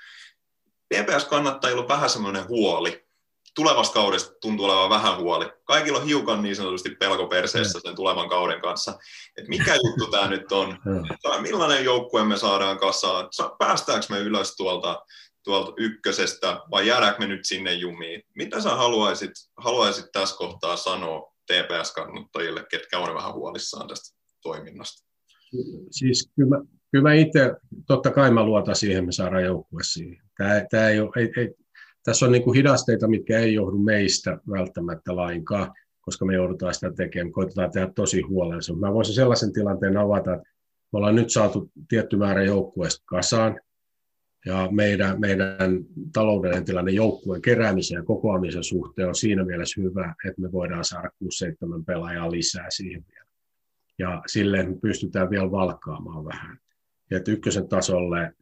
PPS-kannattajilla 0.93 1.87
vähän 1.87 2.09
semmoinen 2.09 2.47
huoli. 2.47 3.09
Tulevasta 3.55 3.93
kaudesta 3.93 4.33
tuntuu 4.41 4.65
olevan 4.65 4.89
vähän 4.89 5.17
huoli. 5.17 5.51
Kaikilla 5.63 5.99
on 5.99 6.05
hiukan 6.05 6.41
niin 6.41 6.55
sanotusti 6.55 6.89
pelko 6.89 7.27
perseessä 7.27 7.79
sen 7.79 7.95
tulevan 7.95 8.29
kauden 8.29 8.61
kanssa. 8.61 8.99
Että 9.37 9.49
mikä 9.49 9.75
juttu 9.75 10.11
tämä 10.11 10.27
nyt 10.27 10.51
on? 10.51 10.77
Millainen 11.41 11.85
joukkue 11.85 12.23
me 12.23 12.37
saadaan 12.37 12.79
kasaan? 12.79 13.29
Päästäänkö 13.57 14.05
me 14.09 14.19
ylös 14.19 14.55
tuolta 14.55 15.05
tuolta 15.49 15.73
ykkösestä 15.77 16.59
vai 16.71 16.87
jäädäänkö 16.87 17.19
me 17.19 17.27
nyt 17.27 17.45
sinne 17.45 17.73
jumiin? 17.73 18.23
Mitä 18.35 18.61
sä 18.61 18.69
haluaisit, 18.69 19.31
haluaisit 19.57 20.05
tässä 20.11 20.35
kohtaa 20.37 20.75
sanoa 20.75 21.33
TPS-kannattajille, 21.51 22.65
ketkä 22.69 22.99
on 22.99 23.15
vähän 23.15 23.33
huolissaan 23.33 23.87
tästä 23.87 24.17
toiminnasta? 24.41 25.09
Siis 25.91 26.31
kyllä 26.35 26.61
kyllä 26.91 27.13
itse, 27.13 27.53
totta 27.87 28.11
kai 28.11 28.31
mä 28.31 28.43
luotan 28.43 28.75
siihen, 28.75 29.05
me 29.05 29.11
saadaan 29.11 29.43
joukkue 29.43 29.81
siihen. 29.83 30.25
Tämä, 30.37 30.65
tämä 30.69 30.89
ei 30.89 30.99
ole, 30.99 31.09
ei, 31.17 31.31
ei, 31.37 31.55
tässä 32.03 32.25
on 32.25 32.31
niin 32.31 32.43
kuin 32.43 32.55
hidasteita, 32.55 33.07
mitkä 33.07 33.39
ei 33.39 33.53
johdu 33.53 33.77
meistä 33.77 34.37
välttämättä 34.51 35.15
lainkaan, 35.15 35.73
koska 36.01 36.25
me 36.25 36.35
joudutaan 36.35 36.73
sitä 36.73 36.91
tekemään. 36.91 37.31
Koitetaan 37.31 37.71
tehdä 37.71 37.91
tosi 37.95 38.21
huolellisesti. 38.21 38.79
Mä 38.79 38.93
voisin 38.93 39.15
sellaisen 39.15 39.53
tilanteen 39.53 39.97
avata, 39.97 40.33
että 40.33 40.49
me 40.93 40.97
ollaan 40.97 41.15
nyt 41.15 41.29
saatu 41.29 41.71
tietty 41.87 42.17
määrä 42.17 42.43
joukkueesta 42.43 43.03
kasaan, 43.05 43.59
ja 44.45 44.67
meidän, 44.71 45.19
meidän 45.19 45.85
taloudellinen 46.13 46.65
tilanne 46.65 46.91
joukkueen 46.91 47.41
keräämisen 47.41 47.95
ja 47.95 48.03
kokoamisen 48.03 48.63
suhteen 48.63 49.07
on 49.07 49.15
siinä 49.15 49.45
mielessä 49.45 49.81
hyvä, 49.81 50.15
että 50.27 50.41
me 50.41 50.51
voidaan 50.51 50.85
saada 50.85 51.09
6-7 51.23 51.83
pelaajaa 51.85 52.31
lisää 52.31 52.65
siihen 52.69 53.05
vielä. 53.11 53.29
Ja 53.99 54.21
silleen 54.27 54.69
me 54.69 54.77
pystytään 54.81 55.29
vielä 55.29 55.51
valkkaamaan 55.51 56.25
vähän. 56.25 56.57
Ja 57.11 57.21
ykkösen 57.27 57.67
tasolle, 57.67 58.33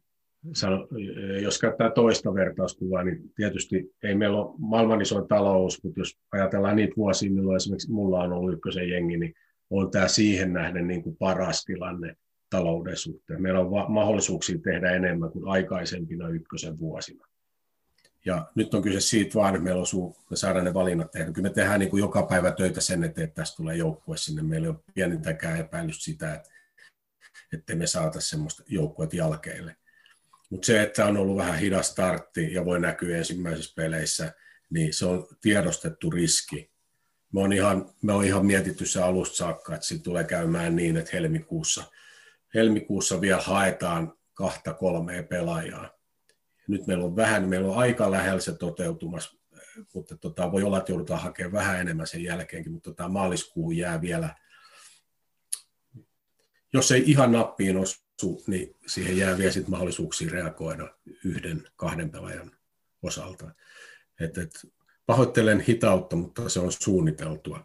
jos 1.42 1.58
käyttää 1.58 1.90
toista 1.90 2.34
vertauskuvaa, 2.34 3.04
niin 3.04 3.32
tietysti 3.36 3.94
ei 4.02 4.14
meillä 4.14 4.38
ole 4.38 4.54
maailman 4.58 5.02
isoin 5.02 5.28
talous, 5.28 5.84
mutta 5.84 6.00
jos 6.00 6.18
ajatellaan 6.32 6.76
niitä 6.76 6.96
vuosia, 6.96 7.30
milloin 7.30 7.56
esimerkiksi 7.56 7.92
mulla 7.92 8.22
on 8.22 8.32
ollut 8.32 8.52
ykkösen 8.52 8.88
jengi, 8.88 9.16
niin 9.16 9.34
on 9.70 9.90
tämä 9.90 10.08
siihen 10.08 10.52
nähden 10.52 10.88
niin 10.88 11.02
kuin 11.02 11.16
paras 11.16 11.64
tilanne 11.64 12.16
talouden 12.50 12.96
suhteen. 12.96 13.42
Meillä 13.42 13.60
on 13.60 13.70
va- 13.70 13.88
mahdollisuuksia 13.88 14.58
tehdä 14.58 14.90
enemmän 14.90 15.30
kuin 15.30 15.48
aikaisempina 15.48 16.28
ykkösen 16.28 16.78
vuosina. 16.78 17.28
Ja 18.24 18.50
nyt 18.54 18.74
on 18.74 18.82
kyse 18.82 19.00
siitä 19.00 19.34
vaan, 19.34 19.54
että 19.54 19.64
meillä 19.64 19.80
on 19.80 20.14
me 20.30 20.36
saadaan 20.36 20.64
ne 20.64 20.74
valinnat 20.74 21.10
tehdä. 21.10 21.32
Kyllä 21.32 21.48
me 21.48 21.54
tehdään 21.54 21.80
niin 21.80 21.90
kuin 21.90 22.00
joka 22.00 22.22
päivä 22.22 22.50
töitä 22.50 22.80
sen 22.80 23.04
eteen, 23.04 23.24
että 23.28 23.42
tästä 23.42 23.56
tulee 23.56 23.76
joukkue 23.76 24.16
sinne. 24.16 24.42
Meillä 24.42 24.66
ei 24.66 24.70
ole 24.70 24.94
pienintäkään 24.94 25.60
epäilystä 25.60 26.04
sitä, 26.04 26.34
että, 26.34 26.50
että 27.52 27.74
me 27.74 27.86
saataisiin 27.86 28.30
semmoista 28.30 28.62
joukkuet 28.66 29.14
jälkeille. 29.14 29.76
Mutta 30.50 30.66
se, 30.66 30.82
että 30.82 31.06
on 31.06 31.16
ollut 31.16 31.36
vähän 31.36 31.58
hidas 31.58 31.88
startti 31.88 32.54
ja 32.54 32.64
voi 32.64 32.80
näkyä 32.80 33.18
ensimmäisissä 33.18 33.72
peleissä, 33.76 34.32
niin 34.70 34.94
se 34.94 35.06
on 35.06 35.26
tiedostettu 35.40 36.10
riski. 36.10 36.70
Me 37.32 37.40
on 37.40 37.52
ihan, 37.52 37.90
me 38.02 38.12
on 38.12 38.24
ihan 38.24 38.46
mietitty 38.46 38.86
se 38.86 39.02
alusta 39.02 39.36
saakka, 39.36 39.74
että 39.74 39.86
se 39.86 39.98
tulee 39.98 40.24
käymään 40.24 40.76
niin, 40.76 40.96
että 40.96 41.10
helmikuussa– 41.12 41.84
helmikuussa 42.54 43.20
vielä 43.20 43.40
haetaan 43.40 44.12
kahta 44.34 44.74
kolmea 44.74 45.22
pelaajaa. 45.22 45.90
Nyt 46.68 46.86
meillä 46.86 47.04
on 47.04 47.16
vähän, 47.16 47.48
meillä 47.48 47.68
on 47.68 47.78
aika 47.78 48.10
lähellä 48.10 48.40
se 48.40 48.54
toteutumassa, 48.54 49.38
mutta 49.94 50.16
tota, 50.16 50.52
voi 50.52 50.62
olla, 50.62 50.78
että 50.78 50.92
joudutaan 50.92 51.20
hakemaan 51.20 51.52
vähän 51.52 51.80
enemmän 51.80 52.06
sen 52.06 52.22
jälkeenkin, 52.22 52.72
mutta 52.72 52.90
tota, 52.90 53.08
maaliskuu 53.08 53.70
jää 53.70 54.00
vielä, 54.00 54.36
jos 56.72 56.92
ei 56.92 57.02
ihan 57.06 57.32
nappiin 57.32 57.76
osu, 57.76 58.42
niin 58.46 58.76
siihen 58.86 59.18
jää 59.18 59.38
vielä 59.38 59.52
sit 59.52 59.68
mahdollisuuksia 59.68 60.30
reagoida 60.30 60.94
yhden, 61.24 61.68
kahden 61.76 62.10
pelaajan 62.10 62.56
osalta. 63.02 63.50
Et, 64.20 64.38
et, 64.38 64.50
pahoittelen 65.06 65.60
hitautta, 65.60 66.16
mutta 66.16 66.48
se 66.48 66.60
on 66.60 66.72
suunniteltua. 66.72 67.64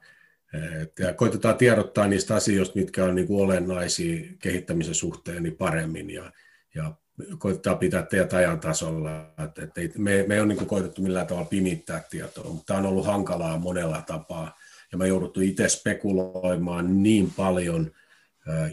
Ja 1.00 1.14
koitetaan 1.14 1.58
tiedottaa 1.58 2.08
niistä 2.08 2.36
asioista, 2.36 2.80
mitkä 2.80 3.06
on 3.06 3.16
niin 3.16 3.28
kuin 3.28 3.44
olennaisia 3.44 4.28
kehittämisen 4.40 4.96
suhteen 4.96 5.44
niin 5.44 5.58
paremmin 5.58 6.10
ja, 6.10 6.32
ja 6.76 6.96
koitetaan 7.38 7.78
pitää 7.78 8.04
teidät 8.04 8.34
ajan 8.34 8.60
tasolla. 8.60 9.34
Et, 9.44 9.64
et 9.64 9.78
ei, 9.78 9.92
me, 9.98 10.24
me 10.28 10.34
ei 10.34 10.40
ole 10.40 10.48
niin 10.48 10.58
kuin 10.58 10.68
koitettu 10.68 11.02
millään 11.02 11.28
tavalla 11.28 11.48
pimittää 11.50 12.04
tietoa, 12.10 12.50
mutta 12.50 12.66
tämä 12.66 12.80
on 12.80 12.86
ollut 12.86 13.06
hankalaa 13.06 13.58
monella 13.58 14.02
tapaa. 14.02 14.58
Ja 14.92 14.98
me 14.98 15.08
jouduttu 15.08 15.42
itse 15.42 15.70
spekuloimaan 15.70 17.04
niin 17.04 17.32
paljon 17.38 17.92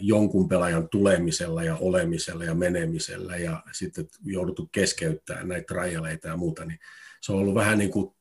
jonkun 0.01 0.49
pelaajan 0.49 0.89
tulemisella 0.89 1.63
ja 1.63 1.75
olemisella 1.75 2.43
ja 2.43 2.55
menemisellä 2.55 3.37
ja 3.37 3.63
sitten 3.71 4.07
jouduttu 4.23 4.69
keskeyttämään 4.71 5.47
näitä 5.47 5.73
rajaleita 5.73 6.27
ja 6.27 6.37
muuta, 6.37 6.65
niin 6.65 6.79
se 7.21 7.31
on 7.31 7.39
ollut 7.39 7.55
vähän 7.55 7.77
niin 7.77 7.91
kuin 7.91 8.15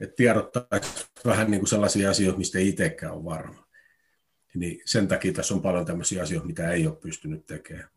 että 0.00 0.16
tiedottaa 0.16 0.66
vähän 1.24 1.50
niin 1.50 1.60
kuin 1.60 1.68
sellaisia 1.68 2.10
asioita, 2.10 2.38
mistä 2.38 2.58
ei 2.58 2.68
itsekään 2.68 3.12
ole 3.12 3.24
varma. 3.24 3.66
Niin 4.54 4.82
sen 4.84 5.08
takia 5.08 5.32
tässä 5.32 5.54
on 5.54 5.62
paljon 5.62 5.86
tämmöisiä 5.86 6.22
asioita, 6.22 6.46
mitä 6.46 6.70
ei 6.70 6.86
ole 6.86 6.96
pystynyt 6.96 7.46
tekemään. 7.46 7.88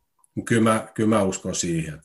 Kyllä 0.45 0.61
mä, 0.61 0.87
kyllä 0.93 1.09
mä 1.09 1.23
uskon 1.23 1.55
siihen. 1.55 2.01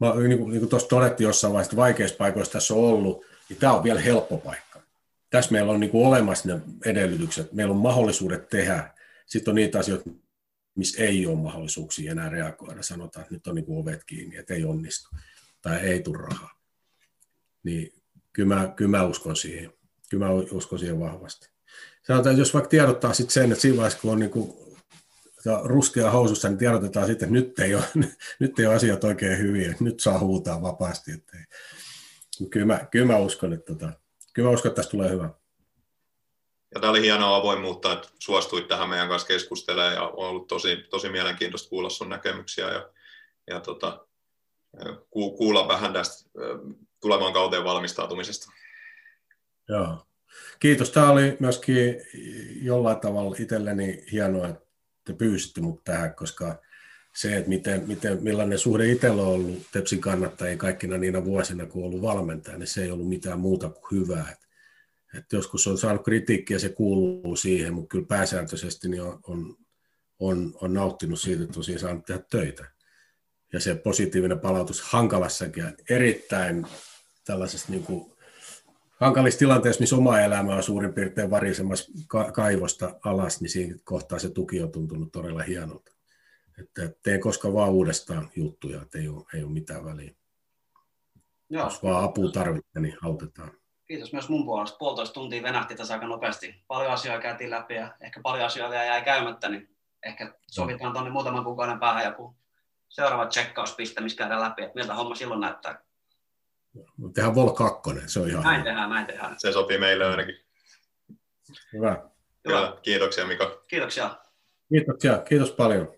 Mä, 0.00 0.14
niin 0.14 0.38
kuin, 0.38 0.50
niin 0.50 0.60
kuin 0.60 0.68
tuossa 0.68 0.88
todettiin 0.88 1.26
jossain 1.26 1.52
vaiheessa, 1.52 1.70
että 1.70 1.76
vaikeissa 1.76 2.16
paikoissa 2.16 2.52
tässä 2.52 2.74
on 2.74 2.80
ollut, 2.80 3.24
niin 3.48 3.58
tämä 3.58 3.72
on 3.72 3.84
vielä 3.84 4.00
helppo 4.00 4.38
paikka. 4.38 4.80
Tässä 5.30 5.52
meillä 5.52 5.72
on 5.72 5.80
niin 5.80 5.90
kuin 5.90 6.06
olemassa 6.06 6.48
ne 6.48 6.60
edellytykset, 6.84 7.52
meillä 7.52 7.72
on 7.72 7.80
mahdollisuudet 7.80 8.48
tehdä. 8.48 8.94
Sitten 9.26 9.52
on 9.52 9.54
niitä 9.54 9.78
asioita, 9.78 10.10
missä 10.74 11.02
ei 11.02 11.26
ole 11.26 11.38
mahdollisuuksia 11.38 12.12
enää 12.12 12.28
reagoida. 12.28 12.82
Sanotaan, 12.82 13.22
että 13.22 13.34
nyt 13.34 13.46
on 13.46 13.54
niin 13.54 13.64
kuin 13.64 13.78
ovet 13.78 14.04
kiinni, 14.04 14.36
että 14.36 14.54
ei 14.54 14.64
onnistu 14.64 15.08
tai 15.62 15.80
ei 15.80 16.02
tule 16.02 16.18
rahaa. 16.18 16.60
Niin 17.62 17.92
kyllä 18.36 18.54
mä, 18.54 18.72
kyllä 18.76 18.90
mä 18.90 19.04
uskon 19.04 19.36
siihen. 19.36 19.72
Kyllä 20.10 20.26
mä 20.26 20.32
uskon 20.32 20.78
siihen 20.78 21.00
vahvasti. 21.00 21.50
Sanotaan, 22.02 22.38
jos 22.38 22.54
vaikka 22.54 22.68
tiedottaa 22.68 23.14
sitten 23.14 23.32
sen, 23.32 23.52
että 23.52 23.62
siinä 23.62 23.76
vaiheessa, 23.76 23.98
kun 24.00 24.12
on 24.12 24.18
niin 24.18 24.30
kuin 24.30 24.54
ruskea 25.64 26.10
housussa, 26.10 26.48
niin 26.48 26.58
tiedotetaan 26.58 27.06
sitten, 27.06 27.26
että 27.26 27.40
nyt 27.40 27.58
ei 27.58 27.74
ole, 27.74 27.84
nyt 28.40 28.58
ei 28.58 28.66
ole 28.66 28.74
asiat 28.74 29.04
oikein 29.04 29.38
hyviä, 29.38 29.74
nyt 29.80 30.00
saa 30.00 30.18
huutaa 30.18 30.62
vapaasti. 30.62 31.12
Että. 31.12 31.36
Kyllä, 32.50 32.66
mä, 32.66 32.86
kyllä 32.90 33.06
mä 33.06 33.16
uskon, 33.16 33.52
että, 33.52 33.72
tota, 33.72 33.92
kyllä 34.32 34.48
mä 34.48 34.54
uskon, 34.54 34.70
että 34.70 34.82
tästä 34.82 34.90
tulee 34.90 35.10
hyvä. 35.10 35.30
Ja 36.74 36.80
tämä 36.80 36.90
oli 36.90 37.02
hienoa 37.02 37.36
avoimuutta, 37.36 37.92
että 37.92 38.08
suostuit 38.18 38.68
tähän 38.68 38.88
meidän 38.88 39.08
kanssa 39.08 39.28
keskustelemaan 39.28 39.94
ja 39.94 40.02
on 40.02 40.28
ollut 40.28 40.46
tosi, 40.46 40.76
tosi 40.90 41.08
mielenkiintoista 41.08 41.68
kuulla 41.68 41.90
sun 41.90 42.08
näkemyksiä 42.08 42.70
ja, 42.72 42.90
ja 43.50 43.60
tota, 43.60 44.06
kuulla 45.10 45.68
vähän 45.68 45.92
tästä 45.92 46.30
tulevan 47.06 47.32
kauteen 47.32 47.64
valmistautumisesta. 47.64 48.52
Joo. 49.68 50.06
Kiitos. 50.60 50.90
Tämä 50.90 51.10
oli 51.10 51.36
myöskin 51.40 51.96
jollain 52.62 53.00
tavalla 53.00 53.36
itselleni 53.38 54.04
hienoa, 54.12 54.48
että 54.48 54.66
te 55.04 55.12
pyysitte 55.12 55.60
mut 55.60 55.84
tähän, 55.84 56.14
koska 56.14 56.62
se, 57.14 57.36
että 57.36 57.48
miten, 57.48 57.84
miten, 57.86 58.22
millainen 58.22 58.58
suhde 58.58 58.90
itsellä 58.90 59.22
on 59.22 59.28
ollut 59.28 59.62
Tepsin 59.72 60.00
kannattajia 60.00 60.56
kaikkina 60.56 60.98
niinä 60.98 61.24
vuosina, 61.24 61.66
kun 61.66 61.82
on 61.82 61.88
ollut 61.88 62.02
valmentaja, 62.02 62.58
niin 62.58 62.66
se 62.66 62.82
ei 62.82 62.90
ollut 62.90 63.08
mitään 63.08 63.40
muuta 63.40 63.68
kuin 63.68 64.00
hyvää. 64.00 64.30
Et, 64.32 64.38
et 65.18 65.32
joskus 65.32 65.66
on 65.66 65.78
saanut 65.78 66.04
kritiikkiä, 66.04 66.58
se 66.58 66.68
kuuluu 66.68 67.36
siihen, 67.36 67.74
mutta 67.74 67.88
kyllä 67.88 68.06
pääsääntöisesti 68.06 68.88
niin 68.88 69.02
on, 69.02 69.20
on, 69.26 69.56
on, 70.18 70.54
on 70.60 70.74
nauttinut 70.74 71.20
siitä, 71.20 71.44
että 71.44 71.60
on 71.60 71.64
siinä 71.64 71.80
saanut 71.80 72.04
tehdä 72.04 72.22
töitä. 72.30 72.64
Ja 73.52 73.60
se 73.60 73.74
positiivinen 73.74 74.40
palautus 74.40 74.82
hankalassakin 74.82 75.64
erittäin 75.90 76.66
tällaisessa 77.26 77.72
niin 77.72 77.84
kuin 77.84 78.12
hankalissa 79.00 79.38
tilanteissa, 79.38 79.80
missä 79.80 79.96
oma 79.96 80.20
elämä 80.20 80.54
on 80.54 80.62
suurin 80.62 80.94
piirtein 80.94 81.30
varisemassa 81.30 81.92
ka- 82.08 82.32
kaivosta 82.32 82.94
alas, 83.04 83.40
niin 83.40 83.50
siinä 83.50 83.76
kohtaa 83.84 84.18
se 84.18 84.30
tuki 84.30 84.62
on 84.62 84.72
tuntunut 84.72 85.12
todella 85.12 85.42
hienolta. 85.42 85.92
Että 86.58 86.90
teen 87.02 87.20
koska 87.20 87.52
vaan 87.52 87.70
uudestaan 87.70 88.30
juttuja, 88.36 88.82
että 88.82 88.98
ei 88.98 89.08
ole, 89.08 89.24
ei 89.34 89.42
ole 89.42 89.52
mitään 89.52 89.84
väliä. 89.84 90.14
Joo. 91.50 91.64
Jos 91.64 91.82
vaan 91.82 92.04
apua 92.04 92.30
tarvitsee, 92.30 92.82
niin 92.82 92.98
autetaan. 93.04 93.50
Kiitos 93.86 94.12
myös 94.12 94.28
mun 94.28 94.44
puolesta. 94.44 94.78
Puolitoista 94.78 95.14
tuntia 95.14 95.42
venähti 95.42 95.74
tässä 95.74 95.94
aika 95.94 96.06
nopeasti. 96.06 96.64
Paljon 96.68 96.92
asioita 96.92 97.22
käytiin 97.22 97.50
läpi 97.50 97.74
ja 97.74 97.96
ehkä 98.00 98.20
paljon 98.22 98.46
asioita 98.46 98.70
vielä 98.70 98.84
jäi 98.84 99.02
käymättä, 99.02 99.48
niin 99.48 99.76
ehkä 100.02 100.34
sovitaan 100.50 100.92
tuonne 100.92 101.10
muutaman 101.10 101.44
kuukauden 101.44 101.80
päähän 101.80 102.04
joku 102.04 102.36
seuraava 102.88 103.26
checkauspiste, 103.26 104.00
missä 104.00 104.18
käydään 104.18 104.40
läpi, 104.40 104.62
että 104.62 104.74
miltä 104.74 104.94
homma 104.94 105.14
silloin 105.14 105.40
näyttää. 105.40 105.85
Tehdään 107.14 107.34
Vol 107.34 107.50
2, 107.50 107.90
se 108.06 108.20
on 108.20 108.28
ihan 108.28 108.44
Näin 108.44 108.64
tehdään, 108.64 108.90
näin 108.90 109.06
tehdään. 109.06 109.34
Se 109.38 109.52
sopii 109.52 109.78
meille 109.78 110.06
ainakin. 110.06 110.34
Hyvä. 111.72 112.10
Hyvä. 112.48 112.76
Kiitoksia 112.82 113.26
Mika. 113.26 113.62
Kiitoksia. 113.68 114.16
Kiitoksia, 114.68 115.18
kiitos 115.18 115.52
paljon. 115.52 115.95